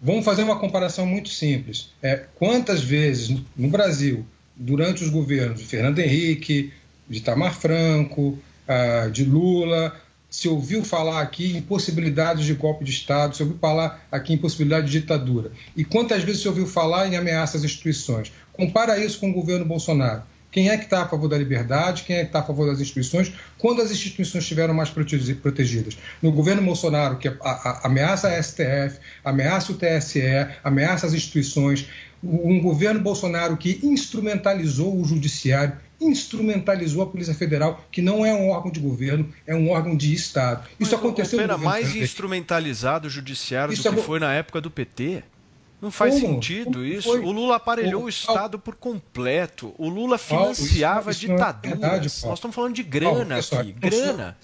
vamos 0.00 0.24
fazer 0.24 0.42
uma 0.42 0.58
comparação 0.58 1.06
muito 1.06 1.28
simples. 1.28 1.90
É, 2.02 2.24
quantas 2.36 2.82
vezes 2.82 3.36
no- 3.56 3.68
Brasil, 3.68 4.24
durante 4.56 5.02
os 5.04 5.10
governos 5.10 5.60
de 5.60 5.66
Fernando 5.66 5.98
Henrique, 5.98 6.72
de 7.08 7.18
Itamar 7.18 7.54
Franco, 7.54 8.38
ah, 8.66 9.08
de 9.12 9.24
Lula, 9.24 9.94
se 10.30 10.46
ouviu 10.48 10.84
falar 10.84 11.22
aqui 11.22 11.56
em 11.56 11.62
possibilidades 11.62 12.44
de 12.44 12.52
golpe 12.54 12.84
de 12.84 12.90
Estado, 12.90 13.34
se 13.34 13.42
ouviu 13.42 13.58
falar 13.58 14.06
aqui 14.12 14.32
em 14.34 14.36
possibilidade 14.38 14.90
de 14.90 15.00
ditadura. 15.00 15.50
E 15.76 15.84
quantas 15.84 16.22
vezes 16.22 16.42
se 16.42 16.48
ouviu 16.48 16.66
falar 16.66 17.08
em 17.08 17.16
ameaças 17.16 17.62
às 17.62 17.64
instituições? 17.70 18.30
Compara 18.52 19.02
isso 19.02 19.18
com 19.20 19.30
o 19.30 19.32
governo 19.32 19.64
Bolsonaro. 19.64 20.22
Quem 20.50 20.70
é 20.70 20.76
que 20.78 20.84
está 20.84 21.02
a 21.02 21.08
favor 21.08 21.28
da 21.28 21.36
liberdade? 21.36 22.04
Quem 22.04 22.16
é 22.16 22.20
que 22.20 22.26
está 22.28 22.40
a 22.40 22.42
favor 22.42 22.66
das 22.66 22.80
instituições? 22.80 23.32
Quando 23.58 23.82
as 23.82 23.90
instituições 23.90 24.42
estiveram 24.44 24.72
mais 24.72 24.88
protegi- 24.88 25.34
protegidas? 25.34 25.96
No 26.22 26.32
governo 26.32 26.62
Bolsonaro, 26.62 27.16
que 27.18 27.28
a- 27.28 27.36
a- 27.42 27.80
ameaça 27.84 28.28
a 28.28 28.32
STF, 28.42 28.98
ameaça 29.22 29.72
o 29.72 29.74
TSE, 29.76 30.22
ameaça 30.64 31.06
as 31.06 31.12
instituições. 31.12 31.86
Um 32.22 32.60
governo 32.60 32.98
Bolsonaro 33.00 33.56
que 33.56 33.78
instrumentalizou 33.82 34.98
o 35.00 35.04
judiciário, 35.04 35.74
instrumentalizou 36.00 37.02
a 37.02 37.06
Polícia 37.06 37.34
Federal, 37.34 37.84
que 37.92 38.00
não 38.02 38.24
é 38.24 38.32
um 38.34 38.48
órgão 38.50 38.70
de 38.70 38.80
governo, 38.80 39.28
é 39.46 39.54
um 39.54 39.70
órgão 39.70 39.96
de 39.96 40.12
Estado. 40.14 40.62
Isso 40.80 40.90
Mas, 40.90 40.92
ô, 40.92 40.96
aconteceu 40.96 41.38
no 41.38 41.44
governo 41.46 41.64
mais 41.64 41.94
instrumentalizado 41.94 43.06
o 43.06 43.10
judiciário 43.10 43.72
Isso 43.72 43.82
do 43.82 43.88
é 43.90 43.92
que 43.96 44.02
foi 44.02 44.18
na 44.18 44.32
época 44.32 44.60
do 44.60 44.70
PT. 44.70 45.22
Não 45.80 45.90
faz 45.92 46.14
Como? 46.14 46.34
sentido 46.34 46.64
Como 46.72 46.84
isso. 46.84 47.08
foi? 47.08 47.20
O 47.20 47.30
Lula 47.30 47.56
aparelhou 47.56 48.02
Ô, 48.02 48.04
o 48.06 48.08
Estado 48.08 48.58
por 48.58 48.74
completo. 48.74 49.74
O 49.78 49.88
Lula 49.88 50.18
Paulo, 50.18 50.50
isso- 50.52 50.62
financiava 50.62 51.10
isso 51.12 51.26
não 51.28 51.34
é 51.34 51.36
ditaduras. 51.36 51.78
verdade, 51.78 52.08
Paulo. 52.10 52.28
Nós 52.30 52.38
estamos 52.38 52.54
falando 52.54 52.74
de 52.74 52.82
Paulo, 52.84 53.16
grana 53.18 53.34
olha 53.36 53.42
só, 53.42 53.60
aqui. 53.60 53.74
eu 53.80 53.90
não 53.90 53.90
sou- 53.90 54.00
Grana. 54.14 54.36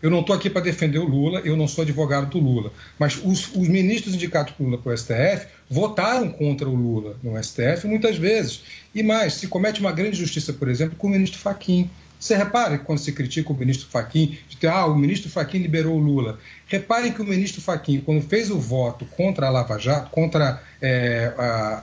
Eu 0.00 0.10
não 0.10 0.20
estou 0.20 0.34
aqui 0.36 0.48
para 0.48 0.60
defender 0.60 0.98
o 1.00 1.04
Lula, 1.04 1.40
eu 1.40 1.56
não 1.56 1.66
sou 1.66 1.82
advogado 1.82 2.30
do 2.30 2.38
Lula. 2.38 2.72
Mas 3.00 3.16
os, 3.16 3.48
os 3.54 3.66
ministros 3.68 4.14
indicados 4.14 4.52
por 4.54 4.62
Lula 4.64 4.78
para 4.78 4.92
o 4.92 4.96
STF 4.96 5.48
votaram 5.68 6.30
contra 6.30 6.68
o 6.68 6.74
Lula 6.74 7.16
no 7.20 7.36
STF 7.42 7.86
muitas 7.88 8.16
vezes. 8.16 8.62
E 8.94 9.02
mais, 9.02 9.34
se 9.34 9.48
comete 9.48 9.80
uma 9.80 9.90
grande 9.90 10.16
justiça, 10.16 10.52
por 10.52 10.68
exemplo, 10.68 10.96
com 10.96 11.08
o 11.08 11.10
ministro 11.10 11.40
Faquim. 11.40 11.90
Você 12.18 12.36
repara 12.36 12.78
que 12.78 12.84
quando 12.84 12.98
se 12.98 13.12
critica 13.12 13.52
o 13.52 13.56
ministro 13.56 13.88
Faquim, 13.88 14.38
de 14.48 14.66
ah, 14.66 14.86
o 14.86 14.96
ministro 14.96 15.30
Faquim 15.30 15.58
liberou 15.58 15.94
o 15.94 15.98
Lula. 15.98 16.38
Reparem 16.66 17.12
que 17.12 17.22
o 17.22 17.24
ministro 17.24 17.60
Faquim, 17.60 18.00
quando 18.00 18.22
fez 18.22 18.50
o 18.50 18.58
voto 18.58 19.04
contra 19.04 19.46
a 19.46 19.50
Lava 19.50 19.78
Jato, 19.78 20.10
contra 20.10 20.60
é, 20.82 21.32
a, 21.38 21.82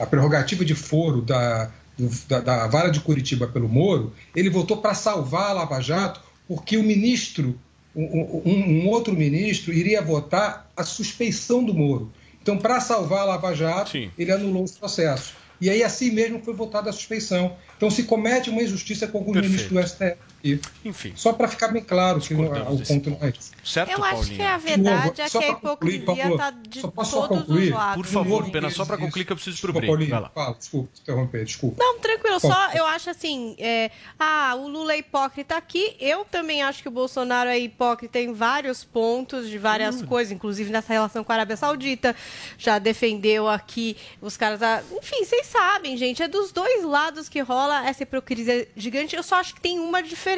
a 0.00 0.06
prerrogativa 0.06 0.64
de 0.64 0.74
foro 0.74 1.22
da, 1.22 1.70
do- 1.96 2.10
da, 2.28 2.40
da 2.40 2.66
vara 2.66 2.90
de 2.90 2.98
Curitiba 3.00 3.46
pelo 3.46 3.68
Moro, 3.68 4.12
ele 4.34 4.50
votou 4.50 4.78
para 4.78 4.92
salvar 4.94 5.50
a 5.50 5.52
Lava 5.52 5.80
Jato 5.80 6.20
porque 6.48 6.76
o 6.76 6.82
ministro, 6.82 7.56
um, 7.94 8.02
um- 8.44 8.82
um 8.84 8.88
outro 8.88 9.14
ministro, 9.14 9.72
iria 9.72 10.02
votar 10.02 10.68
a 10.76 10.82
suspeição 10.84 11.64
do 11.64 11.72
Moro. 11.72 12.10
Então, 12.42 12.58
para 12.58 12.80
salvar 12.80 13.20
a 13.20 13.24
Lava 13.24 13.54
Jato, 13.54 13.90
ele 14.18 14.30
anulou 14.32 14.62
os 14.64 14.72
processos. 14.72 15.32
E 15.60 15.70
aí, 15.70 15.82
assim 15.82 16.10
mesmo, 16.10 16.42
foi 16.42 16.54
votada 16.54 16.90
a 16.90 16.92
suspeição. 16.92 17.56
Então, 17.76 17.90
se 17.90 18.02
comete 18.04 18.50
uma 18.50 18.62
injustiça 18.62 19.06
com 19.06 19.18
alguns 19.18 19.34
Perfeito. 19.34 19.72
ministros 19.72 19.92
do 19.92 20.06
STF. 20.06 20.16
Aqui. 20.54 20.60
Enfim. 20.84 21.12
Só 21.16 21.32
para 21.32 21.48
ficar 21.48 21.68
bem 21.68 21.82
claro 21.82 22.20
que 22.20 22.32
não- 22.34 22.44
o 22.74 22.86
ponto 22.86 23.10
não 23.10 23.18
é 23.20 23.28
esse. 23.30 23.50
Certo, 23.64 23.90
Eu 23.90 24.04
acho 24.04 24.30
que 24.30 24.42
a 24.42 24.56
verdade 24.58 25.20
é 25.20 25.28
Só 25.28 25.38
que 25.40 25.44
a 25.44 25.48
hipocrisia 25.50 26.06
tá 26.06 26.36
favor. 26.36 26.52
de 26.68 26.80
Só 26.80 26.88
posso 26.90 27.10
só 27.10 27.26
todos 27.28 27.44
concluir? 27.44 27.68
os 27.68 27.74
lados. 27.74 27.96
Por 27.96 28.06
favor, 28.12 28.42
Isso, 28.42 28.52
Pena, 28.52 28.70
só 28.70 28.84
para 28.84 28.96
concluir 28.96 29.24
que 29.24 29.32
eu 29.32 29.36
preciso 29.36 29.56
ir 29.56 29.60
pro 29.60 29.72
Desculpa. 29.72 29.86
Paulinho, 29.86 30.10
Vai 30.10 30.20
lá. 30.20 30.30
Fala, 30.30 30.54
desculpa, 30.56 30.88
interromper, 31.02 31.44
desculpa. 31.44 31.76
Não, 31.84 31.98
tranquilo, 31.98 32.38
Bom. 32.40 32.48
só 32.52 32.70
eu 32.72 32.86
acho 32.86 33.10
assim, 33.10 33.56
é, 33.58 33.90
ah, 34.18 34.54
o 34.56 34.68
Lula 34.68 34.92
é 34.92 34.98
hipócrita 34.98 35.56
aqui, 35.56 35.96
eu 35.98 36.24
também 36.24 36.62
acho 36.62 36.82
que 36.82 36.88
o 36.88 36.92
Bolsonaro 36.92 37.50
é 37.50 37.58
hipócrita 37.58 38.20
em 38.20 38.32
vários 38.32 38.84
pontos, 38.84 39.48
de 39.48 39.58
várias 39.58 40.02
Hum. 40.02 40.06
coisas, 40.06 40.32
inclusive 40.32 40.70
nessa 40.70 40.92
relação 40.92 41.24
com 41.24 41.32
a 41.32 41.34
Arábia 41.34 41.56
Saudita, 41.56 42.14
já 42.56 42.78
defendeu 42.78 43.48
aqui 43.48 43.96
os 44.20 44.36
caras, 44.36 44.62
ah, 44.62 44.82
enfim, 44.92 45.24
vocês 45.24 45.46
sabem, 45.46 45.96
gente, 45.96 46.22
é 46.22 46.28
dos 46.28 46.52
dois 46.52 46.84
lados 46.84 47.28
que 47.28 47.40
rola 47.40 47.86
essa 47.88 48.02
hipocrisia 48.04 48.68
gigante, 48.76 49.16
eu 49.16 49.22
só 49.22 49.36
acho 49.36 49.54
que 49.54 49.60
tem 49.60 49.78
uma 49.80 50.02
diferença. 50.02 50.35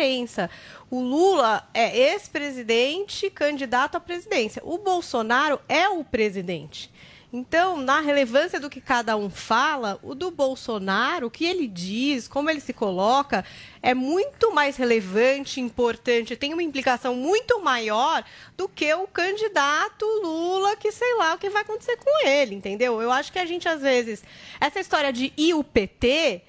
O 0.90 1.00
Lula 1.00 1.68
é 1.74 2.12
ex-presidente, 2.12 3.30
candidato 3.30 3.96
à 3.96 4.00
presidência. 4.00 4.62
O 4.64 4.78
Bolsonaro 4.78 5.60
é 5.68 5.88
o 5.88 6.04
presidente. 6.04 6.90
Então, 7.30 7.76
na 7.76 8.00
relevância 8.00 8.58
do 8.58 8.70
que 8.70 8.80
cada 8.80 9.14
um 9.14 9.28
fala, 9.28 10.00
o 10.02 10.14
do 10.14 10.30
Bolsonaro, 10.30 11.26
o 11.26 11.30
que 11.30 11.44
ele 11.44 11.66
diz, 11.66 12.26
como 12.26 12.48
ele 12.48 12.60
se 12.60 12.72
coloca, 12.72 13.44
é 13.82 13.92
muito 13.92 14.50
mais 14.50 14.76
relevante, 14.78 15.60
importante, 15.60 16.36
tem 16.36 16.54
uma 16.54 16.62
implicação 16.62 17.14
muito 17.14 17.60
maior 17.60 18.24
do 18.56 18.66
que 18.66 18.92
o 18.94 19.06
candidato 19.06 20.06
Lula, 20.22 20.74
que 20.76 20.90
sei 20.90 21.14
lá 21.16 21.34
o 21.34 21.38
que 21.38 21.50
vai 21.50 21.60
acontecer 21.60 21.98
com 21.98 22.26
ele, 22.26 22.54
entendeu? 22.54 23.02
Eu 23.02 23.12
acho 23.12 23.30
que 23.30 23.38
a 23.38 23.44
gente, 23.44 23.68
às 23.68 23.82
vezes, 23.82 24.24
essa 24.58 24.80
história 24.80 25.12
de 25.12 25.30
ir 25.36 25.52
o 25.52 25.62
PT, 25.62 26.40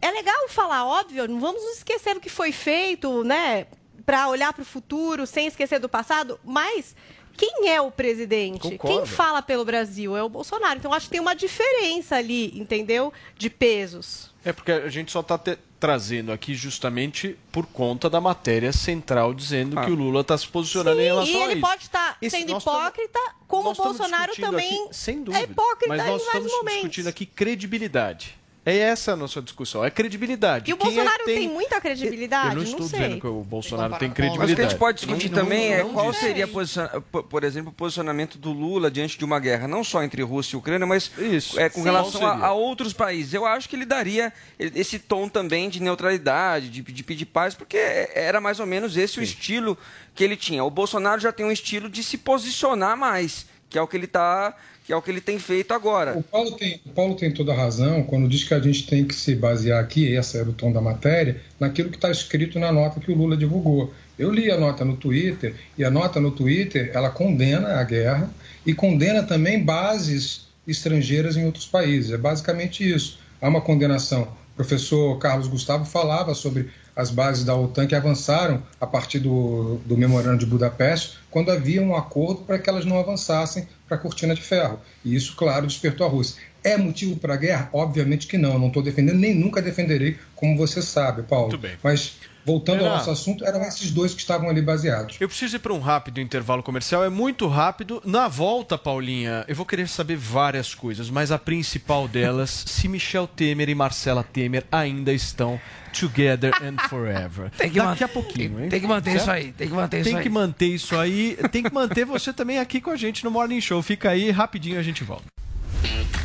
é 0.00 0.10
legal 0.10 0.48
falar, 0.48 0.84
óbvio, 0.86 1.26
não 1.28 1.40
vamos 1.40 1.62
nos 1.62 1.76
esquecer 1.78 2.14
do 2.14 2.20
que 2.20 2.28
foi 2.30 2.52
feito, 2.52 3.22
né? 3.24 3.66
Para 4.06 4.28
olhar 4.28 4.52
para 4.52 4.62
o 4.62 4.64
futuro, 4.64 5.26
sem 5.26 5.46
esquecer 5.46 5.78
do 5.78 5.88
passado, 5.88 6.40
mas 6.44 6.96
quem 7.36 7.68
é 7.68 7.80
o 7.80 7.90
presidente? 7.90 8.60
Concordo. 8.60 8.98
Quem 8.98 9.06
fala 9.06 9.40
pelo 9.40 9.64
Brasil 9.64 10.16
é 10.16 10.22
o 10.22 10.28
Bolsonaro. 10.28 10.78
Então 10.78 10.92
acho 10.92 11.06
que 11.06 11.12
tem 11.12 11.20
uma 11.20 11.34
diferença 11.34 12.16
ali, 12.16 12.58
entendeu? 12.58 13.12
De 13.36 13.48
pesos. 13.48 14.30
É 14.44 14.52
porque 14.52 14.72
a 14.72 14.88
gente 14.88 15.12
só 15.12 15.20
está 15.20 15.38
trazendo 15.78 16.32
aqui 16.32 16.54
justamente 16.54 17.38
por 17.52 17.66
conta 17.66 18.10
da 18.10 18.20
matéria 18.20 18.72
central 18.72 19.32
dizendo 19.32 19.80
que 19.80 19.90
o 19.90 19.94
Lula 19.94 20.20
está 20.22 20.36
se 20.36 20.46
posicionando 20.48 21.00
em 21.00 21.04
relação 21.04 21.32
e 21.32 21.36
a 21.42 21.44
ele 21.44 21.52
isso. 21.54 21.60
pode 21.62 21.82
estar 21.84 22.18
Esse- 22.20 22.36
sendo 22.38 22.48
tamo- 22.48 22.58
hipócrita, 22.78 23.18
como 23.46 23.70
o 23.70 23.74
Bolsonaro 23.74 24.34
também 24.36 24.84
aqui, 24.84 24.94
sem 24.94 25.16
é 25.18 25.20
dúvida, 25.20 25.44
hipócrita 25.44 25.88
mas 25.88 26.02
em 26.02 26.06
nós 26.10 26.24
vários 26.24 26.26
estamos 26.26 26.52
momentos. 26.52 26.74
discutindo 26.80 27.06
aqui 27.08 27.24
credibilidade. 27.26 28.38
É 28.70 28.76
essa 28.78 29.12
a 29.12 29.16
nossa 29.16 29.40
discussão, 29.42 29.84
é 29.84 29.90
credibilidade. 29.90 30.70
E 30.70 30.74
o 30.74 30.76
Quem 30.76 30.86
é 30.90 30.94
Bolsonaro 30.94 31.24
tem... 31.24 31.48
muita 31.48 31.80
credibilidade? 31.80 32.48
Eu 32.50 32.54
não 32.56 32.62
estou 32.62 32.86
sei. 32.86 32.98
dizendo 33.00 33.20
que 33.20 33.26
o 33.26 33.42
Bolsonaro 33.42 33.96
tem 33.98 34.08
Mas 34.08 34.12
o 34.12 34.14
que 34.14 34.22
a 34.22 34.24
credibilidade. 34.28 34.70
gente 34.70 34.78
pode 34.78 34.98
discutir 34.98 35.28
Não- 35.30 35.36
não- 35.38 35.44
também 35.44 35.72
é 35.72 35.82
não 35.82 35.92
qual 35.92 36.10
diz. 36.10 36.20
seria, 36.20 36.46
por 36.48 37.42
exemplo, 37.44 37.70
o 37.70 37.74
posicionamento 37.74 38.38
do 38.38 38.52
Lula 38.52 38.90
diante 38.90 39.18
de 39.18 39.24
uma 39.24 39.40
guerra, 39.40 39.66
não 39.66 39.82
só 39.82 40.02
entre 40.02 40.22
Rússia 40.22 40.56
e 40.56 40.58
Ucrânia, 40.58 40.86
mas 40.86 41.10
é, 41.56 41.68
com 41.68 41.80
Sim. 41.80 41.84
relação 41.84 42.20
Qual 42.20 42.30
a, 42.42 42.46
a 42.46 42.52
outros 42.52 42.92
países. 42.92 43.34
Eu 43.34 43.44
acho 43.46 43.68
que 43.68 43.74
ele 43.76 43.84
daria 43.84 44.32
esse 44.58 44.98
tom 44.98 45.28
também 45.28 45.68
de 45.68 45.80
neutralidade, 45.82 46.68
de, 46.68 46.80
de 46.82 47.02
pedir 47.02 47.26
paz, 47.26 47.54
porque 47.54 47.76
era 48.14 48.40
mais 48.40 48.60
ou 48.60 48.66
menos 48.66 48.96
esse 48.96 49.18
o 49.18 49.22
estilo 49.22 49.76
que 50.14 50.22
ele 50.22 50.36
tinha. 50.36 50.62
O 50.64 50.70
Bolsonaro 50.70 51.20
já 51.20 51.32
tem 51.32 51.44
um 51.46 51.52
estilo 51.52 51.88
de 51.88 52.02
se 52.02 52.18
posicionar 52.18 52.96
mais, 52.96 53.46
que 53.68 53.78
é 53.78 53.82
o 53.82 53.86
que 53.86 53.96
ele 53.96 54.06
tá, 54.06 54.54
que 54.90 54.94
é 54.94 54.96
o 54.96 55.00
que 55.00 55.10
ele 55.12 55.20
tem 55.20 55.38
feito 55.38 55.72
agora. 55.72 56.18
O 56.18 56.22
Paulo, 56.24 56.50
tem, 56.56 56.80
o 56.84 56.88
Paulo 56.88 57.14
tem 57.14 57.32
toda 57.32 57.52
a 57.52 57.56
razão 57.56 58.02
quando 58.02 58.28
diz 58.28 58.42
que 58.42 58.52
a 58.52 58.58
gente 58.58 58.88
tem 58.88 59.04
que 59.04 59.14
se 59.14 59.36
basear 59.36 59.80
aqui, 59.80 60.12
esse 60.12 60.36
era 60.36 60.50
o 60.50 60.52
tom 60.52 60.72
da 60.72 60.80
matéria, 60.80 61.40
naquilo 61.60 61.90
que 61.90 61.96
está 61.96 62.10
escrito 62.10 62.58
na 62.58 62.72
nota 62.72 62.98
que 62.98 63.12
o 63.12 63.14
Lula 63.14 63.36
divulgou. 63.36 63.94
Eu 64.18 64.32
li 64.32 64.50
a 64.50 64.58
nota 64.58 64.84
no 64.84 64.96
Twitter 64.96 65.54
e 65.78 65.84
a 65.84 65.90
nota 65.92 66.18
no 66.18 66.32
Twitter 66.32 66.90
ela 66.92 67.08
condena 67.08 67.76
a 67.76 67.84
guerra 67.84 68.28
e 68.66 68.74
condena 68.74 69.22
também 69.22 69.62
bases 69.62 70.48
estrangeiras 70.66 71.36
em 71.36 71.46
outros 71.46 71.66
países. 71.66 72.10
É 72.10 72.18
basicamente 72.18 72.82
isso. 72.82 73.20
Há 73.40 73.48
uma 73.48 73.60
condenação. 73.60 74.22
O 74.54 74.56
professor 74.56 75.16
Carlos 75.18 75.46
Gustavo 75.46 75.84
falava 75.84 76.34
sobre 76.34 76.68
as 76.94 77.10
bases 77.10 77.44
da 77.44 77.54
OTAN 77.54 77.86
que 77.86 77.94
avançaram 77.94 78.62
a 78.80 78.86
partir 78.86 79.18
do, 79.18 79.80
do 79.86 79.96
memorando 79.96 80.38
de 80.38 80.46
Budapeste, 80.46 81.18
quando 81.30 81.50
havia 81.50 81.82
um 81.82 81.94
acordo 81.94 82.42
para 82.42 82.58
que 82.58 82.68
elas 82.68 82.84
não 82.84 82.98
avançassem 82.98 83.66
para 83.86 83.96
a 83.96 84.00
cortina 84.00 84.34
de 84.34 84.42
ferro. 84.42 84.80
E 85.04 85.14
isso, 85.14 85.34
claro, 85.36 85.66
despertou 85.66 86.06
a 86.06 86.10
Rússia. 86.10 86.40
É 86.62 86.76
motivo 86.76 87.16
para 87.16 87.34
a 87.34 87.36
guerra? 87.36 87.70
Obviamente 87.72 88.26
que 88.26 88.36
não. 88.36 88.52
Eu 88.52 88.58
não 88.58 88.68
estou 88.68 88.82
defendendo, 88.82 89.18
nem 89.18 89.34
nunca 89.34 89.62
defenderei, 89.62 90.18
como 90.36 90.56
você 90.56 90.82
sabe, 90.82 91.22
Paulo. 91.22 91.48
Muito 91.48 91.58
bem. 91.58 91.72
Mas, 91.82 92.16
voltando 92.44 92.84
ao 92.84 92.90
nosso 92.90 93.10
assunto, 93.10 93.44
eram 93.44 93.62
esses 93.62 93.90
dois 93.90 94.14
que 94.14 94.20
estavam 94.20 94.48
ali 94.48 94.62
baseados. 94.62 95.16
Eu 95.20 95.28
preciso 95.28 95.56
ir 95.56 95.58
para 95.58 95.72
um 95.72 95.80
rápido 95.80 96.20
intervalo 96.20 96.62
comercial, 96.62 97.04
é 97.04 97.08
muito 97.08 97.46
rápido. 97.46 98.02
Na 98.04 98.28
volta, 98.28 98.76
Paulinha, 98.78 99.44
eu 99.48 99.54
vou 99.54 99.66
querer 99.66 99.88
saber 99.88 100.16
várias 100.16 100.74
coisas, 100.74 101.10
mas 101.10 101.30
a 101.32 101.38
principal 101.38 102.06
delas, 102.08 102.50
se 102.66 102.88
Michel 102.88 103.26
Temer 103.26 103.68
e 103.68 103.74
Marcela 103.74 104.22
Temer 104.24 104.64
ainda 104.70 105.12
estão 105.12 105.60
together 105.98 106.52
and 106.62 106.76
forever. 106.88 107.50
Tem 107.58 107.70
que 107.70 107.78
Daqui 107.80 108.04
a 108.04 108.08
pouquinho, 108.08 108.62
hein? 108.62 108.68
tem 108.68 108.80
que 108.80 108.86
manter 108.86 109.10
Certo? 109.10 109.22
isso 109.22 109.30
aí, 109.30 109.52
tem 109.52 109.68
que 109.68 109.74
manter 109.74 109.96
isso 110.00 110.04
Tem 110.08 110.16
aí. 110.16 110.22
que 110.22 110.28
manter 110.30 110.66
isso 110.66 110.96
aí, 110.96 111.38
tem 111.50 111.62
que 111.64 111.72
manter 111.74 112.04
você 112.04 112.32
também 112.32 112.58
aqui 112.58 112.80
com 112.80 112.90
a 112.90 112.96
gente 112.96 113.24
no 113.24 113.30
Morning 113.30 113.60
Show. 113.60 113.82
Fica 113.82 114.10
aí, 114.10 114.30
rapidinho 114.30 114.78
a 114.78 114.82
gente 114.82 115.02
volta. 115.02 115.24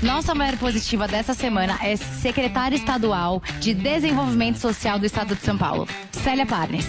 Nossa 0.01 0.35
mulher 0.35 0.57
positiva 0.57 1.07
dessa 1.07 1.33
semana 1.33 1.79
é 1.81 1.95
secretária 1.95 2.75
estadual 2.75 3.41
de 3.59 3.73
Desenvolvimento 3.73 4.57
Social 4.59 4.99
do 4.99 5.05
Estado 5.05 5.35
de 5.35 5.41
São 5.41 5.57
Paulo, 5.57 5.87
Célia 6.11 6.45
Parnes. 6.45 6.85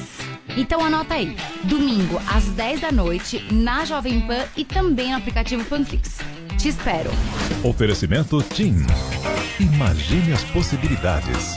Então 0.56 0.84
anota 0.84 1.14
aí, 1.14 1.36
domingo 1.64 2.20
às 2.32 2.44
10 2.46 2.80
da 2.80 2.92
noite, 2.92 3.44
na 3.52 3.84
Jovem 3.84 4.20
Pan 4.22 4.44
e 4.56 4.64
também 4.64 5.10
no 5.10 5.18
aplicativo 5.18 5.64
Panflix. 5.64 6.18
Te 6.58 6.68
espero. 6.68 7.10
Oferecimento 7.62 8.42
TIM. 8.42 8.86
Imagine 9.60 10.32
as 10.32 10.44
possibilidades. 10.44 11.56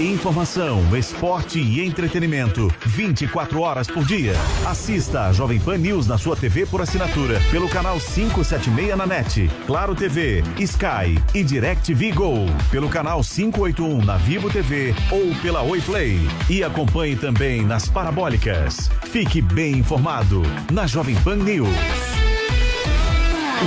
Informação, 0.00 0.96
esporte 0.96 1.58
e 1.60 1.84
entretenimento. 1.84 2.72
24 2.86 3.60
horas 3.60 3.86
por 3.86 4.02
dia. 4.02 4.32
Assista 4.66 5.26
a 5.26 5.32
Jovem 5.34 5.60
Pan 5.60 5.76
News 5.76 6.06
na 6.06 6.16
sua 6.16 6.34
TV 6.34 6.64
por 6.64 6.80
assinatura. 6.80 7.38
Pelo 7.50 7.68
canal 7.68 8.00
576 8.00 8.96
na 8.96 9.06
NET. 9.06 9.50
Claro 9.66 9.94
TV, 9.94 10.42
Sky 10.58 11.22
e 11.34 11.44
DirecTV 11.44 12.12
Go. 12.12 12.46
Pelo 12.70 12.88
canal 12.88 13.20
581 13.22 14.02
na 14.02 14.16
Vivo 14.16 14.48
TV 14.48 14.94
ou 15.10 15.34
pela 15.42 15.60
Oi 15.60 15.82
Play. 15.82 16.18
E 16.48 16.64
acompanhe 16.64 17.14
também 17.14 17.62
nas 17.62 17.86
parabólicas. 17.86 18.90
Fique 19.02 19.42
bem 19.42 19.72
informado 19.72 20.40
na 20.72 20.86
Jovem 20.86 21.16
Pan 21.16 21.36
News. 21.36 21.68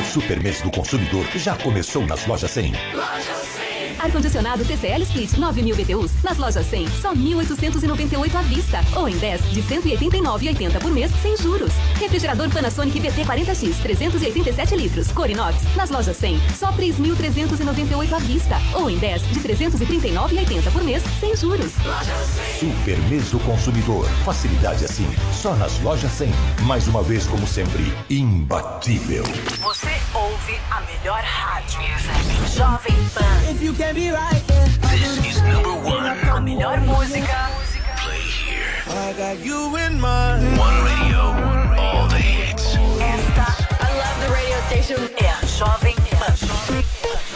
O 0.01 0.03
super 0.03 0.41
mês 0.41 0.60
do 0.64 0.72
consumidor 0.72 1.27
já 1.35 1.55
começou 1.57 2.07
nas 2.07 2.26
lojas 2.26 2.49
100. 2.49 2.73
Ar-condicionado 4.04 4.66
TCL 4.66 5.04
Split 5.04 5.38
9000 5.38 5.76
BTUs 5.78 6.12
nas 6.22 6.38
lojas 6.38 6.66
100, 6.66 6.90
só 7.02 7.14
1.898 7.14 8.36
à 8.36 8.42
vista. 8.42 8.82
Ou 8.98 9.08
em 9.08 9.16
10 9.16 9.52
de 9.52 9.64
189,80 9.64 10.82
por 10.82 10.92
mês, 10.92 11.10
sem 11.22 11.38
juros. 11.38 11.72
Refrigerador 11.96 12.50
Panasonic 12.50 13.00
VT 13.00 13.24
40X 13.24 13.82
387 13.82 14.76
litros, 14.76 15.10
cor 15.14 15.30
inox, 15.30 15.56
nas 15.78 15.90
lojas 15.90 16.18
100, 16.18 16.38
só 16.54 16.74
3.398 16.74 18.12
à 18.14 18.20
vista. 18.20 18.58
Ou 18.74 18.90
em 18.90 18.98
10 18.98 19.22
de 19.30 19.40
339,80 19.40 20.72
por 20.74 20.84
mês, 20.84 21.02
sem 21.22 21.34
juros. 21.38 21.72
Super 22.60 22.98
mês 23.10 23.32
do 23.32 23.40
consumidor. 23.40 24.06
Facilidade 24.26 24.84
assim, 24.84 25.08
só 25.32 25.56
nas 25.56 25.80
lojas 25.80 26.12
100. 26.12 26.30
Mais 26.64 26.90
uma 26.90 27.02
vez, 27.02 27.26
como 27.26 27.48
sempre, 27.48 27.94
imbatível. 28.10 29.24
Você 29.62 29.93
ouve 30.44 30.60
a 30.72 30.82
melhor 30.82 31.22
rádio. 31.22 31.80
Jovem 32.56 33.10
Pan. 33.15 33.56
If 33.56 33.61
you 33.61 33.74
can 33.74 33.95
be 33.95 34.10
right, 34.11 34.44
yeah. 34.49 34.68
This 34.91 35.26
is 35.26 35.41
number 35.44 35.74
one. 35.74 36.44
melhor 36.44 36.80
música. 36.82 37.49
I 38.90 39.14
got 39.18 39.40
you 39.40 39.76
in 39.78 39.99
mind. 39.99 40.57
One 40.57 40.84
radio, 40.84 41.22
all 41.80 42.07
the 42.07 42.18
hits. 42.18 42.76
Esta, 42.99 43.48
I 43.80 43.90
love 43.98 44.18
the 44.24 44.30
radio 44.34 44.60
station. 44.68 44.99
É 45.18 45.30
a 45.30 45.45
Jovem 45.45 45.95
Pan. 46.11 47.32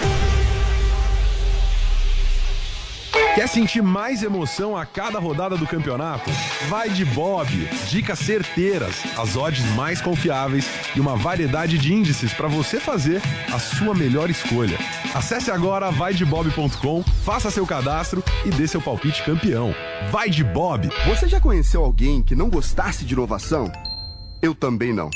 Quer 3.37 3.47
sentir 3.47 3.83
mais 3.83 4.23
emoção 4.23 4.75
a 4.75 4.83
cada 4.83 5.19
rodada 5.19 5.55
do 5.55 5.67
campeonato? 5.67 6.27
Vai 6.69 6.89
de 6.89 7.05
Bob. 7.05 7.47
Dicas 7.87 8.17
certeiras, 8.17 8.95
as 9.15 9.35
odds 9.35 9.63
mais 9.75 10.01
confiáveis 10.01 10.67
e 10.95 10.99
uma 10.99 11.15
variedade 11.15 11.77
de 11.77 11.93
índices 11.93 12.33
para 12.33 12.47
você 12.47 12.79
fazer 12.79 13.21
a 13.53 13.59
sua 13.59 13.93
melhor 13.93 14.31
escolha. 14.31 14.75
Acesse 15.13 15.51
agora 15.51 15.91
vaidebob.com, 15.91 17.03
faça 17.23 17.51
seu 17.51 17.63
cadastro 17.63 18.23
e 18.43 18.49
dê 18.49 18.67
seu 18.67 18.81
palpite 18.81 19.21
campeão. 19.21 19.71
Vai 20.09 20.31
de 20.31 20.43
Bob. 20.43 20.89
Você 21.05 21.27
já 21.27 21.39
conheceu 21.39 21.83
alguém 21.83 22.23
que 22.23 22.35
não 22.35 22.49
gostasse 22.49 23.05
de 23.05 23.13
inovação? 23.13 23.71
Eu 24.41 24.55
também 24.55 24.91
não. 24.91 25.11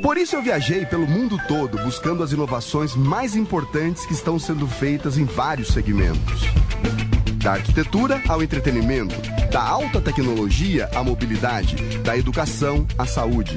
Por 0.00 0.16
isso 0.16 0.36
eu 0.36 0.42
viajei 0.42 0.86
pelo 0.86 1.08
mundo 1.08 1.36
todo 1.48 1.76
buscando 1.82 2.22
as 2.22 2.30
inovações 2.30 2.94
mais 2.94 3.34
importantes 3.34 4.06
que 4.06 4.12
estão 4.12 4.38
sendo 4.38 4.68
feitas 4.68 5.18
em 5.18 5.24
vários 5.24 5.70
segmentos. 5.70 6.46
Da 7.38 7.52
arquitetura 7.52 8.20
ao 8.28 8.42
entretenimento, 8.42 9.14
da 9.50 9.62
alta 9.62 10.00
tecnologia 10.00 10.90
à 10.92 11.04
mobilidade, 11.04 11.76
da 11.98 12.16
educação 12.16 12.86
à 12.98 13.06
saúde. 13.06 13.56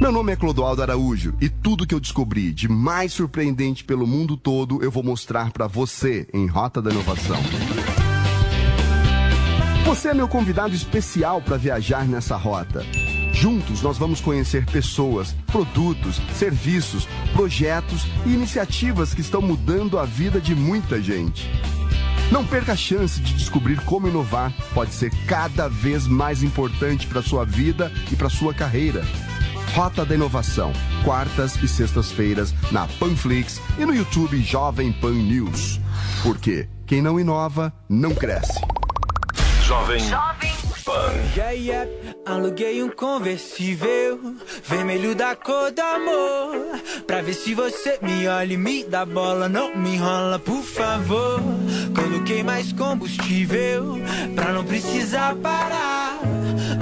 Meu 0.00 0.10
nome 0.10 0.32
é 0.32 0.36
Clodoaldo 0.36 0.82
Araújo 0.82 1.34
e 1.40 1.48
tudo 1.48 1.86
que 1.86 1.94
eu 1.94 2.00
descobri 2.00 2.52
de 2.52 2.68
mais 2.68 3.12
surpreendente 3.12 3.84
pelo 3.84 4.08
mundo 4.08 4.36
todo 4.36 4.82
eu 4.82 4.90
vou 4.90 5.04
mostrar 5.04 5.52
para 5.52 5.68
você 5.68 6.26
em 6.34 6.48
Rota 6.48 6.82
da 6.82 6.90
Inovação. 6.90 7.36
Você 9.84 10.08
é 10.08 10.14
meu 10.14 10.26
convidado 10.26 10.74
especial 10.74 11.40
para 11.40 11.56
viajar 11.56 12.08
nessa 12.08 12.36
rota. 12.36 12.84
Juntos 13.32 13.82
nós 13.82 13.96
vamos 13.96 14.20
conhecer 14.20 14.66
pessoas, 14.66 15.32
produtos, 15.46 16.20
serviços, 16.34 17.06
projetos 17.34 18.04
e 18.26 18.30
iniciativas 18.30 19.14
que 19.14 19.20
estão 19.20 19.40
mudando 19.40 19.96
a 19.96 20.04
vida 20.04 20.40
de 20.40 20.54
muita 20.56 21.00
gente. 21.00 21.48
Não 22.32 22.46
perca 22.46 22.72
a 22.72 22.76
chance 22.76 23.20
de 23.20 23.34
descobrir 23.34 23.78
como 23.84 24.08
inovar 24.08 24.50
pode 24.72 24.94
ser 24.94 25.12
cada 25.26 25.68
vez 25.68 26.06
mais 26.06 26.42
importante 26.42 27.06
para 27.06 27.20
sua 27.20 27.44
vida 27.44 27.92
e 28.10 28.16
para 28.16 28.30
sua 28.30 28.54
carreira. 28.54 29.04
Rota 29.74 30.02
da 30.02 30.14
Inovação, 30.14 30.72
quartas 31.04 31.62
e 31.62 31.68
sextas-feiras 31.68 32.54
na 32.70 32.88
Panflix 32.98 33.60
e 33.78 33.84
no 33.84 33.94
YouTube 33.94 34.42
Jovem 34.42 34.92
Pan 34.92 35.12
News. 35.12 35.78
Porque 36.22 36.70
quem 36.86 37.02
não 37.02 37.20
inova 37.20 37.70
não 37.86 38.14
cresce. 38.14 38.58
Jovem 39.66 40.00
Yeah, 41.36 41.52
yeah, 41.52 41.90
aluguei 42.26 42.82
um 42.82 42.90
conversível 42.90 44.18
vermelho 44.64 45.14
da 45.14 45.36
cor 45.36 45.70
do 45.70 45.80
amor. 45.80 46.56
Pra 47.06 47.22
ver 47.22 47.34
se 47.34 47.54
você 47.54 47.98
me 48.02 48.26
olha 48.26 48.52
e 48.52 48.56
me 48.56 48.82
dá 48.82 49.06
bola, 49.06 49.48
não 49.48 49.76
me 49.76 49.94
enrola, 49.94 50.40
por 50.40 50.62
favor. 50.62 51.40
Coloquei 51.94 52.42
mais 52.42 52.72
combustível 52.72 53.96
pra 54.34 54.52
não 54.52 54.64
precisar 54.64 55.36
parar. 55.36 56.18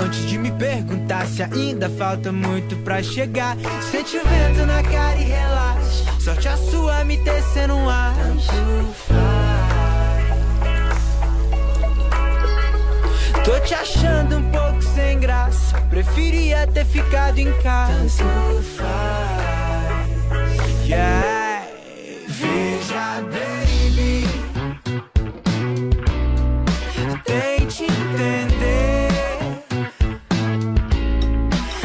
Antes 0.03 0.27
de 0.27 0.39
me 0.39 0.51
perguntar 0.53 1.27
se 1.27 1.43
ainda 1.43 1.91
falta 1.91 2.33
muito 2.33 2.77
pra 2.79 3.03
chegar, 3.03 3.55
sente 3.91 4.17
o 4.17 4.25
vento 4.25 4.67
na 4.67 4.83
cara 4.83 5.19
e 5.19 5.25
relaxa. 5.25 6.21
Sorte 6.21 6.49
a 6.49 6.57
sua 6.57 7.05
me 7.05 7.19
tecendo 7.23 7.75
um 7.75 7.89
ar. 7.89 8.15
Tanto 8.17 8.93
faz. 8.95 9.50
Tô 13.45 13.59
te 13.61 13.75
achando 13.75 14.37
um 14.37 14.51
pouco 14.51 14.83
sem 14.83 15.19
graça. 15.19 15.81
Preferia 15.89 16.67
ter 16.67 16.85
ficado 16.85 17.39
em 17.39 17.51
casa. 17.63 18.23
Tanto 18.23 18.63
faz. 18.77 20.11
Yeah. 20.87 21.67
Veja, 22.29 23.23
baby. 23.23 24.27
Tente 27.25 27.85
entender. 27.85 29.09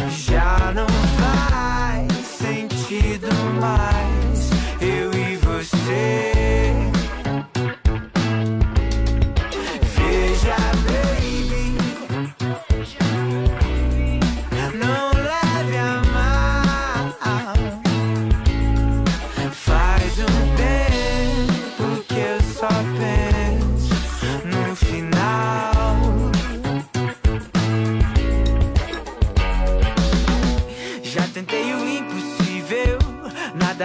Já 0.10 0.74
não 0.74 0.88
faz 1.18 2.12
sentido 2.28 3.28
mais. 3.62 3.95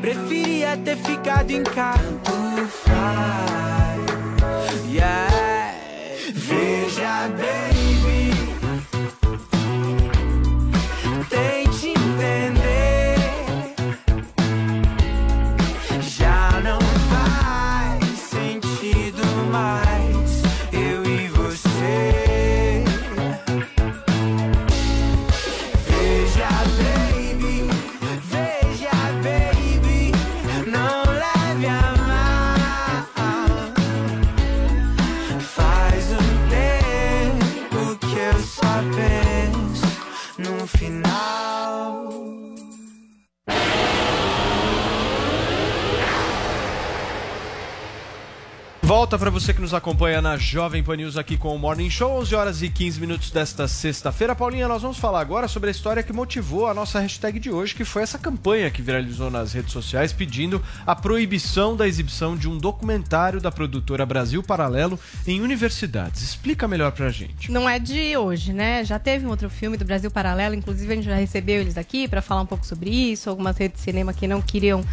Preferia 0.00 0.78
ter 0.78 0.96
ficado 0.96 1.50
em 1.50 1.62
casa. 1.62 2.02
Tanto 2.24 2.66
faz. 2.68 4.00
Yeah. 4.90 5.74
Veja, 6.34 7.28
baby. 7.36 7.69
Volta 49.10 49.24
para 49.24 49.30
você 49.30 49.52
que 49.52 49.60
nos 49.60 49.74
acompanha 49.74 50.22
na 50.22 50.36
Jovem 50.36 50.84
Pan 50.84 50.94
News 50.94 51.16
aqui 51.16 51.36
com 51.36 51.52
o 51.52 51.58
Morning 51.58 51.90
Show, 51.90 52.20
11 52.20 52.32
horas 52.32 52.62
e 52.62 52.68
15 52.68 53.00
minutos 53.00 53.32
desta 53.32 53.66
sexta-feira. 53.66 54.36
Paulinha, 54.36 54.68
nós 54.68 54.82
vamos 54.82 54.98
falar 54.98 55.20
agora 55.20 55.48
sobre 55.48 55.68
a 55.68 55.72
história 55.72 56.00
que 56.00 56.12
motivou 56.12 56.68
a 56.68 56.72
nossa 56.72 57.00
hashtag 57.00 57.40
de 57.40 57.50
hoje, 57.50 57.74
que 57.74 57.84
foi 57.84 58.02
essa 58.02 58.20
campanha 58.20 58.70
que 58.70 58.80
viralizou 58.80 59.28
nas 59.28 59.52
redes 59.52 59.72
sociais 59.72 60.12
pedindo 60.12 60.62
a 60.86 60.94
proibição 60.94 61.74
da 61.74 61.88
exibição 61.88 62.36
de 62.36 62.48
um 62.48 62.56
documentário 62.56 63.40
da 63.40 63.50
produtora 63.50 64.06
Brasil 64.06 64.44
Paralelo 64.44 64.96
em 65.26 65.40
universidades. 65.40 66.22
Explica 66.22 66.68
melhor 66.68 66.92
pra 66.92 67.10
gente. 67.10 67.50
Não 67.50 67.68
é 67.68 67.80
de 67.80 68.16
hoje, 68.16 68.52
né? 68.52 68.84
Já 68.84 69.00
teve 69.00 69.26
um 69.26 69.30
outro 69.30 69.50
filme 69.50 69.76
do 69.76 69.84
Brasil 69.84 70.12
Paralelo, 70.12 70.54
inclusive 70.54 70.92
a 70.92 70.94
gente 70.94 71.06
já 71.06 71.16
recebeu 71.16 71.60
eles 71.60 71.76
aqui 71.76 72.06
para 72.06 72.22
falar 72.22 72.42
um 72.42 72.46
pouco 72.46 72.64
sobre 72.64 72.88
isso, 72.88 73.28
algumas 73.28 73.58
redes 73.58 73.78
de 73.78 73.82
cinema 73.82 74.12
que 74.12 74.28
não 74.28 74.40
queriam 74.40 74.84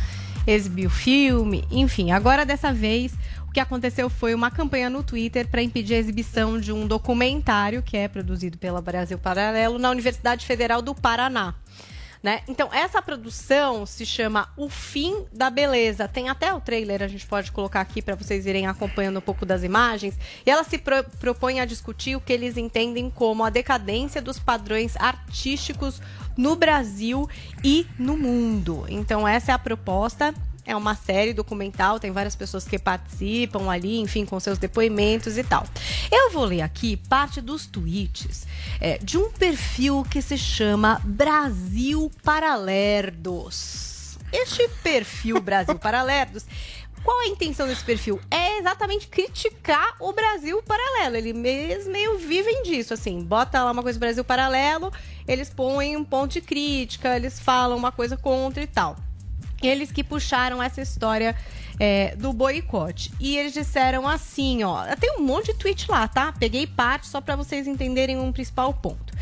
exibir 0.47 0.87
o 0.87 0.89
filme, 0.89 1.65
enfim. 1.69 2.11
Agora 2.11 2.45
dessa 2.45 2.73
vez, 2.73 3.11
que 3.57 3.61
aconteceu 3.61 4.07
foi 4.07 4.35
uma 4.35 4.51
campanha 4.51 4.87
no 4.87 5.01
Twitter 5.01 5.47
para 5.47 5.63
impedir 5.63 5.95
a 5.95 5.97
exibição 5.97 6.59
de 6.59 6.71
um 6.71 6.85
documentário 6.85 7.81
que 7.81 7.97
é 7.97 8.07
produzido 8.07 8.55
pela 8.55 8.79
Brasil 8.83 9.17
Paralelo 9.17 9.79
na 9.79 9.89
Universidade 9.89 10.45
Federal 10.45 10.79
do 10.79 10.93
Paraná. 10.93 11.55
Né? 12.21 12.41
Então, 12.47 12.69
essa 12.71 13.01
produção 13.01 13.83
se 13.83 14.05
chama 14.05 14.47
O 14.55 14.69
Fim 14.69 15.25
da 15.33 15.49
Beleza. 15.49 16.07
Tem 16.07 16.29
até 16.29 16.53
o 16.53 16.61
trailer, 16.61 17.01
a 17.01 17.07
gente 17.07 17.25
pode 17.25 17.51
colocar 17.51 17.81
aqui 17.81 17.99
para 17.99 18.13
vocês 18.13 18.45
irem 18.45 18.67
acompanhando 18.67 19.17
um 19.17 19.21
pouco 19.21 19.43
das 19.43 19.63
imagens. 19.63 20.15
E 20.45 20.51
ela 20.51 20.63
se 20.63 20.77
pro 20.77 21.03
propõe 21.19 21.59
a 21.59 21.65
discutir 21.65 22.15
o 22.15 22.21
que 22.21 22.33
eles 22.33 22.57
entendem 22.57 23.09
como 23.09 23.43
a 23.43 23.49
decadência 23.49 24.21
dos 24.21 24.37
padrões 24.37 24.95
artísticos 24.97 25.99
no 26.37 26.55
Brasil 26.55 27.27
e 27.63 27.87
no 27.97 28.15
mundo. 28.15 28.85
Então, 28.87 29.27
essa 29.27 29.51
é 29.51 29.55
a 29.55 29.59
proposta. 29.59 30.31
É 30.67 30.75
uma 30.75 30.95
série 30.95 31.33
documental, 31.33 31.97
tem 31.97 32.11
várias 32.11 32.35
pessoas 32.35 32.65
que 32.65 32.77
participam 32.77 33.71
ali, 33.71 34.01
enfim, 34.01 34.25
com 34.25 34.37
seus 34.37 34.57
depoimentos 34.57 35.37
e 35.37 35.43
tal. 35.43 35.65
Eu 36.11 36.29
vou 36.31 36.43
ler 36.43 36.61
aqui 36.61 36.97
parte 36.97 37.39
dos 37.39 37.65
tweets 37.65 38.45
é, 38.81 38.97
de 38.97 39.17
um 39.17 39.31
perfil 39.31 40.05
que 40.11 40.21
se 40.21 40.37
chama 40.37 41.01
Brasil 41.05 42.11
Paralerdos. 42.21 44.17
Este 44.33 44.67
perfil 44.83 45.39
Brasil 45.41 45.79
Paralerdos 45.79 46.45
qual 47.01 47.17
a 47.21 47.27
intenção 47.27 47.65
desse 47.65 47.85
perfil? 47.85 48.19
É 48.29 48.57
exatamente 48.57 49.07
criticar 49.07 49.95
o 50.01 50.11
Brasil 50.11 50.61
paralelo. 50.63 51.15
Eles 51.15 51.87
meio 51.87 52.17
vivem 52.17 52.63
disso, 52.63 52.93
assim. 52.93 53.23
Bota 53.23 53.63
lá 53.63 53.71
uma 53.71 53.81
coisa 53.81 53.97
Brasil 53.97 54.25
paralelo, 54.25 54.91
eles 55.25 55.49
põem 55.49 55.95
um 55.95 56.03
ponto 56.03 56.33
de 56.33 56.41
crítica, 56.41 57.15
eles 57.15 57.39
falam 57.39 57.77
uma 57.77 57.93
coisa 57.93 58.17
contra 58.17 58.61
e 58.61 58.67
tal. 58.67 58.97
Eles 59.61 59.91
que 59.91 60.03
puxaram 60.03 60.61
essa 60.61 60.81
história 60.81 61.35
é, 61.79 62.15
do 62.15 62.33
boicote. 62.33 63.11
E 63.19 63.37
eles 63.37 63.53
disseram 63.53 64.07
assim, 64.07 64.63
ó. 64.63 64.83
Tem 64.99 65.15
um 65.17 65.23
monte 65.23 65.53
de 65.53 65.59
tweet 65.59 65.89
lá, 65.89 66.07
tá? 66.07 66.31
Peguei 66.31 66.67
parte 66.67 67.07
só 67.07 67.21
para 67.21 67.35
vocês 67.35 67.67
entenderem 67.67 68.17
um 68.17 68.31
principal 68.31 68.73
ponto. 68.73 69.13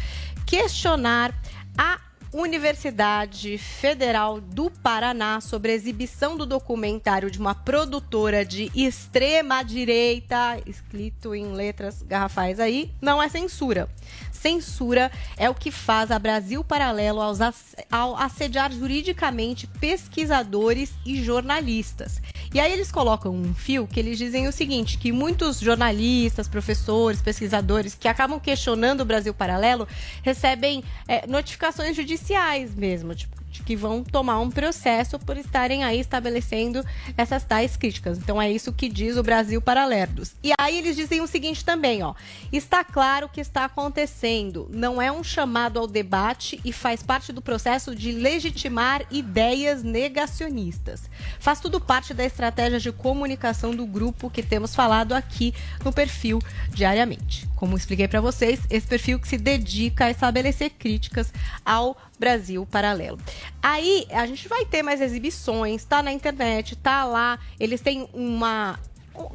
Questionar 0.45 1.34
a 1.78 1.99
Universidade 2.36 3.57
Federal 3.57 4.41
do 4.41 4.70
Paraná 4.70 5.40
sobre 5.40 5.72
a 5.72 5.74
exibição 5.74 6.36
do 6.36 6.45
documentário 6.45 7.32
de 7.32 7.40
uma 7.40 7.56
produtora 7.56 8.44
de 8.44 8.70
extrema 8.76 9.64
direita, 9.64 10.60
escrito 10.66 11.34
em 11.34 11.53
letras 11.53 12.02
garrafais 12.02 12.60
aí, 12.60 12.91
não 13.02 13.24
é 13.24 13.30
censura. 13.30 13.88
Censura 14.46 15.12
é 15.38 15.50
o 15.50 15.56
que 15.56 15.72
faz 15.72 16.12
a 16.12 16.20
Brasil 16.20 16.64
Paralelo 16.64 17.20
ao 17.90 18.16
assediar 18.16 18.72
juridicamente 18.72 19.66
pesquisadores 19.66 20.94
e 21.04 21.24
jornalistas. 21.24 22.22
E 22.54 22.60
aí 22.60 22.72
eles 22.72 22.92
colocam 22.92 23.34
um 23.34 23.56
fio 23.56 23.88
que 23.88 24.00
eles 24.00 24.20
dizem 24.20 24.48
o 24.48 24.52
seguinte, 24.52 25.00
que 25.00 25.12
muitos 25.12 25.60
jornalistas, 25.60 26.48
professores, 26.48 27.24
pesquisadores 27.24 27.96
que 27.96 28.08
acabam 28.08 28.40
questionando 28.40 29.02
o 29.02 29.06
Brasil 29.06 29.34
Paralelo 29.34 29.88
recebem 30.22 30.84
é, 31.08 31.26
notificações 31.26 31.96
judiciais 31.96 32.76
mesmo, 32.76 33.16
tipo, 33.16 33.45
que 33.64 33.76
vão 33.76 34.03
tomar 34.03 34.40
um 34.40 34.49
processo 34.49 35.19
por 35.19 35.38
estarem 35.38 35.84
aí 35.84 35.99
estabelecendo 35.99 36.84
essas 37.18 37.44
tais 37.44 37.76
críticas. 37.77 38.18
Então 38.18 38.41
é 38.41 38.52
isso 38.52 38.73
que 38.73 38.90
diz 38.90 39.18
o 39.18 39.23
Brasil 39.23 39.61
Paralerdos. 39.61 40.34
E 40.44 40.52
aí 40.60 40.77
eles 40.77 40.95
dizem 40.95 41.22
o 41.22 41.27
seguinte 41.27 41.64
também, 41.64 42.03
ó. 42.03 42.14
Está 42.52 42.84
claro 42.84 43.27
o 43.27 43.30
que 43.30 43.41
está 43.41 43.65
acontecendo. 43.65 44.69
Não 44.72 45.02
é 45.02 45.11
um 45.11 45.23
chamado 45.23 45.80
ao 45.80 45.88
debate 45.88 46.60
e 46.64 46.72
faz 46.72 47.02
parte 47.02 47.32
do 47.32 47.41
processo 47.41 47.95
de 47.95 48.11
legitimar 48.11 49.03
ideias 49.11 49.84
negacionistas. 49.84 51.10
Faz 51.40 51.60
tudo 51.60 51.80
parte 51.80 52.14
da 52.14 52.26
estratégia 52.26 52.80
de 52.80 52.91
comunicação 52.91 53.72
do 53.72 53.86
grupo 53.86 54.30
que 54.30 54.44
temos 54.44 54.76
falado 54.76 55.14
aqui 55.14 55.53
no 55.84 55.91
perfil 55.91 56.40
diariamente. 56.69 57.48
Como 57.56 57.77
expliquei 57.77 58.07
para 58.07 58.22
vocês, 58.22 58.60
esse 58.69 58.86
perfil 58.86 59.19
que 59.19 59.27
se 59.27 59.38
dedica 59.38 60.06
a 60.06 60.11
estabelecer 60.11 60.72
críticas 60.72 61.34
ao 61.65 61.98
Brasil 62.16 62.66
Paralelo. 62.66 63.20
Aí 63.62 64.08
a 64.12 64.26
gente 64.26 64.48
vai 64.48 64.66
ter 64.66 64.82
mais 64.84 65.02
exibições, 65.02 65.84
tá 65.86 66.02
na 66.02 66.12
internet, 66.12 66.76
tá 66.76 67.04
lá. 67.04 67.40
Eles 67.60 67.82
têm 67.82 68.08
uma 68.14 68.80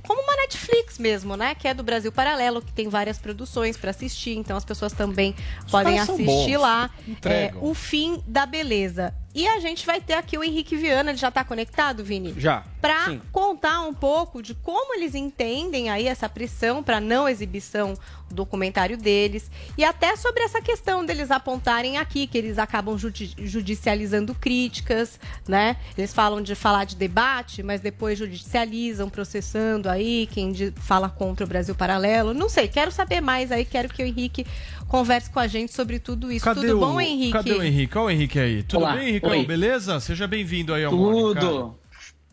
como 0.03 0.23
uma 0.23 0.37
Netflix 0.37 0.99
mesmo, 0.99 1.37
né? 1.37 1.55
Que 1.55 1.67
é 1.67 1.75
do 1.75 1.83
Brasil 1.83 2.13
Paralelo, 2.13 2.61
que 2.61 2.73
tem 2.73 2.89
várias 2.89 3.19
produções 3.19 3.77
para 3.77 3.91
assistir, 3.91 4.37
então 4.37 4.57
as 4.57 4.65
pessoas 4.65 4.93
também 4.93 5.35
Os 5.65 5.71
podem 5.71 5.99
assistir 5.99 6.57
lá. 6.59 6.91
É, 7.25 7.53
o 7.61 7.75
fim 7.75 8.23
da 8.27 8.45
beleza. 8.45 9.15
E 9.35 9.47
a 9.47 9.61
gente 9.61 9.87
vai 9.87 10.01
ter 10.01 10.15
aqui 10.15 10.37
o 10.37 10.43
Henrique 10.43 10.77
Viana, 10.77 11.11
ele 11.11 11.19
já 11.19 11.29
está 11.29 11.45
conectado, 11.45 12.05
Vini? 12.05 12.35
Já. 12.37 12.65
Para 12.81 13.17
contar 13.31 13.81
um 13.83 13.95
pouco 13.95 14.43
de 14.43 14.55
como 14.55 14.95
eles 14.95 15.15
entendem 15.15 15.89
aí 15.89 16.09
essa 16.09 16.29
pressão 16.29 16.83
para 16.83 17.01
não 17.01 17.29
exibição 17.29 17.95
documentário 18.31 18.97
deles 18.97 19.51
e 19.77 19.85
até 19.85 20.17
sobre 20.17 20.43
essa 20.43 20.61
questão 20.61 21.05
deles 21.05 21.31
apontarem 21.31 21.99
aqui 21.99 22.27
que 22.27 22.39
eles 22.39 22.59
acabam 22.59 22.97
judi 22.97 23.35
judicializando 23.39 24.35
críticas, 24.35 25.19
né? 25.47 25.77
Eles 25.97 26.15
falam 26.15 26.41
de 26.43 26.55
falar 26.55 26.85
de 26.85 26.97
debate, 26.97 27.63
mas 27.63 27.81
depois 27.81 28.19
judicializam, 28.19 29.09
processando 29.09 29.89
aí 29.89 30.29
quem 30.31 30.53
fala 30.77 31.09
contra 31.09 31.45
o 31.45 31.49
Brasil 31.49 31.75
Paralelo. 31.75 32.33
Não 32.35 32.49
sei, 32.49 32.69
quero 32.69 32.91
saber 32.91 33.21
mais 33.21 33.53
aí, 33.53 33.65
quero 33.65 33.89
que 33.89 34.03
o 34.03 34.07
Henrique 34.07 34.47
converse 34.89 35.31
com 35.31 35.39
a 35.39 35.47
gente 35.47 35.73
sobre 35.73 35.99
tudo 35.99 36.31
isso. 36.31 36.45
Cadê 36.45 36.63
tudo 36.63 36.77
o, 36.77 36.81
bom, 36.81 37.01
Henrique? 37.01 37.33
Cadê 37.33 37.53
o 37.53 37.63
Henrique? 37.63 37.97
Olha 37.97 38.07
o 38.07 38.11
Henrique 38.11 38.39
aí. 38.39 38.63
Tudo 38.63 38.83
Olá. 38.83 38.97
bem, 38.97 39.09
Henricão? 39.09 39.31
Oi. 39.31 39.47
Beleza? 39.47 40.01
Seja 40.01 40.27
bem-vindo 40.27 40.75
aí 40.75 40.85
ao. 40.85 40.91
Tudo. 40.91 41.79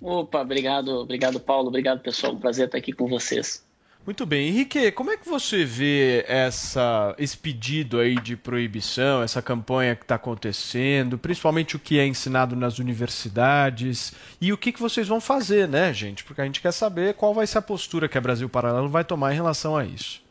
Opa, 0.02 0.42
obrigado, 0.42 0.90
obrigado, 0.90 1.40
Paulo. 1.40 1.70
Obrigado, 1.70 2.02
pessoal. 2.02 2.34
Um 2.34 2.40
prazer 2.40 2.66
estar 2.66 2.78
aqui 2.78 2.94
com 2.94 3.08
vocês. 3.08 3.67
Muito 4.08 4.26
bem. 4.26 4.48
Henrique, 4.48 4.90
como 4.94 5.12
é 5.12 5.18
que 5.18 5.28
você 5.28 5.66
vê 5.66 6.24
essa, 6.30 7.14
esse 7.20 7.38
pedido 7.38 8.00
aí 8.00 8.16
de 8.16 8.38
proibição, 8.38 9.22
essa 9.22 9.42
campanha 9.42 9.98
que 9.98 10.04
está 10.04 10.16
acontecendo, 10.16 11.18
principalmente 11.18 11.76
o 11.76 11.80
que 11.80 12.00
é 12.00 12.08
ensinado 12.08 12.56
nas 12.56 12.80
universidades 12.80 14.14
e 14.40 14.54
o 14.54 14.58
que, 14.58 14.72
que 14.72 14.80
vocês 14.80 15.10
vão 15.10 15.20
fazer, 15.20 15.68
né, 15.68 15.94
gente? 15.94 16.24
Porque 16.24 16.40
a 16.40 16.46
gente 16.46 16.62
quer 16.62 16.72
saber 16.72 17.16
qual 17.16 17.34
vai 17.34 17.46
ser 17.46 17.58
a 17.58 17.62
postura 17.62 18.08
que 18.08 18.18
a 18.18 18.22
Brasil 18.22 18.48
Paralelo 18.48 18.88
vai 18.88 19.04
tomar 19.04 19.34
em 19.34 19.36
relação 19.36 19.76
a 19.76 19.84
isso. 19.84 20.22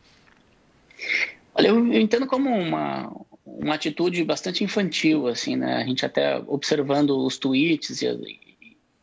Olha, 1.54 1.68
eu, 1.68 1.92
entendo 1.92 2.26
como 2.26 2.48
uma, 2.48 3.12
uma 3.44 3.74
atitude 3.74 4.24
bastante 4.24 4.64
infantil, 4.64 5.28
assim, 5.28 5.54
né? 5.54 5.76
A 5.76 5.84
gente 5.84 6.06
até 6.06 6.42
observando 6.46 7.10
os 7.10 7.36
tweets 7.36 8.00
e, 8.00 8.08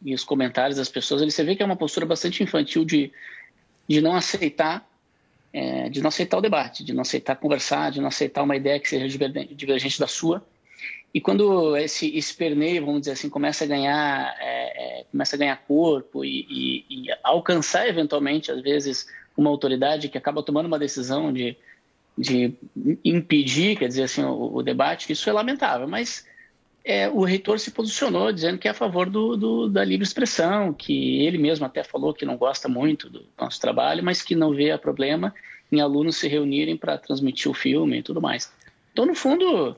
e 0.03 0.15
os 0.15 0.23
comentários 0.23 0.77
das 0.77 0.89
pessoas, 0.89 1.21
você 1.21 1.43
vê 1.43 1.55
que 1.55 1.61
é 1.61 1.65
uma 1.65 1.75
postura 1.75 2.07
bastante 2.07 2.41
infantil 2.41 2.83
de, 2.83 3.11
de 3.87 4.01
não 4.01 4.15
aceitar 4.15 4.87
é, 5.53 5.87
de 5.87 6.01
não 6.01 6.07
aceitar 6.07 6.37
o 6.37 6.41
debate, 6.41 6.83
de 6.83 6.93
não 6.93 7.03
aceitar 7.03 7.35
conversar, 7.35 7.91
de 7.91 8.01
não 8.01 8.07
aceitar 8.07 8.41
uma 8.41 8.55
ideia 8.55 8.79
que 8.79 8.89
seja 8.89 9.07
diver- 9.07 9.47
divergente 9.53 9.99
da 9.99 10.07
sua. 10.07 10.43
E 11.13 11.21
quando 11.21 11.77
esse 11.77 12.17
esperneio, 12.17 12.83
vamos 12.83 13.01
dizer 13.01 13.11
assim, 13.11 13.29
começa 13.29 13.63
a 13.63 13.67
ganhar, 13.67 14.35
é, 14.39 15.01
é, 15.01 15.03
começa 15.11 15.35
a 15.35 15.39
ganhar 15.39 15.55
corpo 15.67 16.25
e, 16.25 16.47
e- 16.49 16.85
e 16.89 17.05
alcançar 17.23 17.87
eventualmente, 17.87 18.51
às 18.51 18.61
vezes, 18.61 19.05
uma 19.37 19.51
autoridade 19.51 20.09
que 20.09 20.17
acaba 20.17 20.41
tomando 20.41 20.65
uma 20.65 20.79
decisão 20.79 21.31
de, 21.31 21.55
de 22.17 22.55
impedir, 23.05 23.77
quer 23.77 23.87
dizer 23.87 24.03
assim, 24.03 24.23
o, 24.23 24.55
o 24.55 24.63
debate, 24.63 25.11
isso 25.13 25.29
é 25.29 25.33
lamentável. 25.33 25.87
Mas 25.87 26.25
é, 26.85 27.09
o 27.09 27.23
reitor 27.23 27.59
se 27.59 27.71
posicionou 27.71 28.31
dizendo 28.31 28.57
que 28.57 28.67
é 28.67 28.71
a 28.71 28.73
favor 28.73 29.09
do, 29.09 29.37
do- 29.37 29.69
da 29.69 29.83
livre 29.83 30.03
expressão, 30.05 30.73
que 30.73 31.23
ele 31.25 31.37
mesmo 31.37 31.65
até 31.65 31.83
falou 31.83 32.13
que 32.13 32.25
não 32.25 32.35
gosta 32.37 32.67
muito 32.67 33.09
do 33.09 33.25
nosso 33.39 33.59
trabalho, 33.61 34.03
mas 34.03 34.21
que 34.21 34.35
não 34.35 34.53
vê 34.53 34.77
problema 34.77 35.33
em 35.71 35.79
alunos 35.81 36.17
se 36.17 36.27
reunirem 36.27 36.75
para 36.77 36.97
transmitir 36.97 37.49
o 37.49 37.53
filme 37.53 37.99
e 37.99 38.03
tudo 38.03 38.21
mais. 38.21 38.51
Então, 38.91 39.05
no 39.05 39.15
fundo, 39.15 39.75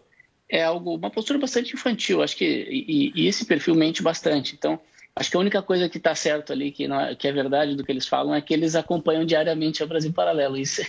é 0.50 0.64
algo, 0.64 0.96
uma 0.96 1.10
postura 1.10 1.40
bastante 1.40 1.74
infantil, 1.74 2.22
acho 2.24 2.36
que 2.36 2.46
e, 2.46 3.12
e 3.16 3.28
esse 3.28 3.46
perfil 3.46 3.76
mente 3.76 4.02
bastante. 4.04 4.56
Então, 4.56 4.80
acho 5.16 5.30
que 5.32 5.38
a 5.38 5.40
única 5.40 5.62
coisa 5.62 5.88
que 5.88 5.98
está 5.98 6.14
certo 6.16 6.52
ali, 6.52 6.72
que, 6.72 6.88
não 6.88 7.00
é, 7.00 7.16
que 7.16 7.28
é 7.28 7.32
verdade 7.32 7.76
do 7.76 7.84
que 7.84 7.92
eles 7.92 8.08
falam, 8.08 8.34
é 8.36 8.42
que 8.42 8.54
eles 8.54 8.76
acompanham 8.76 9.24
diariamente 9.24 9.82
o 9.84 9.88
Brasil 9.88 10.12
Paralelo. 10.12 10.58
Isso, 10.58 10.82
é- 10.82 10.88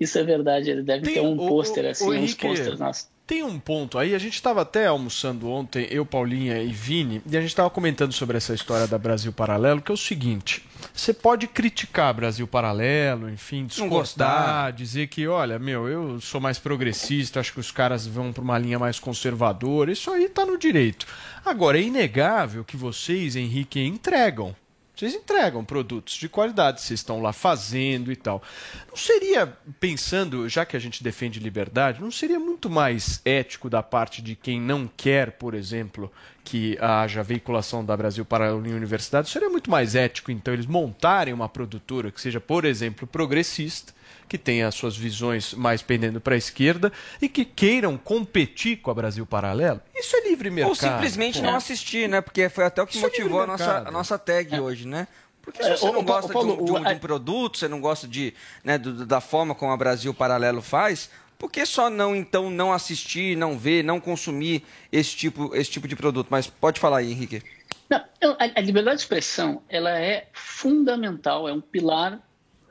isso 0.00 0.18
é 0.18 0.22
verdade. 0.24 0.70
Eles 0.70 0.84
devem 0.84 1.12
ter 1.12 1.20
um 1.20 1.36
pôster 1.48 1.84
assim, 1.86 2.04
ô, 2.04 2.08
uns 2.24 2.34
pôsteres 2.48 2.80
nossos. 2.80 3.08
Tem 3.26 3.42
um 3.42 3.58
ponto 3.58 3.98
aí, 3.98 4.14
a 4.14 4.18
gente 4.18 4.34
estava 4.34 4.62
até 4.62 4.86
almoçando 4.86 5.50
ontem, 5.50 5.88
eu, 5.90 6.06
Paulinha 6.06 6.62
e 6.62 6.68
Vini, 6.68 7.20
e 7.28 7.36
a 7.36 7.40
gente 7.40 7.50
estava 7.50 7.68
comentando 7.68 8.12
sobre 8.12 8.36
essa 8.36 8.54
história 8.54 8.86
da 8.86 8.96
Brasil 8.96 9.32
Paralelo, 9.32 9.82
que 9.82 9.90
é 9.90 9.94
o 9.94 9.96
seguinte: 9.96 10.64
você 10.94 11.12
pode 11.12 11.48
criticar 11.48 12.14
Brasil 12.14 12.46
Paralelo, 12.46 13.28
enfim, 13.28 13.66
discordar, 13.66 14.72
dizer 14.72 15.08
que, 15.08 15.26
olha, 15.26 15.58
meu, 15.58 15.88
eu 15.88 16.20
sou 16.20 16.40
mais 16.40 16.60
progressista, 16.60 17.40
acho 17.40 17.52
que 17.52 17.58
os 17.58 17.72
caras 17.72 18.06
vão 18.06 18.32
para 18.32 18.44
uma 18.44 18.58
linha 18.58 18.78
mais 18.78 19.00
conservadora, 19.00 19.90
isso 19.90 20.08
aí 20.08 20.26
está 20.26 20.46
no 20.46 20.56
direito. 20.56 21.04
Agora, 21.44 21.78
é 21.78 21.82
inegável 21.82 22.64
que 22.64 22.76
vocês, 22.76 23.34
Henrique, 23.34 23.80
entregam. 23.80 24.54
Vocês 24.96 25.14
entregam 25.14 25.62
produtos 25.62 26.14
de 26.14 26.26
qualidade, 26.26 26.80
vocês 26.80 27.00
estão 27.00 27.20
lá 27.20 27.30
fazendo 27.30 28.10
e 28.10 28.16
tal. 28.16 28.42
Não 28.88 28.96
seria, 28.96 29.46
pensando, 29.78 30.48
já 30.48 30.64
que 30.64 30.74
a 30.74 30.80
gente 30.80 31.04
defende 31.04 31.38
liberdade, 31.38 32.00
não 32.00 32.10
seria 32.10 32.40
muito 32.40 32.70
mais 32.70 33.20
ético 33.22 33.68
da 33.68 33.82
parte 33.82 34.22
de 34.22 34.34
quem 34.34 34.58
não 34.58 34.88
quer, 34.96 35.32
por 35.32 35.52
exemplo, 35.52 36.10
que 36.42 36.78
haja 36.80 37.22
veiculação 37.22 37.84
da 37.84 37.94
Brasil 37.94 38.24
para 38.24 38.48
a 38.48 38.54
universidade, 38.54 39.28
seria 39.28 39.50
muito 39.50 39.70
mais 39.70 39.94
ético, 39.94 40.30
então, 40.30 40.54
eles 40.54 40.64
montarem 40.64 41.34
uma 41.34 41.48
produtora 41.48 42.10
que 42.10 42.20
seja, 42.20 42.40
por 42.40 42.64
exemplo, 42.64 43.06
progressista, 43.06 43.92
que 44.28 44.36
tenha 44.36 44.70
suas 44.70 44.96
visões 44.96 45.54
mais 45.54 45.82
pendendo 45.82 46.20
para 46.20 46.34
a 46.34 46.38
esquerda 46.38 46.92
e 47.22 47.28
que 47.28 47.44
queiram 47.44 47.96
competir 47.96 48.78
com 48.78 48.90
a 48.90 48.94
Brasil 48.94 49.24
Paralelo. 49.26 49.80
Isso 49.94 50.16
é 50.16 50.28
livre 50.28 50.50
mercado. 50.50 50.68
Ou 50.70 50.74
simplesmente 50.74 51.40
pô. 51.40 51.46
não 51.46 51.54
assistir, 51.56 52.08
né? 52.08 52.20
Porque 52.20 52.48
foi 52.48 52.64
até 52.64 52.82
o 52.82 52.86
que 52.86 52.96
Isso 52.96 53.04
é 53.06 53.08
motivou 53.08 53.38
a 53.40 53.46
livre 53.46 53.52
nossa, 53.64 53.78
a 53.88 53.90
nossa 53.90 54.18
tag 54.18 54.58
hoje, 54.60 54.86
né? 54.86 55.06
Porque 55.42 55.62
se 55.62 55.68
É, 55.70 55.76
você 55.76 55.92
não 55.92 56.02
gosta 56.02 56.32
Paulo, 56.32 56.56
de, 56.56 56.62
um, 56.62 56.64
de 56.64 56.72
um- 56.72 56.74
o- 56.74 56.84
de 56.84 56.92
um 56.94 56.98
produto, 56.98 57.58
você 57.58 57.68
não 57.68 57.80
gosta 57.80 58.08
de, 58.08 58.34
né, 58.64 58.76
do- 58.78 59.06
da 59.06 59.20
forma 59.20 59.54
como 59.54 59.70
a 59.70 59.76
Brasil 59.76 60.12
Paralelo 60.12 60.60
faz, 60.60 61.08
por 61.38 61.50
que 61.52 61.64
só 61.64 61.88
não, 61.88 62.16
então, 62.16 62.50
não 62.50 62.72
assistir, 62.72 63.36
não 63.36 63.56
ver, 63.56 63.84
não 63.84 64.00
consumir 64.00 64.64
esse 64.90 65.14
tipo, 65.14 65.54
esse 65.54 65.70
tipo 65.70 65.86
de 65.86 65.94
produto? 65.94 66.26
Mas 66.30 66.48
pode 66.48 66.80
falar 66.80 66.98
aí, 66.98 67.12
Henrique. 67.12 67.42
Não, 67.88 68.00
a, 68.40 68.44
a 68.56 68.60
liberdade 68.60 68.96
de 68.96 69.02
expressão 69.02 69.62
ela 69.68 69.90
é 70.00 70.26
fundamental, 70.32 71.48
é 71.48 71.52
um 71.52 71.60
pilar 71.60 72.20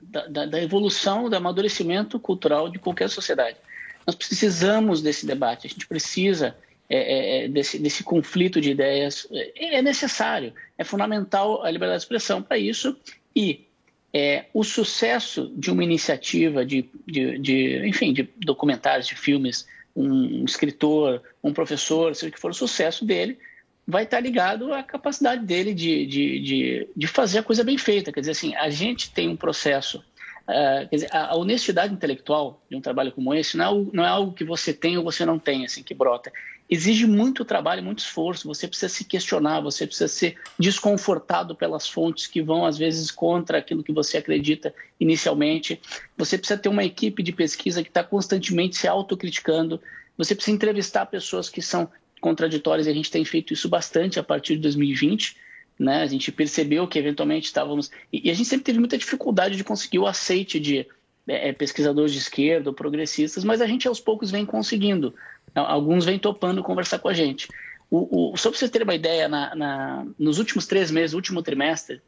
da, 0.09 0.45
da- 0.45 0.61
evolução, 0.61 1.29
do 1.29 1.35
amadurecimento 1.35 2.19
cultural 2.19 2.69
de 2.69 2.79
qualquer 2.79 3.09
sociedade. 3.09 3.57
Nós 4.05 4.15
precisamos 4.15 5.01
desse 5.01 5.25
debate, 5.25 5.67
a 5.67 5.69
gente 5.69 5.87
precisa 5.87 6.55
é, 6.89 6.97
é, 6.97 7.45
é, 7.45 7.47
desse, 7.47 7.79
desse 7.79 8.03
conflito 8.03 8.61
de 8.61 8.71
ideias. 8.71 9.27
É, 9.31 9.77
é 9.77 9.81
necessário, 9.81 10.53
é 10.77 10.83
fundamental 10.83 11.63
a 11.63 11.71
liberdade 11.71 11.99
de 11.99 12.03
expressão 12.03 12.41
para 12.41 12.57
isso 12.57 12.95
e 13.35 13.65
é, 14.13 14.45
o 14.53 14.63
sucesso 14.63 15.51
de 15.57 15.71
uma 15.71 15.83
iniciativa 15.83 16.65
de, 16.65 16.89
de, 17.05 17.37
de, 17.39 17.87
enfim, 17.87 18.13
de 18.13 18.29
documentários, 18.37 19.07
de 19.07 19.15
filmes, 19.15 19.67
um 19.95 20.45
escritor, 20.45 21.21
um 21.43 21.51
professor, 21.51 22.15
seja 22.15 22.29
o 22.29 22.31
que 22.31 22.39
for 22.39 22.51
o 22.51 22.53
sucesso 22.53 23.03
dele, 23.03 23.37
vai 23.87 24.03
estar 24.03 24.19
ligado 24.19 24.73
à 24.73 24.81
capacidade 24.81 25.45
dele 25.45 25.73
de, 25.73 26.05
de, 26.05 26.39
de, 26.39 26.89
de 26.95 27.07
fazer 27.07 27.39
a 27.39 27.43
coisa 27.43 27.63
bem 27.63 27.77
feita. 27.77 28.11
Quer 28.11 28.21
dizer, 28.21 28.31
assim, 28.31 28.55
a 28.55 28.69
gente 28.69 29.11
tem 29.11 29.29
um 29.29 29.35
processo. 29.35 30.03
ah, 30.47 30.85
quer 30.89 30.95
dizer, 30.95 31.09
a, 31.11 31.33
a 31.33 31.35
honestidade 31.35 31.93
intelectual 31.93 32.63
de 32.69 32.75
um 32.75 32.81
trabalho 32.81 33.11
como 33.11 33.33
esse 33.33 33.55
não 33.55 33.65
é, 33.65 33.95
não 33.95 34.03
é 34.03 34.07
algo 34.07 34.33
que 34.33 34.43
você 34.43 34.73
tem 34.73 34.97
ou 34.97 35.03
você 35.03 35.25
não 35.25 35.37
tem, 35.37 35.65
assim, 35.65 35.83
que 35.83 35.93
brota. 35.93 36.31
Exige 36.67 37.05
muito 37.05 37.45
trabalho, 37.45 37.83
muito 37.83 37.99
esforço. 37.99 38.47
Você 38.47 38.67
precisa 38.67 38.89
se 38.89 39.03
questionar, 39.03 39.61
você 39.61 39.85
precisa 39.85 40.07
ser 40.07 40.35
desconfortado 40.57 41.55
pelas 41.55 41.87
fontes 41.87 42.25
que 42.25 42.41
vão, 42.41 42.65
às 42.65 42.75
vezes, 42.75 43.11
contra 43.11 43.59
aquilo 43.59 43.83
que 43.83 43.93
você 43.93 44.17
acredita 44.17 44.73
inicialmente. 44.99 45.79
Você 46.17 46.39
precisa 46.39 46.59
ter 46.59 46.69
uma 46.69 46.83
equipe 46.83 47.21
de 47.21 47.31
pesquisa 47.31 47.83
que 47.83 47.89
está 47.89 48.03
constantemente 48.03 48.77
se 48.77 48.87
autocriticando. 48.87 49.79
Você 50.17 50.33
precisa 50.33 50.55
entrevistar 50.55 51.05
pessoas 51.05 51.49
que 51.49 51.61
são 51.61 51.87
contraditórias 52.25 52.87
e 52.87 52.89
a 52.89 52.93
gente 52.93 53.11
tem 53.11 53.23
feito 53.23 53.53
isso 53.53 53.69
bastante 53.69 54.19
a 54.19 54.23
partir 54.23 54.55
de 54.55 54.61
2020. 54.61 55.37
Né? 55.77 56.01
A 56.01 56.07
gente 56.07 56.31
percebeu 56.31 56.87
que 56.87 56.97
eventualmente 56.97 57.45
estávamos. 57.45 57.91
E, 58.11 58.31
a 58.31 58.33
gente 58.33 58.49
sempre 58.49 58.63
teve 58.63 58.79
muita 58.79 58.97
dificuldade 58.97 59.55
de 59.55 59.63
conseguir 59.63 59.99
o 59.99 60.07
aceite 60.07 60.59
de 60.59 60.87
é, 61.27 61.53
pesquisadores 61.53 62.11
de 62.11 62.17
esquerda 62.17 62.73
progressistas, 62.73 63.43
mas 63.43 63.61
a 63.61 63.67
gente 63.67 63.87
aos 63.87 63.99
poucos 63.99 64.31
vem 64.31 64.43
conseguindo. 64.43 65.13
Alguns 65.53 66.03
vêm 66.03 66.17
topando 66.17 66.63
conversar 66.63 66.97
com 66.97 67.09
a 67.09 67.13
gente. 67.13 67.47
O, 67.91 68.33
o, 68.33 68.37
só 68.37 68.49
para 68.49 68.57
vocês 68.57 68.71
terem 68.71 68.87
uma 68.87 68.95
ideia, 68.95 69.29
na, 69.29 69.53
na, 69.53 70.07
nos 70.17 70.39
últimos 70.39 70.65
três 70.65 70.89
meses, 70.89 71.13
último 71.13 71.43
trimestre, 71.43 72.01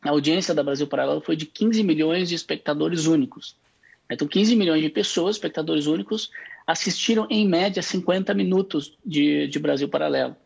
a 0.00 0.08
audiência 0.08 0.54
da 0.54 0.62
Brasil 0.62 0.86
Paralelo 0.86 1.20
foi 1.20 1.36
de 1.36 1.44
15 1.44 1.82
milhões 1.84 2.30
de 2.30 2.34
espectadores 2.34 3.04
únicos. 3.04 3.54
Então, 4.10 4.26
15 4.26 4.56
milhões 4.56 4.82
de 4.82 4.88
pessoas, 4.88 5.36
espectadores 5.36 5.86
únicos, 5.86 6.30
assistiram 6.66 7.26
em 7.30 7.46
média 7.46 7.82
50 7.82 8.32
minutos 8.34 8.96
de, 9.04 9.46
de 9.48 9.58
Brasil 9.58 9.88
Paralelo. 9.88 10.36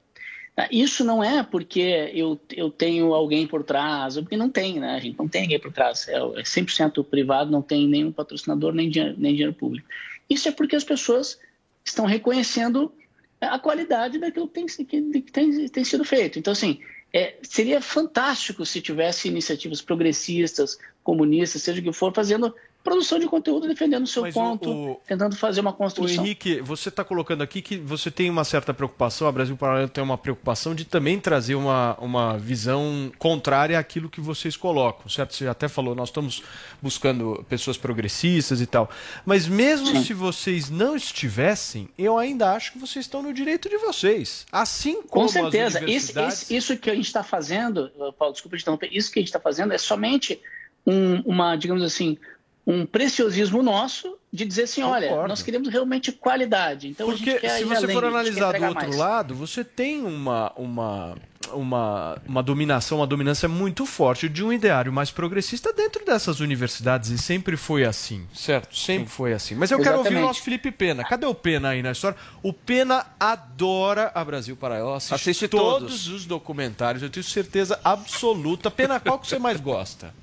Isso 0.71 1.03
não 1.03 1.25
é 1.25 1.43
porque 1.43 2.11
eu, 2.13 2.39
eu 2.55 2.71
tenho 2.71 3.15
alguém 3.15 3.47
por 3.47 3.65
trás, 3.65 4.17
porque 4.19 4.37
não 4.37 4.51
tem, 4.51 4.79
né? 4.79 4.97
A 4.97 5.01
gente 5.01 5.19
não 5.19 5.27
tem 5.27 5.43
ninguém 5.43 5.59
por 5.59 5.73
trás. 5.73 6.07
É, 6.09 6.17
é 6.17 6.43
100% 6.43 7.03
privado, 7.05 7.51
não 7.51 7.63
tem 7.63 7.89
nenhum 7.89 8.13
patrocinador, 8.13 8.75
nem 8.75 8.91
dinheiro, 8.91 9.15
nem 9.17 9.33
dinheiro 9.33 9.55
público. 9.55 9.89
Isso 10.29 10.49
é 10.49 10.53
porque 10.53 10.77
as 10.77 10.85
pessoas 10.85 11.39
estão 11.85 12.05
reconhecendo 12.05 12.93
a 13.41 13.59
qualidade 13.59 14.19
daquilo 14.19 14.47
que 14.47 14.55
tem, 14.55 14.67
que 14.67 15.33
tem, 15.33 15.69
tem 15.69 15.85
sido 15.85 16.05
feito. 16.05 16.39
Então, 16.39 16.53
assim, 16.53 16.81
é, 17.13 17.37
seria 17.43 17.81
fantástico 17.81 18.65
se 18.65 18.81
tivesse 18.81 19.29
iniciativas 19.29 19.81
progressistas, 19.81 20.79
comunistas, 21.03 21.63
seja 21.63 21.81
o 21.81 21.85
que 21.85 21.93
for, 21.93 22.15
fazendo 22.15 22.55
produção 22.83 23.19
de 23.19 23.27
conteúdo 23.27 23.69
defendendo 23.69 24.05
o 24.05 24.07
seu 24.07 24.23
Mas 24.23 24.35
ponto, 24.35 24.69
o- 24.71 24.91
o- 24.93 25.01
tentando 25.07 25.37
fazer 25.37 25.61
uma 25.61 25.71
O 25.71 25.75
construção. 25.75 26.25
Henrique, 26.25 26.61
você 26.61 26.89
está 26.89 27.05
colocando 27.05 27.43
aqui 27.43 27.63
que 27.63 27.77
você 27.77 28.11
tem 28.11 28.29
uma 28.29 28.45
certa 28.45 28.75
preocupação, 28.75 29.29
a 29.29 29.33
Brasil 29.33 29.57
Paralelo 29.57 29.89
tem 29.89 30.03
uma 30.03 30.19
preocupação 30.19 30.75
de 30.75 30.85
também 30.85 31.21
trazer 31.21 31.55
uma, 31.55 31.97
uma 32.01 32.37
visão 32.39 33.11
contrária 33.19 33.79
àquilo 33.79 34.09
que 34.11 34.21
vocês 34.21 34.57
colocam, 34.57 35.09
certo? 35.09 35.35
Você 35.35 35.47
até 35.47 35.69
falou, 35.69 35.95
nós 35.95 36.09
estamos 36.09 36.43
buscando 36.81 37.45
pessoas 37.49 37.77
progressistas 37.77 38.61
e 38.61 38.67
tal. 38.67 38.91
Mas 39.25 39.47
mesmo 39.47 39.87
Sim. 39.87 40.03
se 40.05 40.13
vocês 40.15 40.69
não 40.71 40.97
estivessem, 40.97 41.89
eu 41.97 42.19
ainda 42.19 42.53
acho 42.53 42.73
que 42.73 42.79
vocês 42.79 43.05
estão 43.05 43.23
no 43.23 43.33
direito 43.33 43.69
de 43.69 43.79
vocês. 43.79 44.45
Assim 44.51 45.03
Com 45.03 45.09
como 45.09 45.29
certeza. 45.29 45.67
as 45.67 45.75
Esse, 45.77 45.85
universidades... 45.85 46.43
esse- 46.43 46.57
isso 46.57 46.77
que 46.77 46.91
a 46.91 46.95
gente 46.95 47.07
está 47.07 47.23
fazendo, 47.23 47.91
Paulo, 48.19 48.33
desculpa 48.33 48.57
isso 48.91 49.13
que 49.13 49.19
a 49.19 49.23
gente 49.23 49.29
está 49.29 49.39
fazendo 49.41 49.73
é 49.73 49.79
somente 49.79 50.41
um, 50.87 51.21
uma, 51.21 51.55
digamos 51.55 51.83
assim, 51.85 52.19
um 52.67 52.87
preciosismo 52.87 53.63
nosso 53.63 54.17
de 54.33 54.45
dizer 54.47 54.63
assim, 54.63 54.83
olha, 54.83 55.09
Concordo. 55.09 55.29
nós 55.29 55.43
queremos 55.43 55.69
realmente 55.69 56.11
qualidade. 56.13 56.89
Então 56.89 57.09
a 57.09 57.13
Porque 57.13 57.31
gente 57.33 57.41
quer 57.41 57.57
se 57.57 57.63
ir 57.63 57.65
você 57.67 57.85
além, 57.85 57.95
for 57.95 58.05
a 58.05 58.09
analisar 58.09 58.53
do 58.53 58.65
outro 58.65 58.85
mais. 58.89 58.97
lado, 58.97 59.35
você 59.35 59.63
tem 59.65 60.03
uma, 60.05 60.53
uma, 60.57 61.17
uma, 61.53 62.19
uma 62.25 62.43
dominação, 62.43 62.99
uma 62.99 63.07
dominância 63.07 63.49
muito 63.49 63.85
forte 63.85 64.29
de 64.29 64.43
um 64.45 64.53
ideário 64.53 64.93
mais 64.93 65.11
progressista 65.11 65.73
dentro 65.73 66.05
dessas 66.05 66.41
universidades 66.41 67.11
e 67.11 67.19
sempre 67.19 67.57
foi 67.59 67.85
assim, 67.85 68.27
certo? 68.33 68.75
Sempre 68.75 69.11
foi 69.11 69.33
assim. 69.35 69.55
Mas 69.57 69.71
eu 69.71 69.79
quero 69.79 69.99
ouvir 69.99 70.09
o 70.09 70.13
Exatamente. 70.13 70.27
nosso 70.29 70.43
Felipe 70.43 70.71
Pena. 70.71 71.05
Cadê 71.05 71.27
o 71.27 71.35
Pena 71.35 71.71
aí 71.71 71.83
na 71.83 71.91
história? 71.93 72.17
O 72.43 72.53
Pena 72.55 73.05
adora 73.19 74.13
a 74.15 74.25
Brasil 74.25 74.57
Paralelo, 74.57 74.95
assiste, 74.95 75.15
Assiste 75.15 75.49
todos. 75.49 75.81
todos. 75.81 76.09
os 76.09 76.25
documentários, 76.27 77.03
eu 77.03 77.11
tenho 77.11 77.25
certeza 77.25 77.79
absoluta. 77.85 78.71
Pena, 78.71 78.99
qual 79.01 79.19
que 79.19 79.27
você 79.27 79.39
mais 79.39 79.61
gosta? 79.61 80.15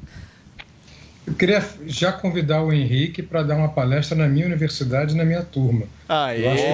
Eu 1.29 1.35
queria 1.35 1.63
já 1.85 2.11
convidar 2.11 2.63
o 2.63 2.73
Henrique 2.73 3.21
para 3.21 3.43
dar 3.43 3.55
uma 3.55 3.69
palestra 3.69 4.17
na 4.17 4.27
minha 4.27 4.45
universidade 4.45 5.15
na 5.15 5.23
minha 5.23 5.43
turma. 5.43 5.85
Aê! 6.07 6.43
Eu 6.45 6.51
acho 6.51 6.63
que- 6.63 6.69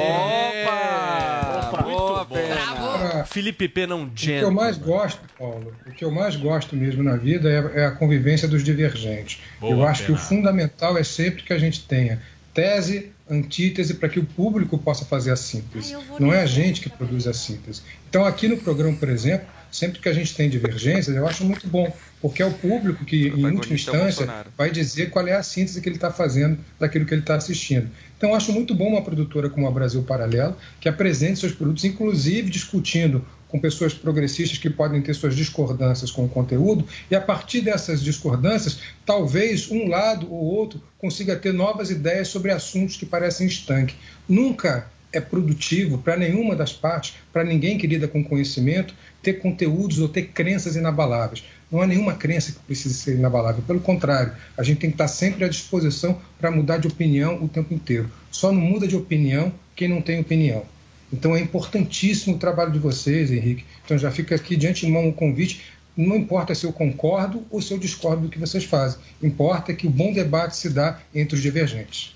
Opa! 0.65 1.83
Muito 1.83 2.25
bom. 2.29 3.25
Felipe 3.25 3.67
Pena, 3.67 3.95
um 3.95 4.03
O 4.05 4.09
que 4.09 4.29
eu 4.29 4.33
gentleman. 4.35 4.55
mais 4.63 4.77
gosto, 4.77 5.19
Paulo, 5.37 5.73
o 5.85 5.91
que 5.91 6.05
eu 6.05 6.11
mais 6.11 6.35
gosto 6.35 6.75
mesmo 6.75 7.03
na 7.03 7.15
vida 7.15 7.49
é, 7.49 7.81
é 7.81 7.85
a 7.85 7.91
convivência 7.91 8.47
dos 8.47 8.63
divergentes. 8.63 9.41
Boa, 9.59 9.73
eu 9.73 9.85
acho 9.87 10.05
que 10.05 10.11
o 10.11 10.17
fundamental 10.17 10.97
é 10.97 11.03
sempre 11.03 11.43
que 11.43 11.51
a 11.53 11.57
gente 11.57 11.81
tenha 11.83 12.21
tese, 12.53 13.11
antítese, 13.29 13.95
para 13.95 14.07
que 14.07 14.19
o 14.19 14.25
público 14.25 14.77
possa 14.77 15.03
fazer 15.03 15.31
a 15.31 15.35
síntese. 15.35 15.95
Não 16.19 16.31
é 16.33 16.41
a 16.41 16.45
gente 16.45 16.79
que 16.81 16.89
produz 16.89 17.27
a 17.27 17.33
síntese. 17.33 17.81
Então, 18.09 18.23
aqui 18.25 18.47
no 18.47 18.55
programa, 18.57 18.95
por 18.95 19.09
exemplo, 19.09 19.47
sempre 19.71 19.99
que 19.99 20.07
a 20.07 20.13
gente 20.13 20.33
tem 20.33 20.49
divergências, 20.49 21.13
eu 21.15 21.27
acho 21.27 21.43
muito 21.43 21.67
bom, 21.67 21.91
porque 22.25 22.41
é 22.41 22.45
o 22.47 22.51
público 22.51 23.05
que, 23.05 23.27
em 23.27 23.45
última 23.45 23.65
é 23.65 23.69
o 23.69 23.73
instância, 23.75 24.25
Bolsonaro. 24.25 24.49
vai 24.57 24.71
dizer 24.71 25.11
qual 25.11 25.27
é 25.27 25.33
a 25.33 25.43
síntese 25.43 25.79
que 25.79 25.87
ele 25.87 25.97
está 25.97 26.09
fazendo 26.09 26.57
daquilo 26.79 27.05
que 27.05 27.13
ele 27.13 27.21
está 27.21 27.35
assistindo. 27.35 27.87
Então, 28.17 28.33
acho 28.33 28.51
muito 28.51 28.73
bom 28.73 28.87
uma 28.87 29.03
produtora 29.03 29.47
como 29.47 29.67
a 29.67 29.71
Brasil 29.71 30.01
Paralelo, 30.01 30.57
que 30.79 30.89
apresente 30.89 31.39
seus 31.39 31.51
produtos, 31.51 31.85
inclusive 31.85 32.49
discutindo 32.49 33.23
com 33.47 33.59
pessoas 33.59 33.93
progressistas 33.93 34.57
que 34.57 34.71
podem 34.71 35.03
ter 35.03 35.13
suas 35.13 35.35
discordâncias 35.35 36.09
com 36.09 36.25
o 36.25 36.27
conteúdo, 36.27 36.87
e 37.11 37.15
a 37.15 37.21
partir 37.21 37.61
dessas 37.61 38.01
discordâncias, 38.01 38.79
talvez 39.05 39.69
um 39.69 39.87
lado 39.87 40.25
ou 40.33 40.45
outro 40.45 40.81
consiga 40.97 41.35
ter 41.35 41.53
novas 41.53 41.91
ideias 41.91 42.27
sobre 42.27 42.49
assuntos 42.49 42.97
que 42.97 43.05
parecem 43.05 43.45
estanque. 43.45 43.93
Nunca 44.27 44.89
é 45.13 45.21
produtivo 45.21 45.97
para 45.99 46.17
nenhuma 46.17 46.55
das 46.55 46.73
partes, 46.73 47.13
para 47.31 47.43
ninguém 47.43 47.77
que 47.77 47.87
lida 47.87 48.07
com 48.07 48.23
conhecimento, 48.23 48.93
ter 49.25 49.33
conteúdos 49.39 49.97
ou 49.99 50.07
ter 50.07 50.27
crenças 50.27 50.75
inabaláveis. 50.75 51.43
Não 51.71 51.81
há 51.81 51.87
nenhuma 51.87 52.13
crença 52.13 52.51
que 52.51 52.59
precise 52.59 52.93
ser 52.93 53.15
inabalável. 53.15 53.63
Pelo 53.65 53.79
contrário, 53.79 54.33
a 54.55 54.61
gente 54.61 54.77
tem 54.77 54.91
que 54.91 54.93
estar 54.93 55.07
sempre 55.07 55.43
à 55.43 55.47
disposição 55.49 56.21
para 56.39 56.51
mudar 56.51 56.77
de 56.77 56.87
opinião 56.87 57.43
o 57.43 57.49
tempo 57.49 57.73
inteiro. 57.73 58.09
Só 58.31 58.51
não 58.51 58.61
muda 58.61 58.87
de 58.87 58.95
opinião 58.95 59.51
quem 59.75 59.87
não 59.87 59.99
tem 60.01 60.19
opinião. 60.19 60.63
Então 61.11 61.35
é 61.35 61.39
importantíssimo 61.39 62.35
o 62.35 62.39
trabalho 62.39 62.71
de 62.71 62.77
vocês, 62.79 63.31
Henrique. 63.31 63.65
Então 63.83 63.97
já 63.97 64.11
fica 64.11 64.35
aqui 64.35 64.55
de 64.55 64.67
antemão 64.67 65.09
o 65.09 65.13
convite. 65.13 65.61
Não 65.97 66.15
importa 66.15 66.53
se 66.53 66.65
eu 66.65 66.71
concordo 66.73 67.43
ou 67.49 67.61
se 67.61 67.73
eu 67.73 67.79
discordo 67.79 68.23
do 68.23 68.29
que 68.29 68.37
vocês 68.37 68.63
fazem. 68.63 68.99
Importa 69.23 69.73
que 69.73 69.87
o 69.87 69.89
bom 69.89 70.13
debate 70.13 70.55
se 70.55 70.69
dá 70.69 70.99
entre 71.13 71.35
os 71.35 71.41
divergentes. 71.41 72.13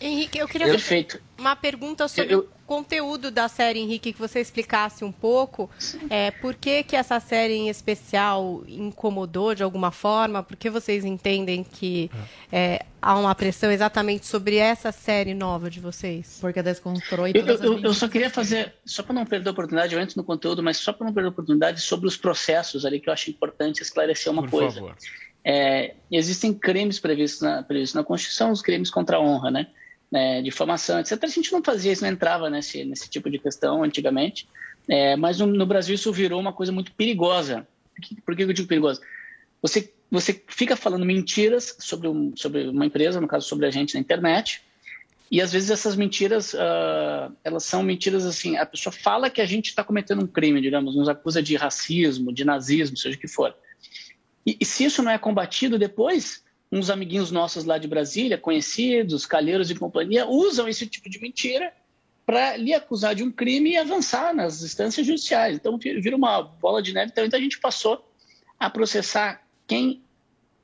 Henrique, 0.00 0.38
eu 0.38 0.48
queria 0.48 0.66
Perfeito. 0.66 1.12
fazer 1.12 1.22
uma 1.38 1.54
pergunta 1.54 2.08
sobre 2.08 2.34
Eu- 2.34 2.40
o 2.40 2.61
conteúdo 2.76 3.30
da 3.30 3.48
série, 3.48 3.78
Henrique, 3.80 4.12
que 4.12 4.18
você 4.18 4.40
explicasse 4.40 5.04
um 5.04 5.12
pouco. 5.12 5.70
É, 6.08 6.30
por 6.30 6.54
que, 6.54 6.82
que 6.82 6.96
essa 6.96 7.20
série 7.20 7.54
em 7.54 7.68
especial 7.68 8.62
incomodou 8.66 9.54
de 9.54 9.62
alguma 9.62 9.90
forma? 9.90 10.42
Por 10.42 10.56
que 10.56 10.70
vocês 10.70 11.04
entendem 11.04 11.62
que 11.62 12.10
é, 12.50 12.84
há 13.00 13.18
uma 13.18 13.34
pressão 13.34 13.70
exatamente 13.70 14.24
sobre 14.26 14.56
essa 14.56 14.90
série 14.90 15.34
nova 15.34 15.68
de 15.68 15.80
vocês? 15.80 16.38
Porque 16.40 16.62
desconstrói 16.62 17.32
Eu, 17.34 17.46
eu- 17.46 17.62
eu- 17.62 17.80
eu 17.80 17.94
só 17.94 18.08
queria 18.08 18.30
fazer, 18.30 18.74
só 18.86 19.02
para 19.02 19.14
não 19.14 19.26
perder 19.26 19.48
a 19.50 19.52
oportunidade, 19.52 19.94
eu 19.94 20.00
entro 20.00 20.14
no 20.16 20.24
conteúdo, 20.24 20.62
mas 20.62 20.78
só 20.78 20.92
para 20.92 21.06
não 21.06 21.12
perder 21.12 21.28
a 21.28 21.32
oportunidade 21.32 21.80
sobre 21.82 22.06
os 22.06 22.16
processos 22.16 22.86
ali 22.86 22.98
que 23.00 23.08
eu 23.08 23.12
acho 23.12 23.28
importante 23.30 23.82
esclarecer 23.82 24.32
uma 24.32 24.42
Por 24.42 24.50
coisa. 24.50 24.74
favor. 24.80 24.96
É, 25.44 25.94
existem 26.10 26.54
crimes 26.54 27.00
previstos 27.00 27.42
na, 27.42 27.62
previstos 27.62 27.94
na 27.94 28.04
Constituição, 28.04 28.50
os 28.52 28.62
crimes 28.62 28.90
contra 28.90 29.16
a 29.16 29.20
honra, 29.20 29.50
né? 29.50 29.66
É, 30.14 30.42
difamação, 30.42 31.00
etc. 31.00 31.18
A 31.22 31.26
gente 31.26 31.50
não 31.52 31.62
fazia 31.64 31.90
isso, 31.90 32.02
não 32.02 32.10
entrava 32.10 32.50
nesse, 32.50 32.84
nesse 32.84 33.08
tipo 33.08 33.30
de 33.30 33.38
questão 33.38 33.82
antigamente, 33.82 34.46
É, 34.88 35.16
mas 35.16 35.38
no, 35.38 35.46
no 35.46 35.64
Brasil 35.64 35.94
isso 35.94 36.12
virou 36.12 36.40
uma 36.40 36.52
coisa 36.52 36.72
muito 36.72 36.92
perigosa. 36.92 37.66
Por 38.24 38.36
que, 38.36 38.42
eu 38.42 38.52
digo 38.52 38.68
perigosa? 38.68 39.00
Você, 39.62 39.92
você 40.10 40.42
fica 40.48 40.76
falando 40.76 41.06
mentiras 41.06 41.76
sobre, 41.78 42.08
um, 42.08 42.32
sobre 42.36 42.68
uma 42.68 42.84
empresa, 42.84 43.20
no 43.20 43.28
caso 43.28 43.48
sobre 43.48 43.66
a 43.66 43.70
gente 43.70 43.94
na 43.94 44.00
internet, 44.00 44.60
e 45.30 45.40
às 45.40 45.52
vezes 45.52 45.70
essas 45.70 45.96
mentiras, 45.96 46.54
ah, 46.54 47.30
elas 47.42 47.64
são 47.64 47.82
mentiras 47.82 48.26
assim, 48.26 48.56
a 48.56 48.66
pessoa 48.66 48.92
fala 48.92 49.30
que 49.30 49.40
a 49.40 49.46
gente 49.46 49.68
está 49.68 49.82
cometendo 49.82 50.22
um 50.22 50.26
crime, 50.26 50.60
digamos, 50.60 50.94
nos 50.94 51.08
acusa 51.08 51.42
de 51.42 51.56
racismo, 51.56 52.32
de 52.34 52.44
nazismo, 52.44 52.96
seja 52.96 53.16
o 53.16 53.20
que 53.20 53.28
for. 53.28 53.54
E, 54.44 54.56
e 54.60 54.64
se 54.64 54.84
isso 54.84 55.02
não 55.02 55.10
é 55.10 55.16
combatido 55.16 55.78
depois, 55.78 56.42
uns 56.72 56.88
amiguinhos 56.88 57.30
nossos 57.30 57.64
lá 57.66 57.76
de 57.76 57.86
Brasília, 57.86 58.38
conhecidos, 58.38 59.26
calheiros 59.26 59.70
e 59.70 59.74
companhia, 59.74 60.26
usam 60.26 60.66
esse 60.66 60.86
tipo 60.86 61.10
de 61.10 61.20
mentira 61.20 61.70
para 62.24 62.56
lhe 62.56 62.72
acusar 62.72 63.14
de 63.14 63.22
um 63.22 63.30
crime 63.30 63.72
e 63.72 63.76
avançar 63.76 64.34
nas 64.34 64.62
instâncias 64.62 65.06
judiciais. 65.06 65.56
Então 65.56 65.76
vi- 65.76 66.00
vira 66.00 66.16
uma 66.16 66.40
bola 66.42 66.82
de 66.82 66.94
neve. 66.94 67.12
Então 67.14 67.38
a 67.38 67.42
gente 67.42 67.60
passou 67.60 68.02
a 68.58 68.70
processar 68.70 69.46
quem 69.66 70.02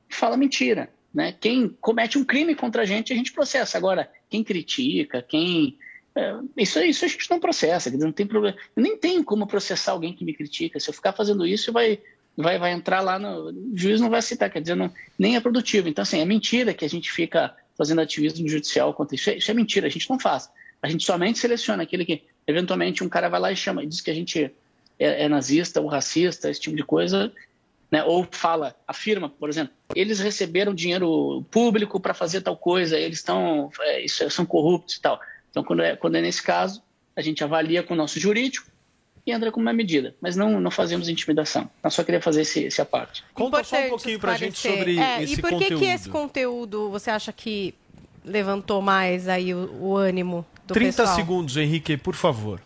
fala 0.09 0.37
mentira, 0.37 0.91
né? 1.13 1.35
Quem 1.39 1.69
comete 1.81 2.17
um 2.17 2.25
crime 2.25 2.55
contra 2.55 2.83
a 2.83 2.87
gente, 2.87 3.13
a 3.13 3.17
gente 3.17 3.33
processa. 3.33 3.77
Agora, 3.77 4.11
quem 4.31 4.43
critica, 4.43 5.21
quem 5.21 5.79
é, 6.15 6.35
isso, 6.57 6.81
isso 6.81 7.05
a 7.05 7.09
gente 7.09 7.31
não 7.31 7.39
processa, 7.39 7.91
não 7.91 8.11
tem 8.11 8.27
problema. 8.27 8.57
Eu 8.75 8.83
nem 8.83 8.97
tenho 8.97 9.23
como 9.23 9.47
processar 9.47 9.93
alguém 9.93 10.15
que 10.15 10.25
me 10.25 10.33
critica. 10.33 10.81
Se 10.81 10.89
eu 10.89 10.95
ficar 10.95 11.13
fazendo 11.13 11.47
isso, 11.47 11.71
vai, 11.73 12.01
vai, 12.43 12.59
vai 12.59 12.73
entrar 12.73 13.01
lá 13.01 13.19
no. 13.19 13.51
O 13.51 13.77
juiz 13.77 14.01
não 14.01 14.09
vai 14.09 14.21
aceitar, 14.21 14.49
quer 14.49 14.61
dizer, 14.61 14.77
não, 14.77 14.93
nem 15.19 15.37
é 15.37 15.41
produtivo. 15.41 15.89
Então, 15.89 16.03
assim, 16.03 16.21
é 16.21 16.25
mentira 16.25 16.73
que 16.73 16.85
a 16.85 16.89
gente 16.89 17.11
fica 17.11 17.55
fazendo 17.77 18.01
ativismo 18.01 18.49
judicial 18.49 18.95
contra 18.95 19.17
isso. 19.17 19.31
É- 19.31 19.37
Isso 19.37 19.51
é 19.51 19.55
mentira, 19.55 19.87
a 19.87 19.91
gente 19.91 20.09
não 20.09 20.19
faz. 20.19 20.49
A 20.81 20.89
gente 20.89 21.05
somente 21.05 21.39
seleciona 21.39 21.83
aquele 21.83 22.05
que, 22.05 22.23
eventualmente, 22.47 23.03
um 23.03 23.09
cara 23.09 23.29
vai 23.29 23.41
lá 23.41 23.53
e 23.53 23.57
chama, 23.57 23.83
e 23.83 23.87
diz 23.87 24.01
que 24.01 24.11
a 24.11 24.15
gente 24.15 24.45
é, 24.99 25.25
é 25.25 25.29
nazista 25.29 25.81
ou 25.81 25.89
racista, 25.89 26.49
esse 26.49 26.61
tipo 26.61 26.77
de 26.77 26.85
coisa, 26.85 27.33
né? 27.91 28.05
ou 28.05 28.27
fala, 28.31 28.77
afirma, 28.87 29.29
por 29.29 29.49
exemplo, 29.49 29.75
eles 29.95 30.21
receberam 30.21 30.73
dinheiro 30.73 31.45
público 31.51 31.99
para 31.99 32.15
fazer 32.15 32.41
tal 32.43 32.57
coisa, 32.57 32.97
eles 32.97 33.19
estão, 33.19 33.71
é, 33.81 34.05
isso, 34.05 34.29
são 34.31 34.47
corruptos 34.47 34.97
e 34.97 35.01
tal. 35.01 35.21
Então, 35.51 35.65
quando 35.65 35.83
é, 35.83 35.97
quando 35.97 36.15
é 36.17 36.21
nesse 36.21 36.43
caso, 36.43 36.83
a 37.17 37.21
gente 37.21 37.43
avalia 37.43 37.83
com 37.83 37.95
o 37.95 37.97
nosso 37.97 38.21
jurídico 38.21 38.71
e 39.29 39.33
entra 39.33 39.53
com 39.53 39.61
uma 39.61 39.73
medida, 39.73 40.15
mas 40.21 40.35
não, 40.37 40.59
não 40.61 40.71
fazemos 40.71 41.09
intimidação. 41.09 41.71
Eu 41.85 41.91
só 41.91 42.03
queria 42.03 42.21
fazer 42.21 42.43
esse, 42.43 42.65
esse 42.65 42.83
parte. 42.85 43.23
Conta 43.35 43.63
só 43.63 43.77
um 43.79 43.89
pouquinho 43.91 44.19
pra 44.19 44.37
gente 44.37 44.55
esclarecer. 44.57 44.79
sobre 44.79 44.99
É, 44.99 45.23
esse 45.23 45.35
E 45.35 45.41
por 45.41 45.51
que, 45.51 45.55
conteúdo. 45.57 45.79
que 45.81 45.85
esse 45.87 46.09
conteúdo 46.09 46.91
você 46.91 47.11
acha 47.11 47.33
que 47.33 47.75
levantou 48.25 48.81
mais 48.81 49.29
aí 49.29 49.55
o, 49.55 49.71
o 49.81 49.97
ânimo 49.97 50.45
do 50.67 50.75
30 50.75 50.97
pessoal? 51.03 51.17
segundos, 51.17 51.57
Henrique, 51.57 51.97
por 51.97 52.15
favor. 52.15 52.61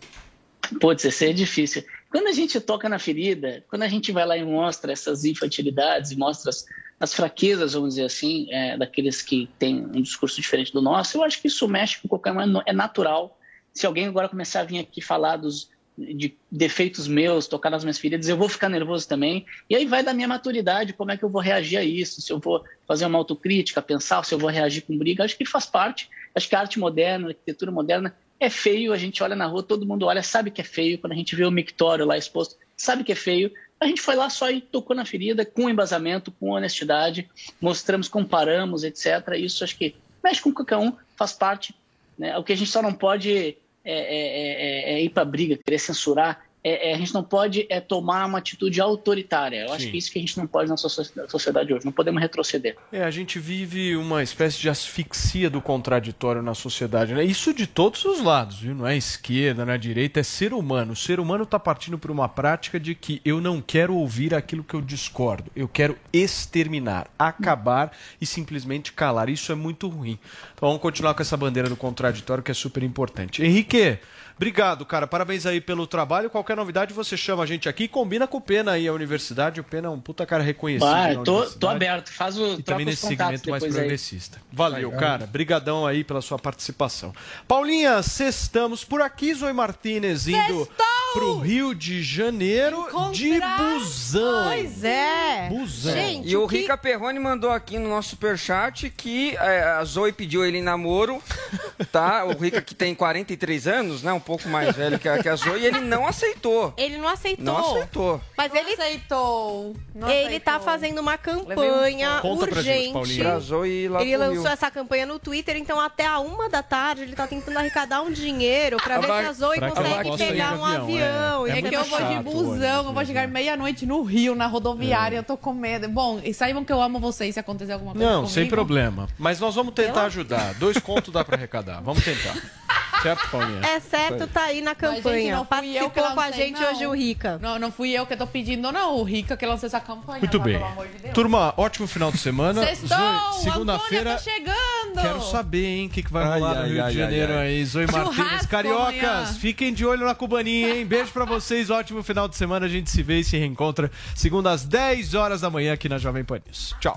Putz, 0.80 1.04
isso 1.04 1.24
é 1.24 1.32
difícil. 1.32 1.84
Quando 2.10 2.28
a 2.28 2.32
gente 2.32 2.60
toca 2.60 2.88
na 2.88 2.98
ferida, 2.98 3.64
quando 3.68 3.82
a 3.82 3.88
gente 3.88 4.12
vai 4.12 4.24
lá 4.24 4.36
e 4.36 4.44
mostra 4.44 4.92
essas 4.92 5.24
infantilidades 5.24 6.10
e 6.12 6.16
mostra 6.16 6.50
as, 6.50 6.64
as 7.00 7.12
fraquezas, 7.14 7.72
vamos 7.72 7.90
dizer 7.94 8.04
assim, 8.06 8.46
é, 8.50 8.76
daqueles 8.76 9.20
que 9.22 9.48
têm 9.58 9.84
um 9.84 10.00
discurso 10.00 10.40
diferente 10.40 10.72
do 10.72 10.80
nosso, 10.80 11.18
eu 11.18 11.24
acho 11.24 11.40
que 11.40 11.48
isso 11.48 11.66
mexe 11.66 12.00
com 12.00 12.08
qualquer 12.08 12.32
um, 12.32 12.60
é 12.64 12.72
natural. 12.72 13.38
Se 13.72 13.86
alguém 13.86 14.06
agora 14.06 14.28
começar 14.28 14.60
a 14.60 14.64
vir 14.64 14.78
aqui 14.78 15.00
falar 15.00 15.36
dos 15.36 15.70
de 15.96 16.34
defeitos 16.50 17.06
meus, 17.06 17.46
tocar 17.46 17.70
nas 17.70 17.84
minhas 17.84 17.98
feridas, 17.98 18.28
eu 18.28 18.36
vou 18.36 18.48
ficar 18.48 18.68
nervoso 18.68 19.06
também. 19.06 19.44
E 19.68 19.76
aí 19.76 19.86
vai 19.86 20.02
da 20.02 20.14
minha 20.14 20.28
maturidade, 20.28 20.92
como 20.92 21.10
é 21.10 21.16
que 21.16 21.22
eu 21.22 21.28
vou 21.28 21.40
reagir 21.40 21.76
a 21.76 21.84
isso, 21.84 22.20
se 22.20 22.32
eu 22.32 22.38
vou 22.38 22.64
fazer 22.86 23.06
uma 23.06 23.18
autocrítica, 23.18 23.82
pensar, 23.82 24.24
se 24.24 24.34
eu 24.34 24.38
vou 24.38 24.50
reagir 24.50 24.82
com 24.82 24.96
briga. 24.96 25.24
Acho 25.24 25.36
que 25.36 25.44
faz 25.44 25.66
parte. 25.66 26.08
Acho 26.34 26.48
que 26.48 26.56
a 26.56 26.60
arte 26.60 26.78
moderna, 26.78 27.26
a 27.26 27.30
arquitetura 27.30 27.70
moderna 27.70 28.14
é 28.40 28.48
feio, 28.48 28.92
a 28.92 28.98
gente 28.98 29.22
olha 29.22 29.36
na 29.36 29.46
rua, 29.46 29.62
todo 29.62 29.86
mundo 29.86 30.06
olha, 30.06 30.22
sabe 30.22 30.50
que 30.50 30.60
é 30.60 30.64
feio. 30.64 30.98
Quando 30.98 31.12
a 31.12 31.16
gente 31.16 31.36
vê 31.36 31.44
o 31.44 31.50
mictório 31.50 32.06
lá 32.06 32.16
exposto, 32.16 32.56
sabe 32.76 33.04
que 33.04 33.12
é 33.12 33.16
feio. 33.16 33.52
A 33.78 33.86
gente 33.86 34.00
foi 34.00 34.14
lá 34.14 34.30
só 34.30 34.50
e 34.50 34.60
tocou 34.60 34.96
na 34.96 35.04
ferida 35.04 35.44
com 35.44 35.68
embasamento, 35.68 36.32
com 36.32 36.50
honestidade, 36.50 37.28
mostramos, 37.60 38.08
comparamos, 38.08 38.82
etc. 38.82 39.36
Isso 39.36 39.62
acho 39.62 39.76
que 39.76 39.94
mexe 40.24 40.40
com 40.40 40.52
qualquer 40.52 40.76
um, 40.76 40.92
faz 41.16 41.32
parte. 41.32 41.74
Né? 42.16 42.36
O 42.38 42.44
que 42.44 42.52
a 42.52 42.56
gente 42.56 42.70
só 42.70 42.80
não 42.80 42.92
pode 42.92 43.56
é, 43.84 43.92
é- 43.92 44.92
é- 44.92 44.92
é 44.94 45.02
ir 45.02 45.10
para 45.10 45.24
briga, 45.24 45.56
querer 45.56 45.78
censurar. 45.78 46.44
É- 46.64 46.90
é- 46.90 46.94
a 46.94 46.98
gente 46.98 47.12
não 47.12 47.24
pode 47.24 47.66
é, 47.68 47.80
tomar 47.80 48.26
uma 48.26 48.38
atitude 48.38 48.80
autoritária. 48.80 49.66
Eu 49.66 49.72
acho 49.72 49.84
Sim. 49.84 49.90
que 49.90 49.96
isso 49.96 50.12
que 50.12 50.18
a 50.18 50.20
gente 50.20 50.38
não 50.38 50.46
pode 50.46 50.68
na 50.68 50.76
sociedade 50.76 51.72
hoje. 51.72 51.84
Não 51.84 51.92
podemos 51.92 52.20
retroceder. 52.20 52.76
É, 52.92 53.02
a 53.02 53.10
gente 53.10 53.38
vive 53.38 53.96
uma 53.96 54.22
espécie 54.22 54.60
de 54.60 54.68
asfixia 54.68 55.50
do 55.50 55.60
contraditório 55.60 56.42
na 56.42 56.54
sociedade, 56.54 57.14
né? 57.14 57.24
Isso 57.24 57.52
de 57.52 57.66
todos 57.66 58.04
os 58.04 58.22
lados, 58.22 58.60
viu? 58.60 58.74
Não 58.74 58.86
é 58.86 58.96
esquerda, 58.96 59.64
não 59.64 59.72
é 59.72 59.78
direita, 59.78 60.20
é 60.20 60.22
ser 60.22 60.52
humano. 60.52 60.92
O 60.92 60.96
ser 60.96 61.18
humano 61.18 61.44
está 61.44 61.58
partindo 61.58 61.98
por 61.98 62.10
uma 62.10 62.28
prática 62.28 62.78
de 62.78 62.94
que 62.94 63.20
eu 63.24 63.40
não 63.40 63.60
quero 63.60 63.94
ouvir 63.96 64.34
aquilo 64.34 64.62
que 64.62 64.74
eu 64.74 64.80
discordo. 64.80 65.50
Eu 65.56 65.68
quero 65.68 65.96
exterminar, 66.12 67.08
acabar 67.18 67.92
e 68.20 68.26
simplesmente 68.26 68.92
calar. 68.92 69.28
Isso 69.28 69.50
é 69.50 69.54
muito 69.54 69.88
ruim. 69.88 70.18
Então 70.54 70.68
vamos 70.68 70.82
continuar 70.82 71.14
com 71.14 71.22
essa 71.22 71.36
bandeira 71.36 71.68
do 71.68 71.76
contraditório 71.76 72.42
que 72.42 72.50
é 72.50 72.54
super 72.54 72.82
importante. 72.82 73.42
Henrique, 73.42 73.98
obrigado, 74.36 74.84
cara. 74.86 75.06
Parabéns 75.06 75.46
aí 75.46 75.60
pelo 75.60 75.86
trabalho. 75.86 76.30
Qualquer 76.30 76.56
novidade 76.56 76.92
você 76.94 77.16
chama 77.16 77.42
a 77.42 77.46
gente 77.46 77.68
aqui 77.68 77.84
e 77.84 77.88
combina 77.88 78.26
com 78.26 78.38
o 78.38 78.40
Pena 78.40 78.72
aí 78.72 78.86
a 78.88 78.92
universidade. 78.92 79.60
O 79.60 79.64
Pena 79.64 79.88
é 79.88 79.90
um 79.90 80.00
puta 80.00 80.24
cara 80.26 80.42
reconhecido. 80.42 80.86
Ah, 80.88 81.08
tô, 81.24 81.44
tô 81.50 81.68
aberto. 81.68 82.10
Faz 82.12 82.36
o 82.38 82.54
e 82.58 82.62
também 82.62 82.86
nesse 82.86 83.06
segmento 83.06 83.50
mais 83.50 83.62
depois 83.62 83.64
aí. 83.64 83.80
progressista. 83.80 84.38
Valeu, 84.52 84.88
Legal. 84.90 85.00
cara. 85.00 85.26
Brigadão 85.26 85.86
aí 85.86 86.04
pela 86.04 86.20
sua 86.20 86.38
participação. 86.38 87.12
Paulinha, 87.46 88.02
sextamos 88.02 88.84
por 88.84 89.00
aqui, 89.02 89.34
Zoe 89.34 89.52
Martinez 89.52 90.26
indo 90.28 90.68
pro 91.12 91.38
Rio 91.38 91.74
de 91.74 92.02
Janeiro 92.02 92.86
de 93.12 93.38
busão. 93.40 94.44
Pois 94.48 94.84
é. 94.84 95.48
Busão. 95.48 95.92
Gente, 95.92 96.28
E 96.28 96.36
o 96.36 96.46
que- 96.48 96.58
Rica 96.58 96.76
Perrone 96.76 97.18
mandou 97.18 97.50
aqui 97.50 97.78
no 97.78 97.88
nosso 97.88 98.10
superchat 98.10 98.88
que 98.90 99.36
é, 99.36 99.62
a 99.62 99.84
Zoe 99.84 100.12
pediu 100.12 100.44
ele 100.44 100.58
em 100.58 100.62
namoro, 100.62 101.22
tá? 101.92 102.24
O 102.24 102.36
Rica 102.36 102.62
que 102.62 102.74
tem 102.74 102.94
43 102.94 103.66
anos, 103.66 104.02
né? 104.02 104.12
Um 104.12 104.20
pouco 104.22 104.48
mais 104.48 104.74
velho 104.74 104.98
que 104.98 105.08
a, 105.08 105.18
que 105.22 105.28
a 105.28 105.36
Zoe, 105.36 105.60
e 105.60 105.66
ele 105.66 105.80
não 105.80 106.06
aceitou. 106.06 106.72
Ele 106.76 106.96
não 106.98 107.08
aceitou. 107.08 107.44
Não 107.44 107.58
aceitou. 107.58 108.20
Mas 108.36 108.54
ele 108.54 108.72
aceitou. 108.72 109.76
Não 109.94 110.08
ele 110.08 110.40
tá 110.40 110.52
aceitou. 110.52 110.72
fazendo 110.72 110.98
uma 111.00 111.14
um 111.14 111.18
campanha 111.18 112.10
susto. 112.12 112.22
Conta 112.22 112.46
pra 112.48 112.62
gente, 112.62 112.96
urgente. 112.96 113.20
Pra 113.20 113.38
Zoe 113.38 113.88
lá 113.88 114.02
ele 114.02 114.16
lançou 114.16 114.48
essa 114.50 114.70
campanha 114.70 115.06
no 115.06 115.18
Twitter, 115.18 115.56
então 115.56 115.78
até 115.80 116.06
a 116.06 116.18
uma 116.20 116.48
da 116.48 116.62
tarde 116.62 117.02
ele 117.02 117.14
tá 117.14 117.26
tentando 117.26 117.56
arrecadar 117.58 118.02
um 118.02 118.10
dinheiro 118.10 118.76
pra 118.78 118.98
ver 118.98 119.06
Vai- 119.06 119.22
se 119.24 119.28
a 119.30 119.32
Zoe 119.32 119.60
consegue 119.60 120.16
pegar 120.16 120.54
um 120.56 120.64
avião, 120.64 120.82
avião. 120.82 121.46
é. 121.46 121.58
É 121.58 121.62
que 121.62 121.74
eu 121.74 121.84
vou 121.84 122.00
de 122.02 122.18
busão, 122.20 122.86
eu 122.86 122.92
vou 122.92 123.04
chegar 123.04 123.26
meia-noite 123.28 123.84
no 123.86 124.02
Rio, 124.02 124.34
na 124.34 124.46
rodoviária, 124.46 125.16
eu 125.16 125.22
tô 125.22 125.36
com 125.36 125.52
medo. 125.52 125.88
Bom, 125.88 126.20
e 126.24 126.32
saibam 126.32 126.64
que 126.64 126.72
eu 126.72 126.80
amo 126.80 126.98
vocês 127.00 127.34
se 127.34 127.40
acontecer 127.40 127.72
alguma 127.72 127.92
coisa 127.92 128.06
Não, 128.06 128.14
comigo. 128.22 128.32
sem 128.32 128.48
problema. 128.48 129.08
Mas 129.18 129.38
nós 129.40 129.54
vamos 129.54 129.74
tentar 129.74 129.92
Pela- 129.92 130.06
ajudar. 130.06 130.54
Dois 130.54 130.78
contos 130.78 131.12
dá 131.12 131.24
pra 131.24 131.36
arrecadar. 131.36 131.80
Vamos 131.82 132.04
tentar. 132.04 132.34
Certo, 133.02 133.28
Paulinha? 133.30 133.60
É 133.66 133.80
certo, 133.80 134.11
tá 134.26 134.42
aí 134.44 134.60
na 134.60 134.74
Mas, 134.80 134.90
gente, 134.94 135.02
campanha. 135.02 135.36
não 135.36 135.44
fui 135.44 135.76
eu 135.78 135.90
que 135.90 136.00
Participou 136.00 136.14
com 136.14 136.20
a 136.20 136.30
gente 136.30 136.60
não. 136.60 136.70
hoje 136.72 136.86
o 136.86 136.92
Rica. 136.92 137.38
Não, 137.40 137.58
não 137.58 137.72
fui 137.72 137.90
eu 137.92 138.06
que 138.06 138.16
tô 138.16 138.26
pedindo, 138.26 138.70
não. 138.72 138.96
O 138.96 139.02
Rica 139.02 139.36
que 139.36 139.44
lançou 139.46 139.66
essa 139.66 139.80
campanha. 139.80 140.20
Muito 140.20 140.38
tá, 140.38 140.44
bem. 140.44 140.54
Pelo 140.58 140.66
amor 140.66 140.88
de 140.88 140.98
Deus. 140.98 141.14
Turma, 141.14 141.54
ótimo 141.56 141.86
final 141.86 142.10
de 142.12 142.18
semana. 142.18 142.64
Sextou! 142.64 142.88
Zoe, 142.98 143.42
segunda-feira. 143.42 144.14
Antônia 144.14 144.16
tá 144.16 144.18
chegando! 144.18 145.02
Quero 145.02 145.22
saber, 145.22 145.64
hein, 145.64 145.86
o 145.86 145.90
que, 145.90 146.02
que 146.02 146.12
vai 146.12 146.24
Ai, 146.24 146.38
rolar 146.40 146.54
no 146.54 146.60
ai, 146.62 146.68
Rio 146.70 146.84
ai, 146.84 146.90
de 146.92 146.98
Janeiro 146.98 147.32
ai. 147.32 147.38
aí. 147.46 147.64
Zoe 147.64 147.86
Churrasco 147.86 148.14
Martins, 148.14 148.46
cariocas, 148.46 149.04
amanhã. 149.04 149.26
fiquem 149.40 149.72
de 149.72 149.84
olho 149.86 150.04
na 150.06 150.14
cubaninha, 150.14 150.76
hein? 150.76 150.84
Beijo 150.86 151.10
pra 151.12 151.24
vocês, 151.24 151.70
ótimo 151.70 152.02
final 152.02 152.28
de 152.28 152.36
semana. 152.36 152.66
A 152.66 152.68
gente 152.68 152.90
se 152.90 153.02
vê 153.02 153.20
e 153.20 153.24
se 153.24 153.36
reencontra 153.38 153.90
segunda 154.14 154.50
às 154.50 154.64
10 154.64 155.14
horas 155.14 155.40
da 155.40 155.50
manhã 155.50 155.72
aqui 155.72 155.88
na 155.88 155.98
Jovem 155.98 156.24
Pan 156.24 156.40
News. 156.46 156.74
Tchau. 156.80 156.96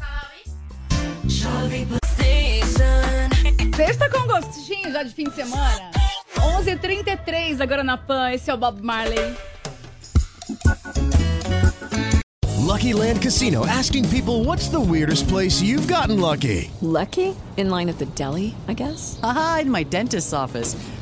Sexta 3.75 4.09
com 4.09 4.25
gostinho 4.27 4.91
já 4.91 5.03
de 5.03 5.13
fim 5.13 5.25
de 5.25 5.35
semana. 5.35 5.91
11h33 6.45 7.59
agora 7.61 7.83
na 7.83 7.97
PAN. 7.97 8.31
Esse 8.31 8.51
é 8.51 8.53
o 8.53 8.57
Bob 8.57 8.81
Marley. 8.81 9.35
Lucky 12.75 12.93
Land 12.93 13.21
Casino 13.21 13.65
asking 13.65 14.07
people 14.09 14.43
what's 14.43 14.69
the 14.69 14.79
weirdest 14.79 15.27
place 15.27 15.61
you've 15.61 15.87
gotten 15.87 16.19
lucky? 16.19 16.69
Lucky? 16.81 17.35
In 17.57 17.69
line 17.69 17.89
at 17.89 17.97
the 17.97 18.05
deli, 18.15 18.53
I 18.67 18.73
guess? 18.73 19.17
Aha, 19.23 19.59
in 19.61 19.71
my 19.71 19.83
dentist's 19.83 20.33
office. 20.33 20.75